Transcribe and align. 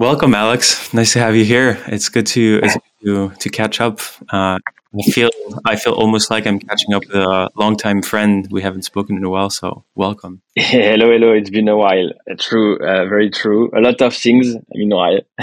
welcome, 0.00 0.34
Alex. 0.34 0.92
Nice 0.94 1.12
to 1.12 1.18
have 1.20 1.36
you 1.36 1.44
here. 1.44 1.78
It's 1.86 2.08
good 2.08 2.26
to 2.28 2.60
it's 2.62 2.74
good 2.74 3.04
to 3.04 3.30
to 3.38 3.50
catch 3.50 3.80
up. 3.80 4.00
Uh, 4.32 4.58
I 4.98 5.02
feel 5.12 5.30
I 5.64 5.76
feel 5.76 5.92
almost 5.92 6.30
like 6.30 6.46
I'm 6.46 6.58
catching 6.58 6.94
up 6.94 7.02
with 7.06 7.14
a 7.14 7.50
longtime 7.54 8.02
friend 8.02 8.48
we 8.50 8.62
haven't 8.62 8.82
spoken 8.82 9.16
in 9.16 9.24
a 9.24 9.30
while. 9.30 9.50
So 9.50 9.84
welcome. 9.94 10.42
hello, 10.56 11.12
hello. 11.12 11.32
It's 11.32 11.50
been 11.50 11.68
a 11.68 11.76
while. 11.76 12.10
Uh, 12.28 12.34
true, 12.38 12.78
uh, 12.78 13.04
very 13.06 13.30
true. 13.30 13.70
A 13.76 13.80
lot 13.80 14.00
of 14.00 14.16
things. 14.16 14.56
Meanwhile, 14.70 15.20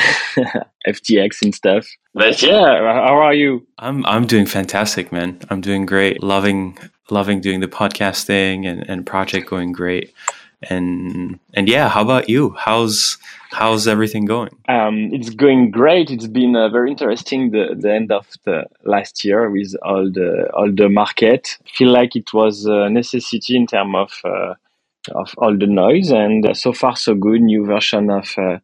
FTX 0.88 1.42
and 1.44 1.56
stuff. 1.56 1.88
But 2.14 2.42
yeah, 2.42 2.66
how 3.06 3.20
are 3.20 3.34
you? 3.34 3.66
I'm 3.78 4.06
I'm 4.06 4.26
doing 4.26 4.48
fantastic, 4.48 5.12
man. 5.12 5.40
I'm 5.50 5.62
doing 5.62 5.86
great. 5.86 6.24
Loving 6.24 6.78
loving 7.10 7.40
doing 7.40 7.62
the 7.62 7.68
podcasting 7.68 8.66
and 8.66 8.90
and 8.90 9.06
project 9.06 9.48
going 9.48 9.72
great. 9.72 10.14
And 10.64 11.40
and 11.54 11.70
yeah, 11.70 11.88
how 11.88 12.02
about 12.02 12.30
you? 12.30 12.56
How's 12.58 13.18
how's 13.52 13.88
everything 13.88 14.26
going? 14.26 14.50
Um, 14.68 15.10
it's 15.14 15.30
going 15.30 15.70
great. 15.70 16.10
It's 16.10 16.28
been 16.28 16.56
uh, 16.56 16.70
very 16.70 16.92
interesting 16.92 17.52
the, 17.52 17.76
the 17.78 17.94
end 17.94 18.12
of 18.12 18.28
the 18.44 18.66
last 18.84 19.24
year 19.24 19.52
with 19.52 19.76
all 19.84 20.12
the 20.12 20.50
all 20.56 20.72
the 20.74 20.90
market. 20.90 21.58
I 21.66 21.70
feel 21.70 21.92
like 21.92 22.16
it 22.16 22.34
was 22.34 22.66
a 22.66 22.90
necessity 22.90 23.56
in 23.56 23.68
terms 23.68 23.96
of 23.96 24.12
uh, 24.26 24.54
of 25.14 25.34
all 25.38 25.56
the 25.56 25.68
noise, 25.68 26.10
and 26.10 26.44
uh, 26.50 26.56
so 26.56 26.74
far 26.74 26.96
so 26.96 27.14
good. 27.14 27.42
New 27.42 27.66
version 27.66 28.10
of 28.10 28.34
uh, 28.38 28.58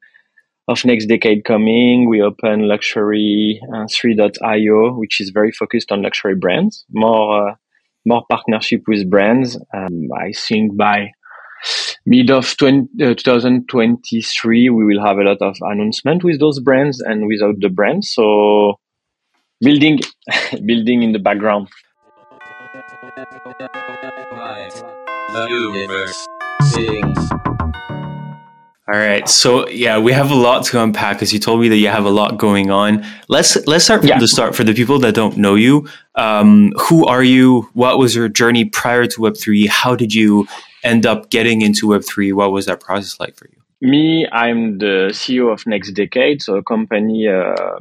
of 0.68 0.80
NextDecade 0.80 1.44
coming. 1.44 2.10
We 2.10 2.22
open 2.22 2.68
luxury 2.68 3.62
uh, 3.70 3.86
3.io, 3.86 4.94
which 4.94 5.20
is 5.22 5.30
very 5.30 5.52
focused 5.52 5.92
on 5.92 6.02
luxury 6.02 6.36
brands. 6.36 6.86
More 6.92 7.52
uh, 7.52 7.56
more 8.06 8.24
partnership 8.30 8.82
with 8.88 9.10
brands. 9.10 9.58
Um, 9.74 10.10
I 10.18 10.32
think 10.34 10.76
by 10.76 11.12
mid 12.06 12.30
of 12.30 12.56
20, 12.58 13.04
uh, 13.04 13.14
2023 13.14 14.70
we 14.70 14.86
will 14.86 15.04
have 15.04 15.18
a 15.18 15.24
lot 15.24 15.42
of 15.42 15.56
announcement 15.62 16.24
with 16.24 16.40
those 16.40 16.60
brands 16.60 17.00
and 17.02 17.28
without 17.28 17.56
the 17.60 17.70
brands 17.70 18.12
so 18.12 18.76
building 19.62 20.00
building 20.66 21.04
in 21.04 21.12
the 21.12 21.20
background 21.20 21.68
the 25.34 25.48
universe 25.50 26.28
sings 26.62 27.30
all 28.92 29.00
right. 29.00 29.28
So 29.30 29.68
yeah, 29.70 29.98
we 29.98 30.12
have 30.12 30.30
a 30.30 30.36
lot 30.36 30.66
to 30.66 30.84
unpack 30.84 31.16
because 31.16 31.32
you 31.32 31.40
told 31.40 31.62
me 31.62 31.70
that 31.70 31.78
you 31.78 31.88
have 31.88 32.04
a 32.04 32.10
lot 32.10 32.38
going 32.38 32.70
on. 32.70 33.06
Let's 33.30 33.56
let's 33.66 33.86
start 33.86 34.02
from 34.02 34.10
yeah. 34.10 34.20
the 34.20 34.28
start 34.28 34.56
for 34.56 34.66
the 34.66 34.74
people 34.74 35.00
that 35.00 35.16
don't 35.16 35.38
know 35.38 35.56
you. 35.56 35.88
Um, 36.16 36.74
who 36.78 37.06
are 37.06 37.24
you? 37.24 37.70
What 37.74 37.98
was 37.98 38.14
your 38.14 38.28
journey 38.28 38.66
prior 38.66 39.08
to 39.08 39.22
Web 39.22 39.38
three? 39.38 39.68
How 39.68 39.96
did 39.96 40.14
you 40.14 40.48
end 40.84 41.06
up 41.06 41.30
getting 41.30 41.62
into 41.62 41.88
Web3? 41.88 42.34
What 42.34 42.52
was 42.52 42.66
that 42.66 42.80
process 42.80 43.20
like 43.20 43.36
for 43.36 43.48
you? 43.48 43.58
Me, 43.82 44.28
I'm 44.32 44.78
the 44.78 45.10
CEO 45.12 45.52
of 45.52 45.64
NextDecade, 45.64 46.42
so 46.42 46.56
a 46.56 46.64
company 46.64 47.28
uh, 47.28 47.78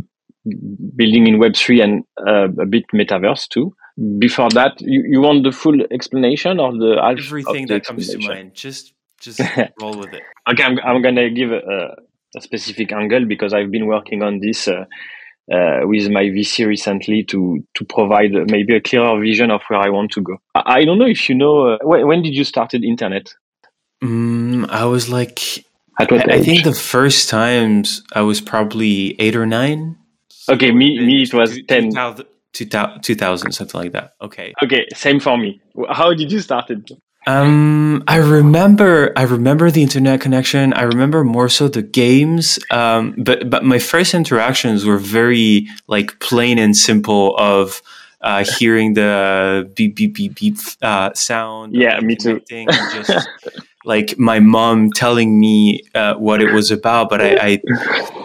building 0.97 1.27
in 1.27 1.39
Web3 1.39 1.83
and 1.83 2.05
uh, 2.27 2.49
a 2.61 2.67
bit 2.67 2.85
metaverse 2.93 3.49
too. 3.49 3.75
Before 4.19 4.49
that, 4.51 4.81
you, 4.81 5.05
you 5.07 5.21
want 5.21 5.45
the 5.45 5.53
full 5.53 5.81
explanation 5.91 6.59
of 6.59 6.79
the 6.79 6.97
everything 7.05 7.65
of 7.65 7.69
the 7.69 7.75
that 7.75 7.85
comes 7.85 8.09
to 8.09 8.19
mind? 8.19 8.55
Just 8.55 8.95
just 9.21 9.41
roll 9.81 9.97
with 9.97 10.13
it. 10.13 10.23
Okay, 10.51 10.65
I'm, 10.65 10.79
I'm 10.81 11.03
gonna 11.03 11.31
give 11.31 11.53
a, 11.53 11.95
a, 12.37 12.41
specific 12.41 12.91
angle 12.93 13.27
because 13.27 13.55
I've 13.55 13.71
been 13.71 13.87
working 13.87 14.23
on 14.23 14.41
this. 14.41 14.67
Uh, 14.67 14.87
uh, 15.51 15.81
with 15.85 16.09
my 16.11 16.25
VC 16.25 16.67
recently 16.67 17.25
to 17.25 17.65
to 17.75 17.85
provide 17.85 18.33
maybe 18.51 18.77
a 18.77 18.81
clearer 18.81 19.19
vision 19.21 19.51
of 19.51 19.63
where 19.69 19.81
I 19.81 19.89
want 19.89 20.13
to 20.13 20.21
go. 20.21 20.39
I, 20.55 20.63
I 20.79 20.85
don't 20.85 20.99
know 20.99 21.07
if 21.07 21.29
you 21.29 21.35
know 21.35 21.69
uh, 21.69 21.79
when, 21.83 22.07
when, 22.07 22.23
did 22.23 22.35
you 22.35 22.45
started 22.45 22.85
internet? 22.85 23.35
Mm, 24.03 24.69
I 24.69 24.85
was 24.85 25.09
like, 25.09 25.65
I, 25.99 26.07
I, 26.11 26.41
think 26.41 26.65
the 26.65 26.75
first 26.75 27.29
times 27.29 28.03
I 28.13 28.23
was 28.23 28.41
probably 28.41 29.21
eight 29.21 29.37
or 29.37 29.47
nine. 29.47 29.97
Okay, 30.49 30.73
me 30.73 30.99
me 30.99 31.23
it 31.23 31.35
was 31.35 31.59
10. 31.69 31.93
2000, 32.53 33.03
2000, 33.03 33.53
something 33.53 33.81
like 33.81 33.93
that. 33.93 34.15
Okay. 34.21 34.53
Okay, 34.63 34.87
same 34.95 35.21
for 35.21 35.39
me. 35.39 35.61
How 35.91 36.13
did 36.13 36.31
you 36.31 36.41
started? 36.41 36.91
Um, 37.27 38.03
I 38.09 38.17
remember, 38.17 39.13
I 39.17 39.23
remember 39.23 39.71
the 39.71 39.83
internet 39.83 40.21
connection. 40.21 40.73
I 40.73 40.83
remember 40.83 41.25
more 41.25 41.49
so 41.49 41.69
the 41.69 41.83
games. 41.83 42.59
Um, 42.71 43.15
but 43.17 43.49
but 43.49 43.65
my 43.65 43.79
first 43.79 44.15
interactions 44.15 44.85
were 44.85 44.99
very 44.99 45.69
like 45.87 46.19
plain 46.21 46.59
and 46.59 46.77
simple 46.77 47.37
of 47.37 47.83
uh, 48.23 48.45
hearing 48.59 48.95
the 48.95 49.71
beep 49.75 49.97
beep 49.97 50.15
beep 50.15 50.35
beep 50.37 50.57
uh, 50.83 51.13
sound. 51.15 51.75
Yeah, 51.75 51.99
me 52.01 52.17
too. 52.17 52.41
just 52.49 53.29
like 53.85 54.19
my 54.19 54.41
mom 54.41 54.91
telling 54.91 55.39
me 55.39 55.83
uh, 55.95 56.15
what 56.15 56.41
it 56.41 56.53
was 56.53 56.71
about, 56.71 57.11
but 57.11 57.21
I, 57.21 57.37
I, 57.37 57.63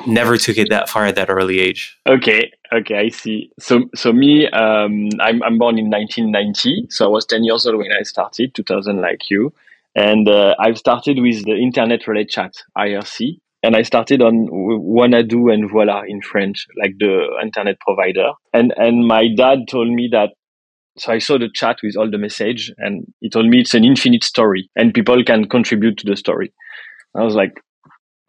never 0.06 0.38
took 0.38 0.58
it 0.58 0.70
that 0.70 0.88
far 0.88 1.06
at 1.06 1.16
that 1.16 1.30
early 1.30 1.60
age. 1.60 1.98
Okay, 2.08 2.52
okay, 2.74 2.98
I 2.98 3.10
see. 3.10 3.52
So, 3.60 3.90
so 3.96 4.12
me, 4.14 4.48
um, 4.48 5.10
I'm, 5.20 5.42
I'm 5.44 5.58
born 5.58 5.78
in 5.78 5.90
1990, 5.90 6.88
so 6.90 7.06
I 7.06 7.10
was 7.10 7.26
10 7.26 7.44
years 7.44 7.66
old 7.66 7.78
when 7.78 7.92
I 7.92 8.04
started, 8.04 8.54
2000 8.56 9.02
like 9.02 9.30
you, 9.30 9.54
and 9.96 10.28
uh, 10.30 10.56
I've 10.60 10.78
started 10.78 11.20
with 11.20 11.44
the 11.46 11.56
Internet 11.56 12.08
Relay 12.08 12.26
Chat 12.26 12.54
(IRC), 12.78 13.40
and 13.64 13.76
I 13.76 13.82
started 13.82 14.22
on 14.22 14.48
Wanadoo 14.52 15.52
and 15.52 15.70
Voila 15.70 16.04
in 16.08 16.22
French, 16.22 16.68
like 16.80 16.94
the 17.00 17.28
internet 17.42 17.80
provider. 17.80 18.32
And 18.54 18.74
and 18.78 19.08
my 19.08 19.28
dad 19.36 19.68
told 19.70 19.90
me 19.90 20.10
that 20.12 20.30
so 20.98 21.12
I 21.12 21.20
saw 21.20 21.38
the 21.38 21.50
chat 21.54 21.78
with 21.84 21.96
all 21.96 22.10
the 22.10 22.18
message 22.18 22.74
and 22.78 23.06
he 23.20 23.30
told 23.30 23.48
me 23.48 23.60
it's 23.60 23.76
an 23.76 23.86
infinite 23.86 24.24
story 24.24 24.70
and 24.76 24.94
people 24.94 25.24
can 25.24 25.48
contribute 25.48 25.98
to 26.00 26.06
the 26.06 26.16
story. 26.16 26.52
I 27.16 27.24
was 27.24 27.36
like, 27.36 27.62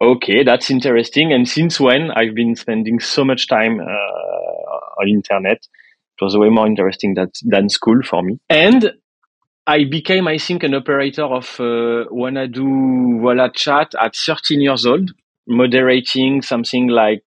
okay, 0.01 0.43
that's 0.43 0.69
interesting. 0.69 1.33
And 1.33 1.47
since 1.47 1.79
when 1.79 2.11
I've 2.11 2.35
been 2.35 2.55
spending 2.55 2.99
so 2.99 3.23
much 3.23 3.47
time 3.47 3.79
uh, 3.79 3.83
on 3.83 5.07
internet, 5.07 5.57
it 5.57 6.23
was 6.23 6.37
way 6.37 6.49
more 6.49 6.67
interesting 6.67 7.13
that, 7.15 7.31
than 7.43 7.69
school 7.69 8.01
for 8.03 8.21
me. 8.21 8.39
And 8.49 8.93
I 9.67 9.85
became, 9.85 10.27
I 10.27 10.37
think, 10.37 10.63
an 10.63 10.73
operator 10.73 11.23
of 11.23 11.45
uh, 11.59 12.09
Wanadoo 12.11 13.21
Voila 13.21 13.49
Chat 13.49 13.93
at 14.01 14.15
13 14.15 14.61
years 14.61 14.85
old, 14.85 15.11
moderating 15.47 16.41
something 16.41 16.87
like 16.87 17.23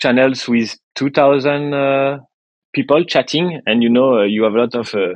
channels 0.00 0.46
with 0.46 0.76
2000 0.96 1.72
uh, 1.72 2.18
people 2.74 3.04
chatting, 3.04 3.60
and 3.66 3.82
you 3.82 3.88
know, 3.88 4.18
uh, 4.18 4.24
you 4.24 4.44
have 4.44 4.54
a 4.54 4.58
lot 4.58 4.74
of 4.74 4.94
uh, 4.94 5.14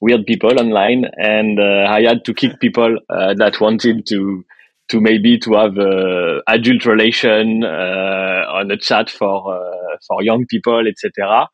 weird 0.00 0.24
people 0.26 0.60
online, 0.60 1.04
and 1.16 1.58
uh, 1.58 1.86
I 1.88 2.02
had 2.02 2.24
to 2.26 2.34
kick 2.34 2.60
people 2.60 2.96
that 3.08 3.60
wanted 3.60 4.06
to 4.06 4.44
to 4.88 5.00
maybe 5.00 5.38
to 5.38 5.54
have 5.54 5.78
uh, 5.78 6.40
adult 6.48 6.84
relation 6.86 7.64
uh, 7.64 8.44
on 8.48 8.70
a 8.70 8.76
chat 8.76 9.10
for 9.10 9.54
uh, 9.54 9.96
for 10.06 10.22
young 10.22 10.46
people, 10.46 10.84
etc. 10.86 11.48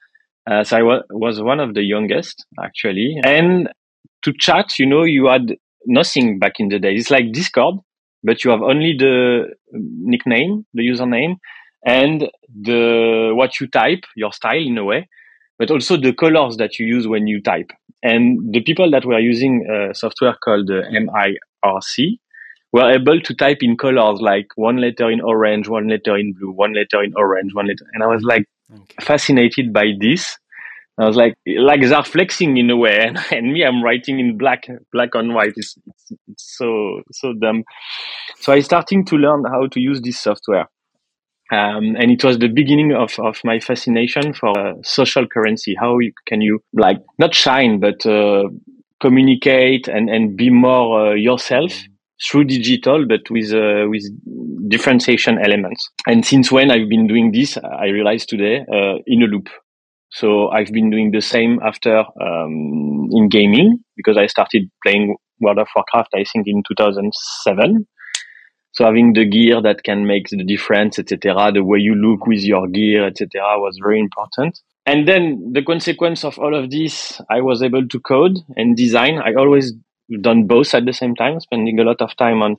so 0.65 0.77
I 0.77 0.83
wa- 0.83 1.03
was 1.11 1.41
one 1.41 1.61
of 1.61 1.75
the 1.75 1.83
youngest 1.83 2.45
actually, 2.63 3.17
and 3.25 3.69
to 4.23 4.33
chat, 4.39 4.79
you 4.79 4.87
know, 4.87 5.05
you 5.05 5.27
had 5.27 5.57
nothing 5.87 6.39
back 6.39 6.55
in 6.59 6.69
the 6.69 6.79
day. 6.79 6.95
It's 6.95 7.11
like 7.11 7.33
Discord, 7.33 7.77
but 8.23 8.45
you 8.45 8.51
have 8.51 8.63
only 8.63 8.95
the 8.97 9.55
nickname, 9.73 10.67
the 10.75 10.83
username, 10.83 11.37
and 11.85 12.31
the 12.49 13.33
what 13.35 13.61
you 13.61 13.67
type, 13.67 14.05
your 14.15 14.33
style 14.33 14.61
in 14.61 14.79
a 14.79 14.85
way 14.85 15.09
but 15.63 15.71
also 15.71 15.97
the 15.97 16.13
colors 16.13 16.57
that 16.57 16.81
you 16.81 16.87
use 16.87 17.07
when 17.07 17.29
you 17.29 17.41
type. 17.41 17.71
And 18.03 18.53
the 18.53 18.63
people 18.63 18.91
that 18.91 19.05
were 19.05 19.21
using 19.21 19.65
a 19.71 19.95
software 19.95 20.37
called 20.43 20.69
uh, 20.69 20.83
MIRC 20.91 22.19
were 22.73 22.91
able 22.91 23.21
to 23.21 23.35
type 23.35 23.59
in 23.61 23.77
colors 23.77 24.21
like 24.21 24.49
one 24.57 24.79
letter 24.79 25.11
in 25.11 25.21
orange, 25.21 25.69
one 25.69 25.89
letter 25.89 26.17
in 26.17 26.33
blue, 26.33 26.53
one 26.53 26.73
letter 26.73 27.03
in 27.03 27.13
orange, 27.17 27.55
one 27.55 27.67
letter. 27.67 27.87
And 27.93 28.03
I 28.03 28.07
was 28.07 28.23
like 28.23 28.47
okay. 28.73 28.95
fascinated 29.01 29.73
by 29.73 29.93
this. 30.01 30.39
I 30.99 31.07
was 31.07 31.17
like, 31.17 31.35
like 31.47 31.81
they're 31.83 32.03
flexing 32.03 32.59
in 32.59 32.71
a 32.71 32.77
way, 32.77 32.99
and, 33.01 33.19
and 33.31 33.53
me, 33.53 33.65
I'm 33.65 33.83
writing 33.83 34.21
in 34.21 34.37
black, 34.37 34.67
black 34.93 35.15
on 35.15 35.33
white. 35.33 35.55
It's, 35.57 35.77
it's, 35.87 36.13
it's 36.29 36.57
so 36.59 37.03
so 37.13 37.33
dumb. 37.33 37.65
So 38.41 38.53
I 38.53 38.61
starting 38.61 39.05
to 39.07 39.17
learn 39.17 39.45
how 39.45 39.67
to 39.69 39.81
use 39.81 40.01
this 40.03 40.21
software. 40.21 40.69
Um, 41.51 41.97
and 41.97 42.11
it 42.11 42.25
was 42.25 42.39
the 42.39 42.49
beginning 42.49 42.95
of, 42.95 43.19
of 43.19 43.39
my 43.45 43.61
fascination 43.61 44.33
for 44.33 44.59
uh, 44.59 44.75
social 44.83 45.27
currency. 45.27 45.75
How 45.79 45.99
you, 45.99 46.13
can 46.27 46.41
you 46.41 46.61
like 46.73 46.99
not 47.19 47.35
shine, 47.35 47.79
but 47.79 48.07
uh, 48.07 48.45
communicate 49.01 49.87
and, 49.87 50.09
and 50.09 50.35
be 50.35 50.49
more 50.49 51.11
uh, 51.11 51.15
yourself 51.15 51.73
through 52.25 52.45
digital, 52.45 53.07
but 53.07 53.29
with 53.31 53.53
uh, 53.53 53.87
with 53.89 54.05
differentiation 54.69 55.39
elements. 55.39 55.91
And 56.07 56.25
since 56.25 56.51
when 56.53 56.71
I've 56.71 56.89
been 56.89 57.07
doing 57.07 57.33
this, 57.33 57.59
I 57.59 57.87
realized 57.87 58.29
today 58.29 58.65
uh, 58.73 58.99
in 59.07 59.23
a 59.23 59.27
loop. 59.27 59.49
So 60.11 60.51
I've 60.51 60.73
been 60.73 60.91
doing 60.91 61.11
the 61.11 61.23
same 61.23 61.59
after 61.65 61.99
um, 61.99 63.09
in 63.13 63.29
gaming 63.31 63.79
because 63.97 64.17
I 64.17 64.27
started 64.27 64.71
playing 64.85 65.17
World 65.41 65.59
of 65.59 65.69
Warcraft, 65.75 66.11
I 66.15 66.25
think 66.25 66.47
in 66.47 66.63
2007 66.69 67.87
so 68.73 68.87
having 68.87 69.13
the 69.13 69.27
gear 69.27 69.61
that 69.61 69.85
can 69.85 70.07
make 70.07 70.29
the 70.29 70.45
difference, 70.45 70.99
etc., 70.99 71.53
the 71.53 71.63
way 71.63 71.79
you 71.79 71.95
look 71.95 72.27
with 72.27 72.41
your 72.41 72.67
gear, 72.69 73.07
etc., 73.07 73.59
was 73.59 73.79
very 73.83 74.01
important. 74.01 74.59
And 74.87 75.07
then 75.07 75.53
the 75.53 75.63
consequence 75.63 76.25
of 76.25 76.39
all 76.39 76.55
of 76.55 76.71
this, 76.71 77.21
I 77.31 77.43
was 77.43 77.63
able 77.63 77.87
to 77.87 78.01
code 78.01 78.39
and 78.57 78.75
design. 78.75 79.19
I 79.19 79.35
always 79.35 79.75
done 80.21 80.47
both 80.47 80.75
at 80.75 80.85
the 80.85 80.93
same 80.93 81.15
time, 81.15 81.41
spending 81.41 81.79
a 81.79 81.85
lot 81.85 82.01
of 82.01 82.17
time 82.17 82.43
on 82.43 82.57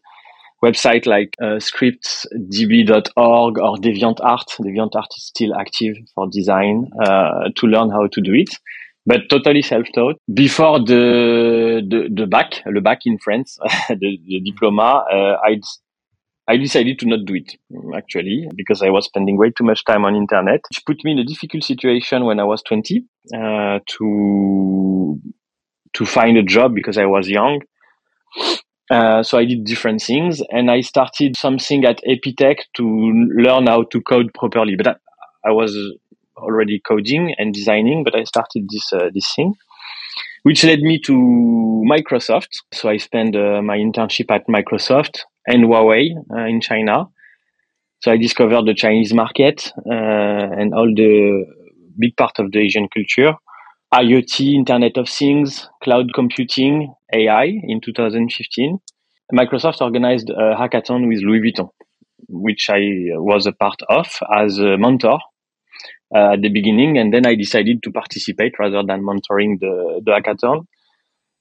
website 0.63 1.05
like 1.05 1.35
uh, 1.41 1.59
scriptsdb.org 1.59 3.57
or 3.57 3.75
DeviantArt. 3.77 4.47
DeviantArt 4.61 5.07
is 5.17 5.25
still 5.25 5.53
active 5.55 5.95
for 6.15 6.27
design 6.31 6.89
uh, 7.03 7.49
to 7.55 7.67
learn 7.67 7.89
how 7.89 8.07
to 8.07 8.21
do 8.21 8.33
it, 8.33 8.49
but 9.05 9.21
totally 9.29 9.61
self-taught. 9.61 10.15
Before 10.33 10.79
the 10.79 11.81
the, 11.87 12.09
the 12.13 12.27
bac, 12.27 12.61
le 12.65 12.81
bac 12.81 12.99
in 13.05 13.17
France, 13.17 13.57
the, 13.89 14.17
the 14.25 14.39
diploma, 14.39 15.03
uh, 15.11 15.37
I 15.43 15.59
I 16.47 16.57
decided 16.57 16.99
to 16.99 17.07
not 17.07 17.25
do 17.25 17.35
it 17.35 17.55
actually 17.95 18.49
because 18.55 18.81
I 18.81 18.89
was 18.89 19.05
spending 19.05 19.37
way 19.37 19.51
too 19.51 19.63
much 19.63 19.85
time 19.85 20.03
on 20.05 20.15
internet, 20.15 20.61
which 20.69 20.85
put 20.85 21.03
me 21.03 21.13
in 21.13 21.19
a 21.19 21.23
difficult 21.23 21.63
situation 21.63 22.25
when 22.25 22.39
I 22.39 22.43
was 22.43 22.61
20 22.63 23.05
uh, 23.33 23.79
to 23.85 25.21
to 25.93 26.05
find 26.05 26.37
a 26.37 26.43
job 26.43 26.73
because 26.73 26.97
I 26.97 27.05
was 27.05 27.29
young. 27.29 27.61
Uh, 28.89 29.23
so 29.23 29.37
I 29.37 29.45
did 29.45 29.63
different 29.63 30.01
things 30.01 30.41
and 30.49 30.69
I 30.69 30.81
started 30.81 31.37
something 31.37 31.85
at 31.85 32.01
Epitech 32.03 32.57
to 32.75 32.85
learn 33.37 33.67
how 33.67 33.83
to 33.83 34.01
code 34.01 34.33
properly. 34.33 34.75
But 34.75 34.87
I, 34.87 34.95
I 35.45 35.51
was 35.51 35.75
already 36.37 36.81
coding 36.85 37.33
and 37.37 37.53
designing, 37.53 38.03
but 38.03 38.15
I 38.15 38.23
started 38.23 38.67
this 38.69 38.91
uh, 38.93 39.09
this 39.13 39.31
thing, 39.35 39.55
which 40.43 40.63
led 40.63 40.79
me 40.79 40.99
to 41.05 41.13
Microsoft. 41.89 42.49
So 42.73 42.89
I 42.89 42.97
spent 42.97 43.35
uh, 43.35 43.61
my 43.61 43.77
internship 43.77 44.29
at 44.31 44.47
Microsoft 44.47 45.19
and 45.47 45.65
Huawei 45.65 46.09
uh, 46.35 46.45
in 46.45 46.61
China. 46.61 47.07
So 48.01 48.11
I 48.11 48.17
discovered 48.17 48.65
the 48.65 48.73
Chinese 48.73 49.13
market 49.13 49.71
uh, 49.89 50.59
and 50.59 50.73
all 50.73 50.91
the 50.93 51.45
big 51.97 52.17
part 52.17 52.37
of 52.39 52.51
the 52.51 52.59
Asian 52.59 52.87
culture. 52.93 53.35
IoT, 53.93 54.55
Internet 54.55 54.97
of 54.97 55.07
Things, 55.07 55.69
cloud 55.83 56.15
computing, 56.15 56.95
AI 57.13 57.59
in 57.61 57.79
2015. 57.79 58.79
Microsoft 59.31 59.81
organized 59.81 60.31
a 60.31 60.55
hackathon 60.55 61.07
with 61.07 61.19
Louis 61.21 61.41
Vuitton, 61.41 61.69
which 62.27 62.71
I 62.71 62.79
was 63.11 63.45
a 63.45 63.51
part 63.51 63.79
of 63.89 64.07
as 64.35 64.57
a 64.57 64.77
mentor 64.79 65.19
uh, 66.15 66.33
at 66.33 66.41
the 66.41 66.49
beginning. 66.49 66.97
And 66.97 67.13
then 67.13 67.27
I 67.27 67.35
decided 67.35 67.83
to 67.83 67.91
participate 67.91 68.53
rather 68.57 68.81
than 68.81 69.03
mentoring 69.03 69.59
the, 69.59 70.01
the 70.03 70.11
hackathon. 70.11 70.65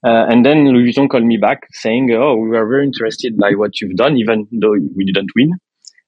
Uh, 0.05 0.27
and 0.29 0.45
then 0.45 0.67
Louis 0.67 0.91
Vuitton 0.91 1.09
called 1.09 1.25
me 1.25 1.37
back 1.37 1.61
saying, 1.71 2.11
"Oh, 2.11 2.35
we 2.35 2.55
are 2.55 2.67
very 2.67 2.85
interested 2.85 3.35
by 3.35 3.53
what 3.55 3.81
you've 3.81 3.95
done, 3.95 4.15
even 4.17 4.47
though 4.51 4.75
we 4.95 5.05
didn't 5.05 5.31
win, 5.35 5.53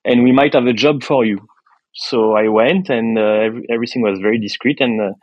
and 0.04 0.22
we 0.22 0.32
might 0.32 0.54
have 0.54 0.68
a 0.68 0.74
job 0.74 1.02
for 1.02 1.26
you." 1.26 1.40
So 1.94 2.34
I 2.34 2.50
went, 2.50 2.90
and 2.90 3.18
uh, 3.18 3.40
every, 3.48 3.66
everything 3.72 4.04
was 4.04 4.20
very 4.20 4.38
discreet. 4.38 4.80
And 4.82 5.02
uh, 5.02 5.14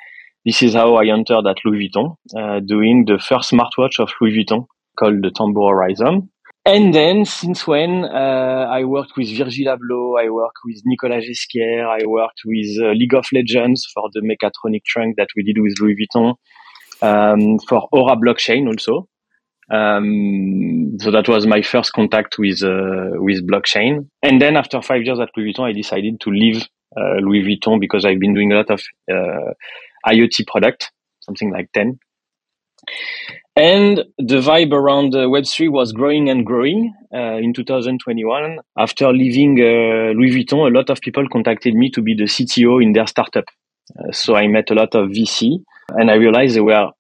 this 0.45 0.63
is 0.63 0.75
how 0.75 0.97
I 0.97 1.07
entered 1.07 1.47
at 1.47 1.57
Louis 1.65 1.89
Vuitton, 1.89 2.17
uh, 2.37 2.61
doing 2.61 3.05
the 3.07 3.19
first 3.19 3.53
smartwatch 3.53 4.01
of 4.01 4.11
Louis 4.21 4.45
Vuitton 4.45 4.67
called 4.99 5.23
the 5.23 5.31
Tambour 5.31 5.69
Horizon. 5.69 6.31
And 6.65 6.95
then, 6.95 7.25
since 7.25 7.67
when 7.67 8.05
uh, 8.05 8.69
I 8.71 8.85
worked 8.85 9.13
with 9.17 9.37
Virgil 9.37 9.77
Abloh, 9.77 10.23
I 10.23 10.31
worked 10.31 10.59
with 10.65 10.81
Nicolas 10.85 11.25
Ghesquière, 11.25 11.87
I 11.87 12.07
worked 12.07 12.43
with 12.45 12.69
uh, 12.81 12.93
League 12.93 13.15
of 13.15 13.27
Legends 13.33 13.85
for 13.93 14.09
the 14.13 14.21
mechatronic 14.21 14.85
trunk 14.85 15.17
that 15.17 15.29
we 15.35 15.43
did 15.43 15.61
with 15.61 15.75
Louis 15.81 15.97
Vuitton 15.97 16.35
um, 17.03 17.59
for 17.69 17.89
Aura 17.91 18.17
blockchain 18.17 18.69
also. 18.69 19.09
Um, 19.71 20.99
so 21.01 21.11
that 21.11 21.29
was 21.29 21.47
my 21.47 21.63
first 21.63 21.93
contact 21.95 22.37
with 22.39 22.63
uh, 22.63 23.11
with 23.15 23.47
blockchain. 23.49 24.09
And 24.23 24.41
then 24.41 24.57
after 24.57 24.81
five 24.83 25.03
years 25.03 25.19
at 25.19 25.31
Louis 25.37 25.53
Vuitton, 25.53 25.69
I 25.69 25.73
decided 25.73 26.21
to 26.21 26.31
leave 26.31 26.63
uh, 26.97 27.17
Louis 27.21 27.43
Vuitton 27.43 27.81
because 27.81 28.05
I've 28.05 28.21
been 28.21 28.35
doing 28.35 28.53
a 28.53 28.57
lot 28.57 28.71
of 28.71 28.83
uh, 29.11 29.53
IoT 30.07 30.47
product, 30.47 30.91
something 31.21 31.53
like 31.53 31.71
ten. 31.73 31.99
And 33.55 34.05
the 34.17 34.41
vibe 34.41 34.73
around 34.73 35.15
uh, 35.15 35.27
Web3 35.27 35.71
was 35.71 35.93
growing 35.93 36.31
and 36.31 36.47
growing 36.47 36.95
uh, 37.15 37.37
in 37.37 37.53
2021. 37.53 38.59
After 38.79 39.13
leaving 39.13 39.61
uh, 39.61 40.13
Louis 40.19 40.31
Vuitton, 40.31 40.71
a 40.71 40.75
lot 40.75 40.89
of 40.89 41.01
people 41.03 41.29
contacted 41.29 41.75
me 41.75 41.91
to 41.91 42.01
be 42.01 42.15
the 42.15 42.25
CTO 42.25 42.83
in 42.83 42.95
their 42.95 43.07
startup. 43.07 43.45
Uh, 43.99 44.11
so 44.11 44.37
I 44.37 44.47
met 44.47 44.71
a 44.71 44.75
lot 44.75 44.95
of 44.95 45.11
VC 45.11 45.59
and 45.91 46.11
I 46.11 46.15
realized 46.15 46.57
they 46.57 46.61
were 46.61 46.93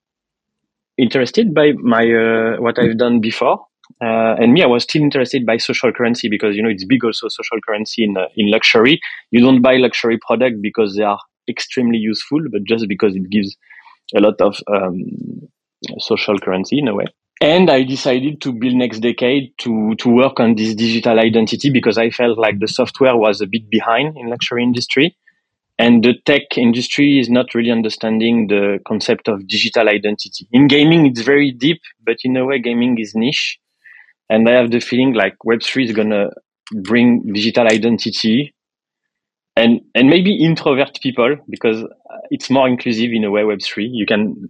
interested 0.98 1.55
by 1.55 1.72
my 1.72 2.02
uh, 2.02 2.60
what 2.60 2.78
I've 2.78 2.98
done 2.98 3.20
before. 3.20 3.64
Uh, 4.02 4.34
and 4.38 4.52
me, 4.52 4.62
I 4.62 4.66
was 4.66 4.82
still 4.82 5.02
interested 5.02 5.46
by 5.46 5.56
social 5.56 5.90
currency 5.93 6.28
because 6.28 6.55
you 6.55 6.62
know 6.62 6.69
it's 6.69 6.84
big 6.84 7.05
also 7.05 7.28
social 7.28 7.60
currency 7.66 8.05
in 8.05 8.16
in 8.37 8.50
luxury. 8.50 9.00
You 9.31 9.40
don't 9.40 9.62
buy 9.62 9.76
luxury 9.76 10.19
product 10.19 10.60
because 10.60 10.96
they 10.96 11.05
are 11.05 11.19
extremely 11.48 11.98
useful, 11.98 12.40
but 12.50 12.64
just 12.64 12.88
because 12.88 13.14
it 13.16 13.28
gives 13.30 13.56
a 14.14 14.20
lot 14.20 14.40
of 14.40 14.56
um, 14.72 15.48
social 15.98 16.38
currency 16.38 16.78
in 16.78 16.88
a 16.88 16.94
way. 16.94 17.06
And 17.40 17.70
I 17.70 17.82
decided 17.82 18.40
to 18.42 18.52
build 18.52 18.74
NextDecade 18.74 19.56
to 19.58 19.94
to 19.96 20.08
work 20.08 20.38
on 20.38 20.54
this 20.54 20.74
digital 20.74 21.18
identity 21.18 21.70
because 21.70 21.98
I 21.98 22.10
felt 22.10 22.38
like 22.38 22.60
the 22.60 22.68
software 22.68 23.16
was 23.16 23.40
a 23.40 23.46
bit 23.46 23.68
behind 23.68 24.16
in 24.16 24.28
luxury 24.28 24.62
industry 24.62 25.16
and 25.78 26.04
the 26.04 26.14
tech 26.26 26.56
industry 26.56 27.18
is 27.18 27.28
not 27.28 27.54
really 27.54 27.70
understanding 27.70 28.46
the 28.46 28.78
concept 28.86 29.26
of 29.26 29.48
digital 29.48 29.88
identity. 29.88 30.46
In 30.52 30.68
gaming, 30.68 31.06
it's 31.06 31.22
very 31.22 31.50
deep, 31.50 31.80
but 32.04 32.18
in 32.22 32.36
a 32.36 32.44
way, 32.44 32.60
gaming 32.60 32.98
is 32.98 33.14
niche. 33.16 33.58
And 34.28 34.48
I 34.48 34.52
have 34.52 34.70
the 34.70 34.80
feeling 34.80 35.14
like 35.14 35.34
Web3 35.44 35.84
is 35.84 35.92
going 35.92 36.10
to 36.10 36.30
bring 36.82 37.32
digital 37.32 37.66
identity 37.66 38.54
and, 39.56 39.81
and 39.94 40.08
maybe 40.08 40.43
introvert 40.43 40.99
people 41.02 41.37
because 41.49 41.84
it's 42.31 42.49
more 42.50 42.69
inclusive 42.69 43.10
in 43.12 43.25
a 43.25 43.31
way, 43.31 43.43
Web3. 43.43 43.88
You 43.90 44.06
can 44.06 44.49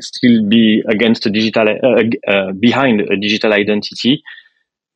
still 0.00 0.48
be 0.48 0.82
against 0.88 1.26
a 1.26 1.30
digital, 1.30 1.68
uh, 1.68 2.30
uh, 2.30 2.52
behind 2.58 3.00
a 3.00 3.16
digital 3.16 3.52
identity, 3.52 4.22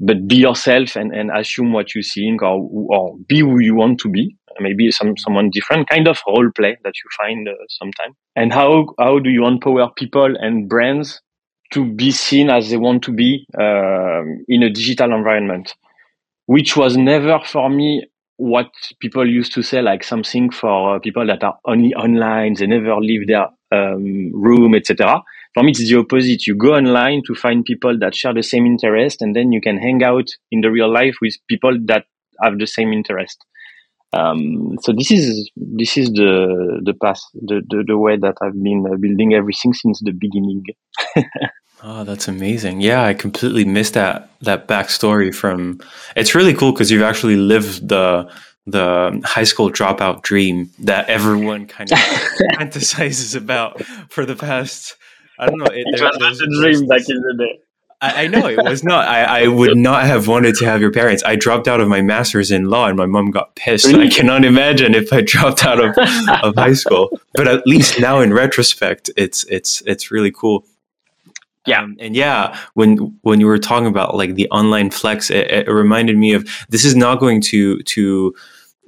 but 0.01 0.27
be 0.27 0.37
yourself 0.37 0.97
and, 0.97 1.15
and 1.15 1.31
assume 1.31 1.73
what 1.73 1.95
you 1.95 2.03
think 2.03 2.43
or, 2.43 2.69
or 2.89 3.17
be 3.29 3.41
who 3.41 3.61
you 3.61 3.75
want 3.75 4.01
to 4.01 4.09
be. 4.09 4.37
Maybe 4.61 4.91
some 4.93 5.17
someone 5.17 5.51
different 5.51 5.89
kind 5.89 6.07
of 6.07 6.21
role 6.29 6.49
play 6.55 6.77
that 6.85 6.93
you 6.97 7.11
find 7.19 7.49
uh, 7.49 7.53
sometimes 7.69 8.15
and 8.37 8.53
how 8.53 8.87
how 9.01 9.19
do 9.19 9.29
you 9.29 9.47
empower 9.47 9.91
people 9.97 10.33
and 10.39 10.69
brands 10.69 11.21
to 11.73 11.85
be 11.85 12.13
seen 12.13 12.51
as 12.51 12.71
they 12.71 12.77
want 12.77 13.03
to 13.03 13.13
be 13.13 13.47
uh, 13.59 14.23
in 14.47 14.63
a 14.63 14.71
digital 14.71 15.13
environment? 15.13 15.75
Which 16.47 16.77
was 16.77 16.97
never 16.97 17.41
for 17.45 17.69
me 17.69 18.07
what 18.37 18.71
people 19.01 19.29
used 19.29 19.53
to 19.53 19.63
say 19.63 19.81
like 19.81 20.03
something 20.03 20.51
for 20.51 20.97
uh, 20.97 20.99
people 20.99 21.27
that 21.27 21.43
are 21.45 21.59
only 21.67 21.95
online 21.95 22.55
they 22.55 22.67
never 22.67 22.97
leave 22.97 23.27
their 23.27 23.47
um, 23.73 24.31
room 24.33 24.75
etc 24.75 25.23
for 25.55 25.63
me 25.63 25.71
it's 25.71 25.89
the 25.89 25.99
opposite. 25.99 26.47
You 26.47 26.57
go 26.57 26.75
online 26.75 27.23
to 27.27 27.35
find 27.35 27.65
people 27.65 27.97
that 28.01 28.15
share 28.15 28.35
the 28.35 28.43
same 28.43 28.67
interest 28.67 29.23
and 29.23 29.35
then 29.35 29.53
you 29.53 29.61
can 29.61 29.79
hang 29.79 30.03
out 30.03 30.27
in 30.51 30.61
the 30.61 30.71
real 30.71 30.93
life 30.93 31.15
with 31.23 31.35
people 31.49 31.79
that 31.87 32.07
have 32.43 32.59
the 32.59 32.67
same 32.67 32.93
interest. 32.93 33.39
Um, 34.13 34.77
so 34.83 34.93
this 34.93 35.11
is 35.11 35.51
this 35.57 35.97
is 35.97 36.11
the 36.11 36.81
the 36.85 36.95
path, 36.95 37.21
the, 37.35 37.63
the, 37.69 37.85
the 37.87 37.99
way 37.99 38.17
that 38.17 38.35
I've 38.43 38.61
been 38.61 38.85
uh, 38.87 38.97
building 38.97 39.35
everything 39.35 39.73
since 39.73 40.01
the 40.01 40.13
beginning. 40.13 40.63
oh, 41.85 42.05
that's 42.05 42.27
amazing! 42.27 42.81
Yeah, 42.81 43.05
I 43.05 43.15
completely 43.15 43.65
missed 43.65 43.95
that 43.95 44.31
that 44.41 44.67
backstory 44.67 45.35
from. 45.35 45.81
It's 46.17 46.35
really 46.35 46.55
cool 46.55 46.73
because 46.73 46.91
you've 46.91 47.03
actually 47.03 47.37
lived 47.37 47.89
the 47.89 48.31
the 48.67 49.21
high 49.25 49.45
school 49.45 49.71
dropout 49.71 50.23
dream 50.23 50.71
that 50.81 51.09
everyone 51.09 51.67
kind 51.67 51.93
of 51.93 51.99
fantasizes 52.59 53.37
about 53.37 53.83
for 54.09 54.25
the 54.25 54.35
past. 54.35 54.97
I 55.39 55.47
don't 55.47 55.59
know. 55.59 55.67
It, 55.67 55.85
it 55.87 56.21
was 56.21 56.41
a 56.41 56.47
dream 56.47 56.87
back 56.87 57.03
in 57.09 57.21
the 57.21 57.35
day. 57.39 57.61
I, 58.01 58.25
I, 58.25 58.27
know 58.27 58.47
it 58.47 58.63
was 58.63 58.85
not. 58.85 59.09
I, 59.09 59.45
I 59.45 59.47
would 59.49 59.77
not 59.77 60.05
have 60.05 60.29
wanted 60.29 60.57
to 60.57 60.67
have 60.67 60.81
your 60.81 60.91
parents. 60.93 61.23
I 61.25 61.37
dropped 61.37 61.69
out 61.69 61.81
of 61.81 61.89
my 61.89 62.03
master's 62.03 62.51
in 62.51 62.67
law, 62.67 62.87
and 62.87 62.97
my 62.97 63.07
mom 63.07 63.31
got 63.31 63.55
pissed. 63.57 63.87
Really? 63.87 64.07
I 64.07 64.11
cannot 64.11 64.45
imagine 64.45 64.95
if 64.95 65.13
I 65.13 65.23
dropped 65.23 65.65
out 65.65 65.83
of, 65.83 65.97
of 66.43 66.55
high 66.55 66.75
school. 66.75 67.19
But 67.35 67.49
at 67.49 67.67
least 67.67 68.01
now, 68.01 68.21
in 68.21 68.33
retrospect, 68.33 69.11
it's 69.17 69.45
it's 69.45 69.83
it's 69.83 70.11
really 70.11 70.31
cool. 70.31 70.65
Yeah, 71.67 71.83
um, 71.83 71.97
and 71.99 72.15
yeah, 72.15 72.59
when 72.75 73.19
when 73.23 73.41
you 73.41 73.47
were 73.47 73.59
talking 73.59 73.87
about 73.87 74.17
like 74.17 74.35
the 74.35 74.49
online 74.51 74.91
flex, 74.91 75.31
it, 75.31 75.51
it 75.51 75.69
reminded 75.69 76.19
me 76.19 76.35
of 76.35 76.47
this 76.69 76.85
is 76.85 76.95
not 76.95 77.21
going 77.21 77.41
to 77.43 77.79
to 77.83 78.35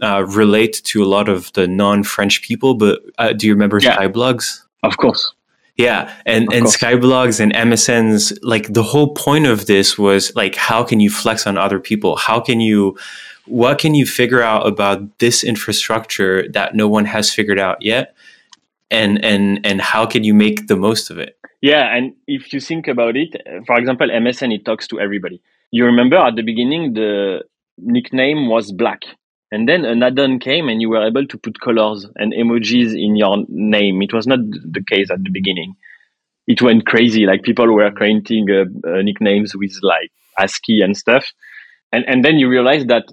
uh, 0.02 0.26
relate 0.28 0.82
to 0.84 1.02
a 1.02 1.06
lot 1.06 1.28
of 1.28 1.52
the 1.54 1.66
non 1.66 2.02
French 2.02 2.42
people. 2.42 2.74
But 2.74 3.00
uh, 3.18 3.32
do 3.32 3.46
you 3.46 3.54
remember 3.54 3.78
yeah. 3.80 3.96
Skyblogs? 3.96 4.62
Of 4.82 4.96
course. 4.98 5.32
Yeah, 5.76 6.12
and 6.24 6.50
and 6.52 6.66
Skyblogs 6.66 7.38
and 7.38 7.52
MSNs, 7.52 8.38
like 8.42 8.72
the 8.72 8.82
whole 8.82 9.12
point 9.14 9.46
of 9.46 9.66
this 9.66 9.98
was 9.98 10.34
like, 10.34 10.54
how 10.54 10.82
can 10.82 11.00
you 11.00 11.10
flex 11.10 11.46
on 11.46 11.58
other 11.58 11.78
people? 11.78 12.16
How 12.16 12.40
can 12.40 12.60
you, 12.60 12.96
what 13.44 13.78
can 13.78 13.94
you 13.94 14.06
figure 14.06 14.40
out 14.40 14.66
about 14.66 15.18
this 15.18 15.44
infrastructure 15.44 16.48
that 16.52 16.74
no 16.74 16.88
one 16.88 17.04
has 17.04 17.32
figured 17.32 17.58
out 17.58 17.82
yet, 17.82 18.14
and 18.90 19.22
and 19.22 19.60
and 19.66 19.82
how 19.82 20.06
can 20.06 20.24
you 20.24 20.32
make 20.32 20.66
the 20.66 20.76
most 20.76 21.10
of 21.10 21.18
it? 21.18 21.38
Yeah, 21.62 21.94
and 21.96 22.14
if 22.26 22.52
you 22.52 22.60
think 22.60 22.86
about 22.88 23.16
it, 23.16 23.34
for 23.66 23.78
example, 23.78 24.08
MSN 24.08 24.54
it 24.54 24.64
talks 24.64 24.86
to 24.88 25.00
everybody. 25.00 25.40
You 25.70 25.86
remember 25.86 26.16
at 26.16 26.36
the 26.36 26.42
beginning 26.42 26.92
the 26.94 27.42
nickname 27.78 28.48
was 28.48 28.72
Black, 28.72 29.02
and 29.50 29.68
then 29.68 29.84
an 29.84 30.02
add-on 30.02 30.38
came 30.38 30.68
and 30.68 30.80
you 30.80 30.90
were 30.90 31.06
able 31.06 31.26
to 31.26 31.38
put 31.38 31.60
colors 31.60 32.06
and 32.16 32.32
emojis 32.32 32.92
in 32.92 33.16
your 33.16 33.44
name. 33.48 34.02
It 34.02 34.12
was 34.12 34.26
not 34.26 34.40
the 34.50 34.84
case 34.88 35.10
at 35.10 35.22
the 35.22 35.30
beginning. 35.30 35.74
It 36.46 36.62
went 36.62 36.86
crazy. 36.86 37.26
Like 37.26 37.42
people 37.42 37.72
were 37.74 37.90
creating 37.90 38.46
uh, 38.50 38.88
uh, 38.88 39.02
nicknames 39.02 39.54
with 39.56 39.76
like 39.82 40.10
ASCII 40.38 40.80
and 40.82 40.96
stuff. 40.96 41.24
and 41.92 42.04
and 42.06 42.24
then 42.24 42.38
you 42.38 42.48
realize 42.48 42.84
that 42.86 43.04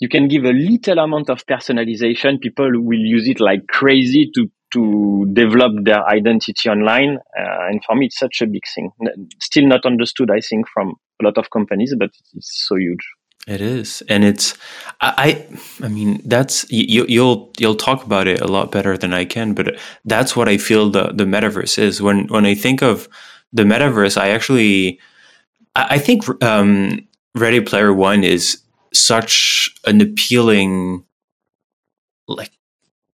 you 0.00 0.08
can 0.08 0.28
give 0.28 0.44
a 0.44 0.52
little 0.52 0.98
amount 0.98 1.28
of 1.30 1.44
personalization 1.46 2.40
people 2.40 2.70
will 2.74 2.98
use 2.98 3.28
it 3.28 3.40
like 3.40 3.66
crazy 3.68 4.30
to 4.34 4.50
to 4.72 5.26
develop 5.32 5.72
their 5.84 6.04
identity 6.06 6.68
online 6.68 7.18
uh, 7.38 7.68
and 7.68 7.82
for 7.84 7.94
me 7.96 8.06
it's 8.06 8.18
such 8.18 8.40
a 8.40 8.46
big 8.46 8.62
thing. 8.74 8.90
Still 9.40 9.66
not 9.66 9.84
understood 9.86 10.30
i 10.30 10.40
think 10.40 10.66
from 10.68 10.94
a 11.20 11.24
lot 11.24 11.38
of 11.38 11.50
companies 11.50 11.94
but 11.98 12.10
it's 12.34 12.66
so 12.68 12.76
huge. 12.76 13.06
It 13.46 13.62
is 13.62 14.02
and 14.08 14.22
it's 14.22 14.56
i 15.00 15.46
i 15.82 15.88
mean 15.88 16.20
that's 16.26 16.70
you, 16.70 17.06
you'll 17.08 17.50
you'll 17.58 17.74
talk 17.74 18.04
about 18.04 18.26
it 18.28 18.40
a 18.40 18.46
lot 18.46 18.70
better 18.70 18.98
than 18.98 19.14
i 19.14 19.24
can 19.24 19.54
but 19.54 19.76
that's 20.04 20.36
what 20.36 20.46
i 20.46 20.58
feel 20.58 20.90
the 20.90 21.12
the 21.14 21.24
metaverse 21.24 21.78
is. 21.78 22.02
When 22.02 22.26
when 22.28 22.44
i 22.44 22.54
think 22.54 22.82
of 22.82 23.08
the 23.52 23.64
metaverse 23.64 24.20
i 24.20 24.28
actually 24.28 25.00
i, 25.74 25.98
think 25.98 26.24
um 26.42 27.00
ready 27.34 27.60
player 27.60 27.92
one 27.94 28.24
is 28.24 28.62
such 28.92 29.74
an 29.86 30.00
appealing 30.00 31.04
like 32.28 32.52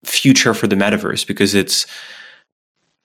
future 0.04 0.54
for 0.54 0.66
the 0.66 0.76
metaverse 0.76 1.26
because 1.26 1.54
it's 1.54 1.86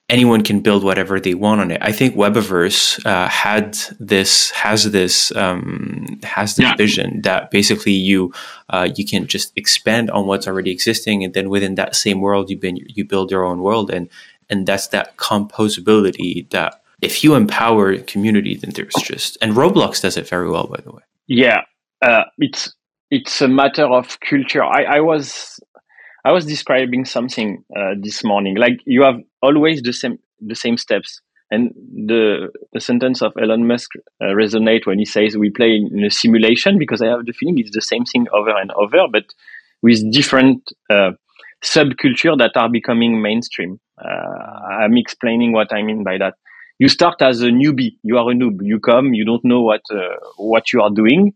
anyone 0.10 0.44
can 0.44 0.60
build 0.60 0.84
whatever 0.84 1.20
they 1.20 1.34
want 1.34 1.62
on 1.62 1.72
it. 1.72 1.80
I 1.82 1.92
think 1.92 2.16
Webaverse 2.16 3.06
uh, 3.06 3.28
had 3.28 3.78
this 4.00 4.52
has 4.52 4.92
this 4.92 5.36
um, 5.36 6.20
has 6.24 6.56
this 6.56 6.66
yeah. 6.66 6.76
vision 6.76 7.22
that 7.22 7.52
basically 7.52 7.94
you 7.94 8.34
uh, 8.70 8.88
you 8.96 9.06
can 9.06 9.28
just 9.28 9.52
expand 9.56 10.12
on 10.12 10.28
what's 10.28 10.48
already 10.48 10.72
existing, 10.72 11.24
and 11.24 11.34
then 11.34 11.50
within 11.50 11.76
that 11.76 11.96
same 11.96 12.22
world, 12.22 12.50
you 12.50 12.58
been, 12.58 12.78
you 12.88 13.06
build 13.06 13.32
your 13.32 13.44
own 13.44 13.62
world, 13.62 13.92
and 13.92 14.10
and 14.50 14.68
that's 14.68 14.88
that 14.88 15.18
composability 15.18 16.50
that 16.52 16.82
if 17.02 17.24
you 17.24 17.36
empower 17.36 17.98
community, 17.98 18.56
then 18.56 18.72
there's 18.72 18.94
just 19.00 19.38
and 19.42 19.54
Roblox 19.54 20.02
does 20.02 20.18
it 20.18 20.28
very 20.28 20.50
well, 20.50 20.68
by 20.68 20.82
the 20.82 20.92
way. 20.92 21.02
Yeah, 21.28 21.62
uh, 22.02 22.26
it's 22.38 22.74
it's 23.12 23.42
a 23.42 23.48
matter 23.48 23.86
of 23.86 24.20
culture. 24.20 24.64
I, 24.64 24.84
I 24.84 25.00
was 25.00 25.60
I 26.26 26.32
was 26.32 26.46
describing 26.46 27.06
something 27.06 27.64
uh, 27.78 27.94
this 28.02 28.24
morning. 28.24 28.58
Like 28.58 28.80
you 28.86 29.04
have 29.04 29.20
always 29.44 29.84
the 29.84 29.94
same 29.94 30.18
the 30.42 30.56
same 30.56 30.76
steps, 30.76 31.22
and 31.52 31.72
the 32.08 32.50
the 32.74 32.82
sentence 32.82 33.22
of 33.22 33.34
Elon 33.40 33.68
Musk 33.68 33.92
uh, 34.20 34.34
resonate 34.34 34.88
when 34.88 34.98
he 34.98 35.06
says 35.06 35.38
we 35.38 35.52
play 35.52 35.76
in 35.76 36.04
a 36.04 36.10
simulation 36.10 36.80
because 36.80 37.04
I 37.04 37.08
have 37.10 37.28
the 37.28 37.32
feeling 37.32 37.60
it's 37.60 37.76
the 37.76 37.82
same 37.82 38.06
thing 38.06 38.26
over 38.34 38.50
and 38.50 38.72
over, 38.72 39.08
but 39.12 39.26
with 39.84 40.12
different 40.12 40.68
uh, 40.90 41.12
subculture 41.64 42.36
that 42.40 42.54
are 42.56 42.70
becoming 42.70 43.22
mainstream. 43.22 43.80
Uh, 44.04 44.82
I'm 44.82 44.98
explaining 44.98 45.54
what 45.54 45.72
I 45.72 45.84
mean 45.84 46.04
by 46.04 46.18
that. 46.18 46.34
You 46.80 46.90
start 46.90 47.22
as 47.22 47.42
a 47.42 47.50
newbie. 47.50 47.98
You 48.02 48.18
are 48.18 48.32
a 48.32 48.34
noob. 48.34 48.58
You 48.62 48.80
come. 48.80 49.14
You 49.14 49.26
don't 49.26 49.46
know 49.46 49.62
what 49.62 49.82
uh, 49.92 50.18
what 50.38 50.74
you 50.74 50.82
are 50.82 50.90
doing 50.90 51.34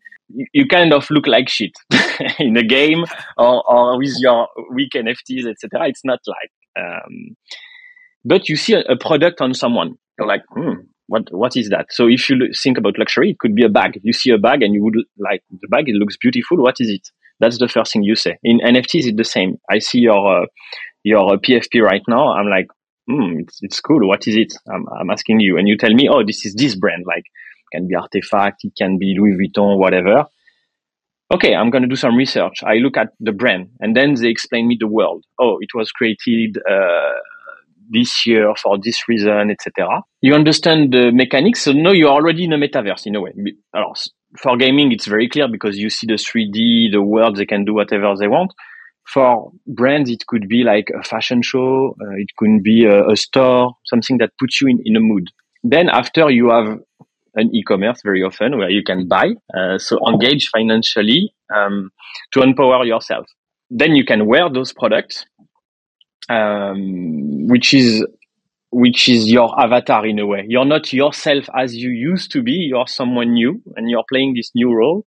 you 0.53 0.67
kind 0.67 0.93
of 0.93 1.09
look 1.09 1.27
like 1.27 1.50
shit 1.50 1.71
in 2.39 2.57
a 2.57 2.63
game 2.63 3.05
or, 3.38 3.63
or 3.67 3.98
with 3.98 4.13
your 4.19 4.48
weak 4.71 4.91
NFTs, 4.95 5.48
etc. 5.48 5.88
It's 5.88 6.05
not 6.05 6.19
like, 6.27 6.51
um, 6.79 7.36
but 8.24 8.50
you 8.50 8.55
see 8.55 8.74
a, 8.74 8.81
a, 8.81 8.98
product 8.98 9.41
on 9.41 9.53
someone, 9.53 9.95
you're 10.17 10.27
like, 10.27 10.43
hmm, 10.53 10.81
what 11.07 11.24
what 11.31 11.55
is 11.55 11.69
that? 11.69 11.88
So 11.89 12.07
if 12.07 12.29
you 12.29 12.38
think 12.62 12.77
about 12.77 13.00
luxury, 13.00 13.31
it 13.31 13.39
could 13.39 13.55
be 13.55 13.65
a 13.65 13.69
bag. 13.69 14.00
You 14.03 14.13
see 14.13 14.31
a 14.31 14.38
bag 14.38 14.62
and 14.62 14.74
you 14.74 14.83
would 14.83 14.95
like 15.17 15.41
the 15.50 15.67
bag. 15.67 15.89
It 15.89 15.95
looks 15.95 16.17
beautiful. 16.17 16.57
What 16.57 16.75
is 16.79 16.89
it? 16.89 17.07
That's 17.39 17.57
the 17.57 17.67
first 17.67 17.93
thing 17.93 18.03
you 18.03 18.15
say. 18.15 18.38
In 18.43 18.59
NFTs, 18.59 19.07
it's 19.07 19.17
the 19.17 19.24
same. 19.24 19.57
I 19.69 19.79
see 19.79 20.00
your 20.00 20.43
uh, 20.43 20.45
your 21.03 21.38
PFP 21.38 21.81
right 21.81 22.03
now. 22.07 22.33
I'm 22.33 22.48
like, 22.48 22.67
hmm, 23.09 23.39
it's, 23.39 23.59
it's 23.62 23.79
cool. 23.79 24.07
What 24.07 24.27
is 24.27 24.36
it? 24.36 24.53
I'm, 24.71 24.86
I'm 25.00 25.09
asking 25.09 25.39
you, 25.39 25.57
and 25.57 25.67
you 25.67 25.77
tell 25.77 25.93
me, 25.93 26.09
oh, 26.09 26.24
this 26.25 26.45
is 26.45 26.53
this 26.53 26.75
brand. 26.75 27.05
Like 27.07 27.24
can 27.71 27.88
be 27.88 27.95
RTFKT, 27.95 28.53
it 28.63 28.73
can 28.77 28.97
be 28.97 29.15
Louis 29.17 29.38
Vuitton, 29.38 29.77
whatever. 29.77 30.25
Okay, 31.31 31.53
I'm 31.53 31.69
going 31.69 31.83
to 31.83 31.88
do 31.88 31.95
some 31.95 32.15
research. 32.15 32.63
I 32.63 32.75
look 32.75 32.97
at 32.97 33.09
the 33.19 33.31
brand 33.31 33.69
and 33.79 33.95
then 33.95 34.15
they 34.15 34.29
explain 34.29 34.67
me 34.67 34.77
the 34.79 34.88
world. 34.88 35.25
Oh, 35.39 35.57
it 35.61 35.69
was 35.75 35.91
created 35.91 36.57
uh, 36.57 37.19
this 37.89 38.25
year 38.25 38.53
for 38.61 38.77
this 38.83 39.07
reason, 39.07 39.51
etc. 39.51 40.01
You 40.21 40.33
understand 40.33 40.91
the 40.91 41.11
mechanics. 41.11 41.61
So 41.61 41.71
now 41.71 41.91
you're 41.91 42.09
already 42.09 42.45
in 42.45 42.53
a 42.53 42.57
metaverse 42.57 43.05
in 43.05 43.15
a 43.15 43.21
way. 43.21 43.33
For 44.38 44.57
gaming, 44.57 44.91
it's 44.91 45.05
very 45.05 45.29
clear 45.29 45.47
because 45.47 45.77
you 45.77 45.89
see 45.89 46.07
the 46.07 46.13
3D, 46.13 46.91
the 46.91 47.01
world, 47.01 47.38
they 47.38 47.45
can 47.45 47.63
do 47.63 47.75
whatever 47.75 48.13
they 48.19 48.27
want. 48.27 48.53
For 49.11 49.51
brands, 49.65 50.09
it 50.09 50.25
could 50.27 50.47
be 50.47 50.63
like 50.63 50.89
a 50.97 51.03
fashion 51.03 51.41
show. 51.41 51.95
Uh, 51.99 52.15
it 52.17 52.29
could 52.38 52.61
be 52.61 52.85
a, 52.85 53.07
a, 53.09 53.15
store, 53.15 53.73
something 53.85 54.19
that 54.19 54.31
puts 54.39 54.61
you 54.61 54.67
in, 54.67 54.79
in 54.85 54.95
a 54.95 54.99
mood. 54.99 55.27
Then 55.63 55.89
after 55.89 56.29
you 56.29 56.49
have 56.51 56.79
an 57.39 57.53
e-commerce 57.55 58.01
very 58.03 58.22
often 58.24 58.58
where 58.58 58.69
you 58.69 58.84
can 58.84 59.08
buy. 59.08 59.29
Uh, 59.53 59.77
so 59.77 60.00
engage 60.08 60.50
financially 60.50 61.34
um, 61.55 61.91
to 62.31 62.41
empower 62.41 62.86
yourself. 62.86 63.25
Then 63.69 63.96
you 63.96 64.05
can 64.05 64.25
wear 64.25 64.50
those 64.50 64.74
products, 64.74 65.25
um, 66.29 67.48
which 67.48 67.74
is 67.74 68.05
which 68.72 69.10
is 69.10 69.31
your 69.31 69.60
avatar 69.60 70.05
in 70.05 70.19
a 70.19 70.27
way. 70.27 70.46
You're 70.48 70.65
not 70.65 70.93
yourself 70.93 71.50
as 71.58 71.75
you 71.75 71.89
used 71.89 72.31
to 72.34 72.43
be. 72.43 72.51
You're 72.51 72.88
someone 72.88 73.34
new, 73.34 73.62
and 73.75 73.89
you're 73.89 74.05
playing 74.08 74.36
this 74.36 74.51
new 74.53 74.72
role. 74.72 75.05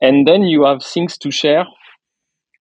And 0.00 0.26
then 0.26 0.42
you 0.42 0.64
have 0.64 0.82
things 0.82 1.16
to 1.18 1.30
share. 1.30 1.66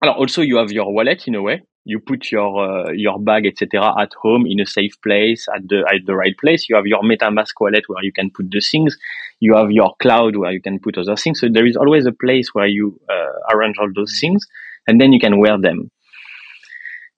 Also, 0.03 0.41
you 0.41 0.57
have 0.57 0.71
your 0.71 0.93
wallet 0.93 1.27
in 1.27 1.35
a 1.35 1.41
way 1.41 1.63
you 1.85 1.99
put 1.99 2.31
your 2.31 2.87
uh, 2.87 2.91
your 2.91 3.19
bag 3.19 3.45
etc 3.45 3.93
at 3.99 4.11
home 4.21 4.45
in 4.47 4.59
a 4.59 4.65
safe 4.65 4.93
place 5.01 5.47
at 5.53 5.67
the 5.67 5.79
at 5.93 6.05
the 6.05 6.15
right 6.15 6.37
place. 6.39 6.67
You 6.69 6.75
have 6.75 6.87
your 6.87 7.01
metamask 7.01 7.53
wallet 7.59 7.83
where 7.87 8.03
you 8.03 8.13
can 8.13 8.29
put 8.31 8.49
the 8.51 8.61
things. 8.61 8.97
You 9.39 9.55
have 9.55 9.71
your 9.71 9.93
cloud 10.01 10.35
where 10.35 10.51
you 10.51 10.61
can 10.61 10.79
put 10.79 10.97
other 10.97 11.15
things. 11.15 11.39
So 11.39 11.47
there 11.51 11.65
is 11.65 11.75
always 11.75 12.05
a 12.05 12.11
place 12.11 12.49
where 12.53 12.67
you 12.67 12.99
uh, 13.09 13.55
arrange 13.55 13.77
all 13.79 13.89
those 13.93 14.17
things 14.19 14.45
and 14.87 14.99
then 14.99 15.11
you 15.11 15.19
can 15.19 15.39
wear 15.39 15.59
them. 15.59 15.91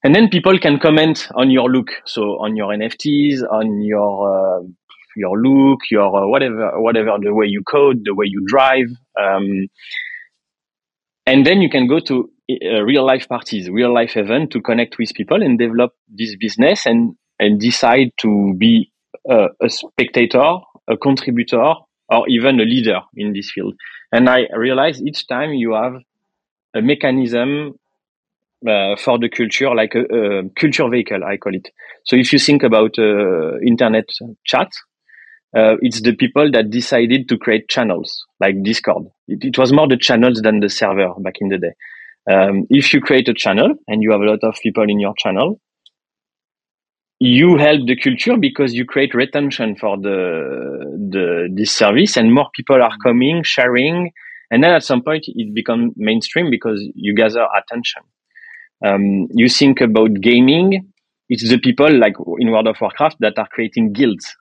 And 0.02 0.14
then 0.14 0.28
people 0.28 0.58
can 0.58 0.78
comment 0.78 1.28
on 1.34 1.50
your 1.50 1.70
look. 1.70 1.88
So 2.04 2.22
on 2.38 2.56
your 2.56 2.68
nfts 2.68 3.42
on 3.42 3.82
your 3.82 4.60
uh, 4.60 4.62
your 5.16 5.40
look 5.40 5.80
your 5.90 6.24
uh, 6.24 6.28
whatever 6.28 6.80
whatever 6.80 7.16
the 7.20 7.34
way 7.34 7.46
you 7.46 7.62
code 7.62 8.02
the 8.04 8.14
way 8.14 8.26
you 8.28 8.44
drive 8.46 8.86
um, 9.18 9.66
and 11.26 11.44
then 11.44 11.60
you 11.60 11.68
can 11.68 11.88
go 11.88 11.98
to 12.00 12.30
uh, 12.50 12.82
real 12.82 13.04
life 13.04 13.28
parties, 13.28 13.68
real 13.68 13.92
life 13.92 14.16
event 14.16 14.50
to 14.52 14.60
connect 14.60 14.98
with 14.98 15.12
people 15.14 15.42
and 15.42 15.58
develop 15.58 15.92
this 16.08 16.36
business 16.36 16.86
and, 16.86 17.16
and 17.38 17.60
decide 17.60 18.10
to 18.18 18.54
be 18.56 18.92
a, 19.28 19.46
a 19.62 19.68
spectator, 19.68 20.58
a 20.88 20.96
contributor, 20.96 21.74
or 22.08 22.28
even 22.28 22.60
a 22.60 22.64
leader 22.64 23.00
in 23.16 23.32
this 23.32 23.50
field. 23.50 23.74
And 24.12 24.28
I 24.28 24.46
realize 24.54 25.02
each 25.02 25.26
time 25.26 25.52
you 25.54 25.74
have 25.74 25.94
a 26.74 26.82
mechanism 26.82 27.74
uh, 28.66 28.96
for 28.96 29.18
the 29.18 29.28
culture, 29.28 29.74
like 29.74 29.94
a, 29.94 30.02
a, 30.02 30.48
culture 30.50 30.88
vehicle, 30.88 31.24
I 31.24 31.36
call 31.36 31.54
it. 31.54 31.68
So 32.04 32.16
if 32.16 32.32
you 32.32 32.38
think 32.38 32.62
about 32.62 32.98
uh, 32.98 33.58
internet 33.60 34.08
chat, 34.44 34.70
uh, 35.56 35.76
it's 35.80 36.00
the 36.00 36.14
people 36.14 36.50
that 36.52 36.70
decided 36.70 37.28
to 37.28 37.38
create 37.38 37.68
channels 37.68 38.24
like 38.40 38.62
Discord. 38.62 39.04
It, 39.28 39.44
it, 39.44 39.58
was 39.58 39.72
more 39.72 39.88
the 39.88 39.96
channels 39.96 40.40
than 40.42 40.60
the 40.60 40.68
server 40.68 41.12
back 41.20 41.34
in 41.40 41.48
the 41.48 41.58
day. 41.58 41.72
Um, 42.30 42.66
if 42.70 42.92
you 42.92 43.00
create 43.00 43.28
a 43.28 43.34
channel 43.34 43.74
and 43.86 44.02
you 44.02 44.10
have 44.10 44.20
a 44.20 44.24
lot 44.24 44.40
of 44.42 44.56
people 44.62 44.84
in 44.88 44.98
your 44.98 45.14
channel, 45.16 45.60
you 47.18 47.56
help 47.56 47.86
the 47.86 47.96
culture 47.96 48.36
because 48.36 48.74
you 48.74 48.84
create 48.84 49.14
retention 49.14 49.76
for 49.76 49.96
the 49.96 50.98
the 51.10 51.48
this 51.54 51.72
service, 51.72 52.16
and 52.16 52.34
more 52.34 52.48
people 52.54 52.82
are 52.82 52.96
coming, 53.02 53.42
sharing, 53.42 54.10
and 54.50 54.62
then 54.62 54.72
at 54.72 54.82
some 54.82 55.02
point 55.02 55.24
it 55.26 55.54
becomes 55.54 55.92
mainstream 55.96 56.50
because 56.50 56.84
you 56.94 57.14
gather 57.14 57.46
attention. 57.56 58.02
Um, 58.84 59.28
you 59.30 59.48
think 59.48 59.80
about 59.80 60.20
gaming; 60.20 60.92
it's 61.28 61.48
the 61.48 61.58
people 61.58 61.90
like 61.90 62.14
in 62.38 62.50
World 62.50 62.66
of 62.66 62.76
Warcraft 62.80 63.16
that 63.20 63.38
are 63.38 63.48
creating 63.50 63.92
guilds. 63.92 64.36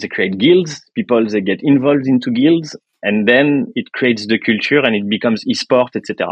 They 0.00 0.08
create 0.08 0.38
guilds. 0.38 0.80
People 0.94 1.26
they 1.28 1.40
get 1.40 1.60
involved 1.62 2.06
into 2.06 2.30
guilds, 2.30 2.76
and 3.02 3.28
then 3.28 3.66
it 3.74 3.92
creates 3.92 4.26
the 4.26 4.38
culture 4.38 4.80
and 4.80 4.96
it 4.96 5.08
becomes 5.08 5.44
esport, 5.44 5.94
etc. 5.94 6.26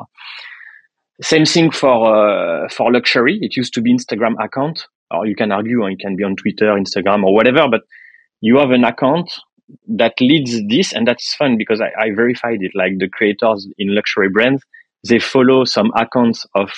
Same 1.20 1.44
thing 1.44 1.70
for 1.70 2.14
uh, 2.14 2.68
for 2.68 2.92
luxury. 2.92 3.38
It 3.40 3.56
used 3.56 3.74
to 3.74 3.82
be 3.82 3.92
Instagram 3.92 4.34
account, 4.42 4.86
or 5.10 5.26
you 5.26 5.34
can 5.34 5.50
argue, 5.50 5.82
or 5.82 5.90
it 5.90 5.98
can 5.98 6.14
be 6.14 6.22
on 6.22 6.36
Twitter, 6.36 6.66
Instagram, 6.66 7.24
or 7.24 7.34
whatever. 7.34 7.66
But 7.68 7.80
you 8.40 8.58
have 8.58 8.70
an 8.70 8.84
account 8.84 9.30
that 9.88 10.14
leads 10.20 10.60
this, 10.68 10.92
and 10.92 11.08
that's 11.08 11.34
fun 11.34 11.56
because 11.58 11.80
I, 11.80 11.90
I 12.00 12.14
verified 12.14 12.58
it. 12.60 12.70
Like 12.74 12.98
the 12.98 13.08
creators 13.08 13.68
in 13.78 13.94
luxury 13.94 14.28
brands, 14.32 14.62
they 15.08 15.18
follow 15.18 15.64
some 15.64 15.90
accounts 15.96 16.46
of 16.54 16.70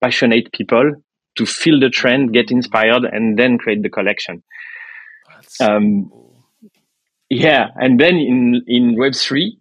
passionate 0.00 0.52
people 0.52 0.92
to 1.36 1.46
feel 1.46 1.80
the 1.80 1.90
trend, 1.90 2.32
get 2.32 2.50
inspired, 2.50 3.04
and 3.04 3.36
then 3.36 3.58
create 3.58 3.82
the 3.82 3.90
collection. 3.90 4.42
Um, 5.60 6.12
yeah, 7.28 7.66
and 7.74 7.98
then 7.98 8.14
in 8.14 8.62
in 8.68 8.96
Web 8.96 9.14
three, 9.14 9.58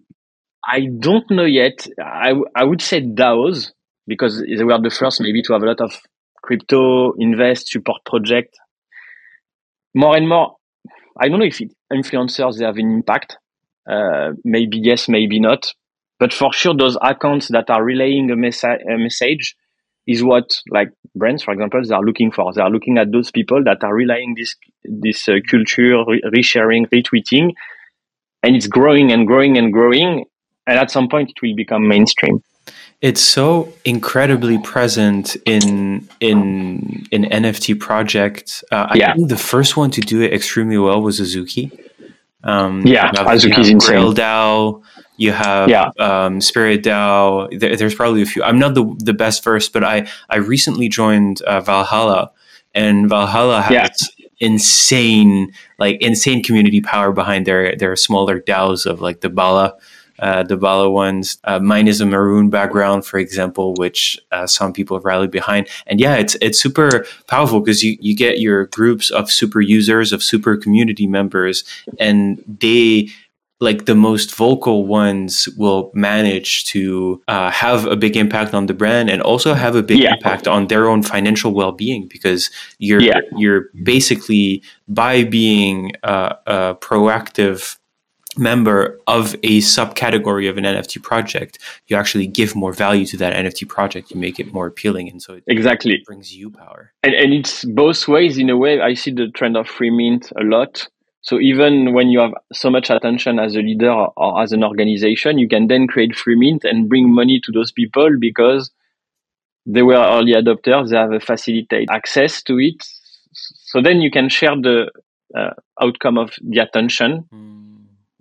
I 0.63 0.87
don't 0.99 1.29
know 1.31 1.45
yet. 1.45 1.87
I 1.99 2.33
I 2.55 2.63
would 2.63 2.81
say 2.81 3.01
DAOs 3.01 3.71
because 4.09 4.41
they 4.41 4.63
were 4.63 4.81
the 4.81 4.89
first 4.89 5.21
maybe 5.21 5.41
to 5.43 5.53
have 5.53 5.63
a 5.63 5.67
lot 5.67 5.81
of 5.81 5.93
crypto 6.43 7.13
invest 7.19 7.69
support 7.69 8.01
project. 8.05 8.57
More 9.93 10.17
and 10.17 10.27
more, 10.27 10.55
I 11.19 11.29
don't 11.29 11.39
know 11.39 11.45
if 11.45 11.61
it, 11.61 11.71
influencers 11.93 12.57
they 12.57 12.65
have 12.65 12.77
an 12.77 12.91
impact. 12.91 13.37
Uh, 13.89 14.31
maybe 14.43 14.79
yes, 14.81 15.07
maybe 15.07 15.39
not. 15.39 15.73
But 16.19 16.33
for 16.33 16.51
sure, 16.51 16.75
those 16.75 16.97
accounts 17.01 17.47
that 17.49 17.69
are 17.69 17.83
relaying 17.83 18.29
a, 18.29 18.35
messa- 18.35 18.79
a 18.89 18.97
message 18.97 19.55
is 20.05 20.23
what 20.23 20.49
like 20.69 20.89
brands, 21.15 21.43
for 21.43 21.53
example, 21.53 21.81
they 21.87 21.95
are 21.95 22.03
looking 22.03 22.31
for. 22.31 22.51
They 22.53 22.61
are 22.61 22.69
looking 22.69 22.97
at 22.97 23.11
those 23.11 23.31
people 23.31 23.63
that 23.65 23.83
are 23.83 23.93
relaying 23.93 24.35
this 24.37 24.55
this 24.83 25.29
uh, 25.29 25.35
culture, 25.49 26.03
re- 26.05 26.23
resharing, 26.35 26.89
retweeting, 26.89 27.51
and 28.43 28.55
it's 28.55 28.67
growing 28.67 29.11
and 29.11 29.27
growing 29.27 29.57
and 29.57 29.71
growing. 29.71 30.25
And 30.67 30.77
at 30.77 30.91
some 30.91 31.07
point, 31.09 31.31
it 31.31 31.41
will 31.41 31.55
become 31.55 31.87
mainstream. 31.87 32.41
It's 33.01 33.21
so 33.21 33.71
incredibly 33.85 34.57
present 34.57 35.37
in 35.45 36.07
in 36.19 37.07
in 37.11 37.23
NFT 37.23 37.79
projects. 37.79 38.63
Uh, 38.71 38.87
I 38.89 38.95
yeah. 38.95 39.13
think 39.13 39.29
the 39.29 39.37
first 39.37 39.77
one 39.77 39.89
to 39.91 40.01
do 40.01 40.21
it 40.21 40.33
extremely 40.33 40.77
well 40.77 41.01
was 41.01 41.21
Azuki. 41.21 41.71
Um, 42.43 42.85
yeah, 42.85 43.11
Azuki 43.11 43.57
is 43.59 43.69
insane. 43.69 43.77
Grail 43.79 44.13
DAO, 44.13 44.81
you 45.15 45.31
have 45.31 45.69
yeah. 45.69 45.91
um, 45.99 46.41
Spirit 46.41 46.83
DAO. 46.83 47.57
There, 47.57 47.75
there's 47.75 47.95
probably 47.95 48.21
a 48.21 48.25
few. 48.25 48.43
I'm 48.43 48.59
not 48.59 48.73
the 48.73 48.93
the 48.99 49.13
best 49.13 49.43
first, 49.43 49.71
but 49.71 49.83
I 49.83 50.07
I 50.29 50.37
recently 50.37 50.89
joined 50.89 51.41
uh, 51.43 51.61
Valhalla, 51.61 52.31
and 52.73 53.07
Valhalla 53.07 53.61
has 53.61 53.71
yeah. 54.17 54.25
insane 54.41 55.53
like 55.77 56.01
insane 56.01 56.43
community 56.43 56.81
power 56.81 57.13
behind 57.13 57.45
their 57.45 57.75
their 57.75 57.95
smaller 57.95 58.41
DAOs 58.41 58.85
of 58.85 58.99
like 58.99 59.21
the 59.21 59.29
Bala 59.29 59.75
uh, 60.19 60.43
the 60.43 60.57
Bala 60.57 60.89
ones. 60.89 61.37
Uh, 61.43 61.59
mine 61.59 61.87
is 61.87 62.01
a 62.01 62.05
maroon 62.05 62.49
background, 62.49 63.05
for 63.05 63.17
example, 63.17 63.73
which 63.75 64.19
uh, 64.31 64.45
some 64.47 64.73
people 64.73 64.97
have 64.97 65.05
rallied 65.05 65.31
behind. 65.31 65.67
And 65.87 65.99
yeah, 65.99 66.15
it's 66.15 66.35
it's 66.41 66.59
super 66.59 67.05
powerful 67.27 67.59
because 67.59 67.83
you, 67.83 67.97
you 67.99 68.15
get 68.15 68.39
your 68.39 68.67
groups 68.67 69.09
of 69.09 69.31
super 69.31 69.61
users, 69.61 70.13
of 70.13 70.23
super 70.23 70.57
community 70.57 71.07
members, 71.07 71.63
and 71.99 72.43
they 72.59 73.09
like 73.61 73.85
the 73.85 73.95
most 73.95 74.33
vocal 74.35 74.85
ones 74.85 75.49
will 75.57 75.91
manage 75.93 76.63
to 76.65 77.21
uh, 77.27 77.51
have 77.51 77.85
a 77.85 77.95
big 77.95 78.15
impact 78.15 78.53
on 78.53 78.67
the 78.67 78.73
brand 78.73 79.09
and 79.09 79.21
also 79.21 79.53
have 79.53 79.75
a 79.75 79.83
big 79.83 79.99
yeah. 79.99 80.13
impact 80.13 80.47
on 80.47 80.67
their 80.67 80.87
own 80.87 81.03
financial 81.03 81.53
well-being 81.53 82.07
because 82.07 82.49
you're 82.77 83.01
yeah. 83.01 83.19
you're 83.35 83.65
basically 83.83 84.63
by 84.87 85.23
being 85.25 85.91
uh, 86.03 86.35
a 86.47 86.75
proactive 86.75 87.77
member 88.37 88.99
of 89.07 89.33
a 89.43 89.59
subcategory 89.59 90.49
of 90.49 90.57
an 90.57 90.63
NFT 90.63 91.01
project, 91.01 91.59
you 91.87 91.95
actually 91.95 92.27
give 92.27 92.55
more 92.55 92.73
value 92.73 93.05
to 93.07 93.17
that 93.17 93.33
NFT 93.33 93.67
project. 93.67 94.11
You 94.11 94.19
make 94.19 94.39
it 94.39 94.53
more 94.53 94.67
appealing, 94.67 95.09
and 95.09 95.21
so 95.21 95.35
it 95.35 95.43
exactly 95.47 96.01
brings 96.05 96.35
you 96.35 96.49
power. 96.49 96.93
And, 97.03 97.13
and 97.13 97.33
it's 97.33 97.65
both 97.65 98.07
ways. 98.07 98.37
In 98.37 98.49
a 98.49 98.57
way, 98.57 98.81
I 98.81 98.93
see 98.93 99.11
the 99.11 99.29
trend 99.29 99.57
of 99.57 99.67
free 99.67 99.89
mint 99.89 100.31
a 100.39 100.43
lot. 100.43 100.87
So 101.21 101.39
even 101.39 101.93
when 101.93 102.09
you 102.09 102.19
have 102.19 102.33
so 102.53 102.69
much 102.69 102.89
attention 102.89 103.39
as 103.39 103.55
a 103.55 103.59
leader 103.59 103.91
or 103.91 104.41
as 104.41 104.51
an 104.51 104.63
organization, 104.63 105.37
you 105.37 105.49
can 105.49 105.67
then 105.67 105.87
create 105.87 106.15
free 106.15 106.35
mint 106.35 106.63
and 106.63 106.87
bring 106.87 107.13
money 107.13 107.41
to 107.43 107.51
those 107.51 107.71
people 107.71 108.09
because 108.19 108.71
they 109.65 109.81
were 109.81 109.95
early 109.95 110.33
adopters. 110.33 110.89
They 110.89 110.95
have 110.95 111.11
a 111.11 111.19
facilitate 111.19 111.89
access 111.91 112.41
to 112.43 112.57
it. 112.59 112.85
So 113.33 113.81
then 113.81 114.01
you 114.01 114.09
can 114.09 114.29
share 114.29 114.55
the 114.55 114.91
uh, 115.35 115.51
outcome 115.81 116.17
of 116.17 116.31
the 116.41 116.59
attention. 116.59 117.25
Mm 117.33 117.68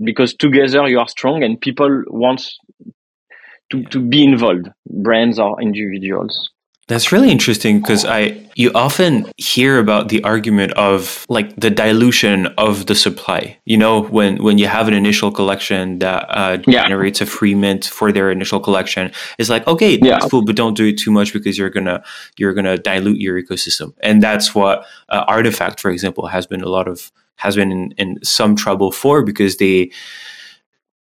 because 0.02 0.35
together 0.35 0.88
you 0.88 0.99
are 0.99 1.09
strong 1.09 1.43
and 1.43 1.61
people 1.61 2.05
want 2.09 2.49
to, 3.71 3.85
to 3.85 4.00
be 4.00 4.25
involved, 4.25 4.69
brands 4.87 5.38
or 5.38 5.61
individuals. 5.61 6.50
That's 6.88 7.12
really 7.12 7.30
interesting 7.30 7.80
because 7.80 8.07
I 8.07 8.49
you 8.54 8.73
often 8.75 9.30
hear 9.37 9.78
about 9.78 10.09
the 10.09 10.25
argument 10.25 10.73
of 10.73 11.26
like 11.28 11.54
the 11.54 11.68
dilution 11.68 12.47
of 12.57 12.87
the 12.87 12.95
supply. 12.95 13.59
You 13.66 13.76
know, 13.76 14.04
when 14.04 14.42
when 14.42 14.57
you 14.57 14.68
have 14.68 14.88
an 14.88 14.95
initial 14.95 15.30
collection 15.30 15.99
that 15.99 16.25
uh, 16.30 16.59
yeah. 16.66 16.85
generates 16.85 17.21
a 17.21 17.26
free 17.26 17.54
mint 17.54 17.85
for 17.85 18.11
their 18.11 18.30
initial 18.30 18.59
collection, 18.59 19.12
it's 19.38 19.50
like 19.50 19.66
okay, 19.66 19.99
yeah. 20.00 20.12
that's 20.12 20.30
cool, 20.30 20.42
but 20.42 20.57
don't 20.57 20.78
do 20.78 20.87
it 20.87 20.99
too 20.99 21.11
much 21.11 21.35
because 21.35 21.59
you're 21.59 21.68
gonna 21.68 22.02
you're 22.38 22.54
gonna 22.54 22.78
dilute 22.78 23.21
your 23.21 23.40
ecosystem, 23.40 23.92
and 24.00 24.22
that's 24.22 24.55
what 24.55 24.87
uh, 25.11 25.27
RTFKT, 25.27 25.79
for 25.79 25.90
example, 25.90 26.27
has 26.27 26.46
been 26.46 26.62
a 26.62 26.70
lot 26.70 26.88
of 26.88 27.12
has 27.37 27.55
been 27.55 27.70
in, 27.70 27.92
in 27.98 28.18
some 28.24 28.57
trouble 28.57 28.92
for 28.92 29.22
because 29.22 29.59
they 29.59 29.90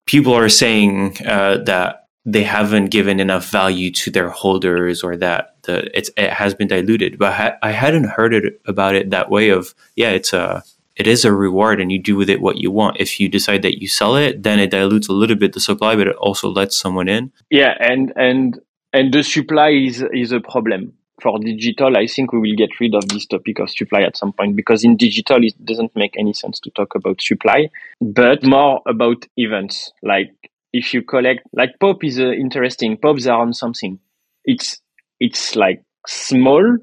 people 0.05 0.35
are 0.35 0.51
saying 0.51 1.17
uh, 1.27 1.57
that 1.65 2.09
they 2.25 2.43
haven't 2.43 2.87
given 2.87 3.19
enough 3.19 3.51
value 3.51 3.91
to 3.91 4.11
their 4.11 4.31
holders 4.31 5.03
or 5.03 5.17
that 5.17 5.52
the 5.63 5.97
it's 5.97 6.11
it 6.17 6.31
has 6.31 6.55
been 6.55 6.69
diluted 6.69 7.19
but 7.19 7.33
ha- 7.33 7.57
i 7.63 7.71
hadn't 7.71 8.05
heard 8.05 8.35
it 8.35 8.61
about 8.67 8.95
it 8.95 9.11
that 9.11 9.31
way 9.31 9.51
of 9.51 9.75
yeah 9.97 10.11
it's 10.11 10.33
a 10.33 10.63
it 10.97 11.07
is 11.07 11.25
a 11.25 11.33
reward 11.33 11.81
and 11.81 11.91
you 11.91 11.99
do 11.99 12.17
with 12.17 12.29
it 12.29 12.41
what 12.41 12.59
you 12.59 12.71
want 12.71 12.97
if 13.01 13.19
you 13.19 13.29
decide 13.29 13.63
that 13.63 13.81
you 13.81 13.89
sell 13.89 14.17
it 14.17 14.43
then 14.43 14.59
it 14.59 14.71
dilutes 14.71 15.09
a 15.09 15.13
little 15.13 15.37
bit 15.37 15.53
the 15.53 15.61
supply 15.61 15.97
but 15.97 16.07
it 16.07 16.17
also 16.17 16.49
lets 16.49 16.77
someone 16.77 17.09
in 17.09 17.33
yeah 17.51 17.75
and 17.81 18.13
and 18.17 18.61
and 18.93 19.13
the 19.13 19.23
supply 19.23 19.71
is 19.71 20.05
is 20.13 20.33
a 20.33 20.41
problem 20.41 20.93
for 21.23 21.39
digital, 21.39 21.97
I 21.97 22.07
think 22.07 22.33
we 22.33 22.41
will 22.41 22.57
get 22.57 22.81
rid 22.81 22.95
of 22.95 23.09
this 23.09 23.27
topic 23.27 23.61
of 23.61 23.71
supply 23.71 24.03
at 24.03 24.17
some 24.17 24.33
point 24.33 24.57
because 24.57 24.85
in 24.85 24.97
digital, 24.97 25.43
it 25.45 25.55
doesn't 25.65 25.95
make 25.95 26.19
any 26.19 26.33
sense 26.33 26.59
to 26.61 26.71
talk 26.71 26.95
about 26.95 27.23
supply, 27.23 27.69
but 28.01 28.43
more 28.43 28.83
about 28.87 29.27
events. 29.37 29.93
Like 30.03 30.35
if 30.73 30.93
you 30.93 31.03
collect, 31.03 31.43
like 31.53 31.79
POAP 31.81 32.05
is 32.05 32.19
uh, 32.19 32.33
interesting. 32.33 32.97
POAPs 32.97 33.31
are 33.31 33.41
on 33.41 33.55
something. 33.55 34.01
It's, 34.45 34.81
it's 35.23 35.55
like 35.55 35.81
small, 36.09 36.79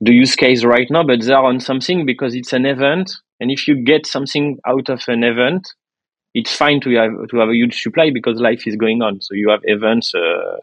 the 0.00 0.12
use 0.12 0.34
case 0.34 0.64
right 0.64 0.88
now, 0.90 1.04
but 1.04 1.22
they're 1.22 1.38
on 1.38 1.60
something 1.60 2.04
because 2.04 2.34
it's 2.34 2.52
an 2.52 2.66
event. 2.66 3.12
And 3.38 3.52
if 3.52 3.68
you 3.68 3.84
get 3.84 4.04
something 4.04 4.58
out 4.66 4.88
of 4.88 5.02
an 5.06 5.22
event, 5.22 5.68
it's 6.34 6.54
fine 6.54 6.80
to 6.80 6.90
have 6.96 7.28
to 7.30 7.36
have 7.38 7.48
a 7.48 7.54
huge 7.54 7.80
supply 7.80 8.10
because 8.12 8.40
life 8.40 8.64
is 8.66 8.74
going 8.74 9.00
on. 9.00 9.20
So 9.20 9.34
you 9.34 9.48
have 9.50 9.60
events, 9.62 10.12
uh, 10.12 10.56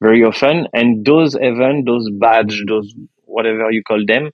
very 0.00 0.22
often. 0.22 0.68
And 0.72 1.04
those 1.04 1.34
events, 1.34 1.86
those 1.86 2.08
badge, 2.20 2.62
those 2.68 2.94
whatever 3.24 3.70
you 3.72 3.82
call 3.82 4.04
them, 4.06 4.30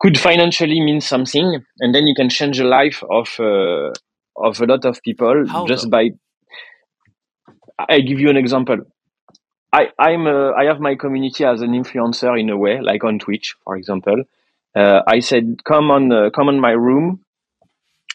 could 0.00 0.18
financially 0.18 0.80
mean 0.80 1.00
something, 1.00 1.64
and 1.80 1.94
then 1.94 2.06
you 2.06 2.14
can 2.14 2.28
change 2.28 2.58
the 2.58 2.64
life 2.64 3.02
of 3.10 3.28
uh, 3.40 3.90
of 4.36 4.60
a 4.60 4.66
lot 4.66 4.84
of 4.84 5.02
people 5.02 5.46
How 5.48 5.66
just 5.66 5.84
though? 5.84 5.90
by. 5.90 6.10
I 7.88 8.00
give 8.00 8.20
you 8.20 8.30
an 8.30 8.36
example. 8.36 8.78
I 9.74 9.88
I'm 9.98 10.26
a, 10.28 10.52
I 10.52 10.64
have 10.66 10.78
my 10.78 10.94
community 10.94 11.44
as 11.44 11.60
an 11.60 11.72
influencer 11.72 12.38
in 12.38 12.48
a 12.48 12.56
way, 12.56 12.80
like 12.80 13.02
on 13.02 13.18
Twitch, 13.18 13.56
for 13.64 13.76
example. 13.76 14.22
Uh, 14.76 15.00
I 15.06 15.18
said, 15.18 15.64
"Come 15.64 15.90
on, 15.90 16.12
uh, 16.12 16.30
come 16.30 16.48
on 16.48 16.60
my 16.60 16.70
room. 16.70 17.24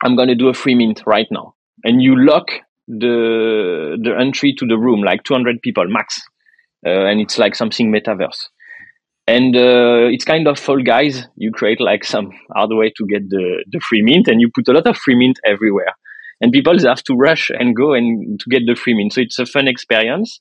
I'm 0.02 0.16
gonna 0.16 0.36
do 0.36 0.48
a 0.48 0.54
free 0.54 0.76
mint 0.76 1.04
right 1.06 1.28
now." 1.30 1.56
And 1.84 2.02
you 2.02 2.16
lock 2.16 2.48
the 2.88 3.98
the 4.02 4.16
entry 4.18 4.54
to 4.60 4.66
the 4.66 4.78
room, 4.78 5.04
like 5.04 5.24
200 5.24 5.62
people 5.62 5.86
max, 5.90 6.22
uh, 6.86 7.06
and 7.10 7.20
it's 7.20 7.38
like 7.38 7.56
something 7.56 7.92
metaverse. 7.92 8.48
And 9.28 9.56
uh, 9.56 10.08
it's 10.14 10.26
kind 10.26 10.48
of 10.48 10.58
Fall 10.58 10.82
Guys. 10.82 11.28
You 11.36 11.52
create 11.52 11.82
like 11.82 12.06
some 12.06 12.32
hard 12.56 12.72
way 12.72 12.92
to 12.98 13.06
get 13.06 13.30
the, 13.30 13.64
the 13.70 13.80
free 13.80 14.02
mint, 14.02 14.28
and 14.28 14.42
you 14.42 14.50
put 14.54 14.68
a 14.70 14.74
lot 14.74 14.88
of 14.88 14.98
free 14.98 15.16
mint 15.16 15.40
everywhere. 15.46 15.94
And 16.42 16.54
people 16.54 16.80
have 16.88 17.04
to 17.04 17.16
rush 17.16 17.52
and 17.52 17.76
go 17.76 17.94
and 17.94 18.40
to 18.40 18.50
get 18.50 18.64
the 18.66 18.76
free 18.76 18.96
mint. 18.96 19.14
So 19.14 19.22
it's 19.22 19.38
a 19.38 19.46
fun 19.46 19.68
experience. 19.68 20.40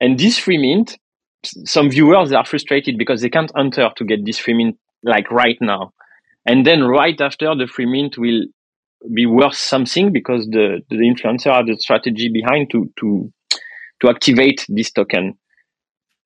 And 0.00 0.18
this 0.18 0.38
free 0.38 0.58
mint, 0.58 0.98
some 1.44 1.90
viewers 1.90 2.32
are 2.32 2.44
frustrated 2.44 2.98
because 2.98 3.20
they 3.20 3.30
can't 3.30 3.52
enter 3.56 3.90
to 3.96 4.04
get 4.04 4.24
this 4.24 4.38
free 4.38 4.54
mint 4.54 4.76
like 5.02 5.30
right 5.30 5.58
now. 5.60 5.92
And 6.46 6.66
then 6.66 6.84
right 6.84 7.20
after 7.20 7.54
the 7.54 7.66
free 7.66 7.86
mint 7.86 8.16
will 8.18 8.44
be 9.14 9.26
worth 9.26 9.54
something 9.54 10.12
because 10.12 10.46
the, 10.46 10.80
the 10.90 10.96
influencer 10.96 11.54
had 11.54 11.68
a 11.68 11.78
strategy 11.78 12.30
behind 12.32 12.70
to, 12.70 12.90
to, 13.00 13.32
to 14.00 14.08
activate 14.08 14.64
this 14.68 14.90
token. 14.90 15.38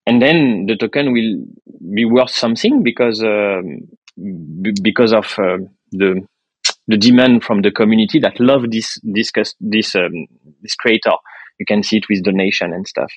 And 0.07 0.21
then 0.21 0.67
the 0.67 0.77
token 0.77 1.13
will 1.13 1.45
be 1.95 2.05
worth 2.05 2.31
something 2.31 2.83
because, 2.83 3.23
um, 3.23 3.89
b- 4.17 4.75
because 4.83 5.13
of 5.13 5.27
uh, 5.39 5.59
the, 5.93 6.27
the 6.89 6.97
demand 6.97 7.45
from 7.45 7.63
the 7.63 7.71
community 7.71 8.19
that 8.21 8.41
love 8.41 8.71
this, 8.71 8.99
this, 9.03 9.31
this, 9.61 9.95
um, 9.95 10.27
this 10.63 10.75
creator. 10.75 11.13
You 11.59 11.67
can 11.67 11.83
see 11.83 11.99
it 11.99 12.09
with 12.09 12.25
donation 12.25 12.73
and 12.73 12.87
stuff. 12.89 13.13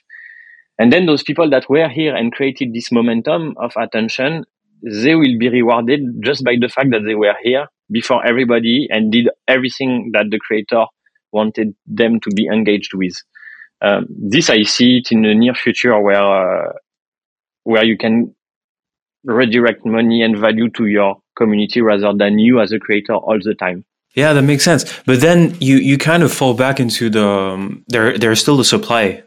And 0.77 0.91
then 0.91 1.05
those 1.05 1.23
people 1.23 1.49
that 1.49 1.69
were 1.69 1.87
here 1.87 2.15
and 2.15 2.31
created 2.33 2.73
this 2.73 2.91
momentum 2.91 3.55
of 3.57 3.73
attention, 3.77 4.45
they 4.83 5.15
will 5.15 5.37
be 5.39 5.49
rewarded 5.49 6.01
just 6.21 6.43
by 6.43 6.55
the 6.59 6.67
fact 6.67 6.89
that 6.91 7.03
they 7.05 7.15
were 7.15 7.35
here 7.41 7.67
before 7.91 8.25
everybody 8.25 8.87
and 8.89 9.11
did 9.11 9.29
everything 9.47 10.11
that 10.13 10.25
the 10.31 10.39
creator 10.39 10.85
wanted 11.31 11.75
them 11.85 12.19
to 12.21 12.29
be 12.31 12.47
engaged 12.47 12.93
with. 12.93 13.13
Um, 13.81 14.07
this 14.09 14.49
I 14.49 14.63
see 14.63 14.97
it 14.97 15.11
in 15.11 15.21
the 15.21 15.33
near 15.35 15.53
future 15.53 15.99
where 15.99 16.69
uh, 16.69 16.73
where 17.63 17.83
you 17.83 17.97
can 17.97 18.33
redirect 19.23 19.85
money 19.85 20.21
and 20.21 20.37
value 20.37 20.69
to 20.71 20.85
your 20.85 21.17
community 21.35 21.81
rather 21.81 22.13
than 22.13 22.39
you 22.39 22.61
as 22.61 22.71
a 22.71 22.79
creator 22.79 23.15
all 23.15 23.37
the 23.41 23.53
time. 23.53 23.83
Yeah, 24.15 24.31
that 24.31 24.43
makes 24.43 24.63
sense. 24.63 24.85
But 25.05 25.19
then 25.19 25.57
you 25.59 25.77
you 25.77 25.97
kind 25.97 26.23
of 26.23 26.31
fall 26.31 26.53
back 26.53 26.79
into 26.79 27.09
the 27.09 27.27
um, 27.27 27.83
there 27.87 28.17
there's 28.17 28.39
still 28.39 28.57
the 28.57 28.63
supply 28.63 29.23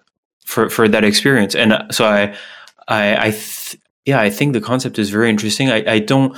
for 0.48 0.70
for 0.70 0.88
that 0.88 1.04
experience, 1.04 1.54
and 1.54 1.74
uh, 1.74 1.90
so 1.90 2.06
I 2.06 2.34
I 2.88 3.26
I 3.26 3.30
th- 3.30 3.76
yeah 4.06 4.18
I 4.18 4.30
think 4.30 4.54
the 4.54 4.62
concept 4.62 4.98
is 4.98 5.10
very 5.10 5.28
interesting. 5.28 5.70
I 5.70 5.84
I 5.86 5.98
don't 5.98 6.34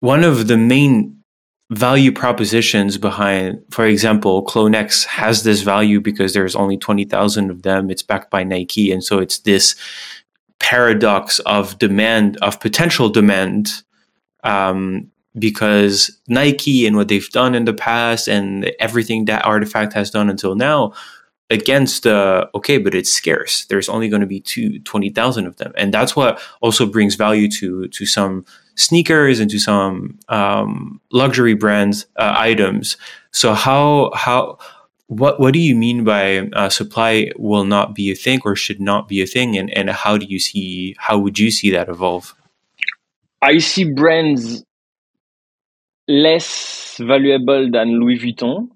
one 0.00 0.24
of 0.24 0.48
the 0.48 0.56
main 0.56 1.16
value 1.70 2.10
propositions 2.12 2.98
behind, 2.98 3.62
for 3.70 3.86
example, 3.86 4.44
CloneX 4.44 5.06
has 5.06 5.44
this 5.44 5.62
value 5.62 6.00
because 6.00 6.34
there's 6.34 6.56
only 6.56 6.76
20,000 6.76 7.50
of 7.50 7.62
them. 7.62 7.88
It's 7.88 8.02
backed 8.02 8.30
by 8.30 8.42
Nike. 8.42 8.92
And 8.92 9.02
so 9.02 9.20
it's 9.20 9.38
this 9.38 9.74
paradox 10.58 11.38
of 11.40 11.78
demand, 11.78 12.36
of 12.42 12.60
potential 12.60 13.08
demand, 13.08 13.70
um, 14.44 15.10
because 15.38 16.10
Nike 16.28 16.86
and 16.86 16.94
what 16.94 17.08
they've 17.08 17.30
done 17.30 17.54
in 17.54 17.64
the 17.64 17.72
past 17.72 18.28
and 18.28 18.70
everything 18.78 19.24
that 19.26 19.44
RTFKT 19.44 19.94
has 19.94 20.10
done 20.10 20.28
until 20.28 20.54
now 20.54 20.92
against 21.52 22.06
uh, 22.06 22.46
okay 22.54 22.78
but 22.78 22.94
it's 22.94 23.12
scarce. 23.12 23.66
There's 23.66 23.88
only 23.88 24.08
going 24.08 24.20
to 24.20 24.26
be 24.26 24.40
two 24.40 24.78
20,000 24.80 25.46
of 25.46 25.56
them. 25.56 25.72
And 25.76 25.92
that's 25.92 26.16
what 26.16 26.40
also 26.60 26.86
brings 26.86 27.14
value 27.14 27.48
to 27.60 27.88
to 27.88 28.06
some 28.06 28.44
sneakers 28.74 29.38
and 29.38 29.50
to 29.50 29.58
some 29.58 30.18
um, 30.28 31.00
luxury 31.12 31.54
brands 31.54 32.06
uh, 32.16 32.34
items. 32.36 32.96
So 33.30 33.54
how 33.54 34.10
how 34.14 34.58
what 35.06 35.38
what 35.38 35.52
do 35.52 35.60
you 35.60 35.76
mean 35.76 36.04
by 36.04 36.48
uh, 36.52 36.70
supply 36.70 37.30
will 37.36 37.64
not 37.64 37.94
be 37.94 38.10
a 38.10 38.14
thing 38.14 38.40
or 38.44 38.56
should 38.56 38.80
not 38.80 39.08
be 39.08 39.20
a 39.20 39.26
thing? 39.26 39.56
And 39.58 39.70
and 39.70 39.90
how 39.90 40.16
do 40.16 40.26
you 40.26 40.38
see 40.38 40.96
how 40.98 41.18
would 41.18 41.38
you 41.38 41.50
see 41.50 41.70
that 41.70 41.88
evolve? 41.88 42.34
I 43.42 43.58
see 43.58 43.92
brands 43.92 44.64
less 46.08 46.96
valuable 46.98 47.70
than 47.70 48.00
louis 48.00 48.18
vuitton. 48.18 48.68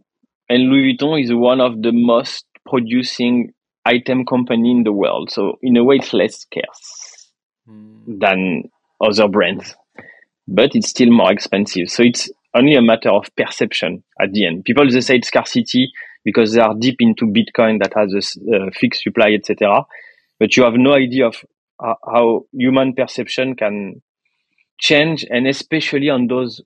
And 0.48 0.64
louis 0.64 0.94
vuitton 0.94 1.22
is 1.22 1.32
one 1.32 1.60
of 1.60 1.82
the 1.82 1.92
most 1.92 2.44
producing 2.66 3.52
item 3.84 4.24
company 4.24 4.70
in 4.70 4.82
the 4.82 4.92
world. 4.92 5.30
So 5.30 5.58
in 5.62 5.76
a 5.76 5.84
way, 5.84 5.96
it's 5.96 6.12
less 6.12 6.40
scarce 6.40 7.30
mm. 7.68 8.20
than 8.20 8.64
other 9.00 9.28
brands, 9.28 9.74
but 10.48 10.74
it's 10.74 10.90
still 10.90 11.10
more 11.10 11.32
expensive. 11.32 11.88
So 11.88 12.02
it's 12.02 12.30
only 12.54 12.74
a 12.74 12.82
matter 12.82 13.10
of 13.10 13.28
perception 13.36 14.02
at 14.20 14.32
the 14.32 14.46
end. 14.46 14.64
People 14.64 14.90
they 14.90 15.00
say 15.00 15.16
it's 15.16 15.28
scarcity 15.28 15.92
because 16.24 16.52
they 16.52 16.60
are 16.60 16.74
deep 16.74 16.96
into 17.00 17.26
Bitcoin 17.26 17.80
that 17.82 17.92
has 17.94 18.12
a 18.12 18.56
uh, 18.56 18.70
fixed 18.74 19.02
supply, 19.02 19.32
etc. 19.32 19.84
But 20.40 20.56
you 20.56 20.64
have 20.64 20.74
no 20.74 20.94
idea 20.94 21.28
of 21.28 21.36
uh, 21.78 21.94
how 22.04 22.46
human 22.52 22.94
perception 22.94 23.54
can 23.54 24.02
change, 24.78 25.24
and 25.30 25.46
especially 25.46 26.10
on 26.10 26.26
those 26.26 26.60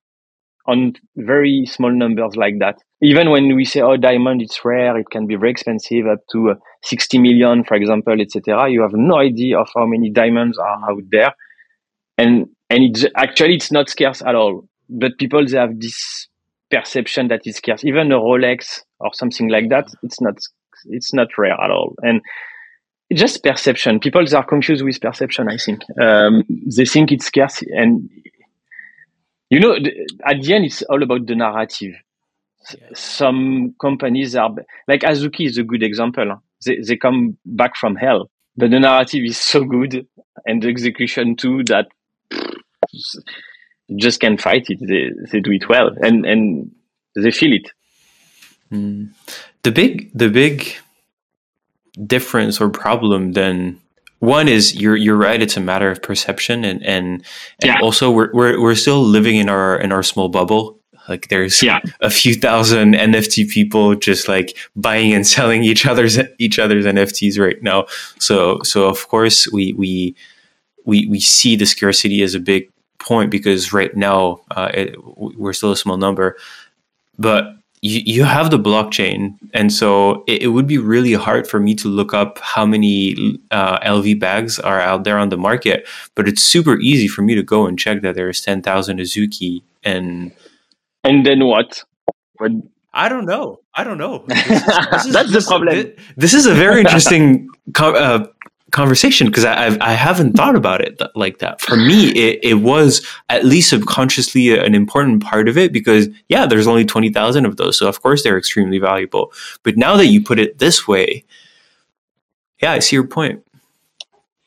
on 0.66 0.94
very 1.16 1.66
small 1.66 1.92
numbers 1.92 2.36
like 2.36 2.58
that. 2.60 2.76
Even 3.02 3.30
when 3.30 3.54
we 3.56 3.64
say, 3.64 3.80
oh, 3.80 3.96
diamond, 3.96 4.42
it's 4.42 4.62
rare, 4.64 4.98
it 4.98 5.06
can 5.10 5.26
be 5.26 5.36
very 5.36 5.50
expensive, 5.50 6.06
up 6.06 6.20
to 6.32 6.50
uh, 6.50 6.54
60 6.84 7.18
million, 7.18 7.64
for 7.64 7.74
example, 7.74 8.20
etc. 8.20 8.70
You 8.70 8.82
have 8.82 8.92
no 8.92 9.18
idea 9.18 9.58
of 9.58 9.68
how 9.74 9.86
many 9.86 10.10
diamonds 10.10 10.58
are 10.58 10.90
out 10.90 11.02
there. 11.10 11.32
And, 12.18 12.48
and 12.68 12.84
it's 12.84 13.06
actually, 13.16 13.54
it's 13.54 13.72
not 13.72 13.88
scarce 13.88 14.20
at 14.22 14.34
all. 14.34 14.68
But 14.88 15.18
people, 15.18 15.46
they 15.46 15.56
have 15.56 15.80
this 15.80 16.28
perception 16.70 17.28
that 17.28 17.40
it's 17.44 17.56
scarce. 17.58 17.84
Even 17.84 18.12
a 18.12 18.18
Rolex 18.18 18.82
or 18.98 19.14
something 19.14 19.48
like 19.48 19.70
that, 19.70 19.88
it's 20.02 20.20
not, 20.20 20.34
it's 20.86 21.14
not 21.14 21.28
rare 21.38 21.58
at 21.58 21.70
all. 21.70 21.94
And 22.02 22.20
just 23.14 23.42
perception. 23.42 23.98
People 23.98 24.24
are 24.36 24.44
confused 24.44 24.84
with 24.84 25.00
perception, 25.00 25.48
I 25.48 25.56
think. 25.56 25.80
Um, 26.00 26.44
they 26.76 26.84
think 26.84 27.10
it's 27.12 27.26
scarce 27.26 27.62
and 27.62 28.08
you 29.50 29.58
know, 29.58 29.74
at 29.74 30.42
the 30.42 30.54
end, 30.54 30.64
it's 30.64 30.82
all 30.82 31.02
about 31.02 31.26
the 31.26 31.34
narrative. 31.34 31.94
Some 32.94 33.74
companies 33.80 34.34
are 34.36 34.50
like 34.88 35.02
Azuki 35.02 35.46
is 35.46 35.58
a 35.58 35.62
good 35.62 35.82
example. 35.82 36.42
They, 36.64 36.78
they 36.78 36.96
come 36.96 37.36
back 37.44 37.76
from 37.76 37.96
hell, 37.96 38.30
but 38.56 38.70
the 38.70 38.80
narrative 38.80 39.24
is 39.24 39.38
so 39.38 39.64
good 39.64 40.06
and 40.46 40.62
the 40.62 40.68
execution 40.68 41.36
too 41.36 41.64
that 41.64 41.88
you 43.88 43.96
just 43.96 44.20
can't 44.20 44.40
fight 44.40 44.66
it. 44.68 44.78
They, 44.80 45.10
they 45.30 45.40
do 45.40 45.52
it 45.52 45.68
well 45.68 45.90
and, 46.00 46.26
and 46.26 46.70
they 47.16 47.30
feel 47.30 47.52
it. 47.54 47.70
Mm. 48.70 49.10
The 49.62 49.72
big, 49.72 50.10
the 50.14 50.28
big 50.28 50.76
difference 52.06 52.60
or 52.60 52.70
problem 52.70 53.32
then 53.32 53.80
one 54.20 54.48
is 54.48 54.74
you're 54.76 54.96
you're 54.96 55.16
right 55.16 55.42
it's 55.42 55.56
a 55.56 55.60
matter 55.60 55.90
of 55.90 56.00
perception 56.02 56.64
and 56.64 56.82
and, 56.84 57.24
and 57.62 57.64
yeah. 57.64 57.78
also 57.82 58.10
we're, 58.10 58.30
we're 58.32 58.60
we're 58.60 58.74
still 58.74 59.02
living 59.02 59.36
in 59.36 59.48
our 59.48 59.78
in 59.78 59.92
our 59.92 60.02
small 60.02 60.28
bubble 60.28 60.79
like 61.08 61.28
there's 61.28 61.62
yeah. 61.62 61.80
a 62.00 62.10
few 62.10 62.34
thousand 62.34 62.94
NFT 62.94 63.48
people 63.48 63.94
just 63.94 64.28
like 64.28 64.56
buying 64.76 65.12
and 65.12 65.26
selling 65.26 65.64
each 65.64 65.86
other's 65.86 66.18
each 66.38 66.58
other's 66.58 66.84
NFTs 66.84 67.38
right 67.38 67.62
now. 67.62 67.86
So 68.18 68.60
so 68.62 68.88
of 68.88 69.08
course 69.08 69.50
we 69.50 69.72
we 69.74 70.14
we 70.84 71.06
we 71.06 71.20
see 71.20 71.56
the 71.56 71.66
scarcity 71.66 72.22
as 72.22 72.34
a 72.34 72.40
big 72.40 72.70
point 72.98 73.30
because 73.30 73.72
right 73.72 73.94
now 73.96 74.40
uh, 74.50 74.70
it, 74.74 74.96
we're 75.16 75.52
still 75.52 75.72
a 75.72 75.76
small 75.76 75.96
number, 75.96 76.36
but 77.18 77.56
you, 77.82 78.02
you 78.04 78.24
have 78.24 78.50
the 78.50 78.58
blockchain 78.58 79.36
and 79.54 79.72
so 79.72 80.22
it, 80.26 80.42
it, 80.42 80.48
would 80.48 80.66
be 80.66 80.76
really 80.76 81.14
hard 81.14 81.48
for 81.48 81.58
me 81.58 81.74
to 81.74 81.88
look 81.88 82.12
up 82.12 82.38
how 82.40 82.66
many 82.66 83.38
uh, 83.50 83.78
lv 83.80 84.20
bags 84.20 84.58
are 84.58 84.80
out 84.80 85.04
there 85.04 85.18
on 85.18 85.30
the 85.30 85.38
market 85.38 85.88
but 86.14 86.28
it's 86.28 86.44
super 86.44 86.78
easy 86.80 87.08
for 87.08 87.22
me 87.22 87.34
to 87.34 87.42
go 87.42 87.66
and 87.66 87.78
check 87.78 88.02
that 88.02 88.14
there's 88.14 88.42
10000 88.42 88.98
azuki 88.98 89.62
and 89.82 90.30
and 91.04 91.24
then 91.24 91.44
what 91.46 91.82
what 92.36 92.52
i 92.92 93.08
don't 93.08 93.26
know 93.26 93.60
i 93.74 93.84
don't 93.84 93.98
know 93.98 94.24
this 94.28 94.50
is, 94.50 94.66
this 94.66 95.06
is, 95.06 95.12
that's 95.12 95.32
the 95.32 95.44
problem 95.46 95.74
this, 95.74 96.04
this 96.16 96.34
is 96.34 96.46
a 96.46 96.54
very 96.54 96.80
interesting 96.84 97.48
uh, 97.78 98.26
conversation 98.70 99.26
because 99.26 99.44
I 99.44 99.76
I 99.80 99.92
haven't 99.92 100.34
thought 100.34 100.56
about 100.56 100.80
it 100.80 100.98
th- 100.98 101.10
like 101.14 101.38
that. 101.38 101.60
For 101.60 101.76
me, 101.76 102.10
it, 102.10 102.40
it 102.42 102.54
was 102.54 103.06
at 103.28 103.44
least 103.44 103.70
subconsciously 103.70 104.56
an 104.56 104.74
important 104.74 105.22
part 105.22 105.48
of 105.48 105.58
it 105.58 105.72
because 105.72 106.08
yeah, 106.28 106.46
there's 106.46 106.66
only 106.66 106.84
twenty 106.84 107.10
thousand 107.10 107.46
of 107.46 107.56
those, 107.56 107.78
so 107.78 107.88
of 107.88 108.02
course 108.02 108.22
they're 108.22 108.38
extremely 108.38 108.78
valuable. 108.78 109.32
But 109.62 109.76
now 109.76 109.96
that 109.96 110.06
you 110.06 110.22
put 110.22 110.38
it 110.38 110.58
this 110.58 110.86
way, 110.86 111.24
yeah, 112.62 112.72
I 112.72 112.78
see 112.78 112.96
your 112.96 113.06
point. 113.06 113.44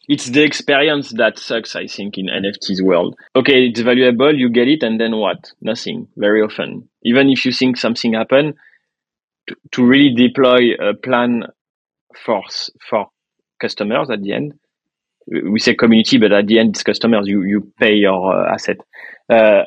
It's 0.08 0.30
the 0.30 0.44
experience 0.44 1.12
that 1.12 1.40
sucks, 1.40 1.76
I 1.76 1.88
think, 1.88 2.18
in 2.18 2.26
NFTs 2.26 2.82
world. 2.82 3.16
Okay, 3.36 3.68
it's 3.68 3.80
valuable, 3.80 4.36
you 4.36 4.50
get 4.50 4.68
it, 4.68 4.84
and 4.84 5.00
then 5.00 5.16
what? 5.16 5.52
Nothing. 5.62 6.08
Very 6.18 6.42
often, 6.42 6.90
even 7.04 7.30
if 7.30 7.46
you 7.46 7.54
think 7.54 7.78
something 7.78 8.14
happened, 8.14 8.56
to, 9.48 9.56
to 9.72 9.86
really 9.86 10.14
deploy 10.14 10.74
a 10.80 10.94
plan 10.94 11.44
for 12.26 12.42
for 12.90 13.08
customers 13.62 14.10
at 14.10 14.22
the 14.22 14.34
end. 14.34 14.54
We 15.26 15.60
say 15.60 15.76
community, 15.76 16.18
but 16.18 16.34
at 16.34 16.48
the 16.48 16.60
end, 16.60 16.72
it's 16.72 16.84
customers. 16.84 17.28
You 17.28 17.44
you 17.44 17.72
pay 17.80 17.94
your 17.94 18.50
uh, 18.50 18.54
asset. 18.54 18.78
Uh, 19.30 19.64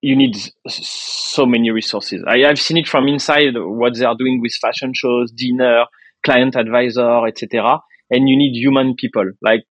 you 0.00 0.16
need 0.16 0.34
so 0.66 1.44
many 1.44 1.70
resources. 1.70 2.24
I 2.26 2.38
have 2.48 2.58
seen 2.58 2.78
it 2.78 2.88
from 2.88 3.06
inside 3.06 3.52
what 3.54 3.98
they 3.98 4.06
are 4.06 4.16
doing 4.16 4.40
with 4.40 4.54
fashion 4.54 4.92
shows, 4.94 5.30
dinner, 5.32 5.84
client 6.24 6.56
advisor, 6.56 7.26
etc. 7.26 7.80
And 8.10 8.28
you 8.28 8.36
need 8.36 8.56
human 8.56 8.94
people. 8.94 9.30
Like 9.42 9.64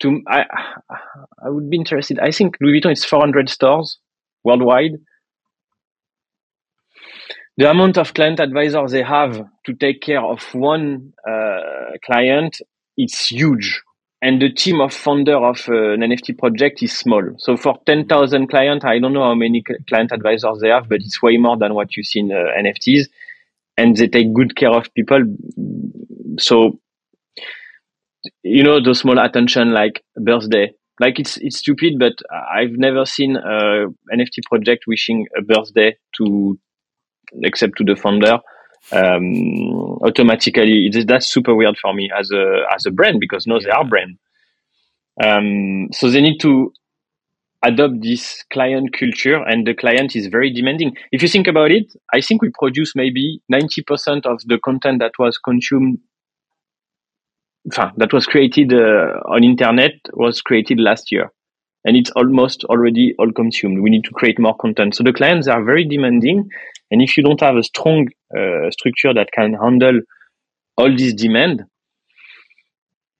to, 0.00 0.20
I, 0.28 0.44
I 1.44 1.48
would 1.48 1.70
be 1.70 1.76
interested. 1.76 2.18
I 2.18 2.30
think 2.30 2.56
Louis 2.60 2.80
Vuitton 2.80 2.92
is 2.92 3.04
400 3.04 3.48
stores 3.48 3.98
worldwide. 4.44 4.92
The 7.56 7.70
amount 7.70 7.98
of 7.98 8.14
client 8.14 8.40
advisors 8.40 8.92
they 8.92 9.02
have 9.02 9.44
to 9.66 9.74
take 9.74 10.00
care 10.00 10.22
of 10.22 10.42
one 10.54 11.12
uh, 11.28 11.98
client 12.04 12.56
it's 12.96 13.28
huge. 13.28 13.82
And 14.20 14.40
the 14.40 14.50
team 14.50 14.80
of 14.80 14.94
founder 14.94 15.36
of 15.36 15.68
uh, 15.68 15.92
an 15.94 16.00
NFT 16.00 16.38
project 16.38 16.82
is 16.82 16.96
small. 16.96 17.22
So 17.38 17.56
for 17.56 17.78
10,000 17.86 18.48
clients, 18.48 18.84
I 18.84 19.00
don't 19.00 19.12
know 19.12 19.24
how 19.24 19.34
many 19.34 19.64
client 19.88 20.12
advisors 20.12 20.60
they 20.60 20.68
have, 20.68 20.88
but 20.88 21.00
it's 21.00 21.20
way 21.20 21.36
more 21.38 21.56
than 21.56 21.74
what 21.74 21.96
you 21.96 22.04
see 22.04 22.20
in 22.20 22.30
uh, 22.30 22.44
NFTs. 22.56 23.06
And 23.76 23.96
they 23.96 24.06
take 24.06 24.32
good 24.32 24.54
care 24.54 24.70
of 24.70 24.94
people. 24.94 25.24
So, 26.38 26.78
you 28.42 28.62
know, 28.62 28.82
the 28.82 28.94
small 28.94 29.18
attention 29.18 29.72
like 29.72 30.02
birthday, 30.16 30.72
like 31.00 31.18
it's, 31.18 31.36
it's 31.38 31.58
stupid, 31.58 31.94
but 31.98 32.14
I've 32.30 32.76
never 32.76 33.04
seen 33.04 33.36
a 33.36 33.86
NFT 34.14 34.42
project 34.48 34.84
wishing 34.86 35.26
a 35.36 35.42
birthday 35.42 35.96
to, 36.18 36.58
except 37.42 37.78
to 37.78 37.84
the 37.84 37.96
founder 37.96 38.40
um, 38.90 39.98
automatically. 40.02 40.90
that's 41.06 41.32
super 41.32 41.54
weird 41.54 41.76
for 41.80 41.94
me 41.94 42.10
as 42.16 42.30
a 42.32 42.62
as 42.74 42.84
a 42.86 42.90
brand 42.90 43.20
because 43.20 43.46
no, 43.46 43.56
yeah. 43.56 43.66
they 43.66 43.70
are 43.70 43.84
brand. 43.84 44.18
Um, 45.22 45.88
so 45.92 46.10
they 46.10 46.20
need 46.20 46.38
to 46.40 46.72
adopt 47.64 48.02
this 48.02 48.44
client 48.52 48.96
culture, 48.98 49.36
and 49.36 49.66
the 49.66 49.74
client 49.74 50.16
is 50.16 50.26
very 50.26 50.52
demanding. 50.52 50.96
If 51.12 51.22
you 51.22 51.28
think 51.28 51.46
about 51.46 51.70
it, 51.70 51.92
I 52.12 52.20
think 52.20 52.42
we 52.42 52.50
produce 52.58 52.94
maybe 52.96 53.40
ninety 53.48 53.82
percent 53.82 54.26
of 54.26 54.40
the 54.46 54.58
content 54.58 54.98
that 55.00 55.12
was 55.18 55.38
consumed. 55.38 55.98
That 57.64 58.12
was 58.12 58.26
created 58.26 58.72
uh, 58.72 59.20
on 59.30 59.44
internet 59.44 59.92
was 60.14 60.42
created 60.42 60.80
last 60.80 61.12
year 61.12 61.30
and 61.84 61.96
it's 61.96 62.10
almost 62.10 62.64
already 62.64 63.14
all 63.18 63.32
consumed. 63.32 63.82
We 63.82 63.90
need 63.90 64.04
to 64.04 64.10
create 64.10 64.38
more 64.38 64.56
content. 64.56 64.94
So 64.94 65.02
the 65.02 65.12
clients 65.12 65.48
are 65.48 65.64
very 65.64 65.84
demanding. 65.84 66.48
And 66.90 67.02
if 67.02 67.16
you 67.16 67.22
don't 67.22 67.40
have 67.40 67.56
a 67.56 67.62
strong 67.62 68.08
uh, 68.36 68.70
structure 68.70 69.12
that 69.14 69.30
can 69.32 69.54
handle 69.54 70.00
all 70.76 70.96
this 70.96 71.14
demand, 71.14 71.64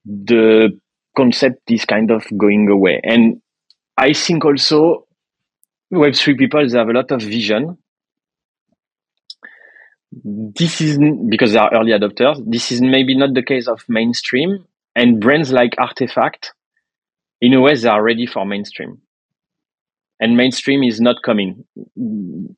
the 0.04 0.78
concept 1.16 1.70
is 1.70 1.84
kind 1.84 2.10
of 2.10 2.24
going 2.36 2.68
away. 2.68 3.00
And 3.02 3.40
I 3.96 4.12
think 4.12 4.44
also 4.44 5.06
Web3 5.92 6.38
people, 6.38 6.68
they 6.68 6.78
have 6.78 6.88
a 6.88 6.92
lot 6.92 7.10
of 7.10 7.20
vision. 7.20 7.78
This 10.12 10.80
is 10.80 10.98
because 11.28 11.52
they 11.52 11.58
are 11.58 11.74
early 11.74 11.92
adopters. 11.92 12.42
This 12.46 12.70
is 12.70 12.82
maybe 12.82 13.16
not 13.16 13.32
the 13.32 13.42
case 13.42 13.66
of 13.66 13.82
mainstream 13.88 14.66
and 14.94 15.20
brands 15.20 15.50
like 15.52 15.72
RTFKT. 15.76 16.50
In 17.40 17.54
a 17.54 17.60
way, 17.60 17.74
they 17.74 17.88
are 17.88 18.02
ready 18.02 18.26
for 18.26 18.44
mainstream, 18.44 19.00
and 20.20 20.36
mainstream 20.36 20.82
is 20.82 21.00
not 21.00 21.22
coming 21.24 21.64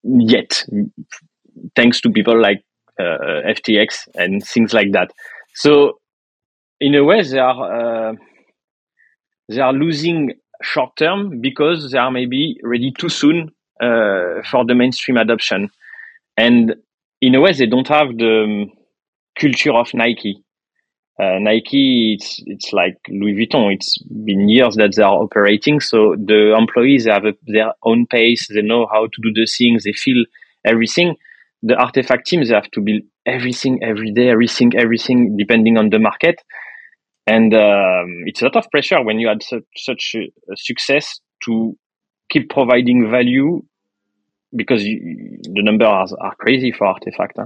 yet, 0.03 0.63
thanks 1.75 2.01
to 2.03 2.11
people 2.11 2.39
like 2.39 2.63
uh, 2.99 3.43
FTX 3.47 4.09
and 4.15 4.45
things 4.45 4.75
like 4.75 4.93
that. 4.93 5.11
So, 5.55 6.01
in 6.81 6.95
a 6.95 7.05
way, 7.05 7.23
they 7.23 7.39
are 7.39 8.11
uh, 8.11 8.15
they 9.49 9.61
are 9.61 9.73
losing 9.73 10.33
short 10.63 10.97
term 10.97 11.41
because 11.41 11.93
they 11.93 11.99
are 11.99 12.11
maybe 12.11 12.57
ready 12.63 12.93
too 12.99 13.09
soon 13.09 13.53
uh, 13.81 14.43
for 14.51 14.65
the 14.67 14.75
mainstream 14.75 15.17
adoption. 15.17 15.71
And 16.37 16.75
in 17.27 17.35
a 17.35 17.41
way, 17.41 17.53
they 17.53 17.67
don't 17.67 17.89
have 17.89 18.09
the 18.17 18.45
um, 18.45 18.71
culture 19.39 19.73
of 19.73 19.93
Nike. 19.95 20.43
Uh, 21.21 21.39
Nike, 21.39 22.17
it's 22.19 22.43
it's 22.47 22.73
like 22.73 22.97
Louis 23.09 23.35
Vuitton. 23.35 23.73
It's 23.73 23.99
been 24.03 24.49
years 24.49 24.75
that 24.77 24.95
they 24.97 25.03
are 25.03 25.23
operating, 25.23 25.81
so 25.81 26.17
the 26.19 26.57
employees 26.59 27.07
have 27.07 27.25
a, 27.25 27.35
their 27.47 27.73
own 27.85 28.07
pace. 28.07 28.49
They 28.53 28.63
know 28.63 28.89
how 28.93 29.07
to 29.07 29.23
do 29.23 29.33
the 29.33 29.47
things. 29.47 29.85
They 29.85 29.93
feel 29.93 30.25
everything. 30.65 31.17
The 31.63 31.75
RTFKT 31.75 32.25
teams 32.25 32.51
have 32.51 32.71
to 32.73 32.81
build 32.81 33.03
everything 33.27 33.81
every 33.83 34.11
day, 34.11 34.29
everything, 34.29 34.73
everything, 34.77 35.37
depending 35.37 35.79
on 35.79 35.91
the 35.91 35.99
market 35.99 36.43
and 37.27 37.55
um, 37.55 38.25
it's 38.27 38.43
a 38.43 38.45
lot 38.45 38.57
of 38.57 38.71
pressure 38.71 39.03
when 39.03 39.19
you 39.19 39.29
had 39.29 39.43
such, 39.43 39.65
such 39.77 40.15
a 40.17 40.57
success 40.57 41.21
to 41.45 41.77
keep 42.31 42.51
providing 42.51 43.11
value 43.11 43.63
because 44.55 44.85
you, 44.85 45.39
the 45.43 45.63
numbers 45.63 46.13
are, 46.13 46.29
are, 46.29 46.35
crazy 46.37 46.73
for 46.73 46.87
RTFKT 46.87 47.31
huh? 47.37 47.43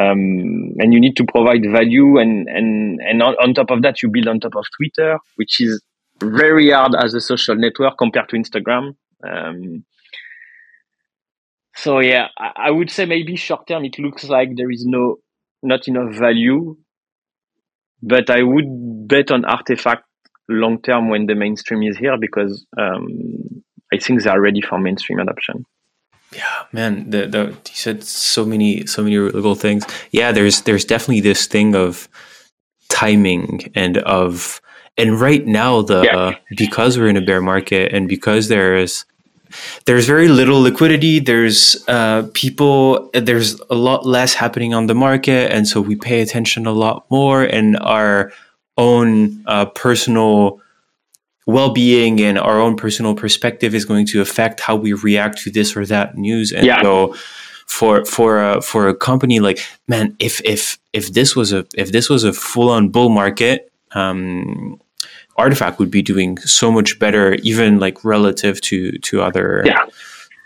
um, 0.00 0.72
and 0.78 0.92
you 0.92 1.00
need 1.00 1.16
to 1.16 1.24
provide 1.24 1.62
value 1.70 2.18
and 2.18 2.48
and 2.48 3.00
and 3.00 3.22
on, 3.22 3.34
on, 3.42 3.54
top 3.54 3.70
of 3.70 3.82
that 3.82 4.02
you 4.02 4.10
build 4.10 4.28
on 4.28 4.40
top 4.40 4.56
of 4.56 4.64
twitter 4.76 5.18
which 5.36 5.60
is 5.60 5.82
very 6.20 6.70
hard 6.70 6.94
as 6.94 7.14
a 7.14 7.20
social 7.20 7.54
network 7.54 7.96
compared 7.98 8.28
to 8.28 8.36
instagram 8.36 8.96
um, 9.26 9.84
so 11.74 12.00
yeah 12.00 12.28
I, 12.38 12.52
I 12.56 12.70
would 12.70 12.90
say 12.90 13.06
maybe 13.06 13.36
short 13.36 13.66
term 13.66 13.84
it 13.84 13.98
looks 13.98 14.24
like 14.24 14.50
there 14.56 14.70
is 14.70 14.84
no 14.84 15.16
not 15.62 15.88
enough 15.88 16.14
value 16.14 16.76
but 18.02 18.30
I 18.30 18.42
would 18.42 19.08
bet 19.08 19.30
on 19.30 19.42
RTFKT 19.42 20.00
long 20.48 20.80
term 20.80 21.08
when 21.08 21.26
the 21.26 21.34
mainstream 21.34 21.82
is 21.82 21.96
here 21.96 22.16
because 22.20 22.64
um, 22.78 23.08
I 23.92 23.98
think 23.98 24.22
they 24.22 24.30
are 24.30 24.40
ready 24.40 24.60
for 24.60 24.78
mainstream 24.78 25.18
adoption. 25.18 25.64
Yeah, 26.32 26.64
man, 26.72 27.10
the, 27.10 27.26
the 27.26 27.44
you 27.48 27.74
said 27.74 28.02
so 28.02 28.44
many 28.44 28.86
so 28.86 29.02
many 29.02 29.16
really 29.16 29.40
cool 29.42 29.54
things. 29.54 29.84
Yeah, 30.10 30.32
there's 30.32 30.62
there's 30.62 30.84
definitely 30.84 31.20
this 31.20 31.46
thing 31.46 31.74
of 31.74 32.08
timing 32.88 33.70
and 33.74 33.98
of 33.98 34.60
and 34.96 35.20
right 35.20 35.46
now 35.46 35.82
the 35.82 36.02
yeah. 36.02 36.38
because 36.56 36.98
we're 36.98 37.08
in 37.08 37.16
a 37.16 37.20
bear 37.20 37.40
market 37.40 37.92
and 37.92 38.08
because 38.08 38.48
there's 38.48 39.04
there's 39.84 40.06
very 40.06 40.28
little 40.28 40.60
liquidity. 40.60 41.20
There's 41.20 41.84
uh, 41.88 42.28
people. 42.34 43.10
There's 43.14 43.60
a 43.70 43.74
lot 43.74 44.04
less 44.04 44.34
happening 44.34 44.74
on 44.74 44.86
the 44.86 44.94
market, 44.94 45.52
and 45.52 45.66
so 45.68 45.80
we 45.80 45.96
pay 45.96 46.20
attention 46.20 46.66
a 46.66 46.72
lot 46.72 47.06
more, 47.10 47.42
and 47.42 47.76
our 47.78 48.32
own 48.76 49.42
uh, 49.46 49.66
personal 49.66 50.60
well-being 51.46 52.20
and 52.20 52.38
our 52.38 52.60
own 52.60 52.76
personal 52.76 53.14
perspective 53.14 53.74
is 53.74 53.84
going 53.84 54.06
to 54.06 54.20
affect 54.20 54.60
how 54.60 54.76
we 54.76 54.92
react 54.92 55.38
to 55.38 55.50
this 55.50 55.76
or 55.76 55.86
that 55.86 56.18
news. 56.18 56.52
And 56.52 56.66
yeah. 56.66 56.82
so, 56.82 57.14
for 57.66 58.04
for 58.04 58.42
a, 58.42 58.60
for 58.60 58.88
a 58.88 58.94
company 58.94 59.40
like 59.40 59.60
man, 59.88 60.16
if 60.18 60.40
if 60.44 60.78
if 60.92 61.12
this 61.12 61.34
was 61.34 61.52
a 61.52 61.66
if 61.74 61.92
this 61.92 62.08
was 62.08 62.24
a 62.24 62.32
full-on 62.32 62.90
bull 62.90 63.08
market. 63.08 63.70
Um, 63.92 64.80
RTFKT 65.38 65.78
would 65.78 65.90
be 65.90 66.02
doing 66.02 66.38
so 66.38 66.72
much 66.72 66.98
better, 66.98 67.34
even 67.42 67.78
like 67.78 68.04
relative 68.04 68.60
to 68.62 68.92
to 68.98 69.22
other 69.22 69.62
yeah. 69.66 69.84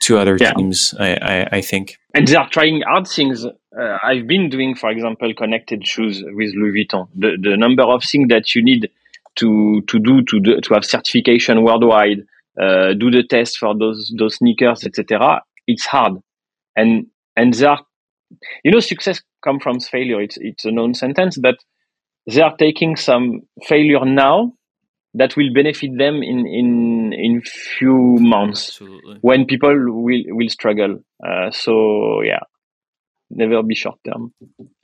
to 0.00 0.18
other 0.18 0.36
yeah. 0.40 0.52
teams. 0.52 0.94
I, 0.98 1.14
I, 1.14 1.48
I 1.58 1.60
think, 1.60 1.98
and 2.14 2.26
they 2.26 2.34
are 2.34 2.48
trying 2.50 2.82
hard 2.82 3.06
things. 3.06 3.44
Uh, 3.44 3.98
I've 4.02 4.26
been 4.26 4.50
doing, 4.50 4.74
for 4.74 4.90
example, 4.90 5.32
connected 5.34 5.86
shoes 5.86 6.22
with 6.24 6.54
Louis 6.54 6.84
Vuitton. 6.84 7.08
The 7.14 7.36
the 7.40 7.56
number 7.56 7.84
of 7.84 8.02
things 8.02 8.28
that 8.28 8.54
you 8.54 8.62
need 8.62 8.90
to 9.36 9.82
to 9.88 9.98
do 9.98 10.22
to 10.22 10.40
do, 10.40 10.60
to 10.60 10.74
have 10.74 10.84
certification 10.84 11.62
worldwide, 11.62 12.20
uh, 12.60 12.94
do 12.94 13.10
the 13.10 13.24
test 13.28 13.58
for 13.58 13.76
those 13.78 14.12
those 14.18 14.36
sneakers, 14.36 14.84
etc. 14.84 15.42
It's 15.66 15.86
hard, 15.86 16.14
and 16.76 17.06
and 17.36 17.54
they 17.54 17.66
are, 17.66 17.80
you 18.64 18.70
know, 18.70 18.80
success 18.80 19.20
comes 19.44 19.62
from 19.62 19.80
failure. 19.80 20.20
It's 20.20 20.36
it's 20.40 20.64
a 20.64 20.70
known 20.70 20.94
sentence, 20.94 21.38
but 21.38 21.56
they 22.26 22.40
are 22.40 22.56
taking 22.56 22.96
some 22.96 23.42
failure 23.66 24.04
now 24.04 24.52
that 25.14 25.36
will 25.36 25.52
benefit 25.52 25.90
them 25.96 26.22
in 26.22 26.46
in 26.46 27.12
in 27.12 27.42
few 27.42 28.16
months 28.20 28.68
Absolutely. 28.68 29.18
when 29.20 29.46
people 29.46 29.74
will 29.88 30.22
will 30.28 30.48
struggle. 30.48 30.98
Uh, 31.24 31.50
so 31.50 32.22
yeah, 32.22 32.40
never 33.30 33.62
be 33.62 33.74
short 33.74 33.98
term. 34.04 34.32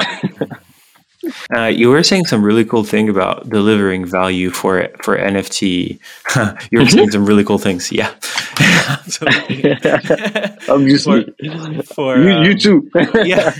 Uh, 1.55 1.67
you 1.67 1.89
were 1.91 2.03
saying 2.03 2.27
some 2.27 2.43
really 2.43 2.65
cool 2.65 2.85
thing 2.85 3.09
about 3.09 3.49
delivering 3.49 4.05
value 4.05 4.51
for 4.51 4.89
for 5.03 5.17
NFT. 5.17 5.63
you 6.71 6.79
were 6.79 6.85
mm-hmm. 6.85 6.89
saying 6.89 7.11
some 7.11 7.27
really 7.27 7.45
cool 7.45 7.59
things. 7.59 7.91
Yeah, 7.93 8.11
obviously. 10.69 11.25
For, 11.25 11.95
for 11.95 12.19
you, 12.19 12.33
um, 12.33 12.45
you, 12.45 12.59
too. 12.59 12.91
yeah, 13.25 13.51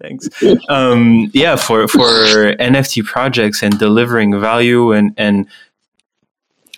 thanks. 0.00 0.28
Um, 0.68 1.30
yeah, 1.34 1.56
for 1.56 1.88
for 1.88 2.04
NFT 2.56 3.04
projects 3.04 3.62
and 3.62 3.78
delivering 3.78 4.40
value 4.40 4.92
and 4.92 5.14
and 5.16 5.46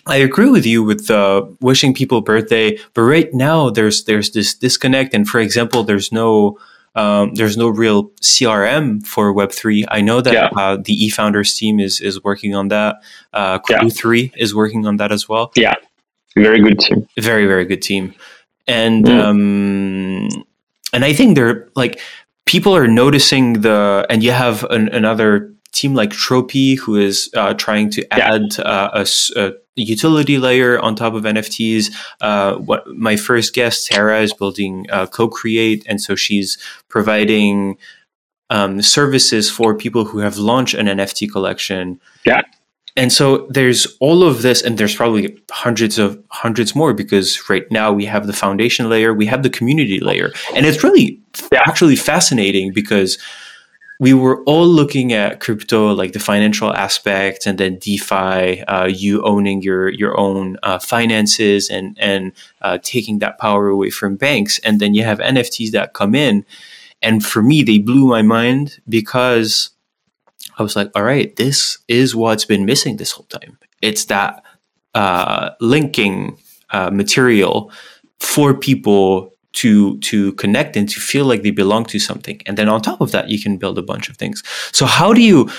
I 0.07 0.17
agree 0.17 0.49
with 0.49 0.65
you 0.65 0.83
with 0.83 1.11
uh, 1.11 1.45
wishing 1.59 1.93
people 1.93 2.21
birthday, 2.21 2.79
but 2.93 3.01
right 3.01 3.31
now 3.33 3.69
there's 3.69 4.05
there's 4.05 4.31
this 4.31 4.53
disconnect, 4.53 5.13
and 5.13 5.27
for 5.27 5.39
example, 5.39 5.83
there's 5.83 6.11
no 6.11 6.57
um, 6.97 7.33
there's 7.35 7.55
no 7.57 7.69
real 7.69 8.09
CRM 8.21 9.05
for 9.05 9.31
Web 9.31 9.51
three. 9.51 9.85
I 9.89 10.01
know 10.01 10.19
that 10.19 10.33
yeah. 10.33 10.49
uh, 10.55 10.77
the 10.77 10.97
eFounders 11.07 11.55
team 11.55 11.79
is 11.79 12.01
is 12.01 12.23
working 12.23 12.55
on 12.55 12.67
that. 12.69 12.97
Uh, 13.33 13.59
Crew 13.59 13.77
yeah. 13.83 13.89
three 13.89 14.31
is 14.35 14.53
working 14.53 14.85
on 14.85 14.97
that 14.97 15.11
as 15.11 15.29
well. 15.29 15.51
Yeah, 15.55 15.75
very 16.35 16.61
good 16.61 16.79
team. 16.79 17.07
Very 17.19 17.45
very 17.45 17.65
good 17.65 17.81
team, 17.81 18.13
and 18.67 19.05
mm. 19.05 19.23
um, 19.23 20.43
and 20.91 21.05
I 21.05 21.13
think 21.13 21.35
they're 21.35 21.69
like 21.75 21.99
people 22.47 22.75
are 22.75 22.87
noticing 22.87 23.61
the, 23.61 24.07
and 24.09 24.23
you 24.23 24.31
have 24.31 24.63
an, 24.71 24.87
another 24.89 25.53
team 25.73 25.93
like 25.93 26.11
Tropy 26.11 26.75
who 26.75 26.95
is 26.95 27.29
uh, 27.35 27.53
trying 27.53 27.91
to 27.91 28.13
add 28.13 28.59
uh, 28.59 28.89
a, 28.93 29.07
a 29.35 29.51
utility 29.77 30.37
layer 30.37 30.79
on 30.79 30.95
top 30.95 31.13
of 31.13 31.23
NFTs. 31.23 31.93
Uh, 32.21 32.55
what 32.55 32.87
my 32.87 33.15
first 33.15 33.53
guest 33.53 33.85
Sarah 33.85 34.21
is 34.21 34.33
building 34.33 34.85
uh, 34.89 35.07
Co-Create, 35.07 35.83
and 35.87 36.01
so 36.01 36.15
she's 36.15 36.57
providing 36.89 37.77
um, 38.49 38.81
services 38.81 39.49
for 39.49 39.75
people 39.75 40.05
who 40.05 40.19
have 40.19 40.37
launched 40.37 40.73
an 40.73 40.87
NFT 40.87 41.31
collection. 41.31 41.99
Yeah. 42.25 42.41
And 42.95 43.13
so 43.13 43.45
there's 43.49 43.85
all 43.99 44.23
of 44.23 44.41
this, 44.41 44.63
and 44.63 44.79
there's 44.79 44.95
probably 44.95 45.37
hundreds 45.51 45.99
of 45.99 46.21
hundreds 46.31 46.75
more 46.75 46.95
because 46.95 47.47
right 47.47 47.69
now 47.71 47.93
we 47.93 48.05
have 48.05 48.25
the 48.25 48.33
foundation 48.33 48.89
layer, 48.89 49.13
we 49.13 49.27
have 49.27 49.43
the 49.43 49.51
community 49.51 49.99
layer, 49.99 50.31
and 50.55 50.65
it's 50.65 50.83
really 50.83 51.21
yeah. 51.51 51.61
actually 51.67 51.95
fascinating 51.95 52.73
because 52.73 53.19
we 53.99 54.13
were 54.13 54.43
all 54.43 54.67
looking 54.67 55.11
at 55.11 55.39
crypto, 55.39 55.91
like 55.93 56.13
the 56.13 56.19
financial 56.19 56.73
aspect, 56.73 57.45
and 57.47 57.57
then 57.57 57.79
DeFi, 57.79 58.63
uh, 58.63 58.85
you 58.85 59.23
owning 59.23 59.61
your 59.61 59.89
your 59.89 60.19
own 60.19 60.57
uh, 60.63 60.79
finances 60.79 61.69
and 61.69 61.97
and 61.99 62.31
uh, 62.61 62.77
taking 62.83 63.19
that 63.19 63.39
power 63.39 63.67
away 63.67 63.89
from 63.89 64.15
banks, 64.15 64.59
and 64.59 64.79
then 64.79 64.93
you 64.93 65.03
have 65.03 65.19
NFTs 65.19 65.71
that 65.71 65.93
come 65.93 66.13
in, 66.13 66.45
and 67.01 67.25
for 67.25 67.41
me, 67.41 67.63
they 67.63 67.79
blew 67.79 68.07
my 68.07 68.21
mind 68.21 68.79
because 68.87 69.71
I 70.57 70.63
was 70.63 70.75
like, 70.75 70.91
all 70.95 71.03
right, 71.03 71.35
this 71.35 71.77
is 71.87 72.15
what's 72.15 72.45
been 72.45 72.65
missing 72.65 72.97
this 72.97 73.11
whole 73.11 73.27
time. 73.27 73.57
It's 73.81 74.05
that 74.05 74.43
uh, 74.95 75.51
linking 75.59 76.37
uh, 76.71 76.91
material 76.91 77.71
for 78.19 78.53
people 78.53 79.33
to 79.57 79.97
to 79.99 80.33
connect 80.33 80.77
and 80.77 80.87
to 80.89 80.99
feel 80.99 81.25
like 81.25 81.41
they 81.41 81.51
belong 81.51 81.85
to 81.85 81.99
something. 81.99 82.39
And 82.45 82.57
then 82.57 82.69
on 82.69 82.81
top 82.81 83.01
of 83.01 83.11
that 83.11 83.29
you 83.29 83.41
can 83.41 83.57
build 83.57 83.77
a 83.77 83.81
bunch 83.81 84.09
of 84.09 84.17
things. 84.17 84.43
So 84.71 84.85
how 84.85 85.13
do 85.13 85.21
you 85.21 85.49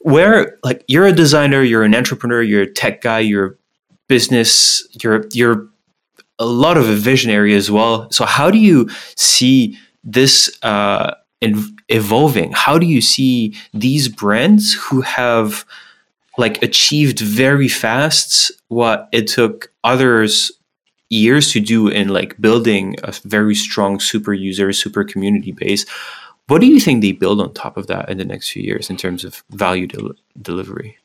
where 0.00 0.58
like 0.64 0.84
you're 0.88 1.06
a 1.06 1.12
designer 1.12 1.62
you're 1.62 1.84
an 1.84 1.94
entrepreneur 1.94 2.42
you're 2.42 2.62
a 2.62 2.72
tech 2.72 3.00
guy 3.00 3.20
you're 3.20 3.56
business 4.08 4.86
you're 5.02 5.26
you're 5.32 5.68
a 6.38 6.44
lot 6.44 6.76
of 6.76 6.88
a 6.88 6.94
visionary 6.94 7.54
as 7.54 7.70
well. 7.70 8.10
So 8.10 8.24
how 8.24 8.50
do 8.50 8.58
you 8.58 8.88
see 9.16 9.78
this 10.02 10.50
uh 10.62 11.14
in, 11.40 11.76
evolving? 11.88 12.52
How 12.52 12.78
do 12.78 12.86
you 12.86 13.00
see 13.00 13.54
these 13.72 14.08
brands 14.08 14.74
who 14.74 15.00
have 15.02 15.64
like 16.36 16.60
achieved 16.62 17.20
very 17.20 17.68
fast 17.68 18.50
what 18.68 19.08
it 19.12 19.28
took 19.28 19.70
others 19.84 20.50
years 21.14 21.52
to 21.52 21.60
do 21.60 21.88
in 21.88 22.08
like 22.08 22.40
building 22.40 22.96
a 23.02 23.12
very 23.24 23.54
strong 23.54 24.00
super 24.00 24.32
user, 24.32 24.72
super 24.72 25.04
community 25.04 25.52
base. 25.52 25.86
What 26.48 26.60
do 26.60 26.66
you 26.66 26.78
think 26.78 27.00
they 27.00 27.12
build 27.12 27.40
on 27.40 27.54
top 27.54 27.76
of 27.76 27.86
that 27.86 28.10
in 28.10 28.18
the 28.18 28.24
next 28.24 28.50
few 28.50 28.62
years 28.62 28.90
in 28.90 28.96
terms 28.96 29.24
of 29.24 29.42
value 29.50 29.86
del- 29.86 30.12
delivery? 30.40 30.98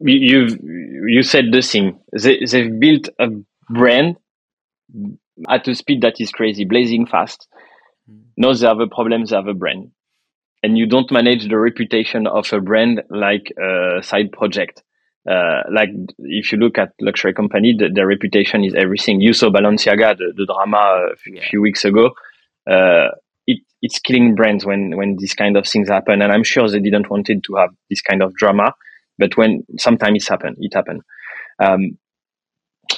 You've 0.00 0.58
you 0.62 1.22
said 1.22 1.46
the 1.50 1.62
thing. 1.62 1.98
They 2.12 2.44
they've 2.44 2.78
built 2.78 3.08
a 3.18 3.28
brand 3.70 4.16
at 5.48 5.66
a 5.66 5.74
speed 5.74 6.02
that 6.02 6.20
is 6.20 6.30
crazy, 6.30 6.64
blazing 6.64 7.06
fast. 7.06 7.48
No, 8.36 8.48
Now 8.48 8.54
they 8.54 8.66
have 8.66 8.80
a 8.80 8.86
problem. 8.86 9.24
They 9.24 9.34
have 9.34 9.48
a 9.48 9.54
brand, 9.54 9.90
and 10.62 10.78
you 10.78 10.86
don't 10.86 11.10
manage 11.10 11.48
the 11.48 11.58
reputation 11.58 12.26
of 12.26 12.52
a 12.52 12.60
brand 12.60 13.02
like 13.10 13.52
a 13.58 14.02
side 14.02 14.30
project. 14.32 14.82
Uh, 15.28 15.62
like 15.72 15.88
if 16.18 16.52
you 16.52 16.58
look 16.58 16.76
at 16.78 16.92
luxury 17.00 17.32
company, 17.32 17.74
the, 17.76 17.88
their 17.92 18.06
reputation 18.06 18.62
is 18.62 18.74
everything. 18.74 19.20
You 19.20 19.32
saw 19.32 19.48
Balenciaga, 19.48 20.16
the, 20.18 20.32
the 20.36 20.46
drama 20.46 21.08
a 21.12 21.16
few, 21.16 21.36
yeah. 21.36 21.48
few 21.48 21.62
weeks 21.62 21.84
ago. 21.84 22.10
Uh, 22.70 23.08
it, 23.46 23.60
it's 23.80 23.98
killing 23.98 24.34
brands 24.34 24.64
when 24.66 24.96
when 24.96 25.16
these 25.18 25.34
kind 25.34 25.56
of 25.56 25.66
things 25.66 25.88
happen, 25.88 26.22
and 26.22 26.32
I'm 26.32 26.44
sure 26.44 26.68
they 26.68 26.80
didn't 26.80 27.10
wanted 27.10 27.42
to 27.44 27.54
have 27.56 27.70
this 27.88 28.02
kind 28.02 28.22
of 28.22 28.34
drama, 28.34 28.74
but 29.18 29.36
when 29.36 29.64
sometimes 29.78 30.16
it's 30.16 30.28
happened, 30.28 30.56
it 30.60 30.74
happened. 30.74 31.02
Um, 31.58 31.98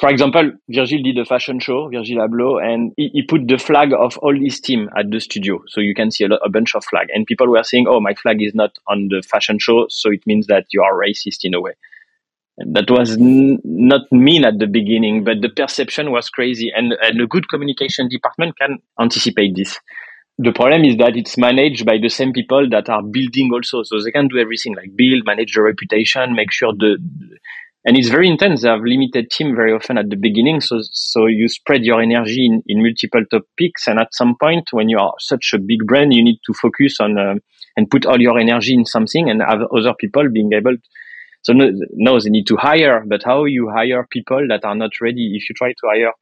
for 0.00 0.10
example, 0.10 0.52
Virgil 0.68 1.02
did 1.02 1.18
a 1.18 1.24
fashion 1.24 1.60
show, 1.60 1.88
Virgil 1.88 2.18
Abloh, 2.18 2.62
and 2.62 2.92
he, 2.96 3.08
he, 3.12 3.22
put 3.22 3.46
the 3.46 3.56
flag 3.56 3.92
of 3.92 4.18
all 4.18 4.34
his 4.36 4.60
team 4.60 4.88
at 4.98 5.10
the 5.10 5.20
studio. 5.20 5.62
So 5.68 5.80
you 5.80 5.94
can 5.94 6.10
see 6.10 6.24
a, 6.24 6.28
lot, 6.28 6.40
a 6.44 6.50
bunch 6.50 6.74
of 6.74 6.84
flag. 6.84 7.06
And 7.14 7.24
people 7.24 7.48
were 7.48 7.62
saying, 7.62 7.86
oh, 7.88 8.00
my 8.00 8.14
flag 8.14 8.42
is 8.42 8.54
not 8.54 8.72
on 8.88 9.08
the 9.10 9.22
fashion 9.22 9.58
show. 9.58 9.86
So 9.88 10.10
it 10.10 10.26
means 10.26 10.48
that 10.48 10.66
you 10.72 10.82
are 10.82 10.92
racist 10.92 11.44
in 11.44 11.54
a 11.54 11.60
way. 11.60 11.72
That 12.58 12.90
was 12.90 13.16
n- 13.16 13.58
not 13.64 14.10
mean 14.10 14.44
at 14.44 14.58
the 14.58 14.66
beginning, 14.66 15.24
but 15.24 15.42
the 15.42 15.50
perception 15.50 16.10
was 16.10 16.30
crazy. 16.30 16.72
And, 16.74 16.94
and 17.02 17.20
a 17.20 17.26
good 17.26 17.48
communication 17.48 18.08
department 18.08 18.58
can 18.58 18.78
anticipate 18.98 19.54
this. 19.54 19.78
The 20.38 20.52
problem 20.52 20.84
is 20.84 20.96
that 20.96 21.16
it's 21.16 21.36
managed 21.36 21.84
by 21.84 21.98
the 22.00 22.08
same 22.08 22.32
people 22.32 22.68
that 22.70 22.88
are 22.88 23.02
building 23.02 23.50
also. 23.52 23.82
So 23.82 24.02
they 24.02 24.10
can 24.10 24.28
do 24.28 24.38
everything 24.38 24.74
like 24.74 24.96
build, 24.96 25.24
manage 25.26 25.54
the 25.54 25.62
reputation, 25.62 26.34
make 26.34 26.52
sure 26.52 26.72
the, 26.72 26.98
and 27.86 27.96
it's 27.96 28.08
very 28.08 28.28
intense. 28.28 28.62
They 28.62 28.68
have 28.68 28.80
limited 28.82 29.30
team 29.30 29.54
very 29.54 29.72
often 29.72 29.96
at 29.96 30.10
the 30.10 30.16
beginning, 30.16 30.60
so 30.60 30.80
so 30.90 31.26
you 31.26 31.48
spread 31.48 31.84
your 31.84 32.02
energy 32.02 32.44
in, 32.44 32.62
in 32.66 32.82
multiple 32.82 33.24
topics, 33.30 33.86
and 33.86 34.00
at 34.00 34.12
some 34.12 34.34
point, 34.36 34.68
when 34.72 34.88
you 34.88 34.98
are 34.98 35.14
such 35.20 35.52
a 35.54 35.58
big 35.58 35.86
brand, 35.86 36.12
you 36.12 36.24
need 36.24 36.40
to 36.46 36.52
focus 36.52 36.96
on 37.00 37.16
uh, 37.16 37.34
and 37.76 37.88
put 37.88 38.04
all 38.04 38.20
your 38.20 38.38
energy 38.40 38.74
in 38.74 38.84
something, 38.86 39.30
and 39.30 39.40
have 39.40 39.60
other 39.72 39.94
people 40.00 40.28
being 40.32 40.52
able. 40.52 40.72
To, 40.72 40.82
so 41.46 41.52
no, 41.52 41.70
no, 41.92 42.18
they 42.18 42.28
need 42.28 42.48
to 42.48 42.56
hire, 42.56 43.04
but 43.06 43.22
how 43.22 43.44
you 43.44 43.70
hire 43.70 44.04
people 44.10 44.48
that 44.48 44.64
are 44.64 44.74
not 44.74 45.00
ready? 45.00 45.36
If 45.36 45.48
you 45.48 45.54
try 45.54 45.68
to 45.68 45.86
hire 45.88 46.12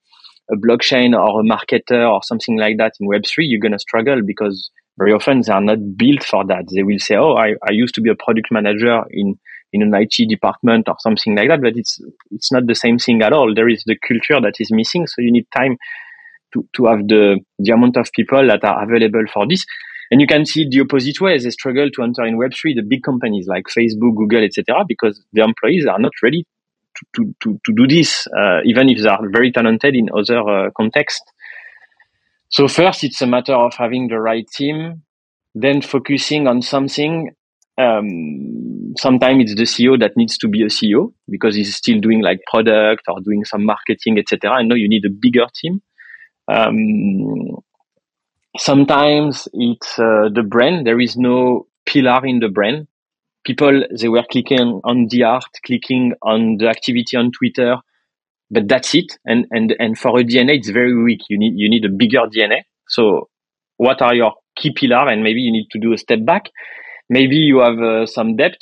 a 0.52 0.56
blockchain 0.56 1.18
or 1.18 1.40
a 1.40 1.42
marketer 1.42 2.06
or 2.12 2.22
something 2.22 2.58
like 2.58 2.76
that 2.76 2.92
in 3.00 3.06
Web 3.06 3.22
three, 3.24 3.46
you're 3.46 3.58
gonna 3.58 3.78
struggle 3.78 4.20
because 4.22 4.70
very 4.98 5.14
often 5.14 5.40
they 5.40 5.50
are 5.50 5.62
not 5.62 5.78
built 5.96 6.22
for 6.24 6.44
that. 6.48 6.64
They 6.74 6.82
will 6.82 6.98
say, 6.98 7.16
"Oh, 7.16 7.36
I, 7.36 7.54
I 7.66 7.72
used 7.72 7.94
to 7.94 8.02
be 8.02 8.10
a 8.10 8.14
product 8.14 8.48
manager 8.50 9.02
in." 9.10 9.38
in 9.76 9.82
an 9.82 9.92
IT 9.92 10.28
department 10.28 10.88
or 10.88 10.94
something 11.00 11.34
like 11.34 11.48
that, 11.48 11.60
but 11.60 11.72
it's 11.74 11.98
it's 12.30 12.52
not 12.52 12.64
the 12.68 12.76
same 12.76 12.96
thing 12.96 13.20
at 13.22 13.32
all. 13.32 13.52
There 13.52 13.68
is 13.68 13.82
the 13.84 13.96
culture 14.06 14.40
that 14.40 14.60
is 14.60 14.70
missing, 14.70 15.08
so 15.08 15.20
you 15.20 15.32
need 15.32 15.48
time 15.52 15.78
to, 16.52 16.64
to 16.76 16.84
have 16.84 17.08
the 17.08 17.40
the 17.58 17.72
amount 17.72 17.96
of 17.96 18.12
people 18.12 18.46
that 18.46 18.62
are 18.62 18.84
available 18.84 19.24
for 19.34 19.48
this. 19.48 19.66
And 20.10 20.20
you 20.20 20.26
can 20.26 20.44
see 20.44 20.68
the 20.68 20.80
opposite 20.80 21.20
way. 21.20 21.38
They 21.38 21.50
struggle 21.50 21.90
to 21.90 22.02
enter 22.02 22.24
in 22.24 22.38
Web3, 22.38 22.76
the 22.76 22.82
big 22.86 23.02
companies 23.02 23.46
like 23.46 23.64
Facebook, 23.66 24.16
Google, 24.16 24.44
etc., 24.44 24.84
because 24.86 25.22
the 25.32 25.42
employees 25.42 25.86
are 25.86 25.98
not 25.98 26.12
ready 26.22 26.46
to, 27.16 27.34
to, 27.42 27.60
to, 27.64 27.72
do 27.74 27.86
this, 27.88 28.26
uh, 28.28 28.60
even 28.64 28.88
if 28.88 29.02
they 29.02 29.08
are 29.08 29.28
very 29.30 29.50
talented 29.50 29.96
in 29.96 30.08
other 30.16 30.38
uh, 30.38 30.70
contexts. 30.76 31.24
So 32.50 32.68
first, 32.68 33.02
it's 33.02 33.20
a 33.20 33.26
matter 33.26 33.54
of 33.54 33.74
having 33.74 34.08
the 34.08 34.20
right 34.20 34.46
team, 34.46 35.02
then 35.54 35.82
focusing 35.82 36.46
on 36.46 36.62
something 36.62 37.30
um, 37.76 38.94
sometimes 38.96 39.50
it's 39.50 39.54
the 39.54 39.64
CEO 39.64 39.98
that 39.98 40.16
needs 40.16 40.38
to 40.38 40.48
be 40.48 40.62
a 40.62 40.66
CEO 40.66 41.12
because 41.28 41.56
he's 41.56 41.74
still 41.74 41.98
doing 42.00 42.22
like 42.22 42.40
product 42.48 43.02
or 43.08 43.20
doing 43.20 43.44
some 43.44 43.64
marketing, 43.64 44.18
etc. 44.18 44.50
I 44.50 44.62
know 44.62 44.74
you 44.74 44.88
need 44.88 45.04
a 45.04 45.10
bigger 45.10 45.46
team. 45.54 45.82
Um, 46.46 47.58
sometimes 48.58 49.48
it's 49.52 49.98
uh, 49.98 50.28
the 50.32 50.42
brand. 50.42 50.86
There 50.86 51.00
is 51.00 51.16
no 51.16 51.66
pillar 51.86 52.24
in 52.24 52.40
the 52.40 52.48
brand. 52.48 52.88
People 53.44 53.84
they 53.98 54.08
were 54.08 54.24
clicking 54.30 54.80
on 54.84 55.08
the 55.10 55.24
art, 55.24 55.44
clicking 55.64 56.14
on 56.22 56.56
the 56.58 56.68
activity 56.68 57.16
on 57.16 57.30
Twitter, 57.30 57.76
but 58.50 58.68
that's 58.68 58.94
it. 58.94 59.18
And 59.24 59.46
and 59.50 59.74
and 59.78 59.98
for 59.98 60.18
a 60.18 60.24
DNA, 60.24 60.58
it's 60.58 60.70
very 60.70 60.94
weak. 61.02 61.20
You 61.28 61.38
need 61.38 61.54
you 61.56 61.68
need 61.68 61.84
a 61.84 61.90
bigger 61.90 62.26
DNA. 62.34 62.62
So 62.88 63.28
what 63.76 64.00
are 64.00 64.14
your 64.14 64.32
key 64.56 64.72
pillar? 64.72 65.08
And 65.08 65.22
maybe 65.22 65.40
you 65.40 65.52
need 65.52 65.68
to 65.72 65.78
do 65.78 65.92
a 65.92 65.98
step 65.98 66.24
back 66.24 66.44
maybe 67.08 67.36
you 67.36 67.58
have 67.60 67.78
uh, 67.78 68.06
some 68.06 68.36
debt 68.36 68.56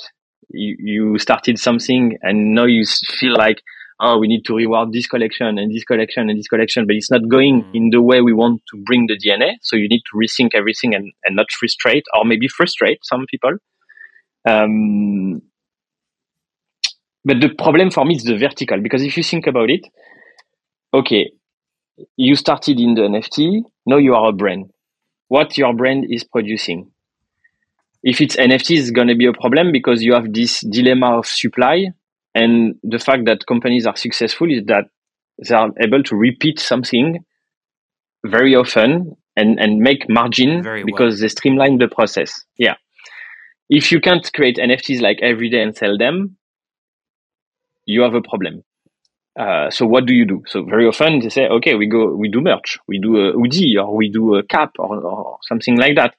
you, 0.49 0.75
you 0.79 1.17
started 1.17 1.57
something 1.57 2.17
and 2.21 2.53
now 2.53 2.65
you 2.65 2.83
feel 3.19 3.35
like 3.35 3.61
oh 4.03 4.17
we 4.19 4.27
need 4.27 4.43
to 4.45 4.53
reward 4.53 4.91
this 4.91 5.07
collection 5.07 5.57
and 5.57 5.73
this 5.73 5.83
collection 5.85 6.29
and 6.29 6.37
this 6.37 6.47
collection 6.47 6.85
but 6.85 6.95
it's 6.95 7.09
not 7.09 7.27
going 7.27 7.63
mm. 7.63 7.75
in 7.75 7.89
the 7.89 8.01
way 8.01 8.21
we 8.21 8.33
want 8.33 8.61
to 8.69 8.77
bring 8.85 9.07
the 9.07 9.17
dna 9.17 9.53
so 9.61 9.75
you 9.75 9.87
need 9.87 10.01
to 10.11 10.17
rethink 10.17 10.53
everything 10.53 10.93
and, 10.93 11.11
and 11.23 11.35
not 11.35 11.45
frustrate 11.57 12.03
or 12.15 12.25
maybe 12.25 12.47
frustrate 12.47 12.99
some 13.03 13.25
people 13.31 13.53
um, 14.47 15.41
but 17.23 17.39
the 17.39 17.49
problem 17.57 17.89
for 17.89 18.03
me 18.03 18.15
is 18.15 18.23
the 18.23 18.37
vertical 18.37 18.79
because 18.81 19.01
if 19.01 19.15
you 19.15 19.23
think 19.23 19.47
about 19.47 19.69
it 19.69 19.87
okay 20.93 21.31
you 22.17 22.35
started 22.35 22.79
in 22.79 22.93
the 22.95 23.01
nft 23.01 23.61
now 23.85 23.97
you 23.97 24.13
are 24.13 24.29
a 24.29 24.33
brand 24.33 24.69
what 25.29 25.57
your 25.57 25.73
brand 25.73 26.05
is 26.09 26.25
producing 26.25 26.91
if 28.03 28.19
it's 28.19 28.35
NFT, 28.35 28.77
it's 28.77 28.91
going 28.91 29.07
to 29.07 29.15
be 29.15 29.27
a 29.27 29.33
problem 29.33 29.71
because 29.71 30.03
you 30.03 30.13
have 30.13 30.31
this 30.33 30.59
dilemma 30.59 31.19
of 31.19 31.25
supply. 31.25 31.85
And 32.35 32.75
the 32.83 32.99
fact 32.99 33.25
that 33.25 33.45
companies 33.47 33.85
are 33.85 33.95
successful 33.95 34.51
is 34.51 34.65
that 34.65 34.85
they 35.47 35.55
are 35.55 35.69
able 35.81 36.03
to 36.03 36.15
repeat 36.15 36.59
something 36.59 37.23
very 38.25 38.55
often 38.55 39.15
and, 39.35 39.59
and 39.59 39.79
make 39.79 40.09
margin 40.09 40.63
because 40.85 41.19
they 41.19 41.27
streamline 41.27 41.77
the 41.77 41.87
process. 41.87 42.43
Yeah. 42.57 42.75
If 43.69 43.91
you 43.91 43.99
can't 43.99 44.31
create 44.33 44.57
NFTs 44.57 45.01
like 45.01 45.19
every 45.21 45.49
day 45.49 45.61
and 45.61 45.75
sell 45.75 45.97
them, 45.97 46.37
you 47.85 48.01
have 48.01 48.13
a 48.13 48.21
problem. 48.21 48.63
Uh, 49.39 49.69
so 49.71 49.85
what 49.85 50.05
do 50.05 50.13
you 50.13 50.25
do? 50.25 50.43
So 50.47 50.63
very 50.63 50.85
often 50.87 51.19
they 51.19 51.29
say, 51.29 51.47
okay, 51.47 51.73
we 51.75 51.87
go, 51.87 52.13
we 52.13 52.29
do 52.29 52.39
merch, 52.39 52.77
we 52.87 52.99
do 52.99 53.17
a 53.17 53.31
hoodie 53.31 53.77
or 53.77 53.95
we 53.95 54.09
do 54.09 54.35
a 54.35 54.43
cap 54.43 54.73
or, 54.77 54.95
or 55.01 55.37
something 55.41 55.77
like 55.77 55.95
that. 55.95 56.15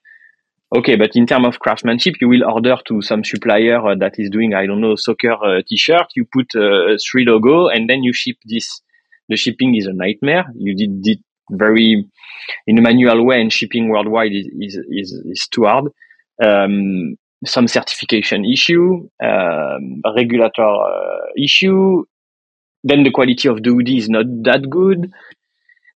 Okay, 0.72 0.96
but 0.96 1.10
in 1.14 1.26
terms 1.26 1.46
of 1.46 1.60
craftsmanship, 1.60 2.14
you 2.20 2.28
will 2.28 2.44
order 2.44 2.76
to 2.88 3.00
some 3.02 3.22
supplier 3.22 3.78
uh, 3.78 3.94
that 3.96 4.14
is 4.18 4.30
doing, 4.30 4.54
I 4.54 4.66
don't 4.66 4.80
know, 4.80 4.96
soccer 4.96 5.32
uh, 5.32 5.62
t-shirt. 5.68 6.06
You 6.16 6.26
put 6.32 6.54
uh, 6.56 6.96
three 7.10 7.24
logo 7.24 7.68
and 7.68 7.88
then 7.88 8.02
you 8.02 8.12
ship 8.12 8.36
this. 8.44 8.80
The 9.28 9.36
shipping 9.36 9.76
is 9.76 9.86
a 9.86 9.92
nightmare. 9.92 10.44
You 10.56 10.74
did 10.76 11.06
it 11.06 11.18
very 11.50 12.04
in 12.66 12.78
a 12.78 12.82
manual 12.82 13.24
way, 13.24 13.40
and 13.40 13.52
shipping 13.52 13.88
worldwide 13.88 14.32
is 14.32 14.46
is 14.60 14.78
is, 14.90 15.22
is 15.24 15.48
too 15.50 15.64
hard. 15.64 15.84
Um, 16.44 17.16
some 17.46 17.68
certification 17.68 18.44
issue, 18.44 19.08
um, 19.22 20.02
regulator 20.16 20.62
uh, 20.62 21.26
issue. 21.42 22.04
Then 22.82 23.02
the 23.02 23.10
quality 23.10 23.48
of 23.48 23.62
the 23.62 23.70
hoodie 23.70 23.98
is 23.98 24.08
not 24.10 24.26
that 24.42 24.68
good. 24.68 25.10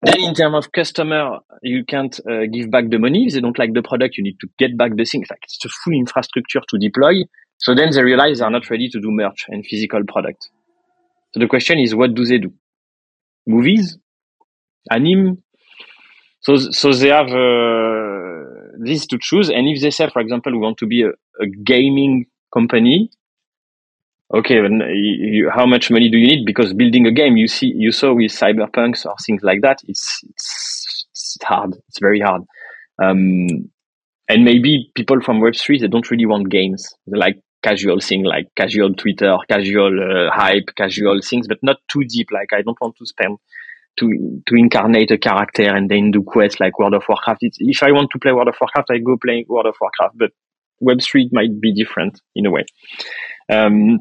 Then 0.02 0.20
in 0.20 0.34
terms 0.34 0.54
of 0.54 0.72
customer, 0.72 1.40
you 1.62 1.84
can't 1.84 2.18
uh, 2.20 2.46
give 2.52 2.70
back 2.70 2.88
the 2.88 2.98
money. 2.98 3.26
If 3.26 3.34
they 3.34 3.40
don't 3.40 3.58
like 3.58 3.74
the 3.74 3.82
product, 3.82 4.16
you 4.16 4.22
need 4.22 4.38
to 4.40 4.48
get 4.58 4.76
back 4.76 4.92
the 4.96 5.04
things. 5.04 5.26
Like 5.28 5.40
it's 5.42 5.64
a 5.64 5.68
full 5.68 5.94
infrastructure 5.94 6.60
to 6.68 6.78
deploy. 6.78 7.24
So 7.58 7.74
then 7.74 7.90
they 7.90 8.02
realize 8.02 8.38
they're 8.38 8.50
not 8.50 8.70
ready 8.70 8.88
to 8.90 9.00
do 9.00 9.10
merch 9.10 9.46
and 9.48 9.66
physical 9.66 10.02
product. 10.06 10.48
So 11.34 11.40
the 11.40 11.48
question 11.48 11.78
is, 11.78 11.94
what 11.94 12.14
do 12.14 12.24
they 12.24 12.38
do? 12.38 12.52
Movies, 13.46 13.98
anime. 14.90 15.42
So 16.40 16.56
so 16.56 16.92
they 16.92 17.08
have 17.08 17.26
uh, 17.26 18.78
this 18.78 19.06
to 19.06 19.18
choose. 19.20 19.50
And 19.50 19.66
if 19.66 19.82
they 19.82 19.90
say, 19.90 20.08
for 20.10 20.20
example, 20.20 20.52
we 20.52 20.58
want 20.58 20.78
to 20.78 20.86
be 20.86 21.02
a, 21.02 21.08
a 21.42 21.46
gaming 21.64 22.26
company, 22.54 23.10
okay, 24.34 24.56
you, 24.56 25.50
how 25.54 25.66
much 25.66 25.90
money 25.90 26.10
do 26.10 26.18
you 26.18 26.26
need? 26.26 26.44
Because 26.44 26.72
building 26.72 27.06
a 27.06 27.12
game, 27.12 27.36
you 27.36 27.48
see, 27.48 27.72
you 27.74 27.92
saw 27.92 28.14
with 28.14 28.32
cyberpunks 28.32 29.06
or 29.06 29.14
things 29.26 29.42
like 29.42 29.62
that, 29.62 29.78
it's 29.84 30.20
it's, 30.28 31.06
it's 31.10 31.38
hard. 31.42 31.74
It's 31.88 31.98
very 32.00 32.20
hard. 32.20 32.42
Um, 33.02 33.70
and 34.28 34.44
maybe 34.44 34.90
people 34.94 35.20
from 35.20 35.40
Web 35.40 35.56
three 35.56 35.80
they 35.80 35.88
don't 35.88 36.10
really 36.10 36.26
want 36.26 36.50
games. 36.50 36.86
They 37.06 37.18
like 37.18 37.40
casual 37.62 38.00
thing, 38.00 38.24
like 38.24 38.46
casual 38.56 38.94
Twitter, 38.94 39.36
casual 39.48 39.98
uh, 40.00 40.30
hype, 40.30 40.70
casual 40.76 41.20
things, 41.22 41.48
but 41.48 41.58
not 41.62 41.78
too 41.90 42.04
deep. 42.04 42.28
Like 42.30 42.52
I 42.52 42.62
don't 42.62 42.80
want 42.80 42.96
to 42.98 43.06
spend 43.06 43.38
to 43.98 44.42
to 44.46 44.54
incarnate 44.54 45.10
a 45.10 45.18
character 45.18 45.64
and 45.64 45.90
then 45.90 46.10
do 46.10 46.22
quests 46.22 46.60
like 46.60 46.78
World 46.78 46.94
of 46.94 47.04
Warcraft. 47.08 47.38
It's, 47.42 47.56
if 47.60 47.82
I 47.82 47.92
want 47.92 48.10
to 48.12 48.18
play 48.18 48.32
World 48.32 48.48
of 48.48 48.56
Warcraft, 48.60 48.90
I 48.90 48.98
go 48.98 49.16
play 49.16 49.44
World 49.48 49.66
of 49.66 49.76
Warcraft. 49.80 50.18
But 50.18 50.30
Web 50.80 51.00
three 51.02 51.28
might 51.32 51.60
be 51.60 51.72
different 51.72 52.20
in 52.36 52.46
a 52.46 52.50
way. 52.50 52.64
Um, 53.50 54.00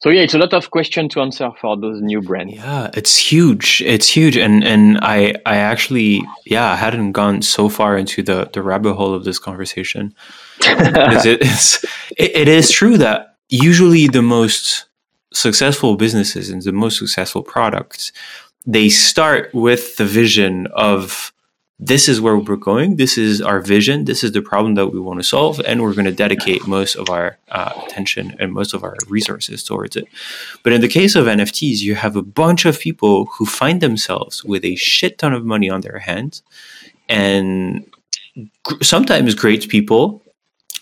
so 0.00 0.10
yeah, 0.10 0.22
it's 0.22 0.34
a 0.34 0.38
lot 0.38 0.54
of 0.54 0.70
question 0.70 1.08
to 1.10 1.20
answer 1.20 1.50
for 1.60 1.76
those 1.76 2.00
new 2.00 2.20
brands. 2.20 2.54
Yeah, 2.54 2.90
it's 2.94 3.16
huge. 3.16 3.82
It's 3.84 4.08
huge, 4.08 4.36
and 4.36 4.62
and 4.62 4.98
I 5.02 5.34
I 5.44 5.56
actually 5.56 6.22
yeah 6.46 6.72
I 6.72 6.76
hadn't 6.76 7.12
gone 7.12 7.42
so 7.42 7.68
far 7.68 7.98
into 7.98 8.22
the 8.22 8.48
the 8.52 8.62
rabbit 8.62 8.94
hole 8.94 9.12
of 9.12 9.24
this 9.24 9.38
conversation. 9.38 10.14
it, 10.60 11.38
it's 11.42 11.84
it, 12.16 12.36
it 12.36 12.48
is 12.48 12.70
true 12.70 12.96
that 12.98 13.36
usually 13.48 14.06
the 14.06 14.22
most 14.22 14.84
successful 15.32 15.96
businesses 15.96 16.48
and 16.48 16.62
the 16.62 16.72
most 16.72 16.98
successful 16.98 17.42
products 17.42 18.12
they 18.66 18.88
start 18.88 19.52
with 19.54 19.96
the 19.96 20.04
vision 20.04 20.66
of 20.74 21.32
this 21.80 22.08
is 22.08 22.20
where 22.20 22.36
we're 22.36 22.56
going. 22.56 22.96
This 22.96 23.16
is 23.16 23.40
our 23.40 23.60
vision. 23.60 24.04
This 24.04 24.24
is 24.24 24.32
the 24.32 24.42
problem 24.42 24.74
that 24.74 24.88
we 24.88 24.98
want 24.98 25.20
to 25.20 25.24
solve, 25.24 25.60
and 25.64 25.80
we're 25.80 25.94
going 25.94 26.06
to 26.06 26.12
dedicate 26.12 26.66
most 26.66 26.96
of 26.96 27.08
our 27.08 27.38
uh, 27.50 27.72
attention 27.86 28.34
and 28.40 28.52
most 28.52 28.74
of 28.74 28.82
our 28.82 28.96
resources 29.08 29.62
towards 29.62 29.94
it. 29.94 30.06
But 30.64 30.72
in 30.72 30.80
the 30.80 30.88
case 30.88 31.14
of 31.14 31.26
NFTs, 31.26 31.78
you 31.78 31.94
have 31.94 32.16
a 32.16 32.22
bunch 32.22 32.64
of 32.64 32.80
people 32.80 33.26
who 33.26 33.46
find 33.46 33.80
themselves 33.80 34.42
with 34.42 34.64
a 34.64 34.74
shit 34.74 35.18
ton 35.18 35.32
of 35.32 35.44
money 35.44 35.70
on 35.70 35.82
their 35.82 36.00
hands, 36.00 36.42
and 37.08 37.88
gr- 38.64 38.82
sometimes 38.82 39.36
great 39.36 39.68
people, 39.68 40.20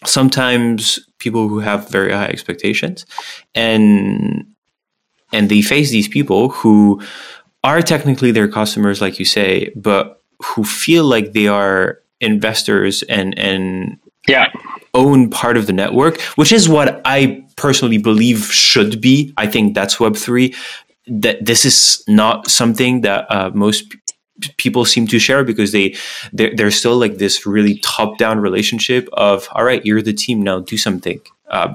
sometimes 0.07 0.99
people 1.19 1.49
who 1.49 1.59
have 1.59 1.91
very 1.91 2.13
high 2.13 2.29
expectations, 2.29 3.05
and 3.55 4.47
and 5.31 5.51
they 5.51 5.61
face 5.61 5.91
these 5.91 6.09
people 6.09 6.49
who 6.49 7.03
are 7.63 7.83
technically 7.83 8.31
their 8.31 8.49
customers, 8.49 9.03
like 9.03 9.19
you 9.19 9.27
say, 9.27 9.73
but 9.77 10.16
who 10.43 10.65
feel 10.65 11.05
like 11.05 11.33
they 11.33 11.49
are 11.49 12.01
investors 12.21 13.03
and 13.05 13.39
and 13.39 13.99
yeah 14.27 14.51
own 14.97 15.31
part 15.31 15.57
of 15.57 15.67
the 15.67 15.73
network, 15.73 16.21
which 16.37 16.51
is 16.51 16.69
what 16.69 17.01
I 17.05 17.45
personally 17.57 17.99
believe 17.99 18.45
should 18.47 19.01
be. 19.01 19.33
I 19.37 19.47
think 19.47 19.75
that's 19.75 20.01
Web 20.01 20.17
three. 20.17 20.55
That 21.07 21.45
this 21.45 21.65
is 21.65 22.03
not 22.09 22.51
something 22.51 23.03
that 23.03 23.31
uh, 23.31 23.51
most 23.55 23.91
p- 24.41 24.53
people 24.57 24.85
seem 24.85 25.07
to 25.09 25.21
share 25.21 25.45
because 25.45 25.71
they 25.71 25.95
they're, 26.33 26.55
they're 26.57 26.71
still 26.73 26.97
like 26.97 27.19
this 27.19 27.47
really 27.47 27.79
top 27.79 28.19
down 28.19 28.41
relationship 28.41 29.09
of 29.13 29.49
all 29.53 29.65
right, 29.65 29.85
you're 29.87 30.03
the 30.03 30.13
team 30.13 30.43
now, 30.43 30.61
do 30.61 30.77
something. 30.77 31.21
Uh, 31.49 31.75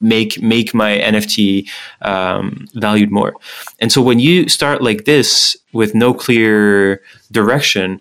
make 0.00 0.40
make 0.40 0.74
my 0.74 0.98
NFT 0.98 1.68
um, 2.02 2.66
valued 2.74 3.10
more. 3.10 3.34
And 3.80 3.92
so 3.92 4.02
when 4.02 4.18
you 4.18 4.48
start 4.48 4.82
like 4.82 5.04
this 5.04 5.56
with 5.72 5.94
no 5.94 6.14
clear 6.14 7.02
direction, 7.30 8.00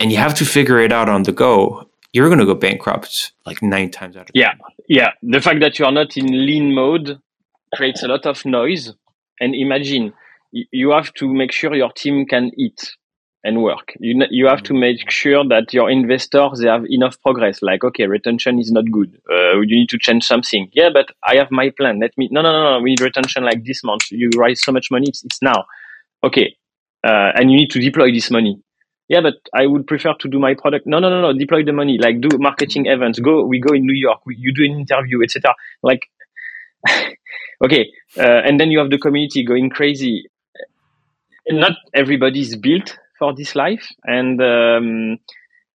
and 0.00 0.12
you 0.12 0.18
have 0.18 0.34
to 0.34 0.44
figure 0.44 0.80
it 0.80 0.92
out 0.92 1.08
on 1.08 1.22
the 1.22 1.32
go, 1.32 1.88
you're 2.12 2.28
going 2.28 2.38
to 2.38 2.46
go 2.46 2.54
bankrupt 2.54 3.32
like 3.44 3.62
nine 3.62 3.90
times 3.90 4.16
out 4.16 4.28
of 4.28 4.30
yeah, 4.34 4.54
yeah. 4.88 5.10
The 5.22 5.40
fact 5.40 5.60
that 5.60 5.78
you 5.78 5.84
are 5.84 5.92
not 5.92 6.16
in 6.16 6.26
lean 6.26 6.74
mode 6.74 7.20
creates 7.74 8.02
a 8.02 8.08
lot 8.08 8.26
of 8.26 8.44
noise. 8.44 8.92
And 9.40 9.54
imagine 9.54 10.14
you 10.52 10.90
have 10.90 11.12
to 11.14 11.32
make 11.32 11.52
sure 11.52 11.74
your 11.74 11.92
team 11.92 12.26
can 12.26 12.50
eat 12.56 12.96
and 13.46 13.62
work. 13.62 13.94
You 14.00 14.26
you 14.30 14.46
have 14.48 14.62
to 14.64 14.72
mm-hmm. 14.72 14.80
make 14.80 15.10
sure 15.10 15.44
that 15.48 15.72
your 15.72 15.88
investors 15.88 16.58
they 16.60 16.68
have 16.68 16.84
enough 16.88 17.16
progress. 17.22 17.62
Like 17.62 17.84
okay, 17.84 18.06
retention 18.06 18.58
is 18.58 18.72
not 18.72 18.90
good. 18.90 19.18
Uh, 19.30 19.60
you 19.60 19.76
need 19.80 19.88
to 19.90 19.98
change 19.98 20.24
something. 20.24 20.68
Yeah, 20.72 20.90
but 20.92 21.06
I 21.24 21.36
have 21.36 21.50
my 21.50 21.70
plan. 21.78 22.00
Let 22.00 22.18
me. 22.18 22.28
No, 22.32 22.42
no, 22.42 22.50
no, 22.52 22.62
no. 22.72 22.82
We 22.82 22.90
need 22.90 23.00
retention 23.00 23.44
like 23.44 23.64
this 23.64 23.84
month. 23.84 24.10
You 24.10 24.30
raise 24.36 24.62
so 24.62 24.72
much 24.72 24.90
money. 24.90 25.06
It's, 25.08 25.24
it's 25.24 25.40
now. 25.40 25.64
Okay, 26.24 26.56
uh, 27.06 27.30
and 27.36 27.50
you 27.50 27.56
need 27.56 27.70
to 27.70 27.80
deploy 27.80 28.10
this 28.12 28.30
money. 28.30 28.60
Yeah, 29.08 29.20
but 29.20 29.34
I 29.54 29.66
would 29.66 29.86
prefer 29.86 30.14
to 30.18 30.28
do 30.28 30.40
my 30.40 30.54
product. 30.54 30.86
No, 30.86 30.98
no, 30.98 31.08
no, 31.08 31.20
no. 31.22 31.38
Deploy 31.38 31.64
the 31.64 31.72
money. 31.72 31.98
Like 31.98 32.20
do 32.20 32.36
marketing 32.38 32.84
mm-hmm. 32.86 33.00
events. 33.00 33.20
Go. 33.20 33.44
We 33.46 33.60
go 33.60 33.74
in 33.74 33.86
New 33.86 33.94
York. 33.94 34.26
We, 34.26 34.36
you 34.36 34.52
do 34.52 34.64
an 34.64 34.80
interview, 34.80 35.22
etc. 35.22 35.54
Like. 35.82 36.02
okay, 37.64 37.86
uh, 38.18 38.42
and 38.46 38.60
then 38.60 38.70
you 38.70 38.78
have 38.78 38.90
the 38.90 38.98
community 38.98 39.44
going 39.44 39.70
crazy. 39.70 40.24
Not 41.48 41.72
everybody 41.94 42.40
is 42.40 42.56
built 42.56 42.96
for 43.18 43.34
this 43.34 43.54
life. 43.54 43.86
And 44.04 44.40
um, 44.40 45.18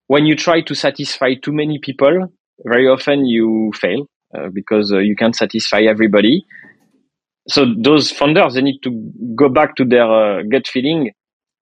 when 0.06 0.26
you 0.26 0.36
try 0.36 0.60
to 0.62 0.74
satisfy 0.74 1.34
too 1.34 1.52
many 1.52 1.78
people, 1.80 2.28
very 2.64 2.88
often 2.88 3.26
you 3.26 3.70
fail 3.74 4.06
uh, 4.36 4.48
because 4.52 4.92
uh, 4.92 4.98
you 4.98 5.16
can't 5.16 5.36
satisfy 5.36 5.80
everybody. 5.80 6.44
So 7.48 7.66
those 7.76 8.10
founders, 8.10 8.54
they 8.54 8.62
need 8.62 8.80
to 8.84 9.12
go 9.34 9.48
back 9.48 9.76
to 9.76 9.84
their 9.84 10.04
uh, 10.04 10.42
gut 10.50 10.66
feeling. 10.66 11.10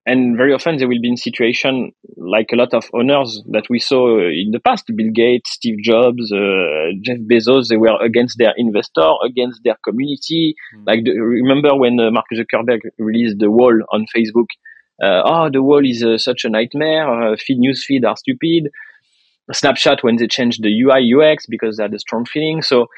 And 0.07 0.39
very 0.39 0.55
often 0.55 0.79
they 0.79 0.87
will 0.87 1.01
be 1.03 1.09
in 1.09 1.19
situation 1.19 1.93
like 2.17 2.47
a 2.51 2.57
lot 2.57 2.73
of 2.73 2.85
owners 2.95 3.43
that 3.53 3.65
we 3.69 3.79
saw 3.79 4.19
in 4.19 4.53
the 4.53 4.61
past, 4.61 4.85
Bill 4.97 5.11
Gates, 5.15 5.53
Steve 5.53 5.83
Jobs, 5.85 6.33
uh, 6.33 6.97
Jeff 7.03 7.19
Bezos, 7.31 7.69
they 7.69 7.77
were 7.77 8.03
against 8.03 8.39
their 8.39 8.55
investor, 8.57 9.13
against 9.23 9.61
their 9.65 9.77
community. 9.85 10.55
Mm. 10.75 10.87
Like 10.87 11.05
the, 11.05 11.13
remember 11.13 11.77
when 11.77 12.01
uh, 12.01 12.11
Mark 12.11 12.25
Zuckerberg 12.33 12.81
released 12.99 13.37
the 13.39 13.51
wall 13.51 13.79
on 13.93 14.07
Facebook, 14.17 14.47
oh, 15.03 15.51
the 15.51 15.63
wall 15.63 15.85
is 15.85 16.03
uh, 16.03 16.19
such 16.19 16.45
a 16.45 16.51
nightmare. 16.51 17.33
Uh, 17.33 17.37
feed 17.37 17.59
news 17.59 17.85
feed 17.85 18.05
are 18.05 18.17
stupid. 18.17 18.71
Snapchat 19.53 20.03
when 20.03 20.17
they 20.17 20.27
changed 20.27 20.63
the 20.63 20.81
UI 20.83 21.11
UX 21.15 21.47
because 21.47 21.77
they 21.77 21.85
had 21.85 21.95
a 21.95 21.99
strong 21.99 22.25
feeling. 22.27 22.61
So 22.61 22.89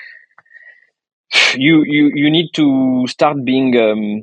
you 1.54 1.84
you 1.84 2.10
you 2.14 2.30
need 2.30 2.50
to 2.54 3.06
start 3.06 3.44
being 3.44 3.76
um, 3.80 4.22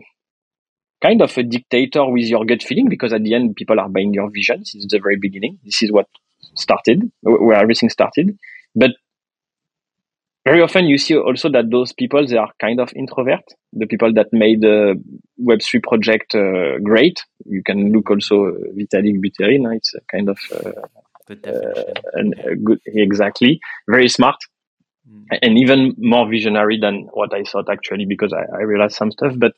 kind 1.01 1.21
of 1.21 1.38
a 1.38 1.43
dictator 1.43 2.05
with 2.09 2.25
your 2.25 2.45
gut 2.45 2.63
feeling 2.63 2.89
because 2.89 3.13
at 3.13 3.23
the 3.23 3.34
end 3.34 3.55
people 3.55 3.80
are 3.80 3.89
buying 3.89 4.13
your 4.13 4.30
vision 4.30 4.65
since 4.65 4.86
the 4.89 4.99
very 4.99 5.17
beginning. 5.17 5.59
This 5.63 5.82
is 5.82 5.91
what 5.91 6.07
started 6.55 7.11
where 7.21 7.57
everything 7.57 7.89
started. 7.89 8.38
But 8.75 8.91
very 10.48 10.62
often 10.62 10.86
you 10.86 10.98
see 10.98 11.16
also 11.18 11.50
that 11.50 11.70
those 11.72 11.91
people 11.93 12.26
they 12.26 12.38
are 12.38 12.52
kind 12.66 12.80
of 12.80 12.89
introvert 12.95 13.45
the 13.74 13.88
people 13.88 14.12
that 14.14 14.28
made 14.32 14.62
the 14.62 14.78
web3 15.48 15.84
project 15.84 16.34
uh, 16.36 16.80
great. 16.84 17.18
You 17.45 17.62
can 17.64 17.91
look 17.93 18.10
also 18.10 18.36
uh, 18.48 18.52
vitalik 18.78 19.18
buterin 19.24 19.76
it's 19.76 19.93
a 19.93 20.02
kind 20.14 20.30
of 20.30 20.39
uh, 20.52 20.82
uh, 21.30 22.56
good 22.64 22.80
exactly. 22.86 23.60
Very 23.89 24.10
smart. 24.10 24.39
Mm. 25.10 25.39
and 25.41 25.58
even 25.58 25.95
more 25.98 26.28
visionary 26.30 26.78
than 26.78 26.95
what 27.14 27.34
i 27.34 27.41
thought 27.50 27.70
actually 27.70 28.06
because 28.06 28.34
I, 28.34 28.43
I 28.60 28.64
realized 28.72 28.98
some 28.98 29.12
stuff. 29.12 29.34
But 29.38 29.54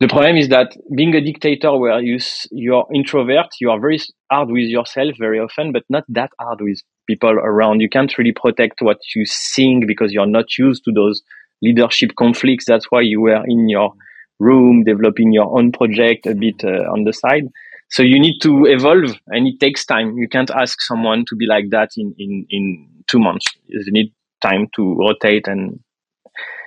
the 0.00 0.08
problem 0.08 0.36
is 0.36 0.48
that 0.48 0.76
being 0.96 1.14
a 1.14 1.20
dictator 1.20 1.72
where 1.78 2.00
you 2.00 2.18
you're 2.50 2.86
introvert 2.92 3.50
you 3.60 3.70
are 3.70 3.80
very 3.80 4.00
hard 4.32 4.48
with 4.56 4.68
yourself 4.78 5.12
very 5.26 5.38
often 5.38 5.70
but 5.70 5.84
not 5.88 6.04
that 6.08 6.30
hard 6.40 6.60
with 6.60 6.80
people 7.06 7.30
around. 7.30 7.80
You 7.80 7.88
can't 7.88 8.16
really 8.18 8.32
protect 8.32 8.80
what 8.80 8.98
you 9.14 9.24
sing 9.26 9.84
because 9.86 10.12
you're 10.12 10.26
not 10.26 10.58
used 10.58 10.84
to 10.84 10.92
those 10.92 11.22
leadership 11.62 12.12
conflicts. 12.18 12.64
That's 12.66 12.86
why 12.90 13.02
you 13.02 13.20
were 13.20 13.42
in 13.46 13.68
your 13.68 13.92
room 14.40 14.84
developing 14.84 15.32
your 15.32 15.56
own 15.56 15.72
project 15.72 16.26
a 16.26 16.34
bit 16.34 16.62
uh, 16.64 16.90
on 16.92 17.04
the 17.04 17.12
side. 17.12 17.44
So 17.90 18.02
you 18.02 18.18
need 18.18 18.40
to 18.40 18.66
evolve 18.66 19.16
and 19.28 19.46
it 19.46 19.60
takes 19.60 19.84
time. 19.84 20.16
You 20.16 20.28
can't 20.28 20.50
ask 20.50 20.80
someone 20.80 21.24
to 21.28 21.36
be 21.36 21.46
like 21.46 21.70
that 21.70 21.90
in, 21.96 22.14
in, 22.18 22.46
in 22.50 22.88
two 23.06 23.18
months. 23.18 23.46
You 23.66 23.82
need 23.88 24.12
time 24.42 24.68
to 24.76 24.96
rotate 24.96 25.46
and 25.46 25.80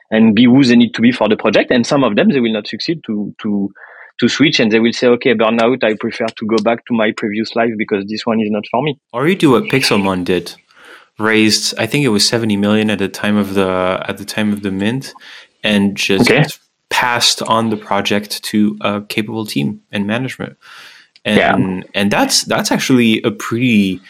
and 0.09 0.33
be 0.33 0.45
who 0.45 0.63
they 0.63 0.77
need 0.77 0.93
to 0.93 1.01
be 1.01 1.11
for 1.11 1.27
the 1.27 1.35
project. 1.35 1.69
And 1.69 1.85
some 1.85 2.03
of 2.03 2.15
them 2.15 2.29
they 2.29 2.39
will 2.39 2.53
not 2.53 2.67
succeed 2.67 3.01
to 3.07 3.35
to 3.41 3.69
to 4.19 4.27
switch 4.27 4.59
and 4.59 4.71
they 4.71 4.79
will 4.79 4.93
say, 4.93 5.07
okay, 5.07 5.33
burnout, 5.33 5.83
I 5.83 5.93
prefer 5.93 6.25
to 6.25 6.45
go 6.45 6.57
back 6.57 6.85
to 6.85 6.93
my 6.93 7.11
previous 7.11 7.55
life 7.55 7.71
because 7.77 8.05
this 8.07 8.25
one 8.25 8.41
is 8.41 8.49
not 8.49 8.65
for 8.69 8.81
me. 8.81 8.99
Or 9.13 9.27
you 9.27 9.35
do 9.35 9.51
what 9.51 9.65
Pixelmon 9.65 10.25
did, 10.25 10.55
raised, 11.19 11.77
I 11.77 11.85
think 11.85 12.05
it 12.05 12.09
was 12.09 12.27
70 12.27 12.57
million 12.57 12.89
at 12.89 12.99
the 12.99 13.09
time 13.09 13.37
of 13.37 13.53
the, 13.53 14.03
at 14.07 14.17
the 14.17 14.25
time 14.25 14.51
of 14.51 14.63
the 14.63 14.71
mint 14.71 15.13
and 15.63 15.95
just 15.95 16.29
okay. 16.29 16.45
passed 16.89 17.41
on 17.43 17.69
the 17.69 17.77
project 17.77 18.43
to 18.45 18.77
a 18.81 19.01
capable 19.01 19.45
team 19.45 19.81
and 19.91 20.07
management. 20.07 20.57
And, 21.23 21.37
yeah. 21.37 21.81
and 21.93 22.11
that's, 22.11 22.43
that's 22.45 22.71
actually 22.71 23.21
a 23.23 23.31
pretty, 23.31 24.01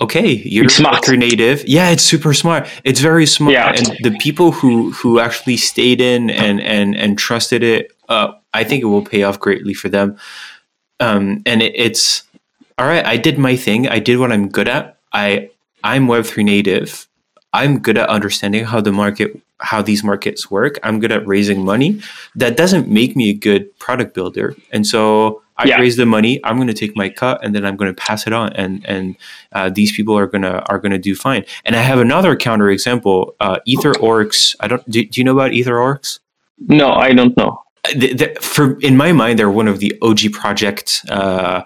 okay, 0.00 0.28
you're 0.28 0.68
smart. 0.68 1.06
native. 1.08 1.66
Yeah, 1.66 1.90
it's 1.90 2.04
super 2.04 2.32
smart. 2.32 2.68
It's 2.84 3.00
very 3.00 3.26
smart. 3.26 3.52
Yeah. 3.52 3.72
And 3.72 3.98
the 4.02 4.16
people 4.18 4.52
who, 4.52 4.92
who 4.92 5.18
actually 5.18 5.56
stayed 5.56 6.00
in 6.00 6.30
and, 6.30 6.60
and, 6.60 6.96
and 6.96 7.18
trusted 7.18 7.62
it, 7.62 7.93
uh, 8.08 8.32
I 8.52 8.64
think 8.64 8.82
it 8.82 8.86
will 8.86 9.04
pay 9.04 9.22
off 9.22 9.40
greatly 9.40 9.74
for 9.74 9.88
them. 9.88 10.16
Um, 11.00 11.42
and 11.46 11.62
it, 11.62 11.72
it's 11.74 12.22
all 12.78 12.86
right. 12.86 13.04
I 13.04 13.16
did 13.16 13.38
my 13.38 13.56
thing. 13.56 13.88
I 13.88 13.98
did 13.98 14.18
what 14.18 14.32
I'm 14.32 14.48
good 14.48 14.68
at. 14.68 14.98
I 15.12 15.50
I'm 15.82 16.06
Web 16.08 16.24
three 16.24 16.44
native. 16.44 17.06
I'm 17.52 17.78
good 17.78 17.98
at 17.98 18.08
understanding 18.08 18.64
how 18.64 18.80
the 18.80 18.92
market 18.92 19.40
how 19.60 19.82
these 19.82 20.02
markets 20.02 20.50
work. 20.50 20.78
I'm 20.82 20.98
good 21.00 21.12
at 21.12 21.26
raising 21.26 21.64
money. 21.64 22.00
That 22.34 22.56
doesn't 22.56 22.88
make 22.88 23.16
me 23.16 23.30
a 23.30 23.34
good 23.34 23.76
product 23.78 24.14
builder. 24.14 24.56
And 24.72 24.86
so 24.86 25.42
I 25.56 25.68
yeah. 25.68 25.78
raise 25.78 25.96
the 25.96 26.06
money. 26.06 26.40
I'm 26.44 26.56
going 26.56 26.66
to 26.66 26.74
take 26.74 26.96
my 26.96 27.08
cut, 27.08 27.44
and 27.44 27.54
then 27.54 27.64
I'm 27.64 27.76
going 27.76 27.94
to 27.94 28.00
pass 28.00 28.26
it 28.26 28.32
on. 28.32 28.52
And 28.54 28.84
and 28.86 29.16
uh, 29.52 29.70
these 29.70 29.94
people 29.94 30.18
are 30.18 30.26
gonna 30.26 30.64
are 30.68 30.78
gonna 30.78 30.98
do 30.98 31.14
fine. 31.14 31.44
And 31.64 31.76
I 31.76 31.82
have 31.82 32.00
another 32.00 32.36
counter 32.36 32.70
example. 32.70 33.34
Uh, 33.40 33.58
EtherOrcs. 33.68 34.56
I 34.60 34.68
don't. 34.68 34.88
Do, 34.90 35.04
do 35.04 35.20
you 35.20 35.24
know 35.24 35.32
about 35.32 35.52
EtherOrcs? 35.52 36.18
No, 36.58 36.92
I 36.92 37.12
don't 37.12 37.36
know 37.36 37.63
the, 37.94 38.14
the, 38.14 38.38
for 38.40 38.78
in 38.80 38.96
my 38.96 39.12
mind, 39.12 39.38
they're 39.38 39.50
one 39.50 39.68
of 39.68 39.78
the 39.78 39.96
OG 40.02 40.32
project 40.32 41.04
uh, 41.08 41.62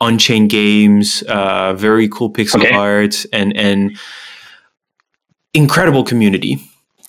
on-chain 0.00 0.46
games, 0.48 1.22
uh, 1.22 1.74
very 1.74 2.08
cool 2.08 2.30
pixel 2.32 2.60
okay. 2.60 2.74
art, 2.74 3.24
and 3.32 3.56
and 3.56 3.98
incredible 5.54 6.04
community. 6.04 6.58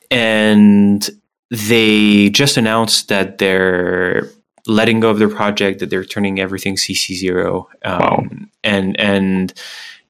and 0.10 1.10
they 1.50 2.30
just 2.30 2.58
announced 2.58 3.08
that 3.08 3.38
they're 3.38 4.30
letting 4.66 5.00
go 5.00 5.10
of 5.10 5.20
their 5.20 5.30
project, 5.30 5.80
that 5.80 5.90
they're 5.90 6.04
turning 6.04 6.40
everything 6.40 6.76
CC 6.76 7.16
zero, 7.16 7.70
um, 7.84 8.00
wow. 8.00 8.24
and 8.64 9.00
and 9.00 9.54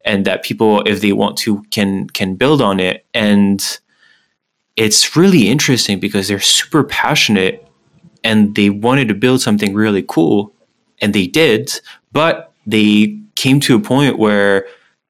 and 0.04 0.26
that 0.26 0.44
people, 0.44 0.82
if 0.84 1.02
they 1.02 1.14
want 1.14 1.38
to, 1.38 1.64
can 1.72 2.08
can 2.10 2.36
build 2.36 2.62
on 2.62 2.80
it. 2.80 3.06
And 3.14 3.62
it's 4.76 5.16
really 5.16 5.48
interesting 5.48 6.00
because 6.00 6.28
they're 6.28 6.40
super 6.40 6.84
passionate 6.84 7.67
and 8.28 8.56
they 8.56 8.70
wanted 8.70 9.08
to 9.08 9.14
build 9.14 9.42
something 9.42 9.74
really 9.74 10.04
cool, 10.06 10.54
and 11.02 11.14
they 11.14 11.28
did, 11.28 11.80
but 12.12 12.52
they 12.66 13.18
came 13.36 13.62
to 13.62 13.76
a 13.76 13.80
point 13.80 14.20
where 14.20 14.68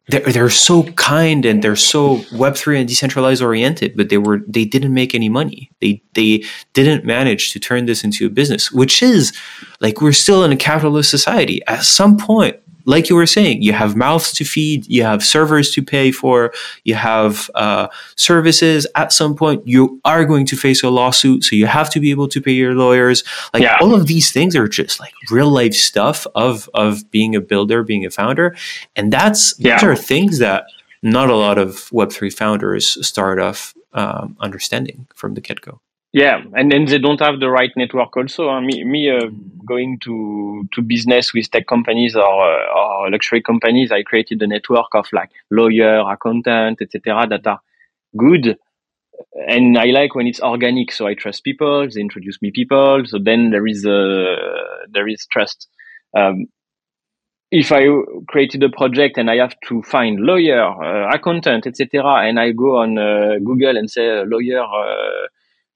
they're, 0.09 0.21
they're 0.21 0.49
so 0.49 0.83
kind 0.93 1.43
and 1.43 1.63
they're 1.63 1.75
so 1.75 2.17
web3 2.41 2.79
and 2.79 2.87
decentralized 2.87 3.41
oriented 3.41 3.95
but 3.97 4.09
they 4.09 4.17
were 4.17 4.39
they 4.47 4.63
didn't 4.63 4.93
make 4.93 5.13
any 5.15 5.29
money. 5.29 5.69
They 5.81 6.01
they 6.13 6.43
didn't 6.73 7.05
manage 7.05 7.51
to 7.53 7.59
turn 7.59 7.87
this 7.87 8.03
into 8.03 8.27
a 8.27 8.29
business 8.29 8.71
which 8.71 9.01
is 9.01 9.33
like 9.81 10.01
we're 10.01 10.13
still 10.13 10.43
in 10.43 10.51
a 10.51 10.57
capitalist 10.57 11.09
society. 11.09 11.61
At 11.67 11.83
some 11.83 12.17
point 12.17 12.57
like 12.87 13.09
you 13.09 13.15
were 13.15 13.27
saying, 13.27 13.61
you 13.61 13.73
have 13.73 13.95
mouths 13.95 14.31
to 14.31 14.45
feed, 14.45 14.87
you 14.87 15.03
have 15.03 15.23
servers 15.23 15.71
to 15.71 15.83
pay 15.83 16.11
for, 16.11 16.53
you 16.85 16.95
have 16.95 17.51
uh, 17.53 17.89
services. 18.15 18.87
At 18.95 19.11
some 19.11 19.35
point, 19.35 19.67
you 19.67 19.99
are 20.05 20.23
going 20.23 20.45
to 20.47 20.55
face 20.55 20.81
a 20.83 20.89
lawsuit, 20.89 21.43
so 21.43 21.55
you 21.55 21.67
have 21.67 21.89
to 21.91 21.99
be 21.99 22.11
able 22.11 22.29
to 22.29 22.41
pay 22.41 22.53
your 22.53 22.73
lawyers. 22.73 23.25
Like 23.53 23.63
yeah. 23.63 23.77
all 23.81 23.93
of 23.93 24.07
these 24.07 24.31
things 24.31 24.55
are 24.55 24.69
just 24.69 25.01
like 25.01 25.13
real 25.29 25.51
life 25.51 25.73
stuff 25.73 26.25
of 26.33 26.69
of 26.73 27.11
being 27.11 27.35
a 27.35 27.41
builder, 27.41 27.83
being 27.83 28.05
a 28.05 28.09
founder, 28.09 28.55
and 28.95 29.11
that's 29.11 29.53
yeah. 29.59 29.75
these 29.75 29.83
are 29.83 29.95
things 29.95 30.39
that 30.39 30.65
not 31.03 31.29
a 31.29 31.35
lot 31.35 31.57
of 31.57 31.91
Web 31.91 32.11
three 32.11 32.29
founders 32.29 33.05
start 33.05 33.37
off 33.39 33.75
um, 33.93 34.37
understanding 34.39 35.07
from 35.13 35.33
the 35.33 35.41
get 35.41 35.59
go. 35.61 35.81
Yeah, 36.17 36.41
and 36.55 36.71
then 36.71 36.85
they 36.85 36.97
don't 36.97 37.19
have 37.19 37.39
the 37.39 37.47
right 37.47 37.69
network 37.77 38.17
also. 38.17 38.49
Uh, 38.49 38.59
me, 38.59 38.83
me 38.83 39.07
uh, 39.07 39.27
going 39.67 39.99
to 39.99 40.67
to 40.73 40.81
business 40.81 41.31
with 41.31 41.51
tech 41.51 41.67
companies 41.67 42.15
or, 42.15 42.23
uh, 42.23 42.73
or 42.75 43.11
luxury 43.11 43.39
companies, 43.39 43.91
I 43.91 44.01
created 44.01 44.41
a 44.41 44.47
network 44.47 44.95
of 44.95 45.05
like 45.13 45.29
lawyer, 45.51 45.99
accountant, 45.99 46.81
etc. 46.81 47.27
that 47.29 47.45
are 47.45 47.61
good. 48.17 48.57
And 49.47 49.77
I 49.77 49.91
like 49.91 50.15
when 50.15 50.25
it's 50.25 50.41
organic, 50.41 50.91
so 50.91 51.05
I 51.05 51.13
trust 51.13 51.43
people. 51.43 51.87
They 51.87 52.01
introduce 52.01 52.41
me 52.41 52.49
people, 52.49 53.03
so 53.05 53.19
then 53.23 53.51
there 53.51 53.67
is 53.67 53.85
a 53.85 54.37
there 54.89 55.07
is 55.07 55.27
trust. 55.31 55.67
Um, 56.17 56.47
if 57.51 57.71
I 57.71 57.85
created 58.27 58.63
a 58.63 58.69
project 58.69 59.19
and 59.19 59.29
I 59.29 59.35
have 59.35 59.55
to 59.67 59.83
find 59.83 60.19
lawyer, 60.19 60.63
uh, 60.63 61.13
accountant, 61.13 61.67
etc., 61.67 62.27
and 62.27 62.39
I 62.39 62.53
go 62.53 62.77
on 62.77 62.97
uh, 62.97 63.37
Google 63.37 63.77
and 63.77 63.87
say 63.87 64.23
lawyer 64.25 64.63
uh, 64.63 65.27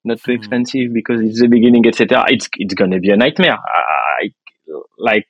not 0.04 0.22
too 0.22 0.32
hmm. 0.34 0.38
expensive 0.38 0.94
because 0.94 1.22
it's 1.22 1.40
the 1.40 1.48
beginning, 1.48 1.86
etc. 1.88 2.26
It's 2.28 2.50
it's 2.56 2.74
gonna 2.74 3.00
be 3.00 3.12
a 3.12 3.18
nightmare. 3.18 3.58
I, 3.58 4.30
like 4.98 5.28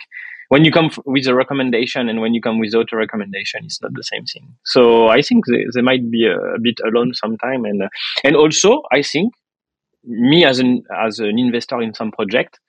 when 0.49 0.65
you 0.65 0.71
come 0.71 0.89
with 1.05 1.27
a 1.27 1.33
recommendation 1.33 2.09
and 2.09 2.19
when 2.19 2.33
you 2.33 2.41
come 2.41 2.59
without 2.59 2.91
a 2.91 2.97
recommendation, 2.97 3.61
it's 3.63 3.81
not 3.81 3.93
the 3.93 4.03
same 4.03 4.25
thing. 4.25 4.53
So 4.65 5.07
I 5.07 5.21
think 5.21 5.45
they, 5.45 5.63
they 5.73 5.81
might 5.81 6.11
be 6.11 6.25
a, 6.25 6.37
a 6.37 6.59
bit 6.59 6.75
alone 6.85 7.13
sometime, 7.13 7.63
and 7.65 7.83
uh, 7.83 7.89
and 8.23 8.35
also 8.35 8.81
I 8.91 9.01
think 9.01 9.33
me 10.03 10.45
as 10.45 10.59
an 10.59 10.83
as 11.05 11.19
an 11.19 11.39
investor 11.39 11.81
in 11.81 11.93
some 11.93 12.11
project, 12.11 12.59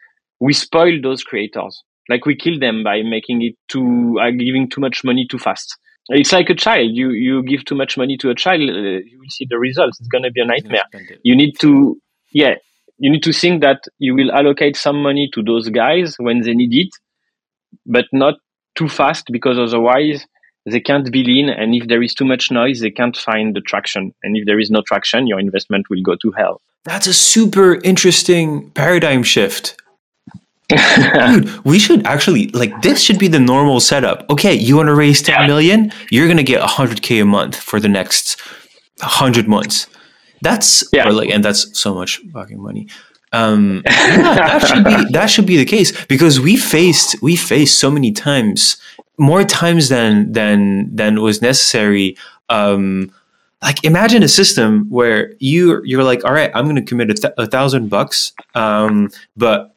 we 0.40 0.53
spoil 0.53 1.00
those 1.03 1.22
creators. 1.22 1.82
Like 2.09 2.26
we 2.26 2.36
kill 2.36 2.59
them 2.59 2.82
by 2.82 3.03
making 3.03 3.42
it 3.42 3.55
too, 3.68 4.18
uh, 4.20 4.30
giving 4.30 4.68
too 4.68 4.80
much 4.80 5.05
money 5.05 5.26
too 5.30 5.38
fast. 5.38 5.76
It's 6.09 6.32
like 6.32 6.50
a 6.50 6.55
child. 6.55 6.90
You 6.92 7.11
you 7.11 7.42
give 7.42 7.64
too 7.64 7.74
much 7.74 7.96
money 7.96 8.16
to 8.18 8.30
a 8.30 8.34
child, 8.34 8.62
uh, 8.62 8.72
you 8.72 9.18
will 9.18 9.30
see 9.30 9.46
the 9.48 9.59
results. 9.59 10.00
It's 10.00 10.09
going 10.09 10.24
to 10.24 10.30
be 10.30 10.40
a 10.40 10.44
nightmare. 10.44 10.84
You 11.22 11.36
need 11.36 11.59
to, 11.61 12.00
yeah, 12.32 12.55
you 12.98 13.11
need 13.11 13.22
to 13.22 13.32
think 13.32 13.62
that 13.62 13.82
you 13.98 14.14
will 14.14 14.32
allocate 14.32 14.76
some 14.76 15.03
money 15.03 15.30
to 15.34 15.42
those 15.42 15.68
guys 15.68 16.16
when 16.18 16.40
they 16.42 16.55
need 16.55 16.74
it, 16.74 16.90
but 17.86 18.07
not 18.12 18.34
too 18.74 18.88
fast 18.88 19.26
because 19.30 19.59
otherwise 19.59 20.26
they 20.66 20.80
can't 20.80 21.11
be 21.11 21.24
lean. 21.24 21.48
And 21.48 21.74
if 21.74 21.88
there 21.88 22.03
is 22.03 22.14
too 22.14 22.24
much 22.24 22.50
noise, 22.50 22.80
they 22.80 22.90
can't 22.90 23.16
find 23.16 23.55
the 23.55 23.61
traction. 23.61 24.14
And 24.22 24.36
if 24.36 24.46
there 24.46 24.59
is 24.59 24.70
no 24.70 24.82
traction, 24.82 25.26
your 25.26 25.40
investment 25.40 25.86
will 25.90 26.03
go 26.03 26.16
to 26.16 26.32
hell. 26.32 26.61
That's 26.84 27.07
a 27.07 27.14
super 27.14 27.76
interesting 27.84 28.70
paradigm 28.70 29.22
shift. 29.22 29.76
Dude, 31.27 31.64
we 31.64 31.79
should 31.79 32.07
actually 32.07 32.49
like 32.49 32.83
this 32.83 33.03
should 33.03 33.18
be 33.18 33.29
the 33.29 33.41
normal 33.41 33.81
setup. 33.81 34.29
Okay, 34.31 34.55
you 34.55 34.77
want 34.77 34.89
to 34.89 34.95
raise 34.95 35.23
ten 35.23 35.41
yeah. 35.41 35.47
million? 35.47 35.93
You're 36.11 36.29
gonna 36.29 36.43
get 36.43 36.61
hundred 36.62 37.03
k 37.03 37.20
a 37.20 37.25
month 37.25 37.57
for 37.57 37.81
the 37.81 37.89
next 37.89 38.41
hundred 39.01 39.49
months. 39.49 39.87
That's 40.43 40.85
yeah. 40.93 41.09
like, 41.09 41.31
and 41.31 41.45
that's 41.45 41.79
so 41.79 41.95
much 41.95 42.20
fucking 42.33 42.61
money. 42.61 42.89
Um, 43.33 43.83
yeah, 43.87 44.35
that 44.35 44.66
should 44.66 44.85
be 44.85 45.05
that 45.12 45.27
should 45.27 45.47
be 45.47 45.57
the 45.57 45.64
case 45.64 46.05
because 46.07 46.39
we 46.39 46.57
faced 46.57 47.20
we 47.23 47.37
faced 47.37 47.79
so 47.79 47.91
many 47.91 48.12
times, 48.12 48.77
more 49.18 49.45
times 49.45 49.89
than 49.89 50.33
than 50.33 50.95
than 50.95 51.20
was 51.20 51.41
necessary. 51.41 52.16
Um, 52.49 53.12
like 53.62 53.83
imagine 53.85 54.23
a 54.23 54.29
system 54.29 54.87
where 54.91 55.33
you 55.39 55.81
you're 55.85 56.05
like, 56.05 56.25
all 56.25 56.33
right, 56.33 56.51
I'm 56.55 56.64
going 56.64 56.77
to 56.77 56.83
commit 56.83 57.11
a, 57.11 57.14
th- 57.14 57.35
a 57.39 57.47
thousand 57.47 57.89
bucks, 57.89 58.33
um, 58.55 59.11
but 59.37 59.75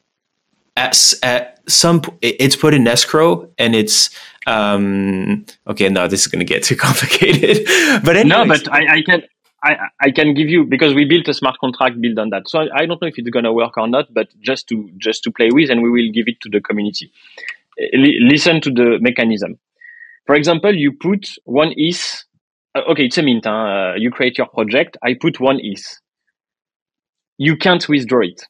at, 0.76 1.14
at 1.22 1.58
some 1.68 2.02
it's 2.22 2.54
put 2.54 2.74
in 2.74 2.86
escrow 2.86 3.50
and 3.58 3.74
it's 3.74 4.10
um 4.46 5.44
okay 5.66 5.88
no 5.88 6.06
this 6.06 6.20
is 6.20 6.26
going 6.28 6.38
to 6.38 6.44
get 6.44 6.62
too 6.62 6.76
complicated. 6.86 7.66
But 8.04 8.16
anyways. 8.16 8.26
no 8.26 8.46
but 8.46 8.72
I, 8.72 8.96
I, 8.96 9.02
can 9.02 9.22
I, 9.64 9.76
I 10.00 10.10
can 10.10 10.34
give 10.34 10.48
you 10.48 10.64
because 10.64 10.94
we 10.94 11.04
built 11.04 11.26
a 11.28 11.34
smart 11.34 11.56
contract 11.58 12.00
built 12.00 12.18
on 12.18 12.30
that. 12.30 12.48
So 12.48 12.60
I, 12.60 12.82
I 12.82 12.86
don't 12.86 13.00
know 13.00 13.08
if 13.08 13.18
it's 13.18 13.30
going 13.30 13.44
to 13.44 13.52
work 13.52 13.76
or 13.76 13.88
not 13.88 14.12
but 14.12 14.28
just 14.40 14.68
to 14.68 14.88
just 14.98 15.24
to 15.24 15.32
play 15.32 15.48
with 15.50 15.70
and 15.70 15.82
we 15.82 15.90
will 15.90 16.12
give 16.12 16.28
it 16.28 16.40
to 16.42 16.48
the 16.48 16.60
community. 16.60 17.10
L- 17.94 18.28
listen 18.28 18.60
to 18.62 18.70
the 18.70 18.98
mechanism. 19.00 19.58
For 20.26 20.34
example 20.34 20.74
you 20.74 20.92
put 20.92 21.26
one 21.44 21.72
is 21.76 22.24
uh, 22.76 22.82
okay 22.90 23.06
it's 23.06 23.18
a 23.18 23.22
mint 23.22 23.44
huh? 23.44 23.50
uh, 23.52 23.94
you 23.96 24.10
create 24.10 24.36
your 24.36 24.48
project 24.48 24.96
i 25.02 25.14
put 25.14 25.40
one 25.40 25.58
is 25.58 26.00
you 27.38 27.56
can't 27.56 27.88
withdraw 27.88 28.20
it 28.20 28.42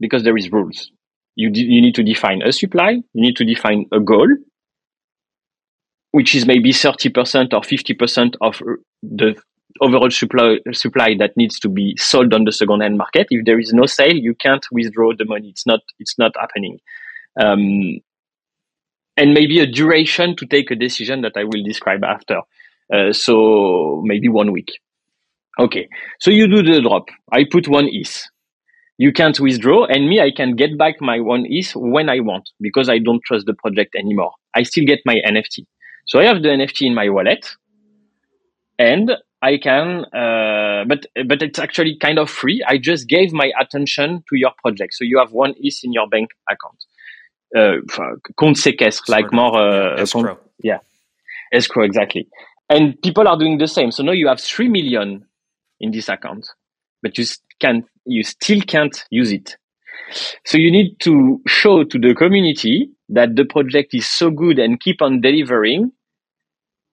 because 0.00 0.22
there 0.22 0.36
is 0.36 0.50
rules 0.50 0.90
you, 1.36 1.50
you 1.52 1.80
need 1.80 1.94
to 1.94 2.02
define 2.02 2.42
a 2.42 2.52
supply, 2.52 2.90
you 2.90 3.22
need 3.22 3.36
to 3.36 3.44
define 3.44 3.86
a 3.92 4.00
goal, 4.00 4.28
which 6.10 6.34
is 6.34 6.46
maybe 6.46 6.72
30% 6.72 7.52
or 7.52 7.60
50% 7.60 8.34
of 8.40 8.60
the 9.02 9.36
overall 9.80 10.10
supply, 10.10 10.56
supply 10.72 11.14
that 11.18 11.36
needs 11.36 11.60
to 11.60 11.68
be 11.68 11.94
sold 11.98 12.32
on 12.32 12.44
the 12.44 12.52
second 12.52 12.80
hand 12.80 12.96
market. 12.96 13.26
If 13.30 13.44
there 13.44 13.60
is 13.60 13.72
no 13.72 13.84
sale, 13.84 14.16
you 14.16 14.34
can't 14.34 14.64
withdraw 14.72 15.12
the 15.16 15.26
money. 15.26 15.50
It's 15.50 15.66
not, 15.66 15.80
it's 15.98 16.18
not 16.18 16.32
happening. 16.40 16.80
Um, 17.38 18.00
and 19.18 19.34
maybe 19.34 19.60
a 19.60 19.66
duration 19.66 20.36
to 20.36 20.46
take 20.46 20.70
a 20.70 20.74
decision 20.74 21.20
that 21.22 21.32
I 21.36 21.44
will 21.44 21.62
describe 21.62 22.02
after. 22.02 22.40
Uh, 22.92 23.12
so 23.12 24.02
maybe 24.04 24.28
one 24.28 24.52
week. 24.52 24.72
Okay. 25.58 25.88
So 26.20 26.30
you 26.30 26.48
do 26.48 26.62
the 26.62 26.80
drop. 26.80 27.08
I 27.32 27.44
put 27.50 27.68
one 27.68 27.88
ETH 27.90 28.26
you 28.98 29.12
can't 29.12 29.38
withdraw 29.40 29.84
and 29.84 30.08
me 30.08 30.20
i 30.20 30.30
can 30.30 30.56
get 30.56 30.76
back 30.78 31.00
my 31.00 31.20
one 31.20 31.44
ETH 31.48 31.72
when 31.74 32.08
i 32.08 32.20
want 32.20 32.50
because 32.60 32.88
i 32.88 32.98
don't 32.98 33.22
trust 33.24 33.46
the 33.46 33.54
project 33.54 33.94
anymore. 33.94 34.32
I 34.54 34.62
still 34.62 34.84
get 34.84 35.00
my 35.04 35.16
nft 35.26 35.66
so 36.06 36.18
i 36.20 36.24
have 36.24 36.42
the 36.42 36.48
nft 36.48 36.86
in 36.86 36.94
my 36.94 37.08
wallet 37.08 37.46
and 38.78 39.10
i 39.42 39.58
can 39.58 40.04
uh, 40.14 40.84
but 40.86 41.06
but 41.26 41.42
it's 41.42 41.58
actually 41.58 41.96
kind 41.98 42.18
of 42.18 42.30
free. 42.30 42.62
I 42.66 42.78
just 42.78 43.08
gave 43.08 43.32
my 43.32 43.50
attention 43.60 44.22
to 44.28 44.36
your 44.36 44.52
project. 44.62 44.94
So 44.94 45.04
you 45.04 45.18
have 45.18 45.32
one 45.32 45.54
ETH 45.58 45.80
in 45.82 45.92
your 45.92 46.08
bank 46.08 46.30
account. 46.48 46.84
Uh, 47.56 47.76
compte 48.36 48.58
séquestre 48.58 49.08
like 49.08 49.32
more 49.32 49.56
uh, 49.56 50.00
escrow. 50.00 50.38
yeah. 50.62 50.78
Escrow 51.52 51.84
exactly. 51.84 52.28
And 52.68 53.00
people 53.00 53.28
are 53.28 53.38
doing 53.38 53.58
the 53.58 53.68
same. 53.68 53.92
So 53.92 54.02
now 54.02 54.12
you 54.12 54.28
have 54.28 54.40
3 54.40 54.68
million 54.68 55.24
in 55.80 55.92
this 55.92 56.08
account 56.08 56.48
but 57.02 57.16
you 57.18 57.24
can 57.60 57.84
you 58.06 58.22
still 58.22 58.60
can't 58.62 59.04
use 59.10 59.32
it. 59.32 59.56
So 60.44 60.58
you 60.58 60.70
need 60.70 61.00
to 61.00 61.40
show 61.46 61.84
to 61.84 61.98
the 61.98 62.14
community 62.14 62.90
that 63.08 63.36
the 63.36 63.44
project 63.44 63.94
is 63.94 64.08
so 64.08 64.30
good 64.30 64.58
and 64.58 64.80
keep 64.80 65.02
on 65.02 65.20
delivering 65.20 65.92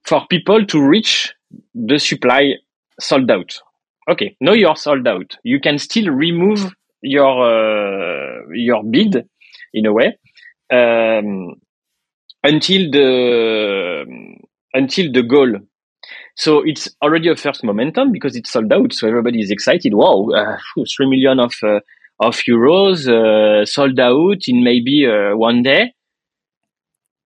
for 0.04 0.26
people 0.30 0.66
to 0.66 0.82
reach 0.82 1.34
the 1.74 2.00
supply 2.00 2.54
sold 3.00 3.30
out. 3.30 3.60
Okay, 4.10 4.36
now 4.42 4.54
you're 4.54 4.76
sold 4.76 5.08
out. 5.08 5.38
You 5.44 5.60
can 5.60 5.78
still 5.78 6.10
remove 6.10 6.74
your 7.02 7.44
uh, 7.44 8.42
your 8.54 8.84
bid 8.84 9.28
in 9.74 9.86
a 9.86 9.94
way 9.94 10.18
um, 10.72 11.54
until 12.44 12.92
the 12.92 14.06
until 14.74 15.12
the 15.12 15.24
goal 15.24 15.54
so 16.36 16.62
it's 16.66 16.90
already 17.02 17.30
a 17.30 17.36
first 17.36 17.64
momentum 17.64 18.12
because 18.12 18.36
it's 18.36 18.52
sold 18.52 18.72
out. 18.74 18.94
So 18.94 19.08
everybody 19.08 19.40
is 19.40 19.52
excited. 19.52 19.94
Wow, 19.94 20.30
uh, 20.36 20.58
three 20.96 21.10
million 21.10 21.40
of 21.40 21.54
uh, 21.64 21.80
of 22.20 22.38
euros 22.48 23.08
uh, 23.08 23.66
sold 23.66 24.00
out 24.00 24.42
in 24.48 24.64
maybe 24.64 25.06
uh, 25.06 25.36
one 25.38 25.62
day. 25.64 25.94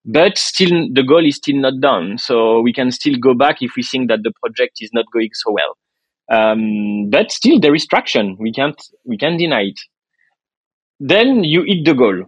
But 0.06 0.38
still, 0.38 0.88
the 0.92 1.04
goal 1.04 1.26
is 1.26 1.36
still 1.36 1.58
not 1.58 1.82
done. 1.82 2.18
So 2.18 2.62
we 2.62 2.72
can 2.72 2.92
still 2.92 3.16
go 3.20 3.34
back 3.34 3.58
if 3.62 3.72
we 3.76 3.84
think 3.84 4.08
that 4.10 4.24
the 4.24 4.32
project 4.42 4.78
is 4.80 4.90
not 4.94 5.06
going 5.12 5.30
so 5.34 5.52
well. 5.52 5.78
Um, 6.30 7.10
but 7.10 7.32
still, 7.32 7.60
there 7.60 7.76
is 7.76 7.86
traction. 7.86 8.38
We 8.40 8.52
can't 8.52 8.82
we 9.06 9.18
can't 9.18 9.40
deny 9.40 9.64
it. 9.64 9.80
Then 11.00 11.44
you 11.44 11.64
hit 11.66 11.86
the 11.86 11.94
goal. 11.94 12.24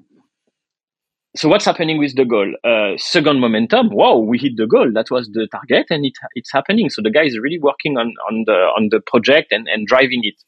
So 1.35 1.47
what's 1.47 1.65
happening 1.65 1.99
with 1.99 2.15
the 2.15 2.25
goal? 2.25 2.51
Uh, 2.63 2.97
second 2.97 3.39
momentum. 3.39 3.89
Wow, 3.91 4.17
we 4.17 4.39
hit 4.39 4.53
the 4.57 4.65
goal. 4.65 4.91
That 4.93 5.11
was 5.11 5.29
the 5.31 5.47
target, 5.51 5.87
and 5.91 6.03
it, 6.05 6.13
it's 6.33 6.51
happening. 6.51 6.89
So 6.89 7.01
the 7.03 7.11
guy 7.11 7.23
is 7.23 7.37
really 7.37 7.59
working 7.59 7.97
on 7.97 8.13
on 8.29 8.43
the 8.47 8.53
on 8.53 8.89
the 8.89 8.99
project 9.05 9.51
and 9.51 9.67
and 9.67 9.85
driving 9.85 10.21
it. 10.23 10.41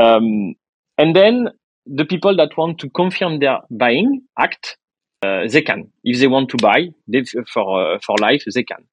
Um, 0.00 0.54
and 0.98 1.14
then 1.14 1.48
the 1.86 2.04
people 2.04 2.36
that 2.36 2.56
want 2.56 2.78
to 2.80 2.90
confirm 2.90 3.38
their 3.38 3.58
buying 3.70 4.22
act, 4.38 4.76
uh, 5.22 5.46
they 5.48 5.62
can. 5.62 5.92
If 6.02 6.18
they 6.18 6.26
want 6.26 6.50
to 6.50 6.56
buy 6.56 6.88
they, 7.06 7.22
for 7.52 7.94
uh, 7.94 7.98
for 8.04 8.16
life, 8.20 8.42
they 8.52 8.64
can. 8.64 8.84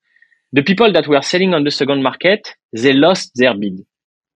The 0.53 0.63
people 0.63 0.93
that 0.93 1.07
were 1.07 1.22
selling 1.22 1.53
on 1.53 1.63
the 1.63 1.72
second 1.72 2.03
market, 2.03 2.55
they 2.74 2.93
lost 2.93 3.32
their 3.36 3.57
bid. 3.57 3.86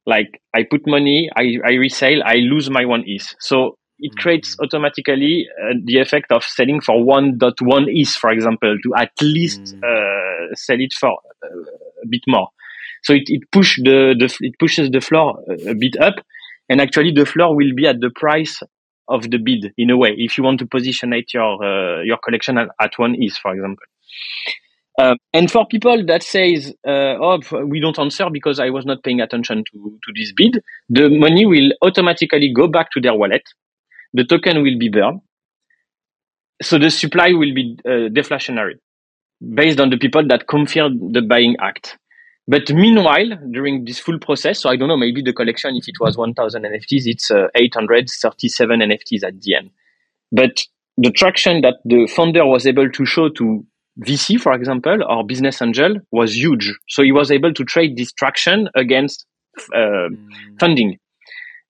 Like 0.05 0.41
I 0.53 0.63
put 0.69 0.87
money, 0.87 1.29
I, 1.35 1.57
I 1.65 1.73
resale, 1.73 2.23
I 2.25 2.37
lose 2.37 2.69
my 2.69 2.85
one 2.85 3.03
ETH. 3.05 3.35
So 3.39 3.77
it 4.01 4.17
creates 4.17 4.55
mm. 4.55 4.63
automatically 4.63 5.47
uh, 5.61 5.73
the 5.83 5.99
effect 5.99 6.31
of 6.31 6.43
selling 6.43 6.81
for 6.81 6.95
1.1 6.95 7.85
ETH, 7.87 8.09
for 8.09 8.31
example, 8.31 8.75
to 8.83 8.95
at 8.97 9.11
least 9.21 9.61
mm. 9.61 9.83
uh, 9.83 10.55
sell 10.55 10.79
it 10.79 10.93
for 10.93 11.19
uh, 11.43 11.47
a 12.03 12.07
bit 12.09 12.21
more. 12.27 12.49
So 13.03 13.13
it, 13.13 13.23
it 13.27 13.43
push 13.51 13.77
the, 13.77 14.15
the 14.17 14.35
it 14.41 14.59
pushes 14.59 14.91
the 14.91 15.01
floor 15.01 15.43
a 15.67 15.73
bit 15.73 15.99
up, 15.99 16.15
and 16.69 16.81
actually 16.81 17.11
the 17.11 17.25
floor 17.25 17.55
will 17.55 17.73
be 17.75 17.87
at 17.87 17.99
the 17.99 18.11
price 18.11 18.61
of 19.07 19.29
the 19.29 19.37
bid 19.37 19.73
in 19.77 19.89
a 19.89 19.97
way. 19.97 20.13
If 20.17 20.37
you 20.37 20.43
want 20.43 20.59
to 20.59 20.67
positionate 20.67 21.33
your 21.33 21.63
uh, 21.63 22.01
your 22.03 22.17
collection 22.17 22.57
at, 22.57 22.69
at 22.79 22.91
one 22.97 23.15
ETH, 23.17 23.37
for 23.37 23.53
example. 23.53 23.85
Uh, 24.99 25.15
and 25.33 25.49
for 25.49 25.65
people 25.65 26.05
that 26.05 26.21
says, 26.21 26.73
uh, 26.85 27.15
"Oh, 27.19 27.39
we 27.65 27.79
don't 27.79 27.97
answer 27.97 28.29
because 28.31 28.59
I 28.59 28.69
was 28.69 28.85
not 28.85 29.03
paying 29.03 29.21
attention 29.21 29.63
to 29.71 29.99
to 30.03 30.13
this 30.15 30.31
bid," 30.35 30.61
the 30.89 31.09
money 31.09 31.45
will 31.45 31.71
automatically 31.81 32.51
go 32.53 32.67
back 32.67 32.91
to 32.91 33.01
their 33.01 33.15
wallet 33.15 33.43
the 34.13 34.23
token 34.25 34.63
will 34.63 34.77
be 34.77 34.89
burned. 34.89 35.21
So 36.61 36.77
the 36.77 36.89
supply 36.89 37.31
will 37.31 37.53
be 37.53 37.77
uh, 37.85 38.09
deflationary 38.09 38.75
based 39.55 39.79
on 39.79 39.89
the 39.89 39.97
people 39.97 40.27
that 40.27 40.47
confirm 40.47 41.11
the 41.11 41.21
buying 41.21 41.55
act. 41.59 41.97
But 42.47 42.71
meanwhile, 42.71 43.29
during 43.51 43.85
this 43.85 43.99
full 43.99 44.19
process, 44.19 44.59
so 44.59 44.69
I 44.69 44.75
don't 44.75 44.87
know, 44.87 44.97
maybe 44.97 45.21
the 45.21 45.33
collection, 45.33 45.75
if 45.75 45.87
it 45.87 45.95
was 45.99 46.17
1000 46.17 46.63
NFTs, 46.63 47.03
it's 47.05 47.31
uh, 47.31 47.47
837 47.55 48.79
NFTs 48.79 49.23
at 49.23 49.41
the 49.41 49.55
end. 49.55 49.71
But 50.31 50.61
the 50.97 51.11
traction 51.11 51.61
that 51.61 51.75
the 51.85 52.07
founder 52.07 52.45
was 52.45 52.67
able 52.67 52.89
to 52.89 53.05
show 53.05 53.29
to 53.29 53.65
VC, 54.05 54.39
for 54.39 54.53
example, 54.53 54.99
or 55.07 55.25
business 55.25 55.61
angel 55.61 55.97
was 56.11 56.35
huge. 56.35 56.73
So 56.87 57.03
he 57.03 57.11
was 57.11 57.31
able 57.31 57.53
to 57.53 57.63
trade 57.63 57.97
this 57.97 58.11
traction 58.11 58.69
against 58.75 59.25
uh, 59.73 60.09
mm. 60.09 60.29
funding. 60.59 60.97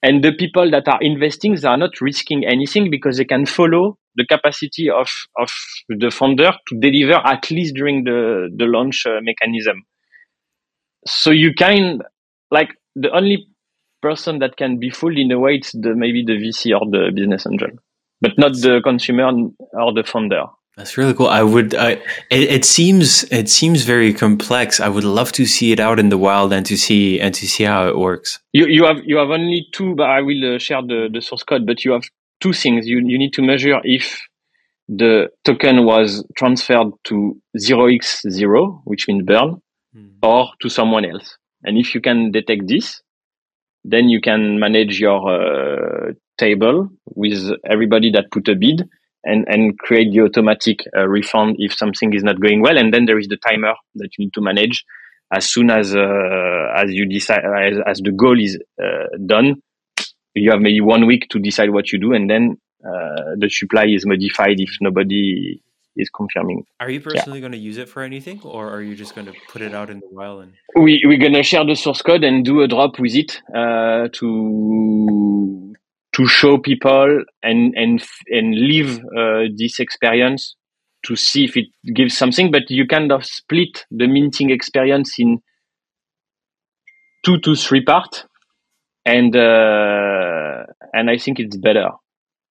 And 0.04 0.24
the 0.24 0.34
people 0.34 0.70
that 0.72 0.88
are 0.88 0.98
investing, 1.02 1.56
they 1.56 1.68
are 1.68 1.78
not 1.78 2.02
risking 2.02 2.44
anything 2.46 2.90
because 2.90 3.18
they 3.18 3.26
can 3.26 3.46
follow 3.46 3.98
the 4.16 4.26
capacity 4.26 4.90
of, 4.90 5.10
of 5.40 5.50
the 5.90 6.10
founder 6.12 6.52
to 6.68 6.80
deliver 6.80 7.22
at 7.26 7.50
least 7.52 7.76
during 7.76 8.04
the, 8.04 8.50
the 8.56 8.66
launch 8.66 9.06
uh, 9.06 9.20
mechanism. 9.22 9.84
So 11.06 11.32
you 11.32 11.54
can, 11.54 12.00
like, 12.50 12.70
the 12.96 13.12
only 13.12 13.48
person 14.02 14.40
that 14.40 14.58
can 14.58 14.80
be 14.80 14.90
fooled 14.90 15.18
in 15.18 15.32
a 15.32 15.40
way, 15.40 15.56
it's 15.56 15.72
the, 15.72 15.94
maybe 15.96 16.24
the 16.26 16.34
VC 16.34 16.78
or 16.78 16.90
the 16.90 17.12
business 17.16 17.46
angel, 17.50 17.70
but 18.20 18.32
not 18.38 18.54
the 18.54 18.82
consumer 18.84 19.32
or 19.74 19.94
the 19.94 20.04
founder. 20.04 20.46
That's 20.82 20.98
really 20.98 21.14
cool. 21.14 21.28
I 21.28 21.44
would. 21.44 21.76
I, 21.76 21.92
it, 22.32 22.50
it, 22.58 22.66
seems. 22.66 23.24
It 23.26 23.50
seems 23.50 23.84
very 23.84 24.16
complex. 24.16 24.80
I 24.80 24.90
would 24.90 25.04
love 25.04 25.32
to 25.34 25.46
see 25.46 25.72
it 25.72 25.80
out 25.80 26.00
in 26.00 26.10
the 26.10 26.18
wild 26.18 26.52
and 26.52 26.66
to 26.66 26.76
see 26.76 27.22
and 27.22 27.36
to 27.36 27.48
see 27.48 27.66
how 27.66 27.88
it 27.88 28.00
works. 28.00 28.40
You 28.52 28.66
you 28.66 28.86
have 28.86 28.98
you 29.06 29.18
have 29.18 29.30
only 29.30 29.68
two. 29.74 29.94
But 29.94 30.10
I 30.10 30.22
will 30.22 30.56
uh, 30.56 30.58
share 30.58 30.82
the, 30.82 31.08
the 31.14 31.22
source 31.22 31.44
code. 31.44 31.68
But 31.68 31.86
you 31.86 31.92
have 31.92 32.02
two 32.40 32.52
things. 32.52 32.88
You 32.88 32.98
you 33.06 33.20
need 33.20 33.32
to 33.34 33.44
measure 33.44 33.80
if 33.84 34.20
the 34.90 35.30
token 35.46 35.86
was 35.86 36.26
transferred 36.36 36.94
to 37.04 37.40
zero 37.60 37.86
x 37.86 38.24
zero, 38.28 38.82
which 38.86 39.08
means 39.08 39.22
burn, 39.24 39.62
hmm. 39.94 40.08
or 40.24 40.50
to 40.64 40.70
someone 40.70 41.06
else. 41.06 41.38
And 41.64 41.78
if 41.78 41.94
you 41.94 42.02
can 42.02 42.32
detect 42.32 42.68
this, 42.68 43.04
then 43.84 44.10
you 44.10 44.20
can 44.20 44.60
manage 44.60 45.00
your 45.00 45.30
uh, 45.30 46.14
table 46.40 46.90
with 47.06 47.52
everybody 47.70 48.10
that 48.14 48.32
put 48.32 48.48
a 48.48 48.56
bid 48.56 48.90
and, 49.24 49.46
and 49.48 49.78
create 49.80 50.12
the 50.12 50.22
automatic 50.22 50.80
uh, 50.98 51.08
refund 51.08 51.56
if 51.60 51.74
something 51.74 52.14
is 52.14 52.24
not 52.24 52.40
going 52.40 52.62
well. 52.62 52.78
And 52.78 52.94
then 52.94 53.06
there 53.06 53.20
is 53.20 53.28
the 53.28 53.38
timer 53.38 53.74
that 53.96 54.10
you 54.18 54.26
need 54.26 54.34
to 54.34 54.42
manage 54.42 54.86
as 55.32 55.50
soon 55.50 55.70
as 55.70 55.96
uh, 55.96 56.74
as 56.76 56.92
you 56.92 57.08
decide 57.08 57.44
as, 57.46 57.78
as 57.88 58.00
the 58.00 58.12
goal 58.12 58.40
is 58.40 58.58
uh, 58.82 59.18
done. 59.26 59.62
You 60.34 60.52
have 60.52 60.62
maybe 60.62 60.82
one 60.82 61.08
week 61.08 61.28
to 61.30 61.40
decide 61.40 61.72
what 61.72 61.92
you 61.92 62.00
do, 62.00 62.14
and 62.14 62.30
then 62.30 62.58
uh, 62.86 63.36
the 63.38 63.50
supply 63.50 63.86
is 63.88 64.06
modified 64.06 64.60
if 64.60 64.78
nobody 64.80 65.62
is 65.96 66.10
confirming. 66.10 66.66
Are 66.80 66.90
you 66.90 67.02
personally 67.02 67.40
yeah. 67.40 67.42
going 67.42 67.52
to 67.52 67.58
use 67.58 67.78
it 67.78 67.90
for 67.90 68.02
anything, 68.02 68.42
or 68.44 68.70
are 68.70 68.82
you 68.82 68.96
just 68.96 69.14
going 69.14 69.28
to 69.28 69.34
put 69.50 69.62
it 69.62 69.74
out 69.74 69.90
in 69.90 70.00
the 70.00 70.08
wild? 70.10 70.44
And 70.44 70.54
we 70.84 71.04
we're 71.06 71.20
going 71.20 71.34
to 71.34 71.44
share 71.44 71.66
the 71.66 71.76
source 71.76 72.02
code 72.02 72.24
and 72.24 72.46
do 72.46 72.62
a 72.62 72.68
drop 72.68 73.00
with 73.00 73.14
it 73.16 73.42
uh, 73.54 74.08
to 74.14 75.74
to 76.22 76.28
show 76.28 76.58
people 76.58 77.24
and 77.42 77.74
and 77.76 78.04
and 78.28 78.56
live 78.56 79.00
uh, 79.18 79.50
this 79.58 79.80
experience 79.80 80.56
to 81.04 81.16
see 81.16 81.46
if 81.46 81.58
it 81.58 81.66
gives 81.96 82.16
something 82.16 82.52
but 82.52 82.70
you 82.70 82.86
kind 82.86 83.12
of 83.12 83.26
split 83.26 83.86
the 83.90 84.08
minting 84.08 84.52
experience 84.52 85.16
in 85.18 85.40
two 87.26 87.40
to 87.40 87.56
three 87.56 87.84
parts. 87.84 88.26
And 89.04 89.36
uh, 89.36 90.64
and 90.94 91.10
i 91.10 91.18
think 91.18 91.40
it's 91.40 91.58
better 91.58 91.90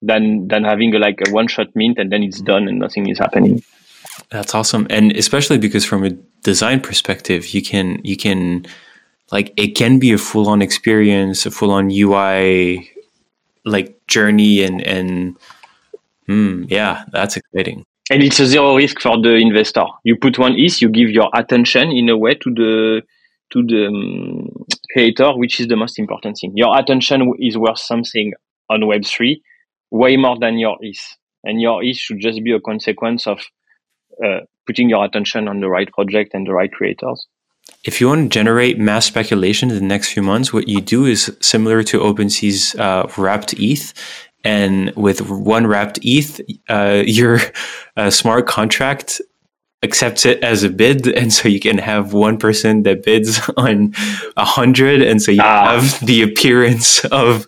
than 0.02 0.48
than 0.48 0.64
having 0.64 0.92
a, 0.96 0.98
like 0.98 1.20
a 1.24 1.30
one 1.30 1.46
shot 1.46 1.68
mint 1.76 1.96
and 1.98 2.10
then 2.10 2.24
it's 2.24 2.40
done 2.40 2.66
and 2.66 2.80
nothing 2.80 3.08
is 3.08 3.20
happening. 3.20 3.62
That's 4.30 4.52
awesome. 4.52 4.86
And 4.90 5.12
especially 5.12 5.58
because 5.58 5.84
from 5.84 6.04
a 6.04 6.10
design 6.42 6.80
perspective 6.80 7.54
you 7.54 7.62
can 7.62 8.00
you 8.02 8.16
can 8.16 8.66
like 9.30 9.52
it 9.56 9.76
can 9.76 10.00
be 10.00 10.10
a 10.10 10.18
full 10.18 10.48
on 10.48 10.60
experience 10.60 11.46
a 11.46 11.52
full 11.52 11.70
on 11.70 11.88
ui 11.92 12.90
like 13.64 14.06
journey 14.06 14.62
and 14.62 14.82
and 14.82 15.36
hmm, 16.26 16.64
yeah, 16.68 17.04
that's 17.12 17.36
exciting. 17.36 17.84
And 18.10 18.22
it's 18.22 18.40
a 18.40 18.46
zero 18.46 18.76
risk 18.76 19.00
for 19.00 19.20
the 19.20 19.34
investor. 19.34 19.84
You 20.02 20.16
put 20.16 20.38
one 20.38 20.54
ETH, 20.58 20.82
you 20.82 20.88
give 20.88 21.10
your 21.10 21.30
attention 21.32 21.92
in 21.92 22.08
a 22.08 22.16
way 22.16 22.34
to 22.34 22.50
the 22.50 23.02
to 23.52 23.62
the 23.62 23.86
um, 23.86 24.48
creator, 24.92 25.32
which 25.36 25.60
is 25.60 25.68
the 25.68 25.76
most 25.76 25.98
important 25.98 26.38
thing. 26.40 26.52
Your 26.54 26.78
attention 26.78 27.32
is 27.38 27.56
worth 27.56 27.78
something 27.78 28.32
on 28.68 28.86
Web 28.86 29.04
three, 29.04 29.42
way 29.90 30.16
more 30.16 30.38
than 30.38 30.58
your 30.58 30.76
ETH, 30.80 31.16
and 31.44 31.60
your 31.60 31.82
ETH 31.82 31.96
should 31.96 32.20
just 32.20 32.42
be 32.42 32.52
a 32.52 32.60
consequence 32.60 33.26
of 33.26 33.40
uh, 34.24 34.40
putting 34.66 34.88
your 34.88 35.04
attention 35.04 35.48
on 35.48 35.60
the 35.60 35.68
right 35.68 35.90
project 35.92 36.34
and 36.34 36.46
the 36.46 36.52
right 36.52 36.72
creators. 36.72 37.26
If 37.84 38.00
you 38.00 38.08
want 38.08 38.30
to 38.30 38.34
generate 38.34 38.78
mass 38.78 39.06
speculation 39.06 39.70
in 39.70 39.76
the 39.76 39.84
next 39.84 40.12
few 40.12 40.22
months, 40.22 40.52
what 40.52 40.68
you 40.68 40.80
do 40.80 41.06
is 41.06 41.34
similar 41.40 41.82
to 41.84 42.00
OpenSea's 42.00 42.74
uh, 42.74 43.10
wrapped 43.16 43.54
ETH. 43.54 43.94
And 44.42 44.94
with 44.96 45.20
one 45.30 45.66
wrapped 45.66 45.98
ETH, 46.02 46.40
uh, 46.68 47.02
your 47.06 47.40
uh, 47.96 48.10
smart 48.10 48.46
contract 48.46 49.20
accepts 49.82 50.26
it 50.26 50.42
as 50.42 50.62
a 50.62 50.68
bid. 50.68 51.06
And 51.16 51.32
so 51.32 51.48
you 51.48 51.60
can 51.60 51.78
have 51.78 52.12
one 52.12 52.38
person 52.38 52.82
that 52.82 53.02
bids 53.02 53.40
on 53.56 53.94
a 54.36 54.44
hundred. 54.44 55.02
And 55.02 55.22
so 55.22 55.32
you 55.32 55.42
ah. 55.42 55.80
have 55.80 56.06
the 56.06 56.22
appearance 56.22 57.04
of 57.06 57.46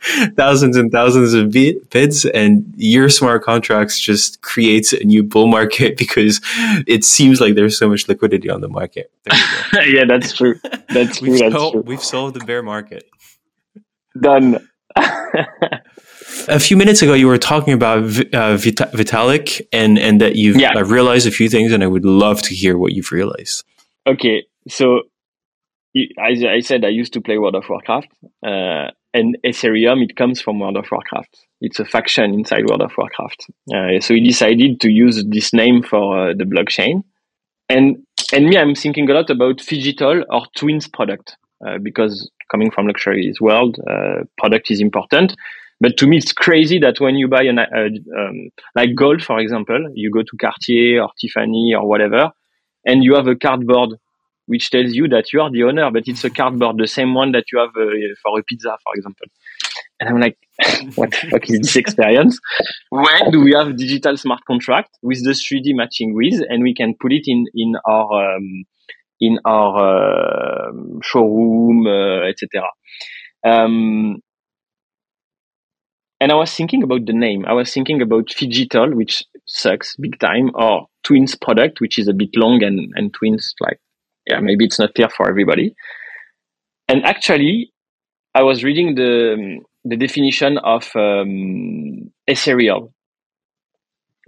thousands 0.36 0.76
and 0.76 0.92
thousands 0.92 1.34
of 1.34 1.50
bids 1.50 2.24
and 2.26 2.72
your 2.76 3.08
smart 3.08 3.42
contracts 3.42 3.98
just 3.98 4.40
creates 4.42 4.92
a 4.92 5.02
new 5.04 5.22
bull 5.22 5.46
market 5.46 5.96
because 5.98 6.40
it 6.86 7.04
seems 7.04 7.40
like 7.40 7.54
there's 7.54 7.78
so 7.78 7.88
much 7.88 8.08
liquidity 8.08 8.50
on 8.50 8.60
the 8.60 8.68
market. 8.68 9.10
Yeah 9.86 10.04
that's 10.08 10.32
true. 10.32 10.54
That's 10.88 11.18
true, 11.18 11.30
we've, 11.30 11.40
that's 11.40 11.54
solved, 11.54 11.72
true. 11.72 11.82
we've 11.82 12.02
solved 12.02 12.34
the 12.34 12.44
bear 12.44 12.62
market. 12.62 13.08
Done. 14.18 14.66
A 16.48 16.58
few 16.58 16.76
minutes 16.76 17.02
ago 17.02 17.14
you 17.14 17.26
were 17.26 17.38
talking 17.38 17.72
about 17.74 17.98
uh, 18.34 18.56
Vit- 18.56 18.92
vitalik 18.94 19.60
and 19.72 19.98
and 19.98 20.20
that 20.20 20.36
you've 20.36 20.56
yeah. 20.56 20.72
uh, 20.74 20.84
realized 20.84 21.26
a 21.26 21.30
few 21.30 21.48
things 21.48 21.72
and 21.72 21.82
i 21.84 21.86
would 21.86 22.04
love 22.04 22.40
to 22.42 22.54
hear 22.54 22.78
what 22.78 22.92
you've 22.92 23.12
realized. 23.12 23.64
Okay 24.06 24.44
so 24.68 25.02
as 26.18 26.44
I 26.44 26.60
said, 26.60 26.84
I 26.84 26.88
used 26.88 27.12
to 27.14 27.20
play 27.20 27.38
World 27.38 27.54
of 27.54 27.68
Warcraft, 27.68 28.08
uh, 28.46 28.88
and 29.16 29.36
Ethereum, 29.44 30.02
it 30.02 30.16
comes 30.16 30.40
from 30.40 30.60
World 30.60 30.76
of 30.76 30.86
Warcraft. 30.90 31.46
It's 31.60 31.80
a 31.80 31.84
faction 31.84 32.34
inside 32.34 32.68
World 32.68 32.82
of 32.82 32.92
Warcraft. 32.98 33.46
Uh, 33.74 34.00
so 34.00 34.14
he 34.14 34.20
decided 34.20 34.80
to 34.82 34.90
use 34.90 35.24
this 35.26 35.52
name 35.54 35.82
for 35.82 36.30
uh, 36.30 36.34
the 36.34 36.44
blockchain. 36.44 37.02
And 37.68 38.04
and 38.32 38.46
me, 38.46 38.58
I'm 38.58 38.74
thinking 38.74 39.08
a 39.08 39.14
lot 39.14 39.30
about 39.30 39.58
Phygital 39.58 40.22
or 40.30 40.42
Twins 40.56 40.88
product 40.88 41.36
uh, 41.66 41.78
because 41.82 42.30
coming 42.50 42.70
from 42.70 42.86
luxury 42.86 43.32
world, 43.40 43.78
uh, 43.88 44.24
product 44.36 44.70
is 44.70 44.80
important. 44.80 45.34
But 45.80 45.96
to 45.98 46.06
me, 46.06 46.16
it's 46.18 46.32
crazy 46.32 46.78
that 46.80 47.00
when 47.00 47.16
you 47.16 47.28
buy 47.28 47.42
an, 47.42 47.58
uh, 47.58 47.64
um, 48.18 48.50
like 48.74 48.94
gold, 48.94 49.22
for 49.22 49.38
example, 49.38 49.90
you 49.94 50.10
go 50.10 50.22
to 50.22 50.36
Cartier 50.40 51.02
or 51.02 51.10
Tiffany 51.20 51.74
or 51.74 51.86
whatever, 51.88 52.30
and 52.84 53.04
you 53.04 53.14
have 53.14 53.26
a 53.26 53.36
cardboard 53.36 53.90
which 54.46 54.70
tells 54.70 54.94
you 54.94 55.08
that 55.08 55.32
you 55.32 55.40
are 55.40 55.50
the 55.50 55.64
owner, 55.64 55.90
but 55.90 56.04
it's 56.06 56.24
a 56.24 56.30
cardboard, 56.30 56.76
the 56.78 56.86
same 56.86 57.14
one 57.14 57.32
that 57.32 57.44
you 57.52 57.58
have 57.58 57.70
uh, 57.70 58.14
for 58.22 58.38
a 58.38 58.42
pizza, 58.42 58.76
for 58.82 58.92
example. 58.94 59.26
And 60.00 60.08
I'm 60.10 60.20
like, 60.20 60.38
what 60.94 61.10
the 61.10 61.28
fuck 61.30 61.50
is 61.50 61.60
this 61.60 61.76
experience? 61.76 62.38
When 62.90 63.30
do 63.30 63.40
we 63.40 63.54
have 63.56 63.76
digital 63.76 64.16
smart 64.16 64.40
contract 64.46 64.90
with 65.02 65.24
the 65.24 65.30
3D 65.30 65.74
matching 65.74 66.14
with, 66.14 66.42
and 66.48 66.62
we 66.62 66.74
can 66.74 66.94
put 67.00 67.12
it 67.12 67.24
in 67.26 67.46
in 67.54 67.74
our 67.88 68.36
um, 68.36 68.64
in 69.20 69.38
our 69.44 70.68
uh, 70.68 70.72
showroom, 71.02 71.86
uh, 71.86 72.28
etc. 72.28 72.68
Um, 73.44 74.20
and 76.20 76.32
I 76.32 76.34
was 76.34 76.54
thinking 76.54 76.82
about 76.82 77.06
the 77.06 77.12
name. 77.12 77.44
I 77.46 77.52
was 77.52 77.72
thinking 77.72 78.00
about 78.00 78.28
Phygital, 78.28 78.94
which 78.94 79.22
sucks 79.46 79.96
big 79.96 80.18
time, 80.18 80.50
or 80.54 80.86
Twins 81.04 81.34
product, 81.34 81.80
which 81.80 81.98
is 81.98 82.08
a 82.08 82.14
bit 82.14 82.30
long 82.34 82.62
and, 82.62 82.92
and 82.94 83.12
Twins, 83.12 83.54
like, 83.60 83.78
yeah, 84.26 84.40
maybe 84.40 84.64
it's 84.64 84.78
not 84.78 84.94
clear 84.94 85.08
for 85.08 85.28
everybody. 85.28 85.74
And 86.88 87.04
actually, 87.04 87.72
I 88.34 88.42
was 88.42 88.62
reading 88.62 88.94
the 88.94 89.60
the 89.84 89.96
definition 89.96 90.58
of 90.58 90.90
um, 90.94 92.10
ethereal. 92.26 92.92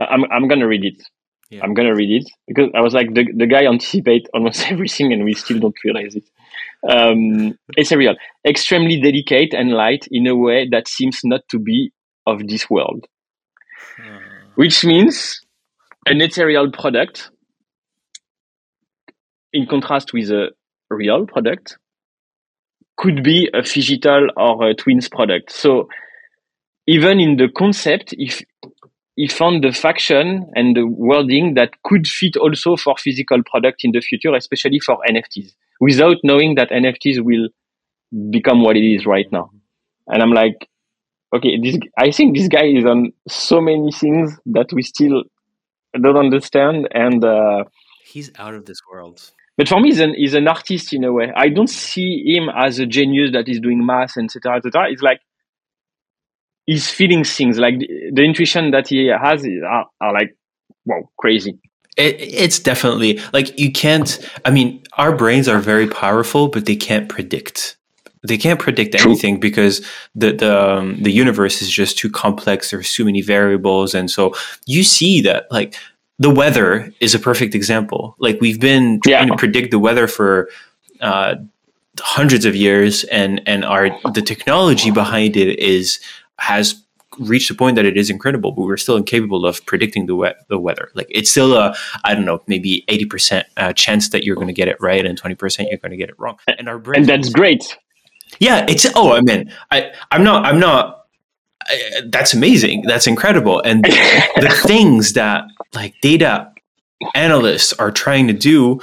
I'm 0.00 0.24
I'm 0.30 0.48
gonna 0.48 0.68
read 0.68 0.84
it. 0.84 1.02
Yeah. 1.50 1.60
I'm 1.62 1.74
gonna 1.74 1.94
read 1.94 2.22
it 2.22 2.30
because 2.46 2.68
I 2.74 2.80
was 2.80 2.94
like 2.94 3.14
the 3.14 3.26
the 3.36 3.46
guy 3.46 3.64
anticipate 3.66 4.28
almost 4.34 4.70
everything, 4.70 5.12
and 5.12 5.24
we 5.24 5.34
still 5.34 5.58
don't 5.58 5.76
realize 5.84 6.14
it. 6.14 6.24
Um, 6.88 7.58
ethereal, 7.76 8.14
extremely 8.46 9.00
delicate 9.00 9.52
and 9.52 9.70
light 9.70 10.06
in 10.10 10.26
a 10.26 10.36
way 10.36 10.68
that 10.70 10.88
seems 10.88 11.20
not 11.24 11.40
to 11.50 11.58
be 11.58 11.92
of 12.26 12.46
this 12.46 12.70
world. 12.70 13.06
Hmm. 13.96 14.18
Which 14.54 14.84
means 14.84 15.40
an 16.06 16.20
ethereal 16.20 16.70
product, 16.70 17.30
in 19.52 19.66
contrast 19.66 20.12
with 20.12 20.30
a 20.30 20.48
real 20.90 21.26
product, 21.26 21.78
could 22.96 23.22
be 23.22 23.48
a 23.54 23.58
phygital 23.58 24.28
or 24.36 24.70
a 24.70 24.74
twins 24.74 25.08
product. 25.08 25.52
So 25.52 25.88
even 26.86 27.20
in 27.20 27.36
the 27.36 27.48
concept, 27.48 28.14
if 28.18 28.42
he 29.14 29.28
found 29.28 29.64
the 29.64 29.72
faction 29.72 30.50
and 30.54 30.76
the 30.76 30.86
wording 30.86 31.54
that 31.54 31.70
could 31.84 32.06
fit 32.06 32.36
also 32.36 32.76
for 32.76 32.94
physical 32.98 33.42
product 33.44 33.80
in 33.84 33.92
the 33.92 34.00
future, 34.00 34.34
especially 34.34 34.80
for 34.80 34.98
NFTs 35.08 35.54
without 35.80 36.16
knowing 36.24 36.54
that 36.56 36.70
NFTs 36.70 37.22
will 37.22 37.48
become 38.30 38.62
what 38.62 38.76
it 38.76 38.84
is 38.84 39.06
right 39.06 39.30
now. 39.30 39.50
And 40.06 40.22
I'm 40.22 40.32
like, 40.32 40.68
okay, 41.34 41.58
this, 41.60 41.78
I 41.96 42.10
think 42.10 42.36
this 42.36 42.48
guy 42.48 42.64
is 42.66 42.84
on 42.84 43.12
so 43.28 43.60
many 43.60 43.92
things 43.92 44.36
that 44.46 44.72
we 44.72 44.82
still 44.82 45.24
don't 46.00 46.16
understand. 46.16 46.88
And, 46.92 47.24
uh, 47.24 47.64
he's 48.04 48.30
out 48.38 48.54
of 48.54 48.66
this 48.66 48.78
world. 48.90 49.32
But 49.58 49.68
for 49.68 49.80
me, 49.80 49.88
he's 49.88 49.98
an, 49.98 50.14
he's 50.14 50.34
an 50.34 50.46
artist 50.46 50.92
in 50.94 51.02
a 51.02 51.12
way. 51.12 51.32
I 51.34 51.48
don't 51.48 51.68
see 51.68 52.22
him 52.24 52.48
as 52.48 52.78
a 52.78 52.86
genius 52.86 53.32
that 53.32 53.48
is 53.48 53.58
doing 53.58 53.84
math, 53.84 54.16
etc., 54.16 54.58
etc. 54.58 54.92
It's 54.92 55.02
like 55.02 55.20
he's 56.64 56.88
feeling 56.88 57.24
things. 57.24 57.58
Like 57.58 57.80
the, 57.80 57.88
the 58.12 58.22
intuition 58.22 58.70
that 58.70 58.86
he 58.86 59.08
has 59.08 59.44
are, 59.44 59.86
are 60.00 60.12
like, 60.12 60.36
wow, 60.86 61.10
crazy. 61.18 61.58
It, 61.96 62.20
it's 62.20 62.60
definitely 62.60 63.20
like 63.32 63.58
you 63.58 63.72
can't. 63.72 64.20
I 64.44 64.52
mean, 64.52 64.84
our 64.92 65.16
brains 65.16 65.48
are 65.48 65.58
very 65.58 65.88
powerful, 65.88 66.46
but 66.46 66.66
they 66.66 66.76
can't 66.76 67.08
predict. 67.08 67.76
They 68.26 68.38
can't 68.38 68.60
predict 68.60 68.94
True. 68.94 69.10
anything 69.10 69.40
because 69.40 69.84
the 70.14 70.32
the 70.32 70.70
um, 70.78 71.02
the 71.02 71.10
universe 71.10 71.62
is 71.62 71.70
just 71.70 71.98
too 71.98 72.10
complex. 72.10 72.70
There's 72.70 72.92
too 72.92 73.04
many 73.04 73.22
variables, 73.22 73.92
and 73.92 74.08
so 74.08 74.34
you 74.66 74.84
see 74.84 75.20
that 75.22 75.50
like 75.50 75.74
the 76.18 76.30
weather 76.30 76.92
is 77.00 77.14
a 77.14 77.18
perfect 77.18 77.54
example. 77.54 78.16
Like 78.18 78.40
we've 78.40 78.60
been 78.60 79.00
trying 79.00 79.28
yeah. 79.28 79.34
to 79.34 79.36
predict 79.36 79.70
the 79.70 79.78
weather 79.78 80.06
for 80.06 80.50
uh, 81.00 81.36
hundreds 82.00 82.44
of 82.44 82.56
years, 82.56 83.04
and 83.04 83.40
and 83.46 83.64
our 83.64 83.90
the 84.12 84.22
technology 84.22 84.90
behind 84.90 85.36
it 85.36 85.58
is 85.58 86.00
has 86.38 86.82
reached 87.18 87.50
a 87.50 87.54
point 87.54 87.76
that 87.76 87.84
it 87.84 87.96
is 87.96 88.10
incredible, 88.10 88.52
but 88.52 88.62
we're 88.62 88.76
still 88.76 88.96
incapable 88.96 89.44
of 89.46 89.64
predicting 89.66 90.06
the 90.06 90.16
we- 90.16 90.34
the 90.48 90.58
weather. 90.58 90.90
Like 90.94 91.06
it's 91.10 91.30
still 91.30 91.54
a 91.54 91.74
I 92.04 92.14
don't 92.14 92.24
know 92.24 92.42
maybe 92.46 92.84
eighty 92.88 93.04
percent 93.04 93.46
uh, 93.56 93.72
chance 93.72 94.10
that 94.10 94.24
you're 94.24 94.36
going 94.36 94.48
to 94.48 94.52
get 94.52 94.68
it 94.68 94.76
right 94.80 95.04
and 95.04 95.16
twenty 95.16 95.34
percent 95.34 95.68
you're 95.70 95.78
going 95.78 95.92
to 95.92 95.96
get 95.96 96.08
it 96.08 96.18
wrong. 96.18 96.38
And 96.46 96.68
our 96.68 96.78
brain 96.78 97.00
and 97.00 97.08
that's 97.08 97.30
great. 97.30 97.76
Yeah, 98.40 98.66
it's 98.68 98.86
oh 98.94 99.12
I 99.12 99.20
mean 99.20 99.52
I 99.70 99.92
I'm 100.10 100.24
not 100.24 100.44
I'm 100.44 100.58
not. 100.60 101.06
I, 101.62 102.02
that's 102.06 102.34
amazing. 102.34 102.82
That's 102.82 103.06
incredible. 103.06 103.60
And 103.60 103.84
the 104.36 104.62
things 104.66 105.12
that 105.14 105.44
like 105.74 105.94
data 106.00 106.52
analysts 107.14 107.72
are 107.74 107.90
trying 107.90 108.26
to 108.28 108.32
do 108.32 108.80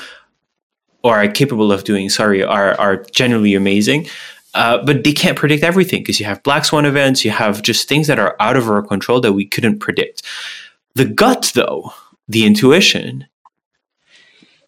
or 1.04 1.18
are 1.18 1.28
capable 1.28 1.72
of 1.72 1.84
doing, 1.84 2.10
sorry, 2.10 2.44
are 2.44 2.80
are 2.80 2.98
generally 3.12 3.56
amazing. 3.56 4.08
Uh, 4.54 4.84
but 4.86 5.04
they 5.04 5.12
can't 5.12 5.38
predict 5.38 5.64
everything 5.64 6.02
because 6.02 6.18
you 6.18 6.26
have 6.26 6.42
black 6.44 6.64
swan 6.64 6.86
events, 6.86 7.26
you 7.26 7.32
have 7.32 7.62
just 7.62 7.90
things 7.90 8.08
that 8.08 8.18
are 8.18 8.38
out 8.40 8.56
of 8.56 8.70
our 8.70 8.82
control 8.82 9.20
that 9.20 9.34
we 9.34 9.46
couldn't 9.46 9.80
predict. 9.80 10.24
The 10.94 11.04
gut, 11.04 11.52
though, 11.56 11.92
the 12.30 12.46
intuition, 12.46 13.28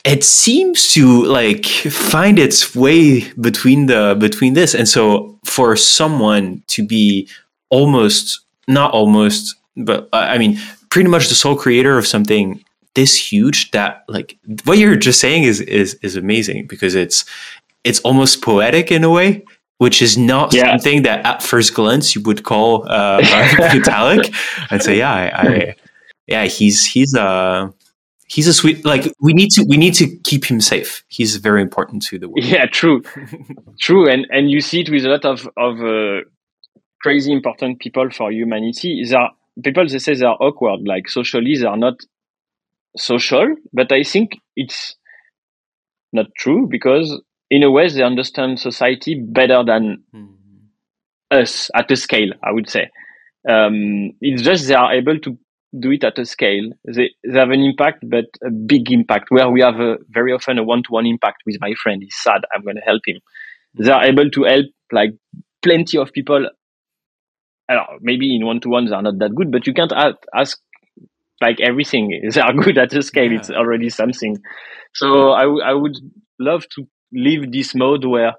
it 0.04 0.26
seems 0.26 0.92
to 0.94 1.24
like 1.24 1.66
find 1.66 2.38
its 2.38 2.76
way 2.76 3.32
between 3.36 3.86
the 3.86 4.18
between 4.20 4.54
this, 4.54 4.76
and 4.76 4.88
so 4.88 5.40
for 5.46 5.76
someone 5.78 6.64
to 6.68 6.86
be 6.86 7.30
almost 7.70 8.42
not 8.68 8.92
almost, 8.92 9.56
but 9.78 10.10
I 10.12 10.38
mean, 10.38 10.60
pretty 10.90 11.10
much 11.10 11.30
the 11.30 11.36
sole 11.36 11.56
creator 11.56 11.98
of 11.98 12.08
something 12.08 12.64
this 12.96 13.16
huge 13.16 13.72
that 13.72 14.04
like 14.08 14.38
what 14.66 14.78
you're 14.78 14.96
just 14.96 15.20
saying 15.20 15.44
is 15.44 15.62
is 15.62 15.96
is 15.96 16.16
amazing 16.16 16.66
because 16.68 16.96
it's 16.96 17.26
it's 17.84 18.00
almost 18.02 18.42
poetic 18.42 18.92
in 18.92 19.04
a 19.04 19.10
way 19.10 19.44
which 19.78 20.02
is 20.02 20.18
not 20.18 20.54
yeah. 20.54 20.72
something 20.72 21.04
that 21.04 21.26
at 21.26 21.42
first 21.44 21.74
glance 21.74 22.16
you 22.16 22.22
would 22.22 22.44
call 22.44 22.88
uh, 22.90 23.20
Vitalik. 23.22 24.34
I'd 24.72 24.84
say, 24.84 24.98
yeah, 24.98 25.14
I, 25.14 25.42
I, 25.42 25.76
yeah, 26.26 26.46
he's 26.46 26.86
he's 26.86 27.14
a 27.14 27.22
uh, 27.22 27.72
he's 28.28 28.48
a 28.48 28.54
sweet. 28.54 28.86
Like 28.86 29.14
we 29.22 29.34
need 29.34 29.50
to 29.52 29.66
we 29.68 29.78
need 29.78 29.94
to 29.96 30.08
keep 30.24 30.46
him 30.46 30.62
safe. 30.62 31.04
He's 31.08 31.36
very 31.38 31.62
important 31.62 32.04
to 32.08 32.20
the 32.20 32.28
world. 32.28 32.44
Yeah, 32.44 32.66
true, 32.66 33.04
true, 33.80 34.10
and 34.10 34.26
and 34.30 34.50
you 34.50 34.62
see 34.62 34.82
it 34.82 34.90
with 34.90 35.06
a 35.06 35.10
lot 35.10 35.26
of 35.26 35.48
of 35.58 35.80
uh, 35.80 36.22
crazy 37.02 37.32
important 37.32 37.80
people 37.80 38.10
for 38.10 38.32
humanity. 38.32 39.00
Is 39.00 39.14
are 39.14 39.32
people 39.64 39.88
they 39.88 40.00
say 40.00 40.16
they 40.16 40.26
are 40.26 40.38
awkward, 40.40 40.82
like 40.86 41.10
socially 41.10 41.56
they 41.56 41.66
are 41.66 41.78
not 41.78 41.96
social, 42.98 43.56
but 43.74 43.92
I 43.92 44.04
think 44.04 44.38
it's 44.56 44.96
not 46.14 46.28
true 46.36 46.68
because 46.70 47.22
in 47.50 47.64
a 47.64 47.72
way 47.72 47.90
they 47.90 48.04
understand 48.04 48.60
society 48.60 49.16
better 49.16 49.64
than 49.66 50.04
mm-hmm. 50.14 51.40
us 51.40 51.70
at 51.76 51.92
a 51.92 51.96
scale 51.96 52.32
i 52.44 52.52
would 52.52 52.70
say. 52.70 52.90
Um, 53.50 54.12
it's 54.20 54.42
just 54.42 54.68
they 54.68 54.74
are 54.74 54.94
able 54.94 55.20
to 55.20 55.38
do 55.80 55.92
it 55.92 56.04
at 56.04 56.20
a 56.20 56.26
scale. 56.26 56.72
They, 56.86 57.12
they 57.26 57.40
have 57.40 57.52
an 57.52 57.62
impact 57.62 58.04
but 58.10 58.26
a 58.46 58.52
big 58.52 58.92
impact 58.92 59.26
where 59.30 59.50
we 59.50 59.62
have 59.62 59.80
a, 59.80 59.98
very 60.10 60.34
often 60.34 60.58
a 60.58 60.64
one-to-one 60.64 61.06
impact 61.06 61.44
with 61.46 61.58
my 61.62 61.74
friend. 61.82 62.02
He's 62.02 62.16
sad. 62.22 62.42
I'm 62.54 62.64
going 62.64 62.76
to 62.76 62.82
help 62.82 63.02
him. 63.06 63.20
They 63.80 63.92
are 63.92 64.04
able 64.04 64.30
to 64.32 64.44
help 64.44 64.66
like 64.92 65.12
plenty 65.64 65.98
of 65.98 66.12
people 66.12 66.50
maybe 68.02 68.36
in 68.36 68.46
one-to-ones 68.46 68.92
are 68.92 69.02
not 69.02 69.20
that 69.20 69.36
good 69.36 69.52
but 69.52 69.68
you 69.68 69.74
can't 69.74 69.94
ask 70.36 70.60
like 71.42 71.60
everything 71.62 72.10
they 72.34 72.42
are 72.48 72.54
good 72.54 72.78
at 72.78 72.94
a 72.94 73.02
scale 73.02 73.32
yeah. 73.32 73.40
it's 73.40 73.50
already 73.50 73.90
something 73.90 74.38
so 74.94 75.32
I, 75.32 75.44
w- 75.44 75.64
I 75.64 75.74
would 75.74 75.98
love 76.40 76.64
to 76.76 76.88
leave 77.14 77.52
this 77.52 77.76
mode 77.76 78.06
where 78.06 78.34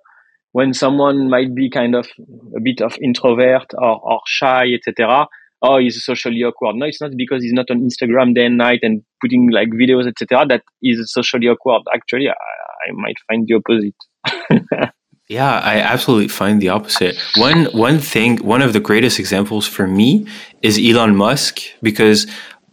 when 0.52 0.72
someone 0.72 1.28
might 1.28 1.54
be 1.54 1.70
kind 1.70 1.94
of 1.94 2.08
a 2.56 2.60
bit 2.62 2.80
of 2.80 2.96
introvert 3.02 3.66
or, 3.74 4.00
or 4.02 4.20
shy, 4.26 4.66
etc. 4.74 5.26
Oh, 5.62 5.78
he's 5.78 6.04
socially 6.04 6.42
awkward. 6.42 6.76
No, 6.76 6.86
it's 6.86 7.00
not 7.00 7.12
because 7.16 7.42
he's 7.42 7.52
not 7.52 7.70
on 7.70 7.88
Instagram 7.88 8.34
day 8.34 8.46
and 8.46 8.56
night 8.56 8.80
and 8.82 9.02
putting 9.20 9.50
like 9.50 9.68
videos, 9.68 10.08
etc. 10.08 10.46
That 10.48 10.62
is 10.82 11.12
socially 11.12 11.48
awkward. 11.48 11.82
Actually, 11.94 12.28
I, 12.28 12.32
I 12.32 12.92
might 12.92 13.16
find 13.28 13.46
the 13.46 13.54
opposite. 13.54 14.90
yeah, 15.28 15.58
I 15.58 15.80
absolutely 15.80 16.28
find 16.28 16.60
the 16.60 16.70
opposite. 16.70 17.16
One 17.36 17.66
one 17.66 17.98
thing, 17.98 18.38
one 18.38 18.62
of 18.62 18.72
the 18.72 18.80
greatest 18.80 19.18
examples 19.18 19.66
for 19.66 19.86
me 19.86 20.26
is 20.62 20.78
Elon 20.78 21.16
Musk 21.16 21.60
because 21.82 22.26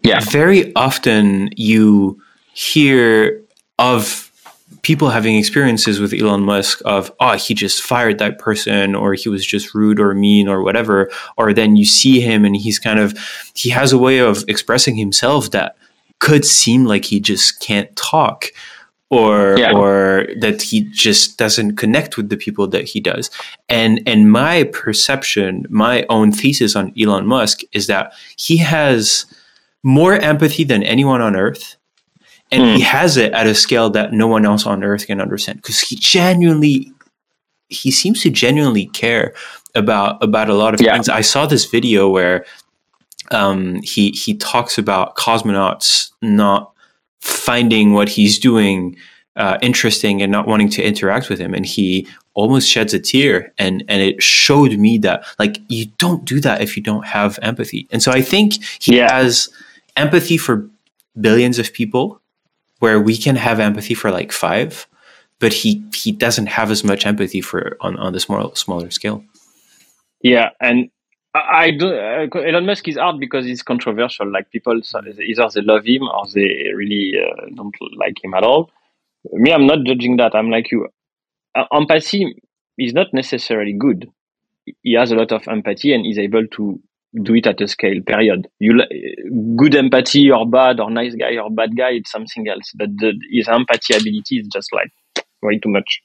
yeah. 0.04 0.22
very 0.22 0.74
often 0.76 1.50
you 1.56 2.22
hear 2.54 3.42
of 3.78 4.32
people 4.84 5.10
having 5.10 5.36
experiences 5.36 6.00
with 6.00 6.14
Elon 6.14 6.44
Musk 6.44 6.80
of, 6.86 7.12
oh, 7.20 7.36
he 7.36 7.56
just 7.56 7.82
fired 7.82 8.20
that 8.20 8.38
person 8.38 8.94
or 8.94 9.16
he 9.16 9.28
was 9.28 9.44
just 9.44 9.74
rude 9.74 10.00
or 10.00 10.14
mean 10.14 10.48
or 10.48 10.62
whatever. 10.62 11.10
Or 11.38 11.54
then 11.54 11.76
you 11.76 11.86
see 11.86 12.22
him 12.22 12.46
and 12.46 12.56
he's 12.56 12.78
kind 12.78 13.00
of, 13.00 13.18
he 13.56 13.72
has 13.72 13.92
a 13.92 13.98
way 13.98 14.20
of 14.20 14.46
expressing 14.48 14.96
himself 14.96 15.50
that 15.52 15.76
could 16.20 16.46
seem 16.46 16.86
like 16.86 17.04
he 17.04 17.20
just 17.20 17.60
can't 17.60 17.94
talk 17.96 18.46
or 19.10 19.56
yeah. 19.58 19.72
or 19.72 20.28
that 20.40 20.62
he 20.62 20.82
just 20.82 21.38
doesn't 21.38 21.76
connect 21.76 22.18
with 22.18 22.30
the 22.30 22.38
people 22.38 22.68
that 22.68 22.86
he 22.86 23.00
does. 23.00 23.30
And 23.70 24.02
and 24.06 24.32
my 24.32 24.64
perception, 24.64 25.66
my 25.70 26.06
own 26.10 26.32
thesis 26.32 26.76
on 26.76 26.94
Elon 27.00 27.28
Musk 27.28 27.62
is 27.72 27.88
that 27.88 28.14
he 28.38 28.58
has 28.58 29.26
more 29.84 30.16
empathy 30.16 30.64
than 30.64 30.82
anyone 30.84 31.22
on 31.22 31.36
earth 31.36 31.78
and 32.52 32.64
mm. 32.64 32.76
he 32.76 32.82
has 32.82 33.18
it 33.18 33.34
at 33.34 33.48
a 33.48 33.56
scale 33.56 33.90
that 33.92 34.14
no 34.14 34.28
one 34.28 34.46
else 34.46 34.66
on 34.66 34.84
earth 34.84 35.08
can 35.08 35.22
understand 35.22 35.58
because 35.58 35.80
he 35.80 35.96
genuinely 35.96 36.92
he 37.70 37.90
seems 37.90 38.22
to 38.22 38.30
genuinely 38.30 38.86
care 38.88 39.34
about 39.74 40.24
about 40.24 40.50
a 40.50 40.54
lot 40.54 40.74
of 40.74 40.82
yeah. 40.82 40.94
things. 40.94 41.10
I 41.10 41.22
saw 41.22 41.46
this 41.46 41.66
video 41.66 42.10
where 42.10 42.46
um, 43.32 43.82
he 43.82 44.12
he 44.12 44.36
talks 44.36 44.78
about 44.78 45.16
cosmonauts 45.16 46.12
not 46.22 46.74
finding 47.22 47.94
what 47.94 48.10
he's 48.10 48.40
doing 48.40 48.96
uh, 49.36 49.58
interesting 49.62 50.22
and 50.22 50.32
not 50.32 50.48
wanting 50.48 50.70
to 50.70 50.84
interact 50.84 51.30
with 51.30 51.40
him, 51.40 51.54
and 51.54 51.66
he 51.66 52.08
almost 52.34 52.70
sheds 52.70 52.94
a 52.94 53.00
tear, 53.00 53.54
and 53.58 53.84
and 53.88 54.02
it 54.02 54.22
showed 54.24 54.78
me 54.78 54.98
that 55.00 55.26
like 55.40 55.58
you 55.68 55.88
don't 55.98 56.26
do 56.26 56.40
that 56.40 56.62
if 56.62 56.78
you 56.78 56.84
don't 56.84 57.06
have 57.06 57.38
empathy, 57.42 57.88
and 57.92 58.02
so 58.02 58.12
I 58.12 58.22
think 58.22 58.64
he 58.80 58.98
yeah. 58.98 59.14
has 59.14 59.50
empathy 59.98 60.38
for 60.38 60.70
billions 61.20 61.60
of 61.60 61.74
people, 61.74 62.22
where 62.80 63.00
we 63.00 63.18
can 63.18 63.36
have 63.36 63.60
empathy 63.60 63.94
for 63.94 64.10
like 64.10 64.32
five, 64.32 64.88
but 65.40 65.52
he 65.52 65.84
he 65.94 66.12
doesn't 66.12 66.48
have 66.48 66.72
as 66.72 66.84
much 66.84 67.06
empathy 67.06 67.42
for 67.42 67.78
on 67.82 67.98
on 67.98 68.14
the 68.14 68.20
smaller 68.20 68.56
smaller 68.56 68.90
scale. 68.90 69.24
Yeah, 70.22 70.52
and 70.62 70.90
I 71.36 71.72
do. 71.72 71.88
Uh, 71.88 72.28
Elon 72.40 72.66
Musk 72.66 72.88
is 72.88 72.98
hard 72.98 73.20
because 73.20 73.46
he's 73.46 73.62
controversial. 73.62 74.32
Like 74.32 74.50
people, 74.52 74.80
either 74.80 75.48
they 75.54 75.62
love 75.62 75.86
him 75.86 76.04
or 76.04 76.26
they 76.34 76.72
really 76.74 77.14
uh, 77.22 77.48
don't 77.54 77.76
like 77.98 78.24
him 78.24 78.34
at 78.34 78.44
all. 78.44 78.72
Me, 79.34 79.52
I'm 79.52 79.68
not 79.68 79.80
judging 79.86 80.18
that. 80.18 80.34
I'm 80.34 80.50
like 80.50 80.72
you. 80.72 80.88
Uh, 81.54 81.66
empathy 81.74 82.42
is 82.78 82.94
not 82.94 83.08
necessarily 83.14 83.74
good. 83.74 84.10
He 84.82 84.94
has 84.94 85.12
a 85.12 85.16
lot 85.16 85.32
of 85.32 85.48
empathy 85.48 85.94
and 85.94 86.06
is 86.06 86.18
able 86.18 86.48
to 86.48 86.80
do 87.22 87.36
it 87.36 87.48
at 87.48 87.62
a 87.62 87.68
scale. 87.68 88.02
Period. 88.06 88.48
You 88.60 88.82
good 89.56 89.76
empathy 89.76 90.32
or 90.32 90.50
bad 90.50 90.80
or 90.80 90.90
nice 90.90 91.16
guy 91.16 91.38
or 91.38 91.50
bad 91.50 91.76
guy, 91.76 91.92
it's 91.92 92.12
something 92.12 92.48
else. 92.48 92.72
But 92.76 92.90
the, 92.98 93.14
his 93.32 93.48
empathy 93.48 93.96
ability 93.96 94.38
is 94.38 94.48
just 94.48 94.74
like 94.74 94.92
way 95.42 95.60
too 95.60 95.70
much. 95.70 96.02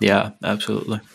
Yeah, 0.00 0.30
absolutely. 0.42 1.00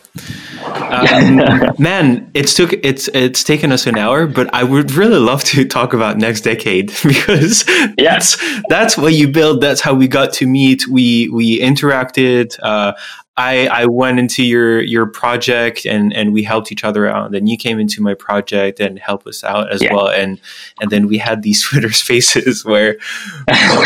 Um, 0.86 1.36
man, 1.78 2.30
it's 2.32 2.54
took 2.54 2.72
it's 2.72 3.08
it's 3.08 3.42
taken 3.42 3.72
us 3.72 3.86
an 3.86 3.98
hour, 3.98 4.26
but 4.26 4.52
I 4.54 4.62
would 4.62 4.92
really 4.92 5.18
love 5.18 5.42
to 5.44 5.66
talk 5.66 5.92
about 5.92 6.16
NextDecade 6.16 7.02
because 7.06 7.64
yes, 7.98 8.36
that's, 8.36 8.62
that's 8.68 8.96
what 8.96 9.12
you 9.12 9.28
build. 9.28 9.60
That's 9.60 9.80
how 9.80 9.94
we 9.94 10.06
got 10.06 10.32
to 10.34 10.46
meet. 10.46 10.86
We 10.86 11.28
we 11.28 11.60
interacted. 11.60 12.56
Uh, 12.62 12.92
I 13.36 13.66
I 13.66 13.86
went 13.86 14.18
into 14.18 14.42
your 14.42 14.80
your 14.80 15.06
project 15.06 15.84
and 15.84 16.12
and 16.14 16.32
we 16.32 16.42
helped 16.42 16.72
each 16.72 16.84
other 16.84 17.06
out. 17.06 17.26
And 17.26 17.34
then 17.34 17.46
you 17.46 17.58
came 17.58 17.78
into 17.78 18.00
my 18.00 18.14
project 18.14 18.80
and 18.80 18.98
helped 18.98 19.26
us 19.26 19.44
out 19.44 19.70
as 19.72 19.82
yeah. 19.82 19.92
well. 19.92 20.08
And 20.08 20.40
and 20.80 20.90
then 20.90 21.06
we 21.06 21.18
had 21.18 21.42
these 21.42 21.62
Twitter 21.68 21.92
spaces 21.92 22.64
where 22.64 22.96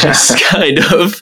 just 0.01 0.39
kind 0.45 0.79
of 0.93 1.21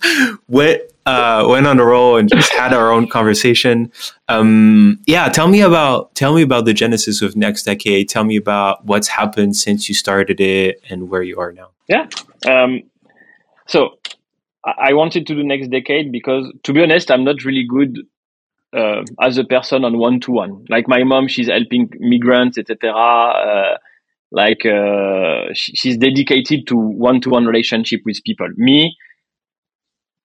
went 0.48 0.82
uh, 1.08 1.46
went 1.48 1.66
on 1.66 1.80
a 1.80 1.84
roll 1.84 2.18
and 2.18 2.28
just 2.28 2.52
had 2.52 2.74
our 2.74 2.92
own 2.92 3.08
conversation. 3.08 3.90
Um, 4.28 5.00
yeah, 5.06 5.28
tell 5.30 5.48
me 5.48 5.62
about 5.62 6.14
tell 6.14 6.34
me 6.34 6.42
about 6.42 6.66
the 6.66 6.74
genesis 6.74 7.22
of 7.22 7.34
NextDecade. 7.34 8.08
Tell 8.08 8.24
me 8.24 8.36
about 8.36 8.84
what's 8.84 9.08
happened 9.08 9.56
since 9.56 9.88
you 9.88 9.94
started 9.94 10.38
it 10.40 10.82
and 10.90 11.08
where 11.08 11.22
you 11.22 11.40
are 11.40 11.52
now. 11.52 11.70
Yeah. 11.88 12.08
Um, 12.46 12.82
so 13.66 13.98
I 14.64 14.92
wanted 14.92 15.26
to 15.28 15.34
do 15.34 15.42
NextDecade 15.42 16.12
because, 16.12 16.52
to 16.64 16.72
be 16.74 16.82
honest, 16.82 17.10
I'm 17.10 17.24
not 17.24 17.42
really 17.42 17.66
good 17.66 17.98
uh, 18.76 19.02
as 19.20 19.38
a 19.38 19.44
person 19.44 19.84
on 19.84 19.96
one 19.96 20.20
to 20.20 20.32
one. 20.32 20.66
Like 20.68 20.88
my 20.88 21.04
mom, 21.04 21.28
she's 21.28 21.48
helping 21.48 21.90
migrants, 22.00 22.58
etc. 22.58 22.90
Uh, 22.92 23.78
like 24.30 24.66
uh, 24.66 25.54
she's 25.54 25.96
dedicated 25.96 26.66
to 26.66 26.76
one 26.76 27.22
to 27.22 27.30
one 27.30 27.46
relationship 27.46 28.02
with 28.04 28.22
people. 28.26 28.48
Me, 28.56 28.94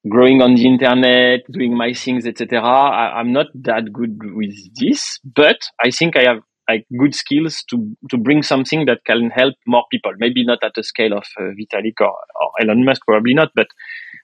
growing 0.09 0.41
on 0.41 0.55
the 0.55 0.65
internet, 0.65 1.41
doing 1.51 1.77
my 1.77 1.93
things, 1.93 2.25
etc. 2.25 2.61
I'm 2.61 3.31
not 3.31 3.47
that 3.55 3.91
good 3.93 4.19
with 4.35 4.55
this, 4.75 5.19
but 5.23 5.57
I 5.83 5.91
think 5.91 6.17
I 6.17 6.23
have 6.23 6.43
like 6.69 6.85
good 6.97 7.13
skills 7.13 7.63
to 7.69 7.95
to 8.09 8.17
bring 8.17 8.41
something 8.41 8.85
that 8.85 9.03
can 9.05 9.29
help 9.29 9.55
more 9.65 9.83
people. 9.91 10.11
Maybe 10.17 10.45
not 10.45 10.63
at 10.63 10.73
the 10.75 10.83
scale 10.83 11.13
of 11.13 11.25
uh, 11.39 11.51
Vitalik 11.59 11.99
or, 11.99 12.15
or, 12.41 12.51
Elon 12.61 12.85
Musk, 12.85 13.01
probably 13.05 13.33
not, 13.33 13.49
but 13.55 13.67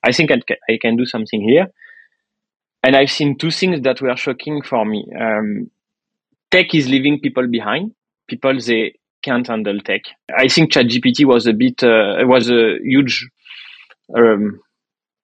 I 0.03 0.11
think 0.11 0.31
I, 0.31 0.39
I 0.69 0.77
can 0.81 0.95
do 0.95 1.05
something 1.05 1.41
here. 1.41 1.67
And 2.81 2.95
I've 2.95 3.11
seen 3.11 3.37
two 3.37 3.51
things 3.51 3.81
that 3.81 4.01
were 4.01 4.15
shocking 4.15 4.61
for 4.61 4.85
me. 4.85 5.05
Um, 5.19 5.69
tech 6.49 6.73
is 6.73 6.87
leaving 6.87 7.19
people 7.19 7.47
behind. 7.47 7.91
People 8.29 8.57
they 8.61 8.93
can't 9.21 9.47
handle 9.47 9.79
tech. 9.81 10.01
I 10.37 10.47
think 10.47 10.71
ChatGPT 10.71 11.25
was 11.25 11.45
a 11.45 11.53
bit 11.53 11.83
uh, 11.83 12.15
was 12.25 12.49
a 12.49 12.77
huge 12.81 13.27
um, 14.15 14.61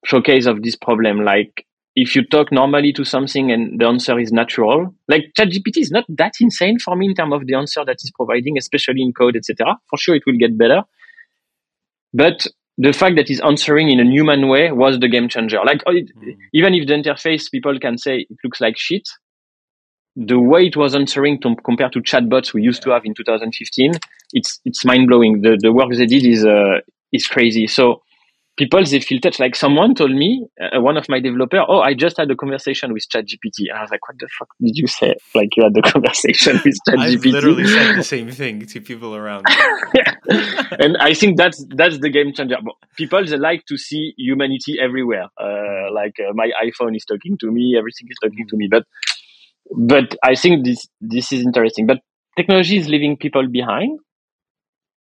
showcase 0.05 0.45
of 0.45 0.63
this 0.63 0.75
problem. 0.75 1.23
Like 1.23 1.65
if 1.95 2.15
you 2.15 2.23
talk 2.25 2.51
normally 2.51 2.91
to 2.93 3.05
something 3.05 3.51
and 3.51 3.79
the 3.79 3.85
answer 3.85 4.19
is 4.19 4.31
natural, 4.31 4.93
like 5.07 5.31
ChatGPT 5.39 5.77
is 5.77 5.91
not 5.91 6.05
that 6.09 6.33
insane 6.41 6.79
for 6.79 6.95
me 6.95 7.07
in 7.07 7.15
terms 7.15 7.33
of 7.33 7.47
the 7.47 7.55
answer 7.55 7.83
that 7.85 7.97
is 8.03 8.11
providing, 8.15 8.57
especially 8.57 9.01
in 9.01 9.13
code, 9.13 9.35
etc. 9.35 9.77
For 9.89 9.97
sure, 9.97 10.15
it 10.15 10.23
will 10.25 10.37
get 10.37 10.57
better. 10.57 10.83
But 12.13 12.47
the 12.77 12.91
fact 12.91 13.15
that 13.15 13.29
it's 13.29 13.41
answering 13.41 13.89
in 13.89 13.99
a 13.99 14.09
human 14.09 14.49
way 14.49 14.71
was 14.71 14.99
the 14.99 15.07
game 15.07 15.29
changer. 15.29 15.59
Like 15.65 15.81
it, 15.87 16.11
mm. 16.15 16.35
even 16.53 16.73
if 16.73 16.87
the 16.87 16.93
interface 16.93 17.49
people 17.49 17.79
can 17.79 17.97
say 17.97 18.25
it 18.29 18.37
looks 18.43 18.59
like 18.59 18.77
shit, 18.77 19.07
the 20.17 20.39
way 20.39 20.65
it 20.65 20.75
was 20.75 20.95
answering 20.95 21.41
to, 21.41 21.55
compared 21.63 21.93
to 21.93 21.99
chatbots 21.99 22.53
we 22.53 22.61
used 22.61 22.81
to 22.83 22.91
have 22.91 23.05
in 23.05 23.13
2015, 23.13 23.93
it's 24.33 24.59
it's 24.65 24.83
mind 24.83 25.07
blowing. 25.07 25.41
The 25.41 25.57
the 25.61 25.71
work 25.71 25.91
they 25.91 26.05
did 26.05 26.25
is 26.25 26.45
uh, 26.45 26.79
is 27.13 27.27
crazy. 27.27 27.67
So 27.67 28.01
people 28.57 28.83
they 28.83 28.99
feel 28.99 29.19
touched. 29.19 29.39
Like 29.39 29.55
someone 29.55 29.95
told 29.95 30.11
me, 30.11 30.47
uh, 30.61 30.79
one 30.81 30.97
of 30.97 31.07
my 31.09 31.19
developer, 31.19 31.61
oh, 31.67 31.79
I 31.79 31.93
just 31.93 32.17
had 32.17 32.31
a 32.31 32.35
conversation 32.35 32.93
with 32.93 33.05
ChatGPT. 33.09 33.69
And 33.69 33.77
I 33.77 33.81
was 33.81 33.91
like, 33.91 34.07
what 34.07 34.17
the 34.19 34.27
fuck 34.39 34.49
did 34.61 34.75
you 34.75 34.87
say? 34.87 35.15
Like 35.35 35.49
you 35.57 35.63
had 35.63 35.73
the 35.73 35.81
conversation 35.93 36.61
with 36.63 36.75
ChatGPT. 36.87 36.99
I've 36.99 37.25
literally 37.25 37.67
said 37.67 37.97
the 37.97 38.03
same 38.15 38.31
thing 38.31 38.65
to 38.65 38.81
people 38.81 39.15
around. 39.15 39.45
and 40.79 40.97
I 40.97 41.13
think 41.13 41.37
that's 41.37 41.65
that's 41.75 41.99
the 41.99 42.09
game 42.09 42.33
changer. 42.33 42.57
People 42.95 43.25
they 43.25 43.37
like 43.37 43.65
to 43.65 43.77
see 43.77 44.13
humanity 44.17 44.77
everywhere. 44.81 45.27
Uh, 45.39 45.91
like 45.93 46.15
uh, 46.19 46.31
my 46.33 46.51
iPhone 46.63 46.95
is 46.95 47.05
talking 47.05 47.37
to 47.39 47.51
me, 47.51 47.75
everything 47.77 48.07
is 48.09 48.17
talking 48.23 48.47
to 48.47 48.55
me. 48.55 48.69
But 48.71 48.83
but 49.75 50.15
I 50.23 50.35
think 50.35 50.65
this 50.65 50.87
this 51.01 51.31
is 51.31 51.41
interesting. 51.41 51.85
But 51.87 51.99
technology 52.37 52.77
is 52.77 52.87
leaving 52.87 53.17
people 53.17 53.47
behind, 53.51 53.99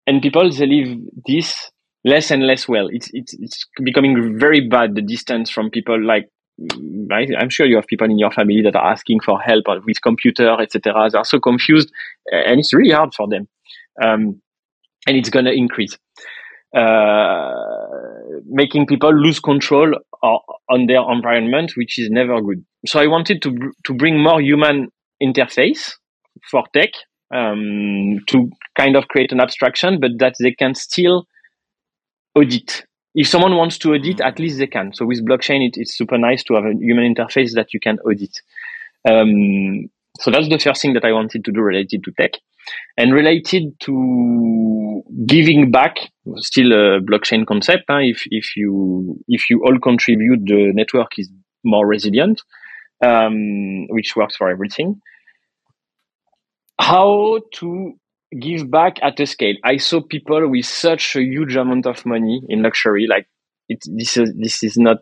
and 0.05 0.21
people 0.21 0.51
they 0.51 0.65
leave 0.65 0.97
this 1.25 1.71
less 2.05 2.31
and 2.31 2.45
less 2.45 2.69
well. 2.69 2.87
It's 2.89 3.09
it's 3.13 3.33
it's 3.33 3.65
becoming 3.83 4.39
very 4.39 4.65
bad. 4.65 4.95
The 4.95 5.01
distance 5.01 5.49
from 5.49 5.69
people 5.69 6.01
like 6.01 6.29
I, 7.11 7.25
am 7.37 7.49
sure 7.49 7.65
you 7.65 7.75
have 7.75 7.87
people 7.87 8.09
in 8.09 8.17
your 8.17 8.31
family 8.31 8.61
that 8.61 8.75
are 8.75 8.91
asking 8.91 9.19
for 9.19 9.41
help 9.41 9.65
with 9.85 10.01
computer, 10.01 10.55
etc. 10.61 11.09
They 11.11 11.17
are 11.17 11.25
so 11.25 11.39
confused, 11.39 11.91
and 12.31 12.59
it's 12.59 12.73
really 12.73 12.93
hard 12.93 13.13
for 13.13 13.27
them. 13.27 13.47
Um, 14.01 14.41
and 15.07 15.17
it's 15.17 15.29
going 15.29 15.45
to 15.45 15.51
increase, 15.51 15.97
uh, 16.75 17.53
making 18.45 18.87
people 18.87 19.13
lose 19.13 19.39
control 19.39 19.93
on 20.23 20.87
their 20.87 21.11
environment, 21.11 21.73
which 21.75 21.99
is 21.99 22.09
never 22.09 22.41
good. 22.41 22.63
So 22.85 22.99
I 22.99 23.07
wanted 23.07 23.41
to 23.41 23.55
to 23.85 23.93
bring 23.93 24.21
more 24.21 24.41
human 24.41 24.89
interface 25.21 25.93
for 26.49 26.63
tech 26.73 26.89
um, 27.33 28.19
to 28.27 28.49
kind 28.77 28.95
of 28.95 29.07
create 29.07 29.31
an 29.31 29.41
abstraction, 29.41 29.99
but 29.99 30.11
that 30.19 30.35
they 30.39 30.51
can 30.51 30.75
still 30.75 31.25
audit. 32.35 32.85
If 33.13 33.27
someone 33.27 33.55
wants 33.55 33.77
to 33.79 33.93
audit, 33.93 34.19
at 34.21 34.39
least 34.39 34.59
they 34.59 34.67
can. 34.67 34.93
So 34.93 35.05
with 35.05 35.25
blockchain, 35.25 35.65
it, 35.65 35.75
it's 35.77 35.97
super 35.97 36.17
nice 36.17 36.43
to 36.45 36.55
have 36.55 36.65
a 36.65 36.73
human 36.73 37.15
interface 37.15 37.53
that 37.53 37.73
you 37.73 37.79
can 37.79 37.97
audit. 37.99 38.41
Um, 39.09 39.89
so 40.19 40.31
that's 40.31 40.49
the 40.49 40.57
first 40.57 40.81
thing 40.81 40.93
that 40.93 41.05
I 41.05 41.11
wanted 41.11 41.45
to 41.45 41.51
do 41.51 41.61
related 41.61 42.03
to 42.03 42.11
tech. 42.11 42.31
And 42.97 43.13
related 43.13 43.79
to 43.81 45.03
giving 45.25 45.71
back, 45.71 45.97
still 46.37 46.71
a 46.71 46.99
blockchain 46.99 47.45
concept. 47.45 47.83
Huh? 47.87 47.99
If 48.01 48.23
if 48.31 48.55
you 48.55 49.19
if 49.27 49.49
you 49.49 49.63
all 49.63 49.77
contribute, 49.79 50.45
the 50.45 50.71
network 50.73 51.11
is 51.17 51.29
more 51.63 51.85
resilient, 51.85 52.41
um, 53.03 53.87
which 53.89 54.15
works 54.15 54.35
for 54.35 54.49
everything. 54.49 54.99
How 56.79 57.39
to 57.55 57.93
give 58.39 58.69
back 58.69 58.97
at 59.01 59.19
a 59.19 59.25
scale. 59.25 59.55
I 59.63 59.77
saw 59.77 60.01
people 60.01 60.49
with 60.49 60.65
such 60.65 61.15
a 61.15 61.21
huge 61.21 61.55
amount 61.55 61.85
of 61.85 62.05
money 62.05 62.41
in 62.49 62.63
luxury. 62.63 63.07
Like 63.07 63.27
it, 63.69 63.79
this 63.85 64.17
is 64.17 64.33
this 64.37 64.63
is 64.63 64.77
not 64.77 64.97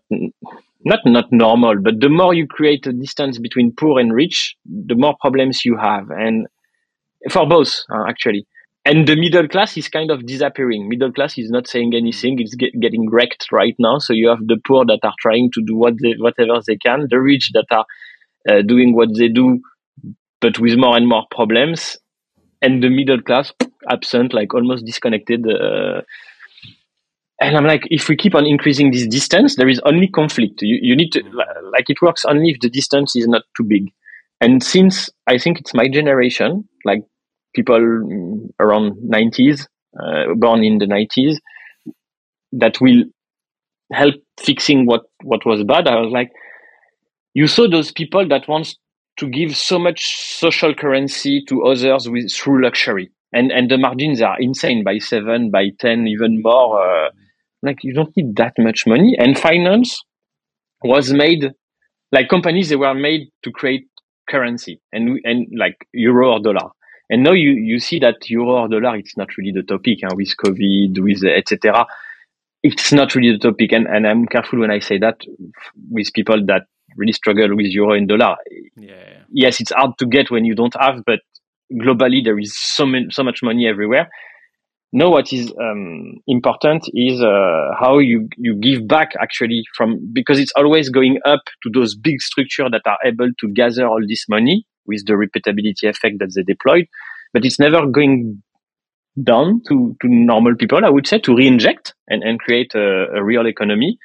not 0.86 0.99
not 1.05 1.31
normal. 1.31 1.75
But 1.81 1.99
the 1.99 2.09
more 2.09 2.34
you 2.34 2.47
create 2.47 2.88
a 2.88 2.93
distance 2.93 3.38
between 3.39 3.73
poor 3.73 3.99
and 3.99 4.13
rich, 4.13 4.55
the 4.65 4.95
more 4.95 5.15
problems 5.19 5.65
you 5.65 5.77
have, 5.77 6.09
and 6.09 6.47
for 7.29 7.47
both 7.47 7.73
uh, 7.91 8.03
actually. 8.07 8.45
And 8.86 9.07
the 9.07 9.15
middle 9.15 9.47
class 9.47 9.77
is 9.77 9.88
kind 9.88 10.11
of 10.11 10.25
disappearing. 10.25 10.89
Middle 10.89 11.13
class 11.13 11.38
is 11.38 11.49
not 11.49 11.67
saying 11.67 11.93
anything; 11.95 12.39
it's 12.39 12.55
get, 12.55 12.77
getting 12.81 13.09
wrecked 13.09 13.47
right 13.49 13.75
now. 13.79 13.99
So 13.99 14.11
you 14.11 14.27
have 14.27 14.45
the 14.45 14.59
poor 14.67 14.86
that 14.86 14.99
are 15.03 15.13
trying 15.19 15.51
to 15.53 15.63
do 15.65 15.77
what 15.77 15.93
they, 16.01 16.15
whatever 16.17 16.59
they 16.67 16.75
can, 16.75 17.07
the 17.09 17.21
rich 17.21 17.51
that 17.53 17.65
are 17.71 17.86
uh, 18.49 18.61
doing 18.61 18.93
what 18.93 19.09
they 19.17 19.29
do, 19.29 19.61
but 20.41 20.59
with 20.59 20.77
more 20.77 20.97
and 20.97 21.07
more 21.07 21.23
problems, 21.31 21.97
and 22.64 22.82
the 22.82 22.89
middle 22.89 23.22
class 23.22 23.51
absent, 23.89 24.34
like 24.34 24.53
almost 24.53 24.86
disconnected. 24.86 25.45
Uh, 25.45 26.01
and 27.41 27.57
I'm 27.57 27.66
like, 27.66 27.84
if 27.91 28.07
we 28.07 28.16
keep 28.16 28.36
on 28.36 28.45
increasing 28.45 28.91
this 28.91 29.05
distance, 29.05 29.57
there 29.57 29.68
is 29.68 29.82
only 29.86 30.07
conflict. 30.07 30.61
You, 30.61 30.80
you 30.82 30.95
need 30.95 31.11
to, 31.11 31.22
like, 31.74 31.89
it 31.89 32.01
works 32.01 32.24
only 32.26 32.51
if 32.51 32.61
the 32.61 32.70
distance 32.70 33.16
is 33.16 33.28
not 33.28 33.43
too 33.57 33.64
big. 33.64 33.91
And 34.39 34.64
since 34.64 35.09
I 35.28 35.38
think 35.38 35.59
it's 35.59 35.74
my 35.74 35.88
generation, 35.89 36.68
like 36.86 37.03
people 37.53 37.76
around 38.59 38.93
90s, 38.97 39.68
uh, 40.01 40.34
born 40.36 40.64
in 40.64 40.78
the 40.78 40.86
90s, 40.86 41.38
that 42.53 42.80
will 42.80 43.03
help 43.91 44.16
fixing 44.39 44.86
what, 44.86 45.03
what 45.22 45.45
was 45.45 45.64
bad, 45.64 45.88
I 45.88 45.99
was 45.99 46.11
like, 46.11 46.32
you 47.34 47.47
saw 47.47 47.70
those 47.70 47.91
people 47.91 48.28
that 48.30 48.47
wants 48.47 48.78
to 49.18 49.30
give 49.30 49.55
so 49.55 49.78
much 49.78 50.01
social 50.38 50.74
currency 50.74 51.43
to 51.47 51.64
others 51.64 52.09
with 52.09 52.32
through 52.34 52.64
luxury. 52.64 53.11
And 53.32 53.51
and 53.51 53.70
the 53.70 53.78
margins 53.78 54.22
are 54.22 54.39
insane 54.39 54.84
by 54.84 54.99
seven 54.99 55.49
by 55.49 55.70
ten 55.80 56.07
even 56.07 56.41
more 56.41 56.82
uh, 56.82 57.09
like 57.64 57.84
you 57.84 57.93
don't 57.93 58.16
need 58.16 58.36
that 58.36 58.53
much 58.57 58.86
money. 58.86 59.16
And 59.18 59.38
finance 59.38 60.03
was 60.84 61.11
made 61.11 61.51
like 62.11 62.30
companies 62.30 62.70
they 62.70 62.76
were 62.76 62.93
made 62.93 63.30
to 63.43 63.51
create 63.51 63.88
currency 64.30 64.82
and 64.91 65.20
and 65.24 65.47
like 65.57 65.88
euro 65.93 66.34
or 66.34 66.39
dollar. 66.39 66.70
And 67.09 67.24
now 67.24 67.34
you 67.34 67.51
you 67.51 67.80
see 67.80 67.99
that 67.99 68.30
euro 68.30 68.64
or 68.64 68.68
dollar 68.68 68.95
it's 68.97 69.18
not 69.18 69.36
really 69.38 69.51
the 69.51 69.64
topic 69.64 69.99
hein, 70.03 70.16
with 70.16 70.36
covid 70.38 70.99
with 70.99 71.24
etc 71.24 71.86
it's 72.64 72.93
not 72.93 73.14
really 73.14 73.34
the 73.34 73.39
topic. 73.49 73.74
And, 73.74 73.88
and 73.88 74.07
i'm 74.07 74.26
careful 74.26 74.59
when 74.59 74.72
i 74.72 74.80
say 74.80 74.97
that 74.99 75.18
with 75.89 76.14
people 76.14 76.45
that 76.45 76.64
really 76.97 77.13
struggle 77.13 77.55
with 77.55 77.65
euro 77.67 77.93
and 77.93 78.07
dollar 78.07 78.35
yeah. 78.77 79.21
yes 79.29 79.59
it's 79.59 79.71
hard 79.71 79.91
to 79.97 80.05
get 80.05 80.31
when 80.31 80.45
you 80.45 80.55
don't 80.55 80.75
have 80.79 81.03
but 81.05 81.19
globally 81.71 82.23
there 82.23 82.39
is 82.39 82.55
so 82.57 82.85
many, 82.85 83.07
so 83.09 83.23
much 83.23 83.39
money 83.43 83.67
everywhere. 83.67 84.09
Now, 84.95 85.09
what 85.09 85.33
is 85.33 85.51
um, 85.59 86.21
important 86.27 86.83
is 86.93 87.19
uh, 87.19 87.73
how 87.79 87.97
you 87.97 88.29
you 88.37 88.55
give 88.55 88.87
back 88.87 89.13
actually 89.19 89.63
from 89.75 89.97
because 90.13 90.39
it's 90.39 90.53
always 90.55 90.89
going 90.89 91.19
up 91.25 91.41
to 91.63 91.69
those 91.73 91.95
big 91.95 92.21
structures 92.21 92.69
that 92.71 92.83
are 92.85 92.99
able 93.03 93.29
to 93.39 93.47
gather 93.47 93.87
all 93.87 94.01
this 94.07 94.25
money 94.29 94.67
with 94.85 95.03
the 95.07 95.13
repeatability 95.13 95.89
effect 95.89 96.17
that 96.19 96.33
they 96.35 96.43
deployed, 96.43 96.85
but 97.33 97.43
it's 97.43 97.59
never 97.59 97.87
going 97.87 98.43
down 99.23 99.61
to, 99.69 99.95
to 100.01 100.07
normal 100.07 100.55
people, 100.55 100.83
I 100.83 100.89
would 100.89 101.07
say, 101.07 101.19
to 101.19 101.35
re-inject 101.35 101.93
and, 102.07 102.23
and 102.23 102.39
create 102.39 102.73
a, 102.75 103.05
a 103.15 103.23
real 103.23 103.47
economy. 103.47 103.97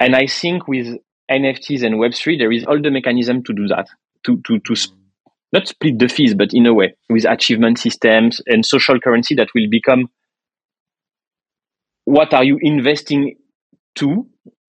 And 0.00 0.14
I 0.14 0.26
think 0.26 0.68
with 0.68 0.98
NFTs 1.30 1.84
and 1.84 1.96
Web3, 1.96 2.38
there 2.38 2.52
is 2.52 2.64
all 2.64 2.80
the 2.80 2.90
mechanism 2.90 3.42
to 3.44 3.52
do 3.52 3.66
that, 3.68 3.88
to, 4.24 4.40
to, 4.46 4.58
to 4.60 4.74
not 5.52 5.68
split 5.68 5.98
the 5.98 6.08
fees, 6.08 6.34
but 6.34 6.50
in 6.52 6.66
a 6.66 6.74
way 6.74 6.94
with 7.08 7.24
achievement 7.24 7.78
systems 7.78 8.40
and 8.46 8.64
social 8.64 9.00
currency 9.00 9.34
that 9.34 9.48
will 9.54 9.68
become 9.70 10.08
what 12.04 12.32
are 12.32 12.44
you 12.44 12.58
investing 12.62 13.36
to 13.96 14.26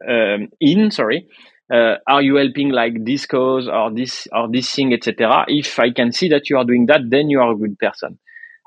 um, 0.08 0.50
in? 0.60 0.92
Sorry, 0.92 1.26
uh, 1.74 1.96
are 2.06 2.22
you 2.22 2.36
helping 2.36 2.70
like 2.70 3.06
this 3.06 3.26
cause 3.26 3.68
or 3.68 3.94
this 3.94 4.28
or 4.34 4.50
this 4.52 4.70
thing, 4.74 4.94
etc. 4.94 5.46
If 5.48 5.80
I 5.80 5.92
can 5.92 6.12
see 6.12 6.28
that 6.30 6.50
you 6.50 6.58
are 6.58 6.66
doing 6.66 6.88
that, 6.88 7.02
then 7.10 7.30
you 7.30 7.40
are 7.40 7.54
a 7.54 7.56
good 7.56 7.80
person. 7.80 8.20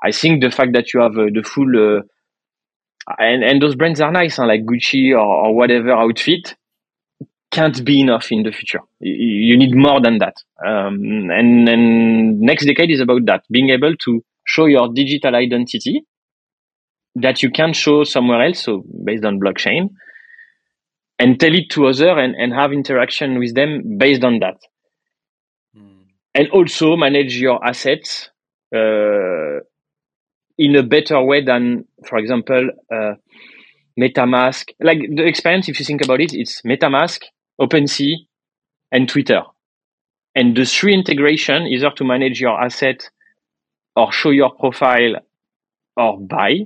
I 0.03 0.11
think 0.11 0.41
the 0.41 0.49
fact 0.49 0.73
that 0.73 0.93
you 0.93 1.01
have 1.01 1.11
uh, 1.11 1.29
the 1.33 1.43
full 1.43 1.97
uh, 1.97 2.01
and 3.19 3.43
and 3.43 3.61
those 3.61 3.75
brands 3.75 4.01
are 4.01 4.11
nice, 4.11 4.37
huh? 4.37 4.47
like 4.47 4.65
Gucci 4.65 5.11
or, 5.11 5.19
or 5.19 5.55
whatever 5.55 5.91
outfit 5.91 6.55
can't 7.53 7.85
be 7.85 8.01
enough 8.01 8.31
in 8.31 8.43
the 8.43 8.51
future. 8.51 8.81
You 8.99 9.55
need 9.57 9.75
more 9.75 10.01
than 10.01 10.17
that. 10.17 10.35
Um, 10.65 11.29
and, 11.29 11.69
and 11.69 12.49
NextDecade 12.49 12.91
is 12.91 12.99
about 12.99 13.25
that, 13.27 13.43
being 13.49 13.69
able 13.69 13.95
to 14.05 14.23
show 14.45 14.65
your 14.65 14.91
digital 14.93 15.35
identity 15.35 16.05
that 17.15 17.43
you 17.43 17.51
can 17.51 17.73
show 17.73 18.03
somewhere 18.03 18.41
else, 18.43 18.63
so 18.63 18.83
based 19.05 19.23
on 19.23 19.39
blockchain, 19.39 19.89
and 21.19 21.39
tell 21.39 21.53
it 21.53 21.69
to 21.69 21.85
other 21.87 22.17
and, 22.17 22.35
and 22.35 22.53
have 22.53 22.73
interaction 22.73 23.37
with 23.39 23.53
them 23.53 23.97
based 23.97 24.23
on 24.23 24.39
that. 24.39 24.57
Mm. 25.77 26.07
And 26.33 26.49
also 26.49 26.95
manage 26.95 27.37
your 27.37 27.63
assets 27.63 28.29
uh, 28.75 29.61
in 30.57 30.75
a 30.75 30.83
better 30.83 31.21
way 31.21 31.45
than, 31.45 31.85
for 32.07 32.17
example, 32.17 32.69
uh, 32.91 33.13
MetaMask. 33.99 34.71
Like 34.81 34.99
the 35.15 35.23
experience, 35.23 35.69
if 35.69 35.79
you 35.79 35.85
think 35.85 36.03
about 36.03 36.19
it, 36.19 36.33
it's 36.33 36.63
MetaMask, 36.63 37.21
OpenSea, 37.59 38.15
and 38.91 39.09
Twitter. 39.09 39.41
And 40.35 40.55
the 40.55 40.65
three 40.65 40.93
integration, 40.93 41.63
either 41.63 41.91
to 41.91 42.03
manage 42.03 42.41
your 42.41 42.59
asset 42.59 43.09
or 43.95 44.11
show 44.11 44.31
your 44.31 44.51
profile 44.51 45.15
or 45.95 46.19
buy, 46.19 46.65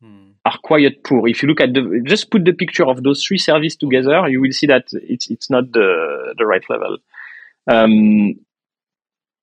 hmm. 0.00 0.30
are 0.44 0.58
quite 0.62 1.02
poor. 1.02 1.26
If 1.26 1.42
you 1.42 1.48
look 1.48 1.60
at 1.60 1.74
the, 1.74 2.02
just 2.04 2.30
put 2.30 2.44
the 2.44 2.52
picture 2.52 2.86
of 2.86 3.02
those 3.02 3.24
three 3.24 3.38
services 3.38 3.76
together, 3.76 4.28
you 4.28 4.40
will 4.40 4.52
see 4.52 4.66
that 4.68 4.84
it's, 4.92 5.28
it's 5.30 5.50
not 5.50 5.72
the, 5.72 6.34
the 6.38 6.46
right 6.46 6.62
level. 6.68 6.98
Um, 7.70 8.34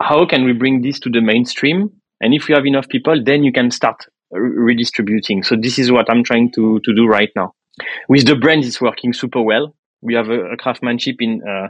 how 0.02 0.26
can 0.26 0.46
we 0.46 0.54
bring 0.54 0.82
this 0.82 1.00
to 1.02 1.10
the 1.10 1.22
mainstream? 1.22 1.92
And 2.22 2.34
if 2.34 2.48
you 2.48 2.56
have 2.56 2.66
enough 2.66 2.88
people, 2.88 3.22
then 3.24 3.44
you 3.44 3.52
can 3.52 3.72
start 3.72 4.06
redistributing. 4.32 5.44
So 5.44 5.56
this 5.56 5.78
is 5.78 5.92
what 5.92 6.10
I'm 6.10 6.24
trying 6.24 6.52
to, 6.54 6.80
to 6.80 6.96
do 6.96 7.08
right 7.08 7.30
now. 7.36 7.54
With 8.10 8.26
the 8.26 8.36
brand, 8.36 8.64
it's 8.64 8.82
working 8.82 9.14
super 9.14 9.42
well 9.42 9.74
we 10.02 10.14
have 10.14 10.30
a, 10.30 10.54
a 10.54 10.58
craftsmanship 10.58 11.16
in 11.20 11.42
uh, 11.48 11.68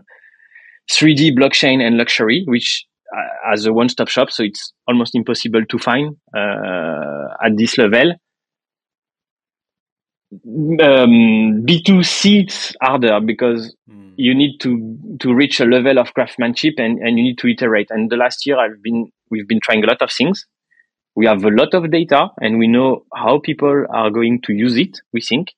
3D 0.91 1.37
blockchain 1.37 1.81
and 1.81 1.97
luxury, 1.97 2.43
which 2.47 2.85
uh, 3.15 3.53
as 3.53 3.65
a 3.65 3.73
one-stop 3.73 4.07
shop, 4.07 4.31
so 4.31 4.43
it's 4.43 4.73
almost 4.87 5.15
impossible 5.15 5.63
to 5.69 5.77
find 5.77 6.15
uh, 6.35 7.45
at 7.45 7.55
this 7.55 7.77
level. 7.77 8.13
Um, 10.33 11.63
B2C 11.65 12.43
it's 12.43 12.75
harder 12.81 13.21
because 13.21 13.73
mm. 13.89 14.11
you 14.17 14.35
need 14.35 14.57
to 14.59 14.97
to 15.21 15.33
reach 15.33 15.61
a 15.61 15.65
level 15.65 15.97
of 15.99 16.13
craftsmanship 16.13 16.73
and, 16.79 16.99
and 16.99 17.17
you 17.17 17.23
need 17.23 17.37
to 17.37 17.47
iterate. 17.47 17.87
And 17.91 18.09
the 18.09 18.17
last 18.17 18.45
year 18.45 18.59
I've 18.59 18.83
been 18.83 19.09
we've 19.31 19.47
been 19.47 19.61
trying 19.61 19.85
a 19.85 19.87
lot 19.87 20.01
of 20.01 20.11
things. 20.11 20.45
We 21.15 21.25
have 21.27 21.45
a 21.45 21.49
lot 21.49 21.73
of 21.73 21.89
data 21.89 22.27
and 22.41 22.59
we 22.59 22.67
know 22.67 23.05
how 23.15 23.39
people 23.39 23.85
are 23.89 24.09
going 24.09 24.41
to 24.43 24.53
use 24.53 24.77
it, 24.77 24.99
we 25.13 25.21
think. 25.21 25.53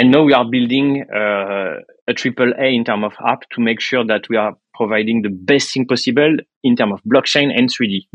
And 0.00 0.12
now 0.12 0.22
we 0.22 0.32
are 0.32 0.46
building 0.46 1.04
uh, 1.14 1.74
a 2.08 2.14
triple 2.14 2.54
A 2.58 2.64
in 2.64 2.84
terms 2.84 3.04
of 3.04 3.12
app 3.22 3.42
to 3.50 3.60
make 3.60 3.82
sure 3.82 4.02
that 4.06 4.30
we 4.30 4.36
are 4.38 4.56
providing 4.72 5.20
the 5.20 5.28
best 5.28 5.74
thing 5.74 5.86
possible 5.86 6.38
in 6.64 6.74
terms 6.74 6.94
of 6.94 7.02
blockchain 7.02 7.50
and 7.54 7.68
3D 7.68 8.06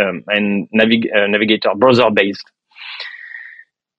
um, 0.00 0.24
and 0.28 0.66
navig- 0.74 1.14
uh, 1.14 1.26
navigator 1.26 1.68
browser 1.76 2.10
based. 2.10 2.50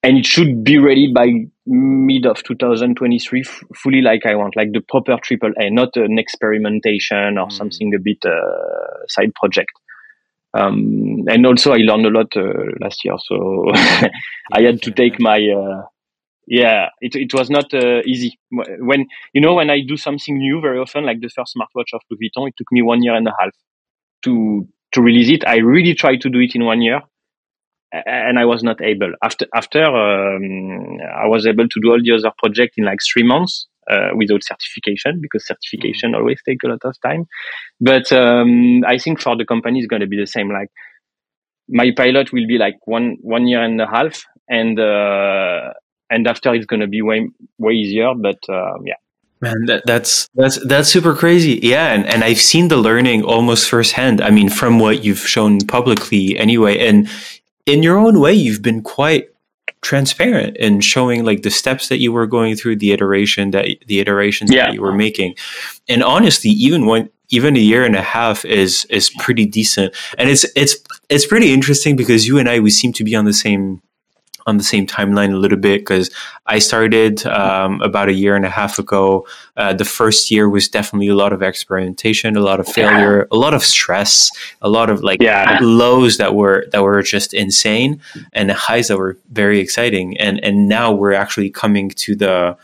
And 0.02 0.18
it 0.18 0.26
should 0.26 0.64
be 0.64 0.80
ready 0.80 1.14
by 1.14 1.28
mid 1.68 2.26
of 2.26 2.42
2023, 2.42 3.42
f- 3.42 3.64
fully 3.76 4.02
like 4.02 4.26
I 4.26 4.34
want, 4.34 4.56
like 4.56 4.72
the 4.72 4.82
proper 4.82 5.16
triple 5.22 5.52
A, 5.62 5.70
not 5.70 5.96
an 5.98 6.18
experimentation 6.18 7.38
or 7.38 7.46
mm. 7.46 7.52
something 7.52 7.94
a 7.94 8.00
bit 8.00 8.26
uh, 8.26 9.06
side 9.08 9.36
project. 9.36 9.72
Um, 10.56 11.26
and 11.28 11.46
also 11.46 11.74
I 11.74 11.78
learned 11.78 12.08
a 12.08 12.10
lot 12.10 12.36
uh, 12.36 12.72
last 12.82 13.06
year, 13.06 13.18
so 13.24 13.70
I 14.52 14.62
had 14.64 14.82
to 14.82 14.92
take 14.92 15.20
my 15.20 15.38
uh, 15.38 15.84
yeah 16.48 16.90
it, 17.02 17.16
it 17.16 17.34
was 17.34 17.50
not 17.50 17.74
uh, 17.74 18.02
easy. 18.06 18.38
When 18.52 19.08
you 19.34 19.42
know 19.42 19.54
when 19.56 19.70
i 19.70 19.82
do 19.82 19.98
something 19.98 20.38
new 20.38 20.62
very 20.62 20.80
often 20.80 21.06
like 21.06 21.20
the 21.22 21.30
first 21.30 21.56
smartwatch 21.56 21.94
of 21.94 22.02
louis 22.10 22.30
vuitton 22.36 22.48
it 22.48 22.56
took 22.58 22.72
me 22.72 22.82
one 22.82 23.04
year 23.04 23.16
and 23.16 23.28
a 23.28 23.34
half 23.40 23.54
to 24.24 24.68
to 24.94 25.02
release 25.02 25.30
it. 25.30 25.46
I 25.46 25.58
really 25.58 25.94
tried 25.94 26.22
to 26.22 26.30
do 26.30 26.40
it 26.40 26.56
in 26.56 26.64
one 26.64 26.82
year 26.82 27.02
and 27.92 28.40
i 28.40 28.46
was 28.46 28.64
not 28.64 28.82
able. 28.82 29.14
After 29.24 29.46
after 29.54 29.84
um, 29.84 30.98
i 31.24 31.28
was 31.28 31.46
able 31.46 31.68
to 31.68 31.80
do 31.82 31.92
all 31.92 32.02
the 32.02 32.12
other 32.14 32.34
project 32.38 32.76
in 32.78 32.86
like 32.86 33.00
three 33.12 33.24
months 33.24 33.68
uh, 33.90 34.10
without 34.16 34.44
certification 34.44 35.20
because 35.22 35.46
certification 35.48 36.12
mm-hmm. 36.12 36.22
always 36.22 36.42
take 36.48 36.64
a 36.64 36.68
lot 36.68 36.84
of 36.84 36.96
time. 37.02 37.26
But 37.80 38.12
um, 38.12 38.84
i 38.86 38.98
think 38.98 39.22
for 39.22 39.36
the 39.38 39.46
company 39.46 39.80
it's 39.80 39.88
going 39.88 40.02
to 40.02 40.08
be 40.08 40.20
the 40.20 40.28
same. 40.28 40.52
Like 40.52 40.70
my 41.68 41.92
pilot 41.96 42.32
will 42.32 42.48
be 42.48 42.58
like 42.58 42.76
one 42.86 43.18
one 43.22 43.48
year 43.48 43.64
and 43.64 43.80
a 43.82 43.88
half 43.88 44.24
and 44.48 44.80
uh, 44.80 45.74
and 46.10 46.28
after 46.28 46.54
it's 46.54 46.66
going 46.66 46.82
to 46.82 46.88
be 46.88 47.02
way 47.02 47.30
way 47.58 47.74
easier. 47.74 48.14
But 48.16 48.40
uh, 48.50 48.78
yeah. 48.84 48.96
Man, 49.42 49.66
that, 49.66 49.84
that's 49.86 50.30
that's 50.34 50.64
that's 50.66 50.90
super 50.90 51.14
crazy. 51.14 51.60
Yeah, 51.62 51.94
and, 51.94 52.06
and 52.06 52.24
I've 52.24 52.40
seen 52.40 52.70
the 52.70 52.78
learning 52.78 53.24
almost 53.24 53.70
firsthand. 53.70 54.22
I 54.22 54.30
mean, 54.30 54.50
from 54.50 54.80
what 54.80 55.04
you've 55.04 55.28
shown 55.28 55.60
publicly, 55.60 56.38
anyway. 56.38 56.80
And 56.80 57.10
in 57.66 57.84
your 57.84 57.98
own 57.98 58.20
way, 58.20 58.34
you've 58.34 58.62
been 58.62 58.82
quite 58.82 59.30
transparent 59.82 60.58
in 60.58 60.82
showing 60.82 61.26
like 61.26 61.44
the 61.44 61.52
steps 61.52 61.90
that 61.90 62.00
you 62.00 62.12
were 62.12 62.26
going 62.26 62.56
through, 62.56 62.78
the 62.78 62.92
iteration 62.92 63.52
that 63.52 63.68
the 63.88 64.00
iterations 64.00 64.52
yeah. 64.52 64.66
that 64.66 64.74
you 64.74 64.82
were 64.82 64.94
making. 64.94 65.36
And 65.88 66.02
honestly, 66.02 66.50
even 66.52 66.86
when 66.86 67.10
even 67.30 67.56
a 67.56 67.60
year 67.60 67.84
and 67.84 67.96
a 67.96 68.02
half 68.02 68.46
is 68.46 68.86
is 68.86 69.10
pretty 69.10 69.46
decent. 69.46 69.94
And 70.18 70.30
it's 70.30 70.46
it's 70.56 70.78
it's 71.10 71.26
pretty 71.26 71.54
interesting 71.54 71.96
because 71.96 72.28
you 72.28 72.38
and 72.38 72.50
I 72.50 72.60
we 72.60 72.70
seem 72.70 72.94
to 72.94 73.04
be 73.04 73.16
on 73.16 73.26
the 73.26 73.34
same 73.34 73.82
on 74.46 74.58
the 74.58 74.64
same 74.64 74.86
timeline 74.86 75.34
a 75.34 75.38
little 75.38 75.58
bit 75.58 75.82
because 75.82 76.12
I 76.46 76.60
started 76.60 77.26
um, 77.26 77.82
about 77.82 78.10
a 78.10 78.14
year 78.14 78.36
and 78.36 78.46
a 78.46 78.50
half 78.50 78.78
ago. 78.78 79.28
Uh, 79.58 79.74
the 79.74 79.86
first 79.86 80.30
year 80.30 80.50
was 80.50 80.68
definitely 80.68 81.08
a 81.08 81.16
lot 81.16 81.34
of 81.34 81.42
experimentation, 81.42 82.38
a 82.38 82.42
lot 82.42 82.60
of 82.60 82.68
failure, 82.68 83.28
a 83.32 83.36
lot 83.36 83.54
of 83.54 83.64
stress, 83.64 84.32
a 84.62 84.70
lot 84.70 84.90
of 84.90 85.04
like 85.04 85.22
yeah. 85.22 85.60
lows 85.62 86.18
that 86.18 86.36
were 86.36 86.66
that 86.72 86.84
were 86.84 87.02
just 87.02 87.34
insane, 87.34 88.00
and 88.34 88.52
highs 88.52 88.90
that 88.90 88.98
were 88.98 89.18
very 89.32 89.60
exciting. 89.60 90.18
And 90.18 90.44
and 90.44 90.68
now 90.68 90.92
we're 90.92 91.14
actually 91.14 91.50
coming 91.50 91.90
to 91.90 92.16
the 92.16 92.58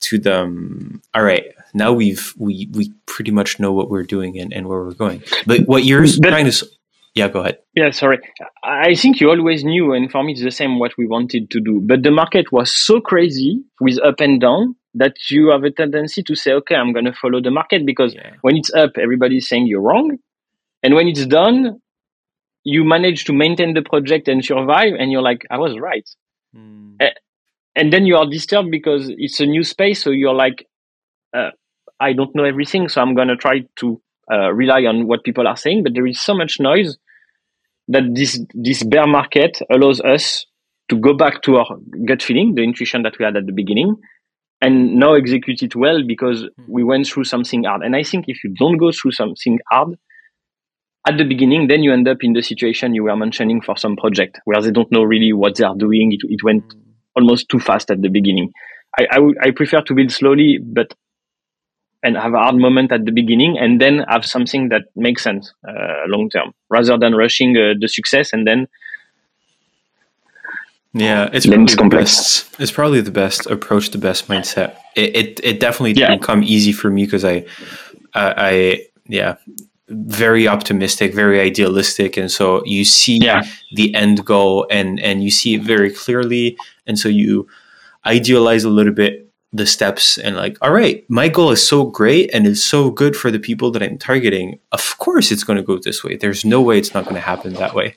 to 0.00 0.18
the 0.18 0.42
um, 0.42 1.00
all 1.14 1.22
right 1.22 1.46
now 1.74 1.92
we've 1.92 2.34
we 2.36 2.68
we 2.72 2.92
pretty 3.06 3.30
much 3.30 3.58
know 3.58 3.72
what 3.72 3.88
we're 3.88 4.02
doing 4.02 4.38
and, 4.38 4.52
and 4.52 4.68
where 4.68 4.82
we're 4.82 4.92
going 4.92 5.22
but 5.46 5.60
what 5.62 5.84
you're 5.84 6.02
but, 6.20 6.28
trying 6.28 6.50
to 6.50 6.66
yeah 7.14 7.28
go 7.28 7.40
ahead 7.40 7.58
yeah 7.74 7.90
sorry 7.90 8.18
i 8.64 8.94
think 8.94 9.20
you 9.20 9.28
always 9.28 9.64
knew 9.64 9.92
and 9.92 10.10
for 10.10 10.22
me 10.22 10.32
it's 10.32 10.42
the 10.42 10.50
same 10.50 10.78
what 10.78 10.92
we 10.96 11.06
wanted 11.06 11.50
to 11.50 11.60
do 11.60 11.80
but 11.82 12.02
the 12.02 12.10
market 12.10 12.50
was 12.52 12.74
so 12.74 13.00
crazy 13.00 13.62
with 13.80 13.98
up 14.02 14.20
and 14.20 14.40
down 14.40 14.74
that 14.94 15.14
you 15.30 15.50
have 15.50 15.64
a 15.64 15.70
tendency 15.70 16.22
to 16.22 16.34
say 16.34 16.52
okay 16.52 16.74
i'm 16.74 16.92
going 16.92 17.04
to 17.04 17.12
follow 17.12 17.40
the 17.40 17.50
market 17.50 17.84
because 17.84 18.14
yeah. 18.14 18.32
when 18.40 18.56
it's 18.56 18.72
up 18.74 18.92
everybody's 19.00 19.48
saying 19.48 19.66
you're 19.66 19.80
wrong 19.80 20.16
and 20.82 20.94
when 20.94 21.08
it's 21.08 21.26
done 21.26 21.80
you 22.64 22.84
manage 22.84 23.24
to 23.24 23.32
maintain 23.32 23.74
the 23.74 23.82
project 23.82 24.28
and 24.28 24.44
survive 24.44 24.92
and 24.98 25.10
you're 25.10 25.22
like 25.22 25.42
i 25.50 25.58
was 25.58 25.78
right 25.78 26.08
mm. 26.56 26.96
and 27.74 27.92
then 27.92 28.06
you 28.06 28.16
are 28.16 28.26
disturbed 28.26 28.70
because 28.70 29.10
it's 29.18 29.40
a 29.40 29.46
new 29.46 29.64
space 29.64 30.02
so 30.02 30.10
you're 30.10 30.34
like 30.34 30.66
uh, 31.34 31.50
I 32.02 32.12
don't 32.12 32.34
know 32.34 32.44
everything, 32.44 32.88
so 32.88 33.00
I'm 33.00 33.14
going 33.14 33.28
to 33.28 33.36
try 33.36 33.60
to 33.76 34.00
uh, 34.30 34.52
rely 34.52 34.82
on 34.84 35.06
what 35.06 35.22
people 35.22 35.46
are 35.46 35.56
saying. 35.56 35.84
But 35.84 35.94
there 35.94 36.06
is 36.06 36.20
so 36.20 36.34
much 36.34 36.58
noise 36.58 36.96
that 37.88 38.02
this 38.14 38.40
this 38.54 38.82
bear 38.84 39.06
market 39.06 39.58
allows 39.70 40.00
us 40.00 40.46
to 40.88 40.96
go 40.96 41.14
back 41.14 41.42
to 41.42 41.56
our 41.56 41.76
gut 42.06 42.22
feeling, 42.22 42.54
the 42.54 42.62
intuition 42.62 43.02
that 43.02 43.14
we 43.18 43.24
had 43.24 43.36
at 43.36 43.46
the 43.46 43.52
beginning, 43.52 43.96
and 44.60 44.94
now 44.94 45.14
execute 45.14 45.62
it 45.62 45.74
well 45.74 46.02
because 46.06 46.44
we 46.68 46.84
went 46.84 47.06
through 47.06 47.24
something 47.24 47.64
hard. 47.64 47.82
And 47.82 47.96
I 47.96 48.02
think 48.02 48.26
if 48.28 48.44
you 48.44 48.54
don't 48.56 48.78
go 48.78 48.90
through 48.92 49.12
something 49.12 49.58
hard 49.70 49.96
at 51.06 51.18
the 51.18 51.24
beginning, 51.24 51.66
then 51.68 51.82
you 51.82 51.92
end 51.92 52.08
up 52.08 52.18
in 52.20 52.32
the 52.32 52.42
situation 52.42 52.94
you 52.94 53.04
were 53.04 53.16
mentioning 53.16 53.60
for 53.60 53.76
some 53.76 53.96
project 53.96 54.38
where 54.44 54.60
they 54.62 54.70
don't 54.70 54.90
know 54.92 55.02
really 55.02 55.32
what 55.32 55.56
they 55.56 55.64
are 55.64 55.74
doing. 55.76 56.12
It, 56.12 56.20
it 56.28 56.44
went 56.44 56.64
almost 57.16 57.48
too 57.48 57.58
fast 57.58 57.90
at 57.90 58.02
the 58.02 58.08
beginning. 58.08 58.52
I, 58.98 59.06
I, 59.42 59.50
prefer 59.52 59.80
to 59.80 59.94
build 59.94 60.12
slowly, 60.12 60.58
but 60.62 60.92
and 62.02 62.16
have 62.16 62.34
a 62.34 62.38
hard 62.38 62.56
moment 62.56 62.90
at 62.92 63.04
the 63.04 63.12
beginning 63.12 63.58
and 63.58 63.80
then 63.80 64.00
have 64.08 64.24
something 64.24 64.68
that 64.68 64.82
makes 64.96 65.22
sense 65.22 65.52
uh, 65.68 66.02
long 66.06 66.28
term 66.28 66.52
rather 66.68 66.98
than 66.98 67.14
rushing 67.14 67.56
uh, 67.56 67.74
the 67.80 67.88
success 67.88 68.32
and 68.32 68.46
then 68.46 68.66
yeah 70.94 71.30
it's 71.32 71.46
probably 71.46 71.64
it's 71.64 71.76
the 71.76 71.88
best 71.88 72.60
it's 72.60 72.72
probably 72.72 73.00
the 73.00 73.10
best 73.10 73.46
approach 73.46 73.90
the 73.90 73.98
best 73.98 74.28
mindset 74.28 74.76
it 74.94 75.16
it, 75.16 75.40
it 75.42 75.60
definitely 75.60 75.92
didn't 75.92 76.20
yeah. 76.20 76.26
come 76.26 76.42
easy 76.42 76.72
for 76.72 76.90
me 76.90 77.04
because 77.04 77.24
I, 77.24 77.44
I 78.14 78.34
i 78.36 78.86
yeah 79.06 79.36
very 79.88 80.46
optimistic 80.46 81.14
very 81.14 81.40
idealistic 81.40 82.16
and 82.16 82.30
so 82.30 82.64
you 82.64 82.84
see 82.84 83.18
yeah. 83.18 83.42
the 83.74 83.94
end 83.94 84.24
goal 84.24 84.66
and 84.70 85.00
and 85.00 85.22
you 85.22 85.30
see 85.30 85.54
it 85.54 85.62
very 85.62 85.90
clearly 85.90 86.56
and 86.86 86.98
so 86.98 87.08
you 87.08 87.46
idealize 88.04 88.64
a 88.64 88.70
little 88.70 88.92
bit 88.92 89.31
the 89.52 89.66
steps 89.66 90.16
and 90.16 90.34
like 90.34 90.56
all 90.62 90.72
right 90.72 91.04
my 91.10 91.28
goal 91.28 91.50
is 91.50 91.66
so 91.66 91.84
great 91.84 92.30
and 92.32 92.46
is 92.46 92.64
so 92.64 92.90
good 92.90 93.14
for 93.14 93.30
the 93.30 93.38
people 93.38 93.70
that 93.70 93.82
i'm 93.82 93.98
targeting. 93.98 94.58
Of 94.72 94.96
course 94.98 95.30
it's 95.30 95.44
going 95.44 95.58
to 95.58 95.62
go 95.62 95.78
this 95.78 96.02
way. 96.02 96.16
There's 96.16 96.44
no 96.44 96.62
way 96.62 96.78
it's 96.78 96.94
not 96.94 97.04
going 97.04 97.16
to 97.16 97.20
happen 97.20 97.52
that 97.54 97.74
way. 97.74 97.94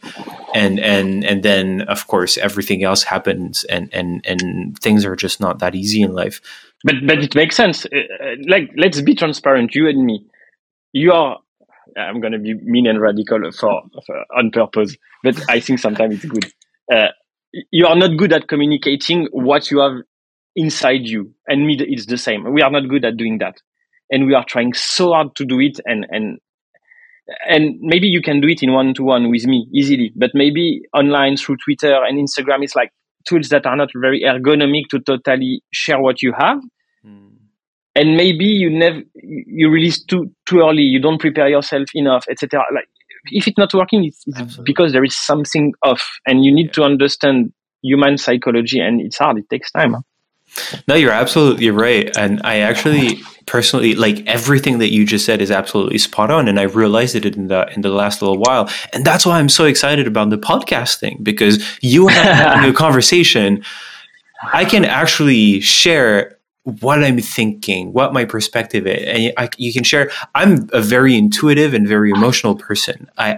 And 0.53 0.79
and 0.79 1.23
and 1.23 1.43
then 1.43 1.81
of 1.83 2.07
course 2.07 2.37
everything 2.37 2.83
else 2.83 3.03
happens 3.03 3.63
and 3.65 3.89
and 3.93 4.25
and 4.25 4.77
things 4.79 5.05
are 5.05 5.15
just 5.15 5.39
not 5.39 5.59
that 5.59 5.75
easy 5.75 6.01
in 6.01 6.13
life. 6.13 6.41
But 6.83 6.95
but 7.05 7.19
it 7.19 7.35
makes 7.35 7.55
sense. 7.55 7.85
Uh, 7.85 7.97
uh, 8.23 8.35
like 8.47 8.71
let's 8.75 9.01
be 9.01 9.15
transparent 9.15 9.75
you 9.75 9.87
and 9.87 10.05
me. 10.05 10.25
You 10.93 11.13
are 11.13 11.39
i'm 11.97 12.19
going 12.19 12.33
to 12.33 12.39
be 12.39 12.53
mean 12.55 12.87
and 12.87 12.99
radical 12.99 13.39
for, 13.53 13.83
for 14.05 14.25
on 14.35 14.51
purpose 14.51 14.97
but 15.23 15.39
i 15.49 15.61
think 15.61 15.79
sometimes 15.79 16.15
it's 16.15 16.25
good. 16.25 16.45
Uh, 16.91 17.07
you 17.71 17.87
are 17.87 17.95
not 17.95 18.17
good 18.17 18.33
at 18.33 18.49
communicating 18.49 19.29
what 19.31 19.71
you 19.71 19.79
have 19.79 20.01
inside 20.55 21.01
you 21.03 21.33
and 21.47 21.65
me 21.65 21.77
it's 21.79 22.05
the 22.05 22.17
same. 22.17 22.53
We 22.53 22.61
are 22.61 22.71
not 22.71 22.89
good 22.89 23.05
at 23.05 23.17
doing 23.17 23.39
that. 23.39 23.57
And 24.11 24.27
we 24.27 24.35
are 24.35 24.45
trying 24.47 24.73
so 24.73 25.13
hard 25.13 25.35
to 25.35 25.45
do 25.45 25.59
it 25.59 25.79
and 25.85 26.05
and 26.09 26.39
and 27.47 27.79
maybe 27.81 28.07
you 28.07 28.21
can 28.21 28.39
do 28.39 28.47
it 28.47 28.61
in 28.61 28.71
one 28.71 28.93
to 28.95 29.03
one 29.03 29.31
with 29.31 29.45
me 29.45 29.67
easily. 29.73 30.11
But 30.15 30.31
maybe 30.33 30.81
online 30.93 31.37
through 31.37 31.57
twitter 31.63 32.03
and 32.03 32.19
instagram 32.19 32.63
is 32.63 32.75
like 32.75 32.91
tools 33.27 33.49
that 33.49 33.65
are 33.65 33.75
not 33.75 33.89
very 33.99 34.21
ergonomic 34.21 34.87
to 34.91 34.99
totally 34.99 35.63
share 35.73 35.99
what 35.99 36.21
you 36.21 36.33
have. 36.37 36.59
Mm. 37.05 37.35
and 37.95 38.17
maybe 38.17 38.45
you 38.45 38.69
never 38.69 39.01
you 39.15 39.69
release 39.69 40.03
too 40.03 40.31
too 40.47 40.59
early 40.59 40.81
you 40.81 40.99
don't 40.99 41.19
prepare 41.19 41.47
yourself 41.47 41.87
enough 41.93 42.25
etc 42.29 42.63
like 42.73 42.87
if 43.25 43.47
it's 43.47 43.57
not 43.57 43.73
working 43.73 44.03
it's, 44.05 44.23
it's 44.25 44.57
because 44.57 44.91
there 44.91 45.03
is 45.03 45.15
something 45.15 45.71
off 45.83 46.03
and 46.25 46.43
you 46.43 46.51
need 46.53 46.67
yeah. 46.67 46.71
to 46.71 46.83
understand 46.83 47.53
human 47.83 48.17
psychology 48.17 48.79
and 48.79 49.01
it's 49.01 49.19
hard 49.19 49.37
it 49.37 49.49
takes 49.49 49.71
time 49.71 49.95
no, 50.87 50.95
you're 50.95 51.11
absolutely 51.11 51.69
right. 51.69 52.15
And 52.17 52.41
I 52.43 52.59
actually 52.59 53.21
personally 53.45 53.93
like 53.95 54.25
everything 54.25 54.79
that 54.79 54.91
you 54.91 55.05
just 55.05 55.25
said 55.25 55.41
is 55.41 55.51
absolutely 55.51 55.97
spot 55.97 56.31
on. 56.31 56.47
And 56.47 56.59
I 56.59 56.63
realized 56.63 57.15
it 57.15 57.25
in 57.25 57.47
the 57.47 57.71
in 57.73 57.81
the 57.81 57.89
last 57.89 58.21
little 58.21 58.37
while. 58.37 58.69
And 58.93 59.05
that's 59.05 59.25
why 59.25 59.39
I'm 59.39 59.49
so 59.49 59.65
excited 59.65 60.07
about 60.07 60.29
the 60.29 60.37
podcast 60.37 60.99
thing, 60.99 61.19
because 61.21 61.63
you 61.81 62.09
and 62.09 62.17
I 62.17 62.33
having 62.33 62.69
a 62.69 62.73
conversation, 62.85 63.63
I 64.53 64.65
can 64.65 64.85
actually 64.85 65.61
share 65.61 66.34
what 66.65 67.03
I'm 67.03 67.19
thinking, 67.19 67.93
what 67.93 68.11
my 68.11 68.25
perspective 68.25 68.87
is, 68.87 69.03
and 69.03 69.33
I, 69.37 69.49
you 69.57 69.71
can 69.71 69.83
share. 69.83 70.09
I'm 70.33 70.67
a 70.73 70.81
very 70.81 71.15
intuitive 71.15 71.75
and 71.75 71.87
very 71.87 72.09
emotional 72.09 72.55
person. 72.55 73.07
I, 73.17 73.35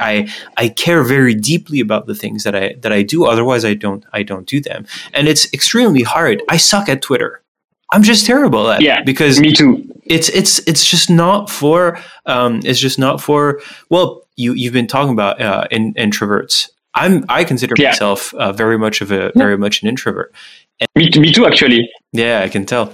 I 0.56 0.64
I 0.64 0.70
care 0.70 1.04
very 1.04 1.36
deeply 1.36 1.82
about 1.82 2.08
the 2.08 2.16
things 2.16 2.46
that 2.46 2.56
I 2.56 2.76
that 2.80 2.94
I 2.94 3.04
do. 3.04 3.26
Otherwise, 3.26 3.66
I 3.66 3.74
don't 3.74 4.06
I 4.14 4.24
don't 4.24 4.48
do 4.48 4.62
them, 4.62 4.86
and 5.14 5.28
it's 5.28 5.54
extremely 5.54 6.04
hard. 6.04 6.42
I 6.48 6.56
suck 6.56 6.88
at 6.88 7.02
Twitter. 7.02 7.44
I'm 7.92 8.02
just 8.02 8.26
terrible 8.26 8.70
at 8.70 8.82
yeah, 8.82 9.00
it 9.00 9.06
because 9.06 9.42
me 9.42 9.52
too. 9.52 9.84
It's 10.06 10.30
it's 10.30 10.60
it's 10.60 10.90
just 10.90 11.10
not 11.10 11.50
for 11.50 12.00
um 12.26 12.62
it's 12.64 12.80
just 12.80 12.98
not 12.98 13.22
for 13.22 13.62
well 13.90 14.26
you 14.38 14.54
you've 14.54 14.74
been 14.74 14.88
talking 14.88 15.12
about 15.12 15.42
uh, 15.42 15.68
in, 15.70 15.94
introverts. 15.96 16.70
I'm 16.94 17.26
I 17.30 17.44
consider 17.44 17.76
yeah. 17.78 17.90
myself 17.90 18.34
uh, 18.36 18.54
very 18.54 18.78
much 18.78 19.02
of 19.02 19.12
a 19.12 19.32
very 19.36 19.58
much 19.58 19.84
an 19.84 19.90
introvert, 19.90 20.34
and 20.80 20.90
me, 20.96 21.10
me 21.20 21.32
too, 21.32 21.46
actually. 21.46 21.90
Yeah, 22.14 22.42
I 22.42 22.50
can 22.50 22.66
tell. 22.66 22.94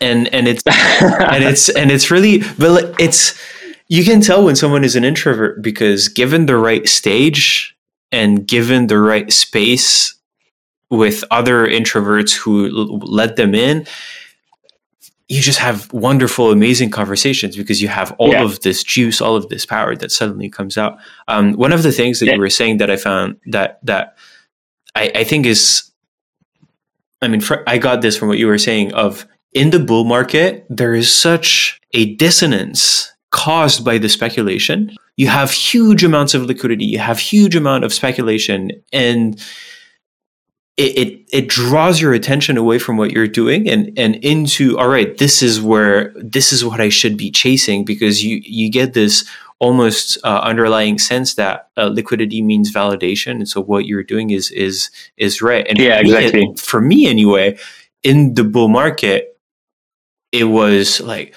And 0.00 0.32
and 0.34 0.48
it's 0.48 0.62
and 0.66 1.44
it's 1.44 1.68
and 1.68 1.90
it's 1.90 2.10
really, 2.10 2.42
but 2.58 2.94
it's 3.00 3.38
you 3.88 4.04
can 4.04 4.20
tell 4.20 4.44
when 4.44 4.56
someone 4.56 4.84
is 4.84 4.96
an 4.96 5.04
introvert 5.04 5.62
because 5.62 6.08
given 6.08 6.46
the 6.46 6.56
right 6.56 6.88
stage 6.88 7.76
and 8.12 8.46
given 8.46 8.88
the 8.88 8.98
right 8.98 9.32
space 9.32 10.14
with 10.90 11.24
other 11.30 11.66
introverts 11.66 12.34
who 12.36 12.68
let 12.68 13.36
them 13.36 13.54
in, 13.54 13.86
you 15.28 15.40
just 15.40 15.58
have 15.58 15.92
wonderful, 15.92 16.52
amazing 16.52 16.90
conversations 16.90 17.56
because 17.56 17.82
you 17.82 17.88
have 17.88 18.12
all 18.18 18.30
yeah. 18.30 18.44
of 18.44 18.60
this 18.60 18.84
juice, 18.84 19.20
all 19.20 19.34
of 19.34 19.48
this 19.48 19.66
power 19.66 19.96
that 19.96 20.12
suddenly 20.12 20.48
comes 20.48 20.78
out. 20.78 20.98
Um, 21.26 21.54
one 21.54 21.72
of 21.72 21.82
the 21.82 21.92
things 21.92 22.20
that 22.20 22.26
yeah. 22.26 22.34
you 22.34 22.40
were 22.40 22.50
saying 22.50 22.78
that 22.78 22.90
I 22.90 22.96
found 22.96 23.40
that 23.46 23.80
that 23.84 24.16
I, 24.94 25.10
I 25.16 25.24
think 25.24 25.46
is 25.46 25.90
I 27.22 27.28
mean, 27.28 27.40
for, 27.40 27.62
I 27.68 27.78
got 27.78 28.02
this 28.02 28.16
from 28.16 28.28
what 28.28 28.38
you 28.38 28.46
were 28.46 28.58
saying 28.58 28.92
of 28.94 29.26
in 29.52 29.70
the 29.70 29.80
bull 29.80 30.04
market, 30.04 30.66
there 30.68 30.94
is 30.94 31.10
such 31.10 31.80
a 31.94 32.14
dissonance 32.16 33.12
caused 33.30 33.84
by 33.84 33.98
the 33.98 34.08
speculation. 34.08 34.94
You 35.16 35.28
have 35.28 35.50
huge 35.50 36.04
amounts 36.04 36.34
of 36.34 36.44
liquidity, 36.44 36.84
you 36.84 36.98
have 36.98 37.18
huge 37.18 37.56
amount 37.56 37.84
of 37.84 37.92
speculation, 37.92 38.70
and 38.92 39.42
it, 40.76 40.98
it, 40.98 41.28
it 41.32 41.48
draws 41.48 42.00
your 42.02 42.12
attention 42.12 42.58
away 42.58 42.78
from 42.78 42.98
what 42.98 43.10
you're 43.10 43.26
doing 43.26 43.66
and 43.66 43.98
and 43.98 44.16
into 44.16 44.78
all 44.78 44.88
right, 44.88 45.16
this 45.16 45.42
is 45.42 45.58
where 45.58 46.12
this 46.16 46.52
is 46.52 46.66
what 46.66 46.82
I 46.82 46.90
should 46.90 47.16
be 47.16 47.30
chasing 47.30 47.84
because 47.84 48.22
you 48.22 48.42
you 48.44 48.70
get 48.70 48.92
this 48.92 49.26
almost 49.58 50.18
uh, 50.24 50.40
underlying 50.42 50.98
sense 50.98 51.34
that 51.34 51.70
uh, 51.76 51.86
liquidity 51.86 52.42
means 52.42 52.72
validation, 52.72 53.32
and 53.32 53.48
so 53.48 53.60
what 53.60 53.86
you're 53.86 54.02
doing 54.02 54.30
is 54.30 54.50
is 54.50 54.90
is 55.16 55.42
right. 55.42 55.66
And 55.68 55.78
yeah, 55.78 55.96
for 55.96 56.02
exactly. 56.02 56.48
Me, 56.48 56.54
for 56.56 56.80
me, 56.80 57.06
anyway, 57.06 57.58
in 58.02 58.34
the 58.34 58.44
bull 58.44 58.68
market, 58.68 59.38
it 60.32 60.44
was 60.44 61.00
like 61.00 61.34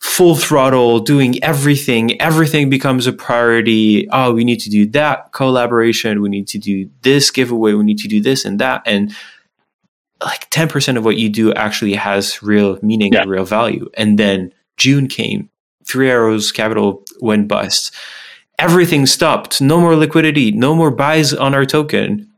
full 0.00 0.34
throttle, 0.34 0.98
doing 0.98 1.42
everything. 1.44 2.20
Everything 2.20 2.68
becomes 2.68 3.06
a 3.06 3.12
priority. 3.12 4.08
Oh, 4.10 4.32
we 4.32 4.44
need 4.44 4.58
to 4.60 4.70
do 4.70 4.84
that 4.86 5.32
collaboration. 5.32 6.20
We 6.20 6.28
need 6.28 6.48
to 6.48 6.58
do 6.58 6.90
this 7.02 7.30
giveaway. 7.30 7.74
We 7.74 7.84
need 7.84 7.98
to 7.98 8.08
do 8.08 8.20
this 8.20 8.44
and 8.44 8.58
that. 8.58 8.82
And 8.84 9.14
like 10.20 10.50
10% 10.50 10.96
of 10.96 11.04
what 11.04 11.16
you 11.16 11.28
do 11.28 11.54
actually 11.54 11.94
has 11.94 12.42
real 12.42 12.78
meaning 12.82 13.12
yeah. 13.12 13.22
and 13.22 13.30
real 13.30 13.44
value. 13.44 13.88
And 13.94 14.18
then 14.18 14.52
June 14.76 15.06
came 15.06 15.50
Three 15.92 16.10
Arrows 16.10 16.52
Capital 16.52 17.04
went 17.20 17.48
bust. 17.48 17.94
Everything 18.58 19.06
stopped. 19.06 19.60
No 19.60 19.80
more 19.80 19.96
liquidity. 19.96 20.50
No 20.52 20.74
more 20.74 20.90
buys 20.90 21.34
on 21.34 21.54
our 21.54 21.66
token. 21.66 22.28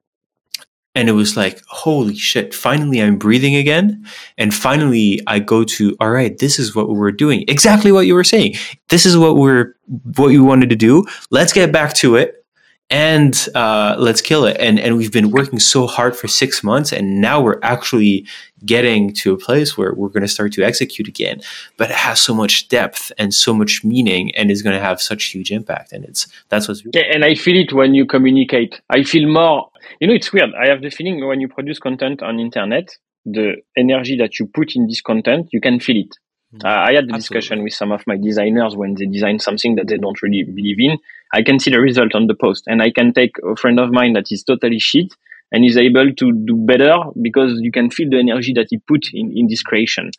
and 0.96 1.08
it 1.08 1.12
was 1.12 1.36
like 1.36 1.60
holy 1.66 2.14
shit 2.14 2.54
finally 2.54 3.02
i'm 3.02 3.18
breathing 3.18 3.56
again 3.56 4.04
and 4.38 4.54
finally 4.54 5.20
i 5.26 5.38
go 5.40 5.64
to 5.64 5.96
all 6.00 6.10
right 6.10 6.38
this 6.38 6.58
is 6.58 6.74
what 6.74 6.88
we're 6.88 7.10
doing 7.10 7.44
exactly 7.48 7.90
what 7.92 8.06
you 8.06 8.14
were 8.14 8.24
saying 8.24 8.54
this 8.90 9.04
is 9.06 9.16
what 9.16 9.36
we're 9.36 9.74
what 10.16 10.28
you 10.28 10.44
wanted 10.44 10.70
to 10.70 10.76
do 10.76 11.04
let's 11.30 11.52
get 11.52 11.72
back 11.72 11.94
to 11.94 12.14
it 12.16 12.44
and 12.90 13.48
uh, 13.54 13.96
let's 13.98 14.20
kill 14.20 14.44
it 14.44 14.56
and 14.60 14.78
and 14.78 14.96
we've 14.96 15.12
been 15.12 15.30
working 15.30 15.58
so 15.58 15.86
hard 15.86 16.14
for 16.14 16.28
six 16.28 16.62
months 16.62 16.92
and 16.92 17.20
now 17.20 17.40
we're 17.40 17.58
actually 17.62 18.26
getting 18.64 19.12
to 19.12 19.32
a 19.32 19.36
place 19.36 19.76
where 19.76 19.94
we're 19.94 20.08
going 20.08 20.22
to 20.22 20.28
start 20.28 20.52
to 20.52 20.62
execute 20.62 21.08
again 21.08 21.40
but 21.76 21.90
it 21.90 21.96
has 21.96 22.20
so 22.20 22.34
much 22.34 22.68
depth 22.68 23.12
and 23.18 23.34
so 23.34 23.52
much 23.52 23.82
meaning 23.84 24.34
and 24.34 24.50
is 24.50 24.62
going 24.62 24.76
to 24.76 24.82
have 24.82 25.00
such 25.00 25.24
huge 25.26 25.50
impact 25.50 25.92
and 25.92 26.04
it's 26.04 26.26
that's 26.48 26.68
what's 26.68 26.82
yeah, 26.92 27.02
and 27.12 27.24
i 27.24 27.34
feel 27.34 27.56
it 27.56 27.72
when 27.72 27.94
you 27.94 28.06
communicate 28.06 28.80
i 28.90 29.02
feel 29.02 29.28
more 29.28 29.70
you 30.00 30.06
know, 30.06 30.14
it's 30.14 30.32
weird. 30.32 30.50
I 30.54 30.68
have 30.68 30.82
the 30.82 30.90
feeling 30.90 31.26
when 31.26 31.40
you 31.40 31.48
produce 31.48 31.78
content 31.78 32.22
on 32.22 32.38
internet, 32.38 32.96
the 33.24 33.56
energy 33.76 34.16
that 34.18 34.38
you 34.38 34.46
put 34.46 34.76
in 34.76 34.86
this 34.86 35.00
content, 35.00 35.48
you 35.52 35.60
can 35.60 35.80
feel 35.80 35.98
it. 35.98 36.16
Mm. 36.54 36.64
Uh, 36.64 36.68
I 36.68 36.94
had 36.94 37.08
the 37.08 37.14
Absolutely. 37.14 37.18
discussion 37.18 37.62
with 37.62 37.72
some 37.72 37.92
of 37.92 38.06
my 38.06 38.16
designers 38.16 38.76
when 38.76 38.94
they 38.94 39.06
design 39.06 39.38
something 39.38 39.76
that 39.76 39.88
they 39.88 39.98
don't 39.98 40.20
really 40.22 40.42
believe 40.42 40.78
in. 40.78 40.98
I 41.32 41.42
can 41.42 41.58
see 41.58 41.70
the 41.70 41.80
result 41.80 42.14
on 42.14 42.26
the 42.26 42.34
post, 42.34 42.64
and 42.66 42.82
I 42.82 42.90
can 42.90 43.12
take 43.12 43.36
a 43.38 43.56
friend 43.56 43.80
of 43.80 43.90
mine 43.90 44.12
that 44.12 44.30
is 44.30 44.44
totally 44.44 44.78
shit 44.78 45.12
and 45.54 45.64
is 45.64 45.76
able 45.76 46.12
to 46.12 46.32
do 46.44 46.56
better 46.56 46.96
because 47.22 47.52
you 47.60 47.70
can 47.70 47.88
feel 47.88 48.10
the 48.10 48.18
energy 48.18 48.52
that 48.54 48.66
he 48.70 48.78
put 48.78 49.06
in, 49.12 49.32
in 49.36 49.46
this 49.48 49.62
creation. 49.62 50.10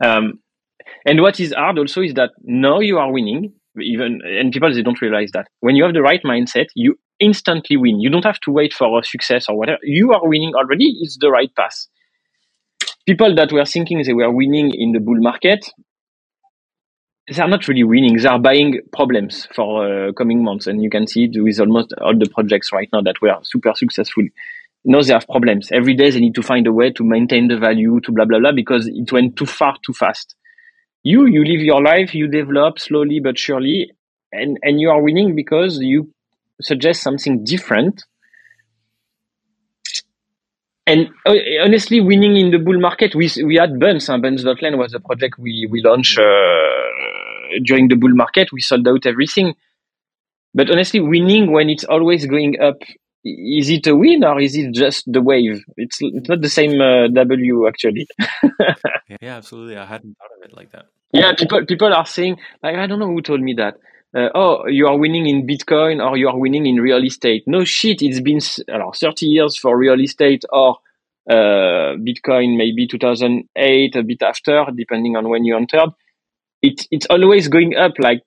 Um, 0.00 0.38
and 1.04 1.20
what 1.20 1.40
is 1.40 1.52
hard 1.52 1.76
also 1.76 2.02
is 2.02 2.14
that 2.14 2.30
now 2.42 2.78
you 2.78 2.98
are 2.98 3.12
winning, 3.12 3.52
even 3.80 4.20
and 4.24 4.52
people 4.52 4.72
they 4.72 4.82
don't 4.82 5.00
realize 5.02 5.30
that 5.32 5.48
when 5.58 5.74
you 5.74 5.82
have 5.82 5.92
the 5.92 6.02
right 6.02 6.22
mindset, 6.22 6.66
you 6.76 6.96
instantly 7.18 7.76
win. 7.76 8.00
You 8.00 8.10
don't 8.10 8.24
have 8.24 8.38
to 8.40 8.52
wait 8.52 8.72
for 8.72 8.96
a 8.96 9.02
success 9.02 9.46
or 9.48 9.58
whatever. 9.58 9.80
You 9.82 10.12
are 10.12 10.26
winning 10.26 10.52
already. 10.54 10.94
It's 11.00 11.18
the 11.20 11.30
right 11.30 11.54
path. 11.56 11.86
People 13.06 13.34
that 13.34 13.50
were 13.50 13.64
thinking 13.64 14.02
they 14.02 14.12
were 14.12 14.30
winning 14.30 14.70
in 14.72 14.92
the 14.92 15.00
bull 15.00 15.20
market, 15.20 15.68
they 17.28 17.42
are 17.42 17.48
not 17.48 17.68
really 17.68 17.84
winning. 17.84 18.16
They 18.16 18.28
are 18.28 18.38
buying 18.38 18.80
problems 18.92 19.48
for 19.54 20.08
uh, 20.08 20.12
coming 20.12 20.42
months. 20.42 20.66
And 20.66 20.82
you 20.82 20.90
can 20.90 21.06
see 21.06 21.24
it 21.24 21.42
with 21.42 21.60
almost 21.60 21.92
all 22.00 22.18
the 22.18 22.28
projects 22.28 22.72
right 22.72 22.88
now 22.92 23.02
that 23.02 23.20
were 23.22 23.36
super 23.42 23.72
successful. 23.74 24.24
Now 24.84 25.02
they 25.02 25.12
have 25.12 25.26
problems. 25.26 25.70
Every 25.72 25.94
day 25.94 26.10
they 26.10 26.20
need 26.20 26.34
to 26.36 26.42
find 26.42 26.66
a 26.66 26.72
way 26.72 26.90
to 26.92 27.04
maintain 27.04 27.48
the 27.48 27.58
value, 27.58 28.00
to 28.00 28.12
blah, 28.12 28.24
blah, 28.24 28.38
blah, 28.38 28.52
because 28.52 28.86
it 28.86 29.12
went 29.12 29.36
too 29.36 29.46
far, 29.46 29.76
too 29.84 29.92
fast. 29.92 30.34
You, 31.02 31.26
you 31.26 31.44
live 31.44 31.60
your 31.60 31.82
life, 31.82 32.14
you 32.14 32.28
develop 32.28 32.78
slowly 32.78 33.20
but 33.20 33.38
surely, 33.38 33.92
and, 34.32 34.58
and 34.62 34.80
you 34.80 34.90
are 34.90 35.02
winning 35.02 35.34
because 35.34 35.78
you 35.78 36.12
suggest 36.60 37.02
something 37.02 37.44
different. 37.44 38.02
And 40.86 41.08
uh, 41.24 41.34
honestly, 41.62 42.00
winning 42.00 42.36
in 42.36 42.50
the 42.50 42.58
bull 42.58 42.80
market, 42.80 43.14
we, 43.14 43.30
we 43.44 43.56
had 43.56 43.78
Buns. 43.78 44.08
Huh? 44.08 44.18
Buns.land 44.18 44.76
was 44.76 44.92
a 44.92 45.00
project 45.00 45.38
we, 45.38 45.68
we 45.70 45.82
launched 45.82 46.18
uh, 46.18 46.24
during 47.62 47.88
the 47.88 47.94
bull 47.94 48.14
market. 48.14 48.52
We 48.52 48.60
sold 48.60 48.88
out 48.88 49.06
everything. 49.06 49.54
But 50.52 50.68
honestly, 50.70 51.00
winning 51.00 51.52
when 51.52 51.70
it's 51.70 51.84
always 51.84 52.26
going 52.26 52.60
up, 52.60 52.78
is 53.24 53.68
it 53.70 53.86
a 53.86 53.96
win 53.96 54.24
or 54.24 54.40
is 54.40 54.56
it 54.56 54.72
just 54.72 55.04
the 55.10 55.20
wave? 55.20 55.62
It's, 55.76 55.98
it's 56.00 56.28
not 56.28 56.40
the 56.40 56.48
same 56.48 56.80
uh, 56.80 57.08
W 57.08 57.68
actually. 57.68 58.08
yeah, 59.20 59.36
absolutely. 59.36 59.76
I 59.76 59.84
hadn't 59.84 60.16
thought 60.16 60.30
of 60.36 60.50
it 60.50 60.56
like 60.56 60.72
that. 60.72 60.86
Yeah, 61.12 61.32
people 61.36 61.66
people 61.66 61.92
are 61.92 62.06
saying 62.06 62.38
like 62.62 62.76
I 62.76 62.86
don't 62.86 63.00
know 63.00 63.08
who 63.08 63.20
told 63.20 63.40
me 63.40 63.54
that 63.54 63.74
uh, 64.14 64.28
oh, 64.34 64.66
you 64.66 64.86
are 64.86 64.98
winning 64.98 65.26
in 65.26 65.46
Bitcoin 65.46 66.04
or 66.04 66.16
you 66.16 66.28
are 66.28 66.38
winning 66.38 66.66
in 66.66 66.76
real 66.76 67.04
estate. 67.04 67.44
No 67.46 67.64
shit, 67.64 68.02
it's 68.02 68.20
been 68.20 68.40
uh, 68.72 68.90
30 68.92 69.26
years 69.26 69.56
for 69.56 69.76
real 69.76 70.00
estate 70.00 70.44
or 70.52 70.78
uh, 71.28 71.94
Bitcoin, 71.96 72.56
maybe 72.56 72.88
2008, 72.88 73.96
a 73.96 74.02
bit 74.02 74.22
after, 74.22 74.66
depending 74.74 75.16
on 75.16 75.28
when 75.28 75.44
you 75.44 75.56
entered. 75.56 75.90
It, 76.60 76.86
it's 76.90 77.06
always 77.06 77.46
going 77.46 77.76
up. 77.76 77.92
Like, 77.98 78.22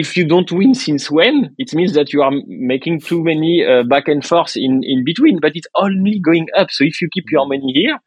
if 0.00 0.16
you 0.16 0.26
don't 0.26 0.50
win 0.50 0.74
since 0.74 1.08
when, 1.10 1.54
it 1.56 1.72
means 1.72 1.94
that 1.94 2.12
you 2.12 2.20
are 2.22 2.32
making 2.46 3.00
too 3.00 3.22
many 3.22 3.64
uh, 3.64 3.84
back 3.84 4.08
and 4.08 4.26
forth 4.26 4.56
in, 4.56 4.82
in 4.82 5.04
between, 5.04 5.38
but 5.40 5.52
it's 5.54 5.68
only 5.76 6.18
going 6.18 6.48
up. 6.56 6.70
So 6.70 6.84
if 6.84 7.00
you 7.00 7.08
keep 7.12 7.26
your 7.30 7.46
money 7.46 7.72
here, 7.72 7.98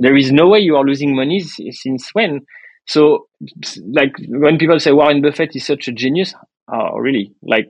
there 0.00 0.16
is 0.16 0.32
no 0.32 0.48
way 0.48 0.58
you 0.58 0.76
are 0.76 0.84
losing 0.84 1.14
money 1.14 1.40
since 1.40 2.10
when. 2.12 2.40
So, 2.88 3.28
like 3.92 4.12
when 4.28 4.58
people 4.58 4.78
say 4.80 4.92
Warren 4.92 5.22
Buffett 5.22 5.54
is 5.54 5.64
such 5.64 5.88
a 5.88 5.92
genius, 5.92 6.34
oh, 6.72 6.98
really? 6.98 7.32
Like 7.42 7.66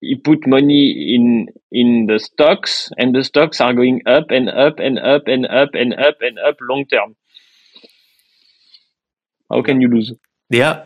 he 0.00 0.14
put 0.16 0.46
money 0.46 1.14
in 1.14 1.48
in 1.70 2.06
the 2.06 2.18
stocks, 2.18 2.90
and 2.96 3.14
the 3.14 3.24
stocks 3.24 3.60
are 3.60 3.74
going 3.74 4.02
up 4.06 4.30
and 4.30 4.48
up 4.48 4.78
and 4.78 4.98
up 4.98 5.22
and 5.26 5.46
up 5.46 5.70
and 5.74 5.94
up 5.94 6.16
and 6.20 6.38
up 6.38 6.56
long 6.60 6.84
term. 6.86 7.16
How 9.50 9.62
can 9.62 9.80
you 9.80 9.88
lose? 9.88 10.12
Yeah. 10.56 10.84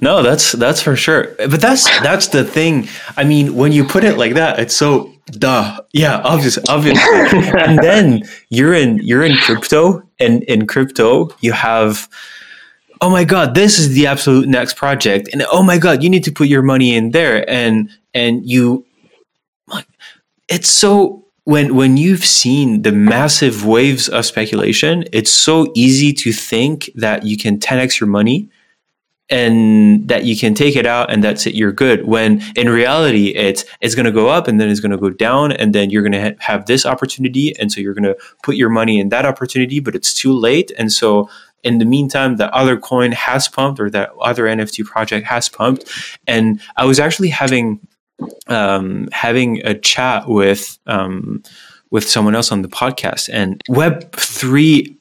No, 0.00 0.22
that's 0.22 0.52
that's 0.52 0.80
for 0.82 0.96
sure. 0.96 1.34
But 1.38 1.60
that's 1.60 1.84
that's 2.00 2.28
the 2.28 2.44
thing. 2.44 2.88
I 3.16 3.24
mean, 3.24 3.54
when 3.54 3.72
you 3.72 3.84
put 3.84 4.04
it 4.04 4.16
like 4.16 4.34
that, 4.34 4.58
it's 4.58 4.74
so 4.74 5.12
duh. 5.26 5.80
Yeah, 5.92 6.20
obvious, 6.24 6.58
obviously. 6.68 7.02
and 7.58 7.78
then 7.78 8.22
you're 8.48 8.74
in 8.74 8.98
you're 8.98 9.24
in 9.24 9.36
crypto, 9.36 10.02
and 10.20 10.42
in 10.44 10.66
crypto 10.66 11.30
you 11.40 11.52
have 11.52 12.08
oh 13.00 13.10
my 13.10 13.24
god 13.24 13.54
this 13.54 13.78
is 13.78 13.94
the 13.94 14.06
absolute 14.06 14.46
next 14.46 14.76
project 14.76 15.28
and 15.32 15.42
oh 15.50 15.62
my 15.62 15.78
god 15.78 16.02
you 16.02 16.10
need 16.10 16.22
to 16.22 16.30
put 16.30 16.46
your 16.46 16.62
money 16.62 16.94
in 16.94 17.10
there 17.10 17.48
and 17.50 17.90
and 18.14 18.48
you 18.48 18.84
it's 20.48 20.68
so 20.68 21.24
when 21.44 21.74
when 21.74 21.96
you've 21.96 22.24
seen 22.24 22.82
the 22.82 22.92
massive 22.92 23.64
waves 23.64 24.08
of 24.08 24.26
speculation 24.26 25.04
it's 25.12 25.32
so 25.32 25.72
easy 25.74 26.12
to 26.12 26.32
think 26.32 26.90
that 26.94 27.24
you 27.24 27.36
can 27.36 27.58
10x 27.58 27.98
your 27.98 28.08
money 28.08 28.48
and 29.30 30.08
that 30.08 30.24
you 30.24 30.36
can 30.36 30.54
take 30.54 30.74
it 30.74 30.86
out 30.86 31.10
and 31.10 31.22
that's 31.22 31.46
it 31.46 31.54
you're 31.54 31.72
good. 31.72 32.06
When 32.06 32.42
in 32.56 32.68
reality 32.68 33.28
it's 33.28 33.64
it's 33.80 33.94
going 33.94 34.06
to 34.06 34.12
go 34.12 34.28
up 34.28 34.48
and 34.48 34.60
then 34.60 34.68
it's 34.68 34.80
going 34.80 34.90
to 34.90 34.98
go 34.98 35.10
down 35.10 35.52
and 35.52 35.72
then 35.72 35.90
you're 35.90 36.02
going 36.02 36.12
to 36.12 36.22
ha- 36.22 36.36
have 36.40 36.66
this 36.66 36.84
opportunity 36.84 37.56
and 37.58 37.70
so 37.70 37.80
you're 37.80 37.94
going 37.94 38.04
to 38.04 38.16
put 38.42 38.56
your 38.56 38.68
money 38.68 38.98
in 38.98 39.08
that 39.10 39.24
opportunity 39.24 39.78
but 39.78 39.94
it's 39.94 40.12
too 40.12 40.32
late. 40.32 40.72
And 40.76 40.92
so 40.92 41.30
in 41.62 41.78
the 41.78 41.84
meantime 41.84 42.36
the 42.36 42.52
other 42.54 42.76
coin 42.76 43.12
has 43.12 43.46
pumped 43.46 43.78
or 43.78 43.88
that 43.90 44.10
other 44.20 44.44
nft 44.44 44.84
project 44.86 45.26
has 45.26 45.48
pumped. 45.48 45.90
And 46.26 46.60
i 46.76 46.84
was 46.84 46.98
actually 46.98 47.28
having 47.28 47.80
um, 48.48 49.08
having 49.12 49.64
a 49.64 49.74
chat 49.74 50.28
with 50.28 50.78
um, 50.86 51.42
with 51.90 52.08
someone 52.08 52.34
else 52.34 52.52
on 52.52 52.62
the 52.62 52.68
podcast. 52.68 53.30
And 53.32 53.62
web 53.68 54.12
3 54.12 54.96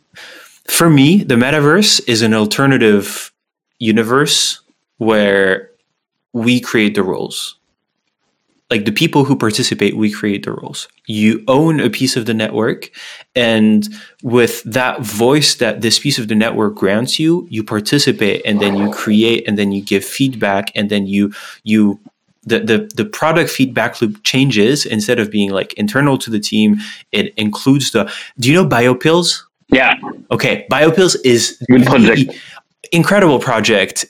for 0.67 0.87
me 0.87 1.23
the 1.23 1.33
metaverse 1.33 1.99
is 2.07 2.21
an 2.21 2.35
alternative 2.35 3.33
universe 3.79 4.61
where 4.97 5.71
we 6.33 6.59
create 6.59 6.95
the 6.95 7.03
rules. 7.03 7.55
Like 8.69 8.85
the 8.85 8.91
people 8.91 9.23
who 9.23 9.35
participate, 9.35 9.97
we 9.97 10.11
create 10.11 10.45
the 10.45 10.51
rules. 10.51 10.87
You 11.07 11.43
own 11.47 11.79
a 11.79 11.89
piece 11.89 12.15
of 12.15 12.27
the 12.27 12.35
network, 12.35 12.91
and 13.35 13.87
with 14.21 14.61
that 14.63 15.01
voice 15.01 15.55
that 15.55 15.81
this 15.81 15.97
piece 15.97 16.19
of 16.19 16.27
the 16.27 16.35
network 16.35 16.75
grants 16.75 17.17
you, 17.17 17.47
you 17.49 17.63
participate, 17.63 18.43
and 18.45 18.59
then 18.59 18.77
you 18.77 18.91
create, 18.91 19.47
and 19.47 19.57
then 19.57 19.71
you 19.71 19.81
give 19.81 20.05
feedback, 20.05 20.71
and 20.75 20.91
then 20.91 21.07
you 21.07 21.33
you 21.63 21.99
the, 22.43 22.59
the 22.59 22.91
the 22.95 23.05
product 23.05 23.49
feedback 23.49 23.99
loop 24.03 24.23
changes 24.23 24.85
instead 24.85 25.17
of 25.17 25.31
being 25.31 25.49
like 25.49 25.73
internal 25.73 26.19
to 26.19 26.29
the 26.29 26.39
team. 26.39 26.77
It 27.11 27.33
includes 27.37 27.89
the. 27.89 28.11
Do 28.37 28.49
you 28.49 28.53
know 28.53 28.69
BioPills? 28.69 29.41
Yeah. 29.69 29.95
Okay. 30.29 30.67
BioPills 30.71 31.15
is 31.23 31.57
good 31.69 31.85
project 31.85 32.35
incredible 32.91 33.39
project 33.39 34.05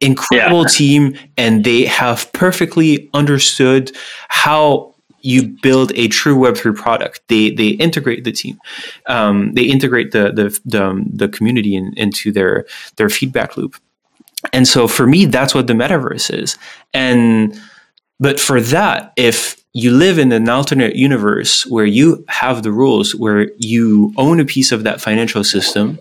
incredible 0.00 0.62
yeah. 0.62 0.68
team 0.68 1.18
and 1.36 1.64
they 1.64 1.84
have 1.84 2.30
perfectly 2.32 3.08
understood 3.14 3.92
how 4.28 4.94
you 5.20 5.56
build 5.62 5.90
a 5.94 6.06
true 6.08 6.36
web3 6.36 6.76
product. 6.76 7.22
They 7.28 7.50
they 7.50 7.68
integrate 7.68 8.24
the 8.24 8.32
team. 8.32 8.58
Um, 9.06 9.54
they 9.54 9.64
integrate 9.64 10.12
the 10.12 10.32
the 10.32 10.60
the, 10.64 10.84
um, 10.84 11.06
the 11.12 11.28
community 11.28 11.74
in, 11.74 11.94
into 11.96 12.30
their 12.30 12.66
their 12.96 13.08
feedback 13.08 13.56
loop. 13.56 13.76
And 14.52 14.68
so 14.68 14.86
for 14.86 15.06
me 15.06 15.24
that's 15.24 15.54
what 15.54 15.66
the 15.66 15.72
metaverse 15.72 16.32
is. 16.32 16.58
And 16.92 17.58
but 18.20 18.38
for 18.38 18.60
that 18.60 19.12
if 19.16 19.64
you 19.72 19.90
live 19.90 20.18
in 20.18 20.30
an 20.30 20.48
alternate 20.48 20.94
universe 20.94 21.66
where 21.66 21.86
you 21.86 22.24
have 22.28 22.62
the 22.62 22.70
rules 22.70 23.14
where 23.14 23.50
you 23.56 24.12
own 24.16 24.38
a 24.38 24.44
piece 24.44 24.70
of 24.70 24.84
that 24.84 25.00
financial 25.00 25.42
system 25.42 25.98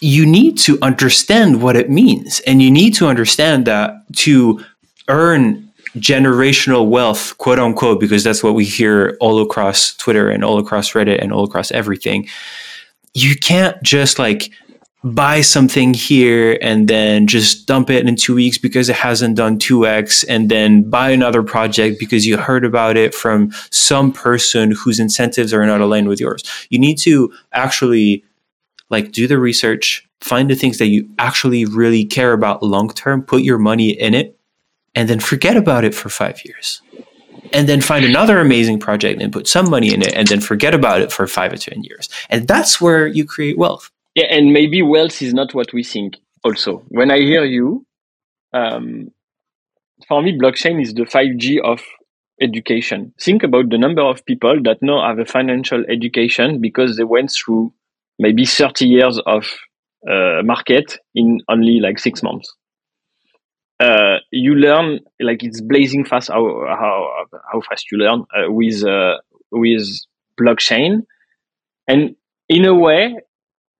you 0.00 0.24
need 0.24 0.58
to 0.58 0.78
understand 0.82 1.62
what 1.62 1.76
it 1.76 1.90
means. 1.90 2.40
And 2.40 2.62
you 2.62 2.70
need 2.70 2.94
to 2.94 3.08
understand 3.08 3.66
that 3.66 3.94
to 4.16 4.64
earn 5.08 5.68
generational 5.96 6.88
wealth, 6.88 7.36
quote 7.38 7.58
unquote, 7.58 8.00
because 8.00 8.22
that's 8.22 8.42
what 8.42 8.54
we 8.54 8.64
hear 8.64 9.16
all 9.20 9.40
across 9.40 9.94
Twitter 9.94 10.28
and 10.28 10.44
all 10.44 10.58
across 10.58 10.92
Reddit 10.92 11.20
and 11.22 11.32
all 11.32 11.44
across 11.44 11.70
everything. 11.72 12.28
You 13.14 13.34
can't 13.36 13.82
just 13.82 14.18
like 14.18 14.52
buy 15.04 15.40
something 15.40 15.94
here 15.94 16.58
and 16.60 16.88
then 16.88 17.26
just 17.26 17.66
dump 17.66 17.88
it 17.88 18.06
in 18.06 18.16
two 18.16 18.34
weeks 18.34 18.58
because 18.58 18.88
it 18.88 18.96
hasn't 18.96 19.36
done 19.36 19.58
2x 19.58 20.24
and 20.28 20.50
then 20.50 20.88
buy 20.90 21.10
another 21.10 21.42
project 21.42 22.00
because 22.00 22.26
you 22.26 22.36
heard 22.36 22.64
about 22.64 22.96
it 22.96 23.14
from 23.14 23.50
some 23.70 24.12
person 24.12 24.72
whose 24.72 24.98
incentives 24.98 25.54
are 25.54 25.64
not 25.64 25.80
aligned 25.80 26.08
with 26.08 26.20
yours 26.20 26.42
you 26.68 26.80
need 26.80 26.98
to 26.98 27.32
actually 27.52 28.24
like 28.90 29.12
do 29.12 29.26
the 29.26 29.38
research 29.38 30.08
find 30.20 30.50
the 30.50 30.54
things 30.54 30.78
that 30.78 30.88
you 30.88 31.08
actually 31.18 31.64
really 31.64 32.04
care 32.04 32.32
about 32.32 32.62
long 32.62 32.88
term 32.90 33.22
put 33.22 33.42
your 33.42 33.58
money 33.58 33.90
in 33.90 34.14
it 34.14 34.38
and 34.94 35.08
then 35.08 35.20
forget 35.20 35.56
about 35.56 35.84
it 35.84 35.94
for 35.94 36.08
five 36.08 36.44
years 36.44 36.82
and 37.52 37.68
then 37.68 37.80
find 37.80 38.04
another 38.04 38.40
amazing 38.40 38.78
project 38.78 39.22
and 39.22 39.32
put 39.32 39.46
some 39.46 39.70
money 39.70 39.94
in 39.94 40.02
it 40.02 40.12
and 40.12 40.28
then 40.28 40.40
forget 40.40 40.74
about 40.74 41.00
it 41.00 41.12
for 41.12 41.26
five 41.26 41.52
or 41.52 41.56
ten 41.56 41.82
years 41.82 42.08
and 42.30 42.48
that's 42.48 42.80
where 42.80 43.06
you 43.06 43.24
create 43.24 43.56
wealth 43.56 43.90
yeah, 44.18 44.26
and 44.30 44.52
maybe 44.52 44.82
wealth 44.82 45.22
is 45.22 45.32
not 45.32 45.54
what 45.54 45.72
we 45.72 45.84
think. 45.84 46.16
Also, 46.42 46.82
when 46.88 47.12
I 47.12 47.18
hear 47.18 47.44
you, 47.44 47.86
um, 48.52 49.12
for 50.08 50.20
me, 50.20 50.36
blockchain 50.36 50.82
is 50.82 50.92
the 50.92 51.06
five 51.06 51.36
G 51.36 51.60
of 51.60 51.80
education. 52.40 53.14
Think 53.20 53.44
about 53.44 53.70
the 53.70 53.78
number 53.78 54.02
of 54.02 54.24
people 54.24 54.60
that 54.64 54.78
now 54.82 55.06
have 55.06 55.20
a 55.20 55.24
financial 55.24 55.84
education 55.88 56.60
because 56.60 56.96
they 56.96 57.04
went 57.04 57.30
through 57.30 57.72
maybe 58.18 58.44
thirty 58.44 58.86
years 58.86 59.20
of 59.26 59.46
uh, 60.08 60.42
market 60.44 60.98
in 61.14 61.40
only 61.48 61.80
like 61.80 61.98
six 61.98 62.22
months. 62.22 62.52
Uh, 63.80 64.16
you 64.32 64.54
learn 64.54 65.00
like 65.20 65.44
it's 65.44 65.60
blazing 65.60 66.04
fast 66.04 66.28
how 66.28 66.64
how 66.68 67.24
how 67.52 67.60
fast 67.60 67.86
you 67.92 67.98
learn 67.98 68.24
uh, 68.36 68.50
with 68.50 68.84
uh, 68.84 69.14
with 69.52 69.86
blockchain, 70.40 71.02
and 71.86 72.16
in 72.48 72.64
a 72.64 72.74
way, 72.74 73.16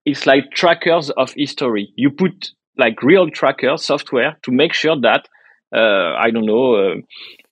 it's 0.05 0.25
like 0.25 0.51
trackers 0.51 1.09
of 1.11 1.33
history. 1.35 1.91
You 1.95 2.11
put 2.11 2.51
like 2.77 3.03
real 3.03 3.29
tracker 3.29 3.75
software 3.77 4.37
to 4.43 4.51
make 4.51 4.73
sure 4.73 4.95
that 5.01 5.27
uh, 5.75 6.15
I 6.17 6.31
don't 6.31 6.45
know 6.45 6.75
uh, 6.75 6.95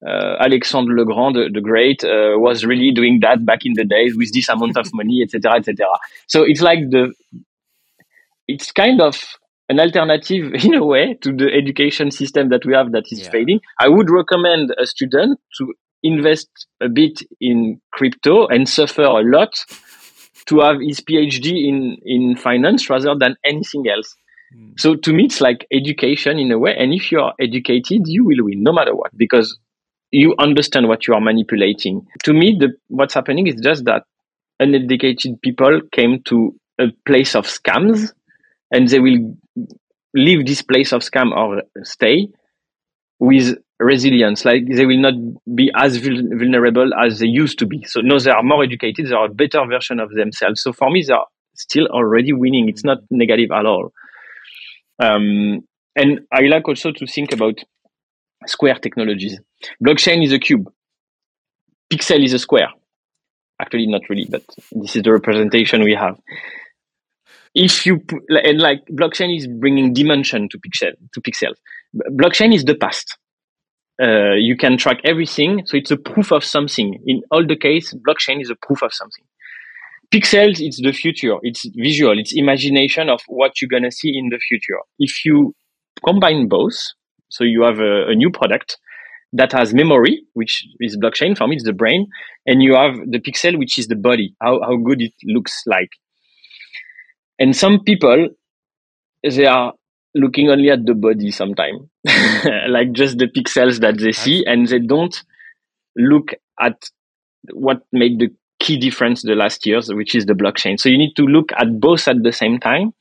Alexandre 0.05 0.93
le 0.93 1.05
Grand, 1.05 1.33
the, 1.33 1.49
the 1.51 1.61
Great, 1.61 2.03
uh, 2.03 2.37
was 2.37 2.65
really 2.65 2.91
doing 2.91 3.19
that 3.21 3.45
back 3.45 3.65
in 3.65 3.73
the 3.73 3.83
days 3.83 4.15
with 4.15 4.31
this 4.33 4.49
amount 4.49 4.77
of 4.77 4.87
money, 4.93 5.23
etc., 5.23 5.55
etc. 5.55 5.87
So 6.27 6.43
it's 6.43 6.61
like 6.61 6.79
the 6.89 7.13
it's 8.47 8.71
kind 8.71 9.01
of 9.01 9.21
an 9.69 9.79
alternative 9.79 10.53
in 10.63 10.73
a 10.73 10.85
way 10.85 11.15
to 11.21 11.35
the 11.35 11.51
education 11.53 12.11
system 12.11 12.49
that 12.49 12.65
we 12.65 12.73
have 12.73 12.91
that 12.91 13.11
is 13.11 13.21
yeah. 13.21 13.29
fading. 13.29 13.59
I 13.79 13.87
would 13.87 14.09
recommend 14.09 14.73
a 14.81 14.85
student 14.85 15.39
to 15.57 15.73
invest 16.03 16.47
a 16.79 16.89
bit 16.89 17.21
in 17.41 17.81
crypto 17.91 18.47
and 18.47 18.69
suffer 18.69 19.03
a 19.03 19.21
lot 19.21 19.53
to 20.45 20.59
have 20.59 20.77
his 20.79 21.01
PhD 21.01 21.67
in 21.67 21.97
in 22.05 22.35
finance 22.37 22.89
rather 22.89 23.15
than 23.17 23.35
anything 23.43 23.85
else. 23.89 24.15
Mm. 24.55 24.79
So 24.79 24.95
to 24.95 25.11
me, 25.11 25.25
it's 25.25 25.41
like 25.41 25.67
education 25.71 26.39
in 26.39 26.51
a 26.51 26.59
way. 26.59 26.73
And 26.77 26.93
if 26.93 27.11
you 27.11 27.19
are 27.19 27.33
educated, 27.39 28.03
you 28.05 28.23
will 28.23 28.45
win 28.45 28.63
no 28.63 28.71
matter 28.71 28.95
what 28.95 29.15
because 29.17 29.57
you 30.11 30.35
understand 30.39 30.87
what 30.87 31.07
you 31.07 31.13
are 31.13 31.21
manipulating. 31.21 32.05
To 32.23 32.33
me, 32.33 32.57
the 32.59 32.69
what's 32.87 33.13
happening 33.13 33.47
is 33.47 33.55
just 33.61 33.85
that 33.85 34.03
uneducated 34.59 35.41
people 35.41 35.81
came 35.91 36.21
to 36.25 36.55
a 36.79 36.85
place 37.05 37.35
of 37.35 37.45
scams, 37.45 38.13
and 38.71 38.87
they 38.87 38.99
will 38.99 39.35
leave 40.13 40.45
this 40.45 40.61
place 40.61 40.93
of 40.93 41.01
scam 41.01 41.31
or 41.31 41.63
stay 41.83 42.27
with 43.19 43.57
resilience. 43.79 44.45
Like 44.45 44.63
they 44.69 44.85
will 44.85 45.01
not 45.01 45.13
be 45.55 45.71
as 45.75 45.97
vulnerable 45.97 46.91
as 46.93 47.19
they 47.19 47.27
used 47.27 47.59
to 47.59 47.65
be. 47.65 47.83
So 47.83 48.01
no, 48.01 48.19
they 48.19 48.31
are 48.31 48.43
more 48.43 48.63
educated. 48.63 49.07
They 49.07 49.15
are 49.15 49.25
a 49.25 49.33
better 49.33 49.65
version 49.69 49.99
of 49.99 50.11
themselves. 50.11 50.61
So 50.61 50.73
for 50.73 50.89
me, 50.89 51.03
they 51.05 51.13
are 51.13 51.27
still 51.55 51.87
already 51.87 52.33
winning. 52.33 52.69
It's 52.69 52.83
not 52.83 52.99
negative 53.09 53.51
at 53.51 53.65
all. 53.65 53.91
Um, 54.99 55.61
and 55.95 56.21
I 56.31 56.41
like 56.41 56.67
also 56.67 56.91
to 56.91 57.07
think 57.07 57.31
about 57.33 57.55
square 58.47 58.75
technologies. 58.75 59.39
Blockchain 59.83 60.23
is 60.23 60.31
a 60.31 60.39
cube. 60.39 60.67
Pixel 61.91 62.23
is 62.23 62.33
a 62.33 62.39
square. 62.39 62.69
Actually, 63.59 63.87
not 63.87 64.01
really, 64.09 64.27
but 64.29 64.43
this 64.71 64.95
is 64.95 65.03
the 65.03 65.11
representation 65.11 65.83
we 65.83 65.93
have. 65.93 66.19
If 67.55 67.85
you 67.85 68.01
and 68.29 68.59
like 68.59 68.85
blockchain 68.87 69.35
is 69.35 69.47
bringing 69.47 69.93
dimension 69.93 70.47
to 70.49 70.59
pixel 70.59 70.91
to 71.13 71.21
pixels. 71.21 71.55
Blockchain 72.11 72.53
is 72.53 72.65
the 72.65 72.75
past 72.75 73.17
uh, 74.01 74.33
you 74.33 74.55
can 74.55 74.77
track 74.77 74.99
everything. 75.03 75.63
So 75.65 75.77
it's 75.77 75.91
a 75.91 75.97
proof 75.97 76.31
of 76.31 76.43
something. 76.43 76.99
In 77.05 77.21
all 77.31 77.45
the 77.45 77.57
case, 77.57 77.93
blockchain 77.93 78.41
is 78.41 78.49
a 78.49 78.55
proof 78.55 78.81
of 78.83 78.93
something. 78.93 79.25
Pixels, 80.13 80.59
it's 80.59 80.81
the 80.81 80.93
future. 80.93 81.35
It's 81.41 81.65
visual. 81.75 82.17
It's 82.17 82.33
imagination 82.33 83.09
of 83.09 83.21
what 83.27 83.61
you're 83.61 83.81
to 83.81 83.91
see 83.91 84.13
in 84.15 84.29
the 84.29 84.39
future. 84.39 84.79
If 84.99 85.25
you 85.25 85.53
combine 86.05 86.47
both, 86.47 86.77
so 87.29 87.43
you 87.43 87.63
have 87.63 87.79
a, 87.79 88.09
a 88.09 88.15
new 88.15 88.31
product 88.31 88.77
that 89.33 89.51
has 89.51 89.73
memory, 89.73 90.23
which 90.33 90.65
is 90.79 90.97
blockchain. 90.97 91.37
For 91.37 91.47
me, 91.47 91.55
it's 91.55 91.65
the 91.65 91.73
brain. 91.73 92.07
And 92.45 92.61
you 92.61 92.75
have 92.75 92.95
the 93.09 93.19
pixel, 93.19 93.57
which 93.57 93.77
is 93.77 93.87
the 93.87 93.95
body, 93.95 94.35
how, 94.41 94.61
how 94.61 94.77
good 94.77 95.01
it 95.01 95.13
looks 95.23 95.63
like. 95.65 95.89
And 97.39 97.55
some 97.55 97.83
people, 97.83 98.29
they 99.23 99.45
are 99.45 99.73
looking 100.15 100.49
only 100.49 100.71
at 100.71 100.85
the 100.85 100.95
body 100.95 101.31
sometimes, 101.31 101.81
like 102.69 102.93
just 102.93 103.17
the 103.17 103.27
pixels 103.27 103.79
that 103.81 103.99
they 103.99 104.11
see, 104.11 104.43
and 104.45 104.67
they 104.67 104.79
don't 104.79 105.21
look 105.95 106.33
at 106.59 106.89
what 107.51 107.81
made 107.91 108.19
the 108.19 108.29
key 108.59 108.77
difference 108.77 109.21
the 109.21 109.35
last 109.35 109.65
years, 109.65 109.93
which 109.93 110.15
is 110.15 110.25
the 110.25 110.33
blockchain. 110.33 110.79
So 110.79 110.89
you 110.89 110.97
need 110.97 111.15
to 111.15 111.23
look 111.23 111.51
at 111.57 111.79
both 111.79 112.07
at 112.07 112.23
the 112.23 112.31
same 112.31 112.59
time. 112.59 112.93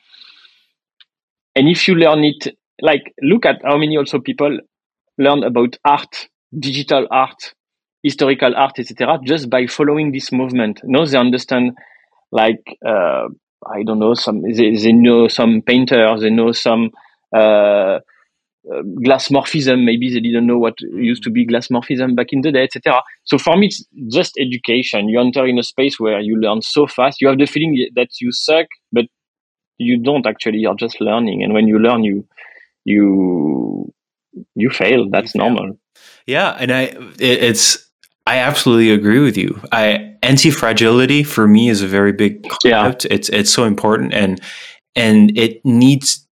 And 1.55 1.69
if 1.69 1.89
you 1.89 1.95
learn 1.95 2.25
it, 2.25 2.55
like 2.81 3.15
look 3.23 3.47
at 3.47 3.61
how 3.65 3.77
many 3.77 3.97
also 3.97 4.19
people 4.21 4.59
learn 5.19 5.43
about 5.45 5.77
art, 5.85 6.29
digital 6.59 7.07
art, 7.11 7.55
historical 8.03 8.55
art, 8.55 8.79
etc., 8.79 9.19
just 9.25 9.51
by 9.51 9.67
following 9.67 10.13
this 10.13 10.33
movement. 10.33 10.81
Now 10.85 11.05
they 11.05 11.19
understand 11.19 11.73
like 12.33 12.63
uh, 12.87 13.29
I 13.67 13.83
don't 13.85 13.99
know 13.99 14.15
some 14.15 14.43
they, 14.43 14.77
they 14.77 14.93
know 14.93 15.29
some 15.29 15.63
painters, 15.63 16.21
they 16.21 16.31
know 16.31 16.53
some 16.53 16.91
uh, 17.35 17.99
uh, 18.73 18.83
glass 19.05 19.29
morphism. 19.29 19.85
Maybe 19.85 20.13
they 20.13 20.21
didn't 20.21 20.47
know 20.47 20.59
what 20.59 20.75
used 20.81 21.23
to 21.25 21.31
be 21.31 21.47
glass 21.47 21.69
morphism 21.69 22.17
back 22.17 22.29
in 22.31 22.41
the 22.43 22.53
day, 22.53 22.65
etc. 22.65 23.03
So 23.25 23.39
for 23.39 23.57
me, 23.57 23.67
it's 23.67 23.85
just 24.13 24.35
education. 24.39 25.09
You 25.09 25.21
enter 25.21 25.47
in 25.47 25.59
a 25.59 25.63
space 25.63 25.99
where 26.01 26.21
you 26.21 26.37
learn 26.41 26.63
so 26.63 26.87
fast. 26.87 27.21
You 27.21 27.29
have 27.29 27.39
the 27.39 27.47
feeling 27.47 27.89
that 27.95 28.09
you 28.21 28.33
suck, 28.33 28.67
but 28.93 29.07
you 29.79 30.03
don't 30.03 30.27
actually. 30.27 30.59
You're 30.59 30.75
just 30.75 31.01
learning, 31.01 31.43
and 31.43 31.53
when 31.55 31.69
you 31.69 31.79
learn, 31.79 32.03
you 32.03 32.27
you 32.87 33.93
you 34.55 34.71
fail. 34.71 35.11
That's 35.11 35.35
you 35.35 35.41
normal. 35.41 35.79
Yeah, 36.27 36.57
and 36.59 36.73
I 36.73 36.83
it, 37.19 37.43
it's 37.43 37.87
I 38.27 38.39
absolutely 38.39 38.91
agree 38.91 39.19
with 39.19 39.37
you. 39.37 39.61
I 39.73 40.15
anti 40.23 40.51
fragility 40.51 41.23
for 41.23 41.47
me 41.47 41.69
is 41.69 41.83
a 41.83 41.89
very 41.89 42.13
big 42.13 42.43
concept. 42.49 43.05
Yeah. 43.05 43.15
It's 43.15 43.29
it's 43.29 43.51
so 43.51 43.65
important, 43.65 44.15
and 44.15 44.41
and 44.95 45.37
it 45.37 45.65
needs 45.65 46.27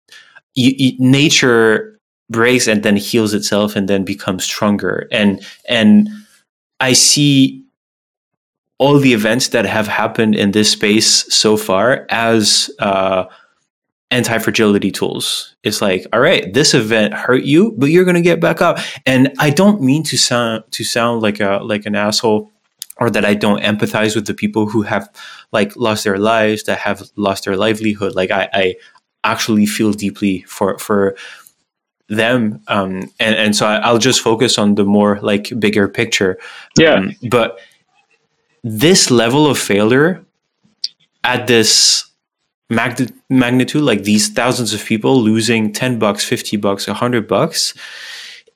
you, 0.55 0.73
you, 0.77 0.93
nature 0.99 1.99
breaks 2.31 2.67
and 2.67 2.83
then 2.83 2.97
heals 2.97 3.35
itself 3.35 3.77
and 3.77 3.89
then 3.89 4.05
becomes 4.05 4.43
stronger 4.43 5.07
and 5.13 5.45
and 5.69 6.09
i 6.81 6.95
see 6.95 7.63
all 8.79 8.99
the 8.99 9.13
events 9.13 9.49
that 9.49 9.65
have 9.65 9.87
happened 9.87 10.35
in 10.35 10.51
this 10.51 10.73
space 10.73 11.33
so 11.33 11.57
far 11.57 12.05
as 12.09 12.69
uh, 12.81 13.25
anti-fragility 14.13 14.91
tools. 14.91 15.57
It's 15.63 15.81
like 15.83 16.07
all 16.13 16.21
right 16.21 16.53
this 16.53 16.75
event 16.75 17.15
hurt 17.15 17.45
you 17.45 17.75
but 17.79 17.91
you're 17.91 18.05
going 18.05 18.23
to 18.23 18.31
get 18.31 18.41
back 18.41 18.61
up. 18.61 18.79
And 19.07 19.33
i 19.39 19.51
don't 19.51 19.81
mean 19.81 20.03
to 20.05 20.17
sound 20.17 20.65
to 20.73 20.85
sound 20.85 21.23
like 21.23 21.41
a 21.41 21.61
like 21.63 21.87
an 21.87 21.95
asshole 21.95 22.51
or 22.99 23.11
that 23.11 23.25
i 23.25 23.35
don't 23.35 23.63
empathize 23.63 24.15
with 24.15 24.27
the 24.27 24.35
people 24.35 24.69
who 24.69 24.83
have 24.83 25.11
like 25.51 25.75
lost 25.77 26.05
their 26.05 26.19
lives 26.19 26.65
that 26.65 26.79
have 26.79 27.03
lost 27.17 27.45
their 27.45 27.57
livelihood. 27.57 28.15
Like 28.15 28.31
i 28.31 28.49
i 28.53 28.75
actually 29.25 29.67
feel 29.67 29.93
deeply 29.93 30.43
for 30.43 30.79
for 30.79 31.17
them 32.09 32.61
um, 32.69 33.11
and 33.19 33.35
and 33.37 33.57
so 33.57 33.67
I, 33.67 33.91
will 33.91 33.99
just 33.99 34.21
focus 34.21 34.59
on 34.59 34.75
the 34.75 34.85
more 34.85 35.19
like 35.23 35.51
bigger 35.59 35.89
picture. 35.89 36.39
Yeah. 36.77 36.95
Um, 36.95 37.17
but 37.31 37.59
this 38.63 39.11
level 39.11 39.47
of 39.47 39.59
failure 39.59 40.25
at 41.25 41.47
this 41.47 42.05
mag- 42.73 43.13
magnitude 43.29 43.83
like 43.83 44.03
these 44.05 44.29
thousands 44.29 44.73
of 44.73 44.85
people 44.85 45.21
losing 45.21 45.73
10 45.73 45.99
bucks 45.99 46.25
50 46.25 46.57
bucks 46.57 46.87
100 46.87 47.29
bucks 47.29 47.75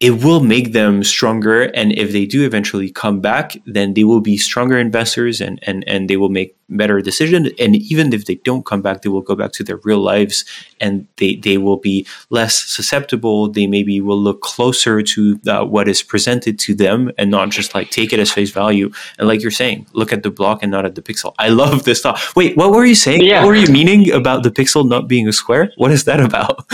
it 0.00 0.22
will 0.22 0.40
make 0.40 0.72
them 0.72 1.02
stronger 1.02 1.62
and 1.62 1.92
if 1.92 2.12
they 2.12 2.26
do 2.26 2.44
eventually 2.44 2.90
come 2.90 3.20
back 3.20 3.56
then 3.66 3.94
they 3.94 4.04
will 4.04 4.20
be 4.20 4.36
stronger 4.36 4.78
investors 4.78 5.40
and 5.40 5.58
and 5.62 5.84
and 5.86 6.10
they 6.10 6.16
will 6.16 6.28
make 6.28 6.56
better 6.68 7.00
decisions. 7.00 7.48
And 7.58 7.76
even 7.76 8.12
if 8.12 8.24
they 8.24 8.36
don't 8.36 8.64
come 8.64 8.82
back, 8.82 9.02
they 9.02 9.08
will 9.08 9.22
go 9.22 9.34
back 9.34 9.52
to 9.52 9.64
their 9.64 9.78
real 9.84 10.00
lives 10.00 10.44
and 10.80 11.06
they, 11.16 11.36
they 11.36 11.58
will 11.58 11.76
be 11.76 12.06
less 12.30 12.64
susceptible. 12.64 13.48
They 13.48 13.66
maybe 13.66 14.00
will 14.00 14.20
look 14.20 14.40
closer 14.40 15.02
to 15.02 15.40
uh, 15.46 15.64
what 15.64 15.88
is 15.88 16.02
presented 16.02 16.58
to 16.60 16.74
them 16.74 17.12
and 17.18 17.30
not 17.30 17.50
just 17.50 17.74
like 17.74 17.90
take 17.90 18.12
it 18.12 18.18
as 18.18 18.32
face 18.32 18.50
value. 18.50 18.90
And 19.18 19.28
like 19.28 19.42
you're 19.42 19.50
saying, 19.50 19.86
look 19.92 20.12
at 20.12 20.22
the 20.22 20.30
block 20.30 20.62
and 20.62 20.70
not 20.70 20.84
at 20.84 20.94
the 20.94 21.02
pixel. 21.02 21.34
I 21.38 21.48
love 21.48 21.84
this 21.84 22.00
thought. 22.00 22.20
Wait, 22.34 22.56
what 22.56 22.72
were 22.72 22.84
you 22.84 22.94
saying? 22.94 23.22
Yeah. 23.22 23.40
What 23.40 23.48
were 23.48 23.56
you 23.56 23.72
meaning 23.72 24.10
about 24.12 24.42
the 24.42 24.50
pixel 24.50 24.88
not 24.88 25.08
being 25.08 25.28
a 25.28 25.32
square? 25.32 25.72
What 25.76 25.92
is 25.92 26.04
that 26.04 26.20
about? 26.20 26.66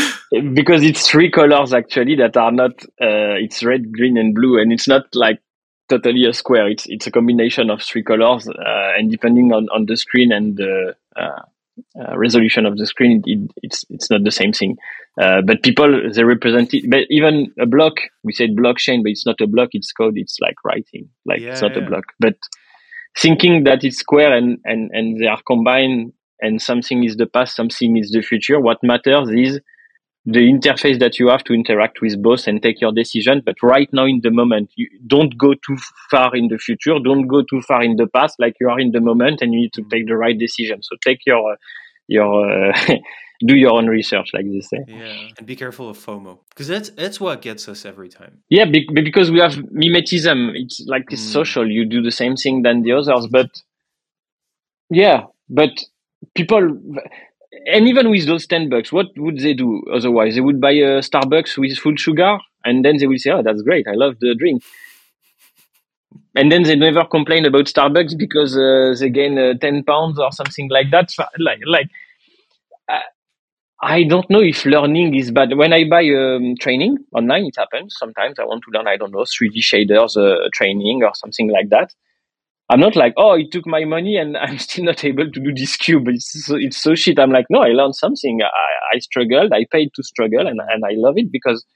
because 0.55 0.83
it's 0.83 1.09
three 1.09 1.31
colors 1.31 1.75
actually 1.75 2.17
that 2.17 2.37
are 2.37 2.53
not, 2.53 2.83
uh, 3.01 3.12
it's 3.41 3.63
red, 3.65 3.93
green, 3.93 4.17
and 4.17 4.35
blue. 4.35 4.61
And 4.61 4.73
it's 4.73 4.89
not 4.89 5.07
like 5.15 5.41
totally 5.89 6.27
a 6.27 6.33
square. 6.33 6.69
It's 6.69 6.87
it's 6.87 7.07
a 7.07 7.11
combination 7.11 7.71
of 7.71 7.83
three 7.83 8.03
colors, 8.03 8.49
uh, 8.49 8.91
and 8.97 9.11
depending 9.11 9.53
on, 9.53 9.69
on 9.75 9.87
the 9.87 9.97
screen 9.97 10.33
and 10.33 10.57
the 10.57 10.95
uh, 11.17 11.43
uh, 11.99 12.19
resolution 12.19 12.67
of 12.67 12.77
the 12.77 12.87
screen, 12.87 13.23
it, 13.27 13.51
it's 13.63 13.85
it's 13.91 14.11
not 14.11 14.25
the 14.25 14.31
same 14.31 14.53
thing. 14.53 14.77
Uh, 15.21 15.43
but 15.43 15.63
people 15.63 16.11
they 16.13 16.25
represent 16.25 16.73
it. 16.73 16.89
But 16.89 17.01
even 17.11 17.53
a 17.61 17.67
block, 17.67 17.95
we 18.23 18.33
said 18.33 18.51
blockchain, 18.57 19.03
but 19.03 19.11
it's 19.11 19.27
not 19.27 19.41
a 19.41 19.47
block. 19.47 19.71
It's 19.73 19.93
code. 19.93 20.15
It's 20.17 20.39
like 20.41 20.57
writing. 20.65 21.09
Like 21.27 21.41
yeah, 21.41 21.53
it's 21.53 21.63
not 21.63 21.77
yeah. 21.77 21.83
a 21.83 21.89
block. 21.89 22.05
But 22.19 22.37
thinking 23.19 23.65
that 23.65 23.85
it's 23.85 23.99
square 23.99 24.35
and 24.37 24.59
and 24.65 24.91
and 24.93 25.21
they 25.21 25.27
are 25.27 25.41
combined, 25.47 26.13
and 26.41 26.61
something 26.63 27.05
is 27.05 27.17
the 27.17 27.27
past, 27.27 27.57
something 27.57 27.97
is 27.97 28.11
the 28.11 28.23
future. 28.23 28.61
What 28.61 28.79
matters 28.83 29.29
is 29.31 29.61
the 30.25 30.41
interface 30.41 31.01
that 31.01 31.19
you 31.19 31.29
have 31.29 31.43
to 31.45 31.53
interact 31.53 32.01
with 32.01 32.23
both 32.23 32.47
and 32.47 32.63
take 32.63 32.81
your 32.81 32.93
decision. 32.93 33.43
But 33.45 33.57
right 33.63 33.89
now, 33.93 34.07
in 34.07 34.21
the 34.23 34.31
moment, 34.31 34.71
you 34.77 34.89
don't 35.07 35.37
go 35.37 35.55
too 35.55 35.77
far 36.11 36.35
in 36.37 36.49
the 36.49 36.59
future. 36.59 36.99
Don't 37.03 37.27
go 37.27 37.43
too 37.43 37.61
far 37.63 37.83
in 37.83 37.97
the 37.97 38.07
past. 38.07 38.37
Like 38.39 38.55
you 38.61 38.69
are 38.69 38.79
in 38.79 38.93
the 38.93 39.01
moment, 39.01 39.43
and 39.43 39.53
you 39.53 39.61
need 39.61 39.73
to 39.75 39.83
take 39.91 40.07
the 40.07 40.17
right 40.17 40.39
decision. 40.39 40.83
So 40.83 40.97
take 41.05 41.27
your 41.27 41.57
your 42.07 42.71
uh, 42.71 42.95
do 43.47 43.57
your 43.57 43.73
own 43.73 43.87
research, 43.87 44.31
like 44.33 44.45
they 44.45 44.61
say. 44.61 44.85
Yeah, 44.87 45.29
and 45.37 45.47
be 45.47 45.57
careful 45.57 45.89
of 45.89 45.99
FOMO 45.99 46.39
because 46.51 46.69
that's 46.69 46.91
that's 46.91 47.21
what 47.21 47.43
gets 47.43 47.69
us 47.69 47.85
every 47.85 48.09
time. 48.09 48.43
Yeah, 48.49 48.67
be- 48.67 48.89
because 48.95 49.31
we 49.31 49.41
have 49.41 49.55
mimetism. 49.55 50.53
It's 50.55 50.85
like 50.87 51.07
it's 51.11 51.27
mm. 51.27 51.33
social. 51.33 51.69
You 51.69 51.85
do 51.85 52.01
the 52.01 52.13
same 52.13 52.37
thing 52.37 52.63
than 52.63 52.83
the 52.83 52.93
others, 52.93 53.27
but 53.27 53.51
yeah, 54.89 55.25
but 55.49 55.71
people 56.35 56.79
and 57.67 57.89
even 57.89 58.11
with 58.11 58.27
those 58.27 58.47
10 58.47 58.69
bucks, 58.69 58.93
what 58.93 59.07
would 59.17 59.39
they 59.39 59.55
do 59.55 59.83
otherwise? 59.93 60.35
They 60.35 60.41
would 60.41 60.61
buy 60.61 60.73
a 60.73 61.01
Starbucks 61.01 61.59
with 61.59 61.77
full 61.79 61.97
sugar 61.97 62.39
and 62.65 62.85
then 62.85 62.97
they 62.99 63.07
will 63.07 63.19
say, 63.19 63.31
oh, 63.31 63.43
that's 63.43 63.63
great. 63.63 63.87
I 63.87 63.95
love 63.95 64.17
the 64.21 64.35
drink. 64.35 64.63
And 66.35 66.51
then 66.51 66.63
they 66.63 66.77
never 66.77 67.05
complain 67.05 67.45
about 67.45 67.67
Starbucks 67.67 68.17
because 68.17 68.57
uh, 68.57 68.95
they 68.99 69.11
gain 69.11 69.39
uh, 69.39 69.55
10 69.61 69.85
pounds 69.85 70.19
or 70.19 70.33
something 70.33 70.69
like 70.71 70.91
that. 70.91 71.11
Like, 71.39 71.61
like 71.67 71.89
uh, 72.89 73.01
I 73.83 74.05
don't 74.05 74.29
know 74.31 74.41
if 74.43 74.65
learning 74.65 75.17
is 75.17 75.31
bad. 75.31 75.57
When 75.57 75.73
I 75.73 75.89
buy 75.89 76.05
um, 76.09 76.57
training 76.61 76.99
online, 77.13 77.47
it 77.47 77.57
happens. 77.59 77.97
Sometimes 77.99 78.39
I 78.39 78.45
want 78.45 78.65
to 78.65 78.79
learn, 78.79 78.89
I 78.89 78.97
don't 78.97 79.13
know, 79.13 79.25
3D 79.25 79.61
shaders 79.61 80.17
uh, 80.17 80.49
training 80.55 81.03
or 81.05 81.13
something 81.15 81.51
like 81.51 81.71
that. 81.71 81.95
I'm 82.73 82.81
not 82.81 82.97
like, 82.97 83.13
oh, 83.19 83.35
it 83.35 83.53
took 83.53 83.67
my 83.67 83.85
money 83.85 84.17
and 84.17 84.35
I'm 84.43 84.59
still 84.59 84.85
not 84.85 85.05
able 85.05 85.31
to 85.31 85.41
do 85.41 85.53
this 85.55 85.77
cube. 85.77 86.09
It's 86.09 86.47
so, 86.47 86.57
it's 86.57 86.83
so 86.83 86.95
shit. 86.95 87.19
I'm 87.19 87.31
like, 87.31 87.45
no, 87.51 87.61
I 87.61 87.69
learned 87.69 87.95
something. 87.95 88.41
I, 88.43 88.97
I 88.97 88.99
struggled. 89.01 89.53
I 89.53 89.67
paid 89.71 89.91
to 89.95 90.03
struggle 90.03 90.47
and, 90.47 90.59
and 90.59 90.83
I 90.83 90.93
love 90.95 91.15
it 91.19 91.31
because 91.31 91.67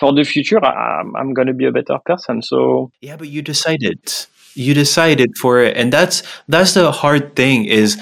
for 0.00 0.12
the 0.12 0.24
future, 0.24 0.62
I'm, 0.62 1.14
I'm 1.14 1.32
going 1.32 1.46
to 1.46 1.54
be 1.54 1.64
a 1.64 1.70
better 1.70 1.98
person. 2.04 2.42
So 2.42 2.90
yeah, 3.00 3.16
but 3.16 3.28
you 3.28 3.40
decided, 3.40 4.00
you 4.54 4.74
decided 4.74 5.38
for 5.38 5.60
it. 5.60 5.76
And 5.76 5.92
that's, 5.92 6.24
that's 6.48 6.74
the 6.74 6.90
hard 6.90 7.36
thing 7.36 7.66
is 7.66 7.96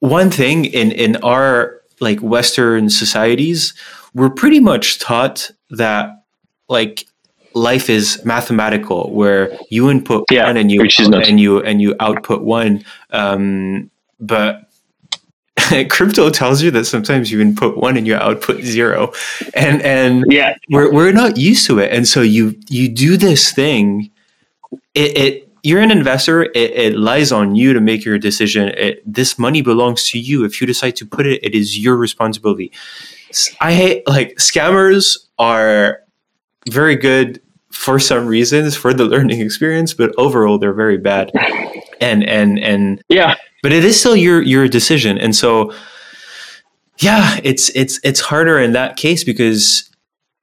one 0.00 0.32
thing 0.32 0.64
in, 0.64 0.90
in 0.90 1.14
our 1.22 1.80
like 2.00 2.18
Western 2.18 2.90
societies, 2.90 3.72
we're 4.14 4.30
pretty 4.30 4.58
much 4.58 4.98
taught 4.98 5.52
that 5.70 6.24
like 6.68 7.06
life 7.54 7.88
is 7.90 8.22
mathematical 8.24 9.12
where 9.12 9.56
you 9.70 9.90
input 9.90 10.24
yeah, 10.30 10.46
one 10.46 10.56
and 10.56 10.70
you 10.70 10.82
and 10.82 11.40
you 11.40 11.60
and 11.62 11.80
you 11.80 11.94
output 12.00 12.42
one 12.42 12.84
um, 13.10 13.90
but 14.20 14.68
crypto 15.90 16.30
tells 16.30 16.62
you 16.62 16.70
that 16.70 16.84
sometimes 16.84 17.30
you 17.30 17.40
input 17.40 17.76
one 17.76 17.96
and 17.96 18.06
you 18.06 18.14
output 18.14 18.62
zero. 18.62 19.12
And 19.54 19.82
and 19.82 20.24
yeah. 20.28 20.56
we're, 20.70 20.92
we're 20.92 21.12
not 21.12 21.36
used 21.36 21.66
to 21.66 21.78
it. 21.78 21.92
And 21.92 22.06
so 22.08 22.22
you 22.22 22.58
you 22.68 22.88
do 22.88 23.16
this 23.16 23.52
thing 23.52 24.10
it, 24.94 25.16
it 25.16 25.48
you're 25.62 25.80
an 25.80 25.90
investor 25.90 26.42
it, 26.42 26.56
it, 26.56 26.96
lies 26.96 27.30
on 27.30 27.54
you 27.54 27.72
to 27.72 27.80
make 27.80 28.04
your 28.04 28.18
decision. 28.18 28.68
It, 28.70 29.02
this 29.06 29.38
money 29.38 29.62
belongs 29.62 30.08
to 30.10 30.18
you. 30.18 30.44
If 30.44 30.60
you 30.60 30.66
decide 30.66 30.96
to 30.96 31.06
put 31.06 31.26
it 31.26 31.44
it 31.44 31.54
is 31.54 31.78
your 31.78 31.96
responsibility. 31.96 32.72
I 33.60 33.74
hate 33.74 34.08
like 34.08 34.36
scammers 34.36 35.18
are 35.38 36.00
very 36.68 36.96
good 36.96 37.40
for 37.70 37.98
some 37.98 38.26
reasons 38.26 38.76
for 38.76 38.92
the 38.92 39.04
learning 39.04 39.40
experience, 39.40 39.94
but 39.94 40.14
overall 40.18 40.58
they're 40.58 40.74
very 40.74 40.98
bad. 40.98 41.30
And 42.00 42.28
and 42.28 42.58
and 42.58 43.02
yeah, 43.08 43.36
but 43.62 43.72
it 43.72 43.84
is 43.84 43.98
still 43.98 44.16
your 44.16 44.42
your 44.42 44.68
decision. 44.68 45.18
And 45.18 45.34
so 45.34 45.72
yeah, 46.98 47.40
it's 47.42 47.70
it's 47.70 47.98
it's 48.04 48.20
harder 48.20 48.58
in 48.58 48.72
that 48.72 48.96
case 48.96 49.24
because 49.24 49.90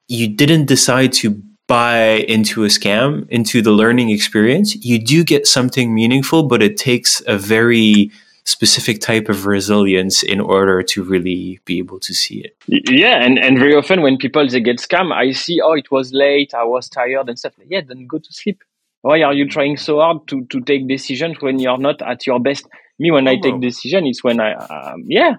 you 0.08 0.28
didn't 0.28 0.66
decide 0.66 1.14
to 1.14 1.42
buy 1.68 2.26
into 2.28 2.64
a 2.64 2.68
scam, 2.68 3.30
into 3.30 3.62
the 3.62 3.72
learning 3.72 4.10
experience. 4.10 4.76
You 4.76 4.98
do 4.98 5.24
get 5.24 5.46
something 5.46 5.94
meaningful, 5.94 6.44
but 6.44 6.64
it 6.64 6.78
takes 6.78 7.22
a 7.28 7.38
very 7.38 8.12
specific 8.50 9.00
type 9.00 9.30
of 9.30 9.46
resilience 9.46 10.24
in 10.24 10.40
order 10.40 10.82
to 10.82 11.04
really 11.04 11.60
be 11.66 11.78
able 11.78 12.00
to 12.00 12.14
see 12.14 12.42
it. 12.42 12.58
Yeah, 12.68 13.24
and, 13.24 13.38
and 13.38 13.60
very 13.60 13.76
often 13.76 14.02
when 14.02 14.18
people 14.18 14.48
they 14.48 14.60
get 14.60 14.78
scammed, 14.78 15.14
I 15.14 15.32
see, 15.32 15.62
oh, 15.64 15.74
it 15.74 15.92
was 15.92 16.12
late, 16.14 16.54
I 16.54 16.64
was 16.64 16.90
tired 16.90 17.30
and 17.30 17.38
stuff. 17.38 17.54
Yeah, 17.68 17.82
then 17.88 18.08
go 18.08 18.18
to 18.18 18.34
sleep. 18.34 18.64
Why 19.02 19.22
are 19.22 19.34
you 19.34 19.48
trying 19.48 19.78
so 19.78 20.00
hard 20.00 20.28
to, 20.28 20.46
to 20.46 20.62
take 20.62 20.88
decisions 20.88 21.38
when 21.40 21.60
you're 21.60 21.78
not 21.78 22.02
at 22.02 22.28
your 22.28 22.40
best? 22.40 22.68
Me, 22.98 23.12
when 23.12 23.30
I 23.30 23.38
take 23.38 23.62
decision, 23.62 24.06
it's 24.08 24.24
when 24.24 24.42
I, 24.42 24.54
um, 24.56 25.04
yeah. 25.08 25.36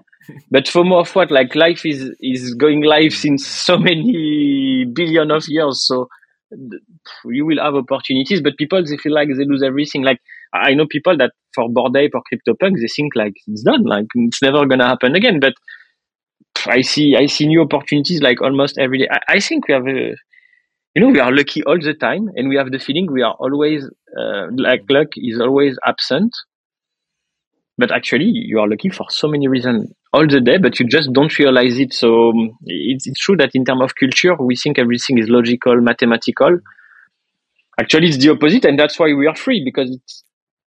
But 0.49 0.65
FOMO 0.65 1.01
of 1.01 1.15
what? 1.15 1.29
Like 1.31 1.53
life 1.55 1.85
is 1.85 2.11
is 2.19 2.53
going 2.55 2.81
live 2.81 3.13
since 3.13 3.45
so 3.45 3.77
many 3.77 4.85
billion 4.85 5.31
of 5.31 5.43
years. 5.47 5.85
So 5.85 6.07
you 7.25 7.45
will 7.45 7.59
have 7.59 7.75
opportunities, 7.75 8.41
but 8.41 8.57
people 8.57 8.83
they 8.83 8.97
feel 8.97 9.13
like 9.13 9.27
they 9.29 9.45
lose 9.45 9.63
everything. 9.63 10.03
Like 10.03 10.19
I 10.53 10.73
know 10.73 10.85
people 10.89 11.17
that 11.17 11.31
for 11.55 11.69
Bored 11.69 11.95
Ape 11.95 12.11
or 12.13 12.21
CryptoPunk, 12.21 12.79
they 12.79 12.87
think 12.87 13.15
like 13.15 13.33
it's 13.47 13.63
done, 13.63 13.83
like 13.83 14.05
it's 14.15 14.41
never 14.41 14.65
gonna 14.65 14.87
happen 14.87 15.15
again. 15.15 15.39
But 15.39 15.53
I 16.67 16.81
see, 16.81 17.15
I 17.15 17.25
see 17.27 17.47
new 17.47 17.61
opportunities 17.61 18.21
like 18.21 18.41
almost 18.41 18.77
every 18.77 18.99
day. 18.99 19.07
I, 19.11 19.35
I 19.35 19.39
think 19.39 19.67
we 19.67 19.73
have 19.73 19.87
a, 19.87 20.15
you 20.93 21.01
know, 21.01 21.09
we 21.09 21.19
are 21.19 21.31
lucky 21.31 21.63
all 21.63 21.79
the 21.79 21.93
time, 21.93 22.29
and 22.35 22.49
we 22.49 22.57
have 22.57 22.71
the 22.71 22.79
feeling 22.79 23.11
we 23.11 23.21
are 23.21 23.35
always 23.39 23.85
uh, 24.19 24.47
like 24.55 24.83
luck 24.89 25.07
is 25.15 25.39
always 25.39 25.77
absent. 25.85 26.31
But 27.77 27.91
actually, 27.91 28.29
you 28.33 28.59
are 28.59 28.67
lucky 28.67 28.89
for 28.89 29.05
so 29.09 29.27
many 29.27 29.47
reasons 29.47 29.91
all 30.13 30.27
the 30.27 30.41
day, 30.41 30.57
but 30.57 30.79
you 30.79 30.85
just 30.85 31.11
don't 31.13 31.35
realize 31.39 31.79
it. 31.79 31.93
So 31.93 32.29
um, 32.29 32.51
it's, 32.65 33.07
it's 33.07 33.19
true 33.19 33.37
that 33.37 33.51
in 33.53 33.65
terms 33.65 33.81
of 33.81 33.95
culture, 33.95 34.35
we 34.35 34.55
think 34.55 34.77
everything 34.77 35.17
is 35.17 35.29
logical, 35.29 35.79
mathematical. 35.79 36.59
Actually, 37.79 38.09
it's 38.09 38.17
the 38.17 38.29
opposite, 38.29 38.65
and 38.65 38.77
that's 38.77 38.99
why 38.99 39.13
we 39.13 39.25
are 39.25 39.35
free 39.35 39.63
because 39.63 39.89
it's 39.89 40.23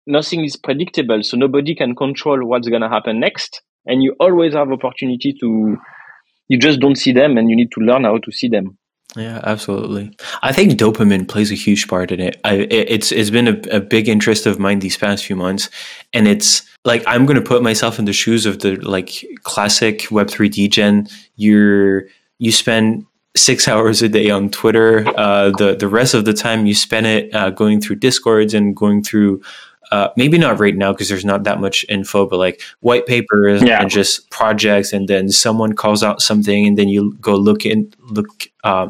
nothing 0.06 0.44
is 0.44 0.56
predictable, 0.56 1.22
so 1.22 1.36
nobody 1.36 1.74
can 1.74 1.94
control 1.94 2.46
what's 2.46 2.68
going 2.68 2.82
to 2.82 2.88
happen 2.88 3.20
next. 3.20 3.62
And 3.86 4.02
you 4.02 4.14
always 4.18 4.54
have 4.54 4.72
opportunity 4.72 5.34
to, 5.40 5.76
you 6.48 6.58
just 6.58 6.80
don't 6.80 6.96
see 6.96 7.12
them, 7.12 7.36
and 7.36 7.50
you 7.50 7.56
need 7.56 7.70
to 7.72 7.80
learn 7.80 8.04
how 8.04 8.18
to 8.18 8.32
see 8.32 8.48
them. 8.48 8.78
Yeah, 9.16 9.40
absolutely. 9.44 10.16
I 10.42 10.52
think 10.52 10.72
dopamine 10.72 11.28
plays 11.28 11.52
a 11.52 11.54
huge 11.54 11.86
part 11.86 12.10
in 12.10 12.20
it. 12.20 12.40
I, 12.42 12.66
it's 12.70 13.12
it's 13.12 13.30
been 13.30 13.46
a, 13.48 13.76
a 13.76 13.80
big 13.80 14.08
interest 14.08 14.46
of 14.46 14.58
mine 14.58 14.80
these 14.80 14.96
past 14.96 15.24
few 15.24 15.36
months, 15.36 15.70
and 16.12 16.26
it's 16.26 16.62
like 16.84 17.04
I'm 17.06 17.24
going 17.24 17.36
to 17.36 17.42
put 17.42 17.62
myself 17.62 17.98
in 17.98 18.06
the 18.06 18.12
shoes 18.12 18.44
of 18.44 18.60
the 18.60 18.76
like 18.76 19.24
classic 19.44 20.10
Web 20.10 20.30
three 20.30 20.48
degen. 20.48 21.06
You're 21.36 22.06
you 22.38 22.50
spend 22.50 23.06
six 23.36 23.68
hours 23.68 24.02
a 24.02 24.08
day 24.08 24.30
on 24.30 24.50
Twitter. 24.50 25.06
Uh, 25.16 25.50
the 25.58 25.76
the 25.78 25.88
rest 25.88 26.14
of 26.14 26.24
the 26.24 26.34
time 26.34 26.66
you 26.66 26.74
spend 26.74 27.06
it 27.06 27.34
uh, 27.34 27.50
going 27.50 27.80
through 27.80 27.96
discords 27.96 28.52
and 28.52 28.74
going 28.74 29.04
through 29.04 29.42
uh, 29.94 30.10
maybe 30.16 30.38
not 30.38 30.58
right 30.58 30.76
now 30.76 30.90
because 30.92 31.08
there's 31.08 31.24
not 31.24 31.44
that 31.44 31.60
much 31.60 31.86
info, 31.88 32.26
but 32.26 32.36
like 32.36 32.60
white 32.80 33.06
papers 33.06 33.62
yeah. 33.62 33.80
and 33.80 33.88
just 33.88 34.28
projects, 34.28 34.92
and 34.92 35.06
then 35.06 35.28
someone 35.28 35.72
calls 35.72 36.02
out 36.02 36.20
something, 36.20 36.66
and 36.66 36.76
then 36.76 36.88
you 36.88 37.14
go 37.20 37.36
look 37.36 37.64
in 37.64 37.92
look 38.00 38.48
um, 38.64 38.88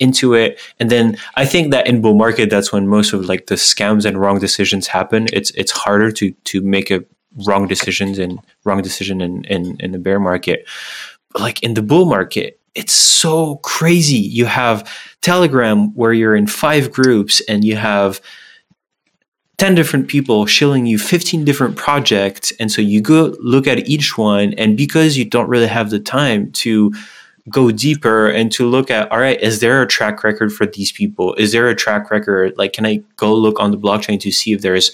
into 0.00 0.34
it, 0.34 0.60
and 0.78 0.90
then 0.90 1.16
I 1.34 1.46
think 1.46 1.70
that 1.70 1.86
in 1.86 2.02
bull 2.02 2.14
market, 2.14 2.50
that's 2.50 2.70
when 2.74 2.86
most 2.88 3.14
of 3.14 3.24
like 3.24 3.46
the 3.46 3.54
scams 3.54 4.04
and 4.04 4.20
wrong 4.20 4.38
decisions 4.38 4.86
happen. 4.86 5.28
It's 5.32 5.50
it's 5.52 5.72
harder 5.72 6.12
to 6.12 6.32
to 6.32 6.60
make 6.60 6.90
a 6.90 7.02
wrong 7.46 7.66
decisions 7.66 8.18
and 8.18 8.38
wrong 8.64 8.82
decision 8.82 9.22
in 9.22 9.44
in, 9.44 9.78
in 9.80 9.92
the 9.92 9.98
bear 9.98 10.20
market, 10.20 10.68
but 11.32 11.40
like 11.40 11.62
in 11.62 11.72
the 11.72 11.82
bull 11.82 12.04
market, 12.04 12.60
it's 12.74 12.92
so 12.92 13.56
crazy. 13.62 14.18
You 14.18 14.44
have 14.44 14.86
Telegram 15.22 15.94
where 15.94 16.12
you're 16.12 16.36
in 16.36 16.46
five 16.46 16.92
groups 16.92 17.40
and 17.48 17.64
you 17.64 17.76
have 17.76 18.20
10 19.58 19.74
different 19.74 20.08
people 20.08 20.46
shilling 20.46 20.86
you 20.86 20.98
15 20.98 21.44
different 21.44 21.76
projects 21.76 22.52
and 22.58 22.72
so 22.72 22.82
you 22.82 23.00
go 23.00 23.34
look 23.40 23.66
at 23.66 23.86
each 23.88 24.18
one 24.18 24.52
and 24.54 24.76
because 24.76 25.16
you 25.16 25.24
don't 25.24 25.48
really 25.48 25.66
have 25.66 25.90
the 25.90 26.00
time 26.00 26.50
to 26.52 26.92
go 27.50 27.70
deeper 27.70 28.28
and 28.28 28.50
to 28.50 28.66
look 28.66 28.90
at 28.90 29.10
all 29.12 29.18
right 29.18 29.40
is 29.40 29.60
there 29.60 29.82
a 29.82 29.86
track 29.86 30.24
record 30.24 30.52
for 30.52 30.66
these 30.66 30.90
people? 30.90 31.34
Is 31.34 31.52
there 31.52 31.68
a 31.68 31.74
track 31.74 32.10
record? 32.10 32.56
Like 32.56 32.72
can 32.72 32.86
i 32.86 33.02
go 33.16 33.34
look 33.34 33.60
on 33.60 33.70
the 33.70 33.78
blockchain 33.78 34.18
to 34.20 34.32
see 34.32 34.52
if 34.52 34.62
there's 34.62 34.92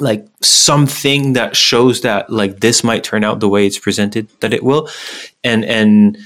like 0.00 0.26
something 0.40 1.34
that 1.34 1.56
shows 1.56 2.00
that 2.00 2.30
like 2.30 2.60
this 2.60 2.82
might 2.82 3.04
turn 3.04 3.22
out 3.22 3.40
the 3.40 3.48
way 3.48 3.66
it's 3.66 3.78
presented 3.78 4.28
that 4.40 4.52
it 4.52 4.64
will? 4.64 4.88
And 5.42 5.64
and 5.64 6.18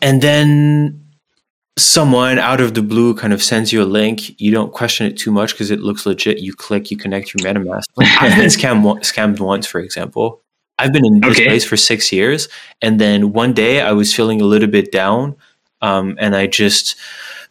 and 0.00 0.20
then 0.20 1.01
someone 1.78 2.38
out 2.38 2.60
of 2.60 2.74
the 2.74 2.82
blue 2.82 3.14
kind 3.14 3.32
of 3.32 3.42
sends 3.42 3.72
you 3.72 3.82
a 3.82 3.84
link. 3.84 4.38
You 4.40 4.50
don't 4.50 4.72
question 4.72 5.06
it 5.06 5.16
too 5.16 5.30
much 5.30 5.52
because 5.52 5.70
it 5.70 5.80
looks 5.80 6.04
legit. 6.06 6.38
You 6.38 6.54
click 6.54 6.90
you 6.90 6.96
connect 6.96 7.34
your 7.34 7.46
metamask. 7.46 7.84
I've 7.98 8.36
been 8.36 8.46
scammed, 8.48 9.00
scammed 9.00 9.40
once 9.40 9.66
for 9.66 9.80
example. 9.80 10.42
I've 10.78 10.92
been 10.92 11.06
in 11.06 11.20
this 11.20 11.36
okay. 11.36 11.46
place 11.46 11.64
for 11.64 11.76
six 11.76 12.10
years, 12.10 12.48
and 12.80 13.00
then 13.00 13.32
one 13.32 13.52
day 13.52 13.80
I 13.80 13.92
was 13.92 14.14
feeling 14.14 14.40
a 14.40 14.44
little 14.44 14.68
bit 14.68 14.90
down, 14.90 15.36
um, 15.80 16.16
and 16.18 16.34
I 16.34 16.46
just 16.46 16.96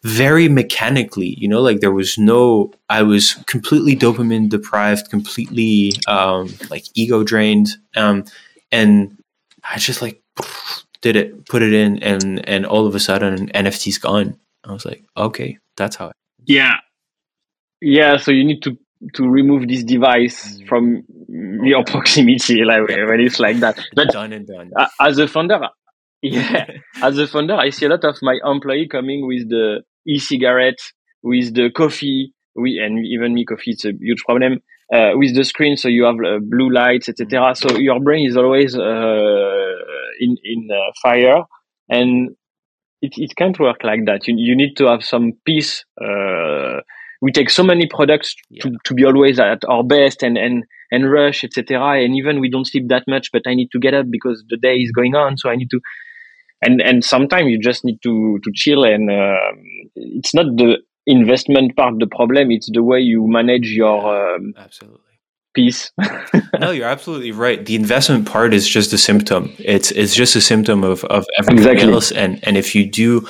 very 0.02 0.48
mechanically, 0.48 1.34
you 1.38 1.48
know, 1.48 1.62
like 1.62 1.80
there 1.80 1.92
was 1.92 2.18
no, 2.18 2.72
I 2.88 3.02
was 3.02 3.34
completely 3.46 3.94
dopamine 3.94 4.48
deprived, 4.48 5.08
completely 5.08 5.92
um, 6.08 6.52
like 6.68 6.84
ego 6.94 7.22
drained, 7.22 7.76
um, 7.96 8.24
and 8.70 9.16
I 9.70 9.78
just 9.78 10.02
like 10.02 10.22
did 11.02 11.16
it, 11.16 11.46
put 11.46 11.62
it 11.62 11.72
in, 11.72 12.02
and 12.02 12.48
and 12.48 12.64
all 12.64 12.86
of 12.86 12.94
a 12.94 13.00
sudden 13.00 13.48
NFT's 13.48 13.98
gone. 13.98 14.38
I 14.64 14.72
was 14.72 14.84
like, 14.84 15.04
okay, 15.16 15.58
that's 15.76 15.96
how. 15.96 16.08
It- 16.08 16.16
yeah, 16.44 16.76
yeah. 17.80 18.16
So 18.16 18.30
you 18.30 18.44
need 18.44 18.62
to 18.62 18.78
to 19.14 19.28
remove 19.28 19.68
this 19.68 19.82
device 19.84 20.58
mm. 20.58 20.68
from 20.68 21.02
your 21.64 21.84
proximity 21.86 22.64
like 22.64 22.86
when 22.88 23.20
it's 23.20 23.40
like 23.40 23.58
that 23.58 23.78
but 23.94 24.08
done 24.08 24.32
and 24.32 24.46
done 24.46 24.70
as 25.00 25.18
a 25.18 25.26
founder 25.26 25.60
yeah 26.22 26.66
as 27.02 27.18
a 27.18 27.26
founder 27.26 27.54
i 27.54 27.70
see 27.70 27.86
a 27.86 27.88
lot 27.88 28.04
of 28.04 28.16
my 28.22 28.38
employee 28.44 28.86
coming 28.88 29.26
with 29.26 29.48
the 29.48 29.82
e-cigarette 30.06 30.78
with 31.22 31.54
the 31.54 31.70
coffee 31.70 32.32
we 32.54 32.78
and 32.78 33.04
even 33.04 33.34
me 33.34 33.44
coffee 33.44 33.72
it's 33.72 33.84
a 33.84 33.92
huge 33.92 34.22
problem 34.24 34.60
uh, 34.92 35.12
with 35.14 35.34
the 35.34 35.44
screen 35.44 35.76
so 35.76 35.88
you 35.88 36.04
have 36.04 36.16
uh, 36.24 36.38
blue 36.40 36.70
lights 36.70 37.08
etc 37.08 37.54
so 37.56 37.76
your 37.78 37.98
brain 37.98 38.28
is 38.28 38.36
always 38.36 38.76
uh, 38.76 39.72
in 40.20 40.36
in 40.44 40.68
uh, 40.70 40.92
fire. 41.02 41.42
And 41.88 42.36
it, 43.00 43.12
it 43.16 43.36
can't 43.36 43.58
work 43.58 43.82
like 43.82 44.06
that. 44.06 44.28
You, 44.28 44.34
you 44.38 44.56
need 44.56 44.76
to 44.76 44.86
have 44.86 45.04
some 45.04 45.32
peace 45.44 45.84
uh, 46.00 46.80
we 47.22 47.30
take 47.30 47.48
so 47.48 47.62
many 47.62 47.86
products 47.86 48.34
yeah. 48.50 48.64
to, 48.64 48.76
to 48.84 48.94
be 48.94 49.04
always 49.04 49.38
at 49.38 49.64
our 49.68 49.84
best 49.84 50.22
and 50.22 50.36
and 50.36 50.64
and 50.90 51.10
rush 51.10 51.44
etc 51.44 52.02
and 52.02 52.14
even 52.16 52.40
we 52.40 52.50
don't 52.50 52.66
sleep 52.66 52.88
that 52.88 53.04
much 53.08 53.30
but 53.32 53.42
i 53.46 53.54
need 53.54 53.70
to 53.70 53.78
get 53.78 53.94
up 53.94 54.06
because 54.10 54.44
the 54.50 54.58
day 54.58 54.74
is 54.74 54.90
going 54.90 55.14
on 55.14 55.38
so 55.38 55.48
i 55.48 55.56
need 55.56 55.70
to 55.70 55.80
and 56.60 56.82
and 56.82 57.04
sometimes 57.04 57.48
you 57.48 57.58
just 57.58 57.84
need 57.84 57.98
to 58.02 58.38
to 58.44 58.50
chill 58.54 58.84
and 58.84 59.10
uh, 59.10 59.52
it's 59.94 60.34
not 60.34 60.46
the 60.56 60.76
investment 61.06 61.74
part 61.76 61.94
the 61.98 62.06
problem 62.06 62.50
it's 62.50 62.70
the 62.72 62.82
way 62.82 63.00
you 63.00 63.26
manage 63.26 63.70
your 63.70 64.34
um, 64.36 64.52
absolutely 64.58 64.98
peace. 65.54 65.90
No 66.58 66.70
you're 66.70 66.88
absolutely 66.88 67.32
right. 67.32 67.64
The 67.64 67.74
investment 67.74 68.28
part 68.28 68.54
is 68.54 68.68
just 68.68 68.92
a 68.92 68.98
symptom. 68.98 69.52
It's 69.58 69.90
it's 69.90 70.14
just 70.14 70.36
a 70.36 70.40
symptom 70.40 70.84
of 70.84 71.02
of 71.06 71.26
everything 71.38 71.58
exactly. 71.58 71.92
else. 71.92 72.12
And 72.12 72.38
and 72.44 72.56
if 72.56 72.74
you 72.74 72.88
do 72.88 73.26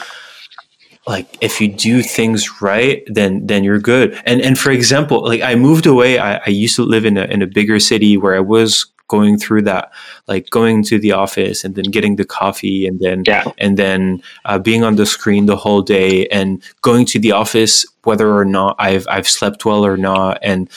like 1.07 1.39
if 1.41 1.61
you 1.61 1.69
do 1.69 2.03
things 2.03 2.61
right 2.61 3.03
then 3.07 3.47
then 3.47 3.65
you're 3.65 3.79
good. 3.79 4.21
And 4.27 4.41
and 4.43 4.59
for 4.59 4.71
example 4.71 5.23
like 5.23 5.41
i 5.41 5.55
moved 5.55 5.87
away. 5.87 6.19
I, 6.19 6.43
I 6.45 6.51
used 6.51 6.77
to 6.77 6.83
live 6.83 7.05
in 7.07 7.17
a, 7.17 7.25
in 7.25 7.43
a 7.43 7.47
bigger 7.47 7.79
city 7.79 8.17
where 8.17 8.35
i 8.35 8.41
was 8.41 8.87
going 9.09 9.39
through 9.39 9.63
that 9.63 9.93
like 10.27 10.49
going 10.51 10.83
to 10.83 10.99
the 10.99 11.13
office 11.13 11.65
and 11.65 11.75
then 11.75 11.85
getting 11.85 12.17
the 12.17 12.25
coffee 12.25 12.87
and 12.87 12.99
then 12.99 13.23
yeah. 13.27 13.45
and 13.59 13.77
then 13.77 14.23
uh, 14.47 14.59
being 14.59 14.83
on 14.83 14.97
the 14.97 15.05
screen 15.05 15.45
the 15.47 15.57
whole 15.57 15.83
day 15.83 16.27
and 16.29 16.63
going 16.81 17.05
to 17.05 17.19
the 17.19 17.31
office 17.31 17.85
whether 18.05 18.33
or 18.35 18.45
not 18.45 18.75
i've 18.79 19.07
i've 19.09 19.29
slept 19.29 19.65
well 19.65 19.85
or 19.85 19.97
not. 19.97 20.39
And 20.43 20.69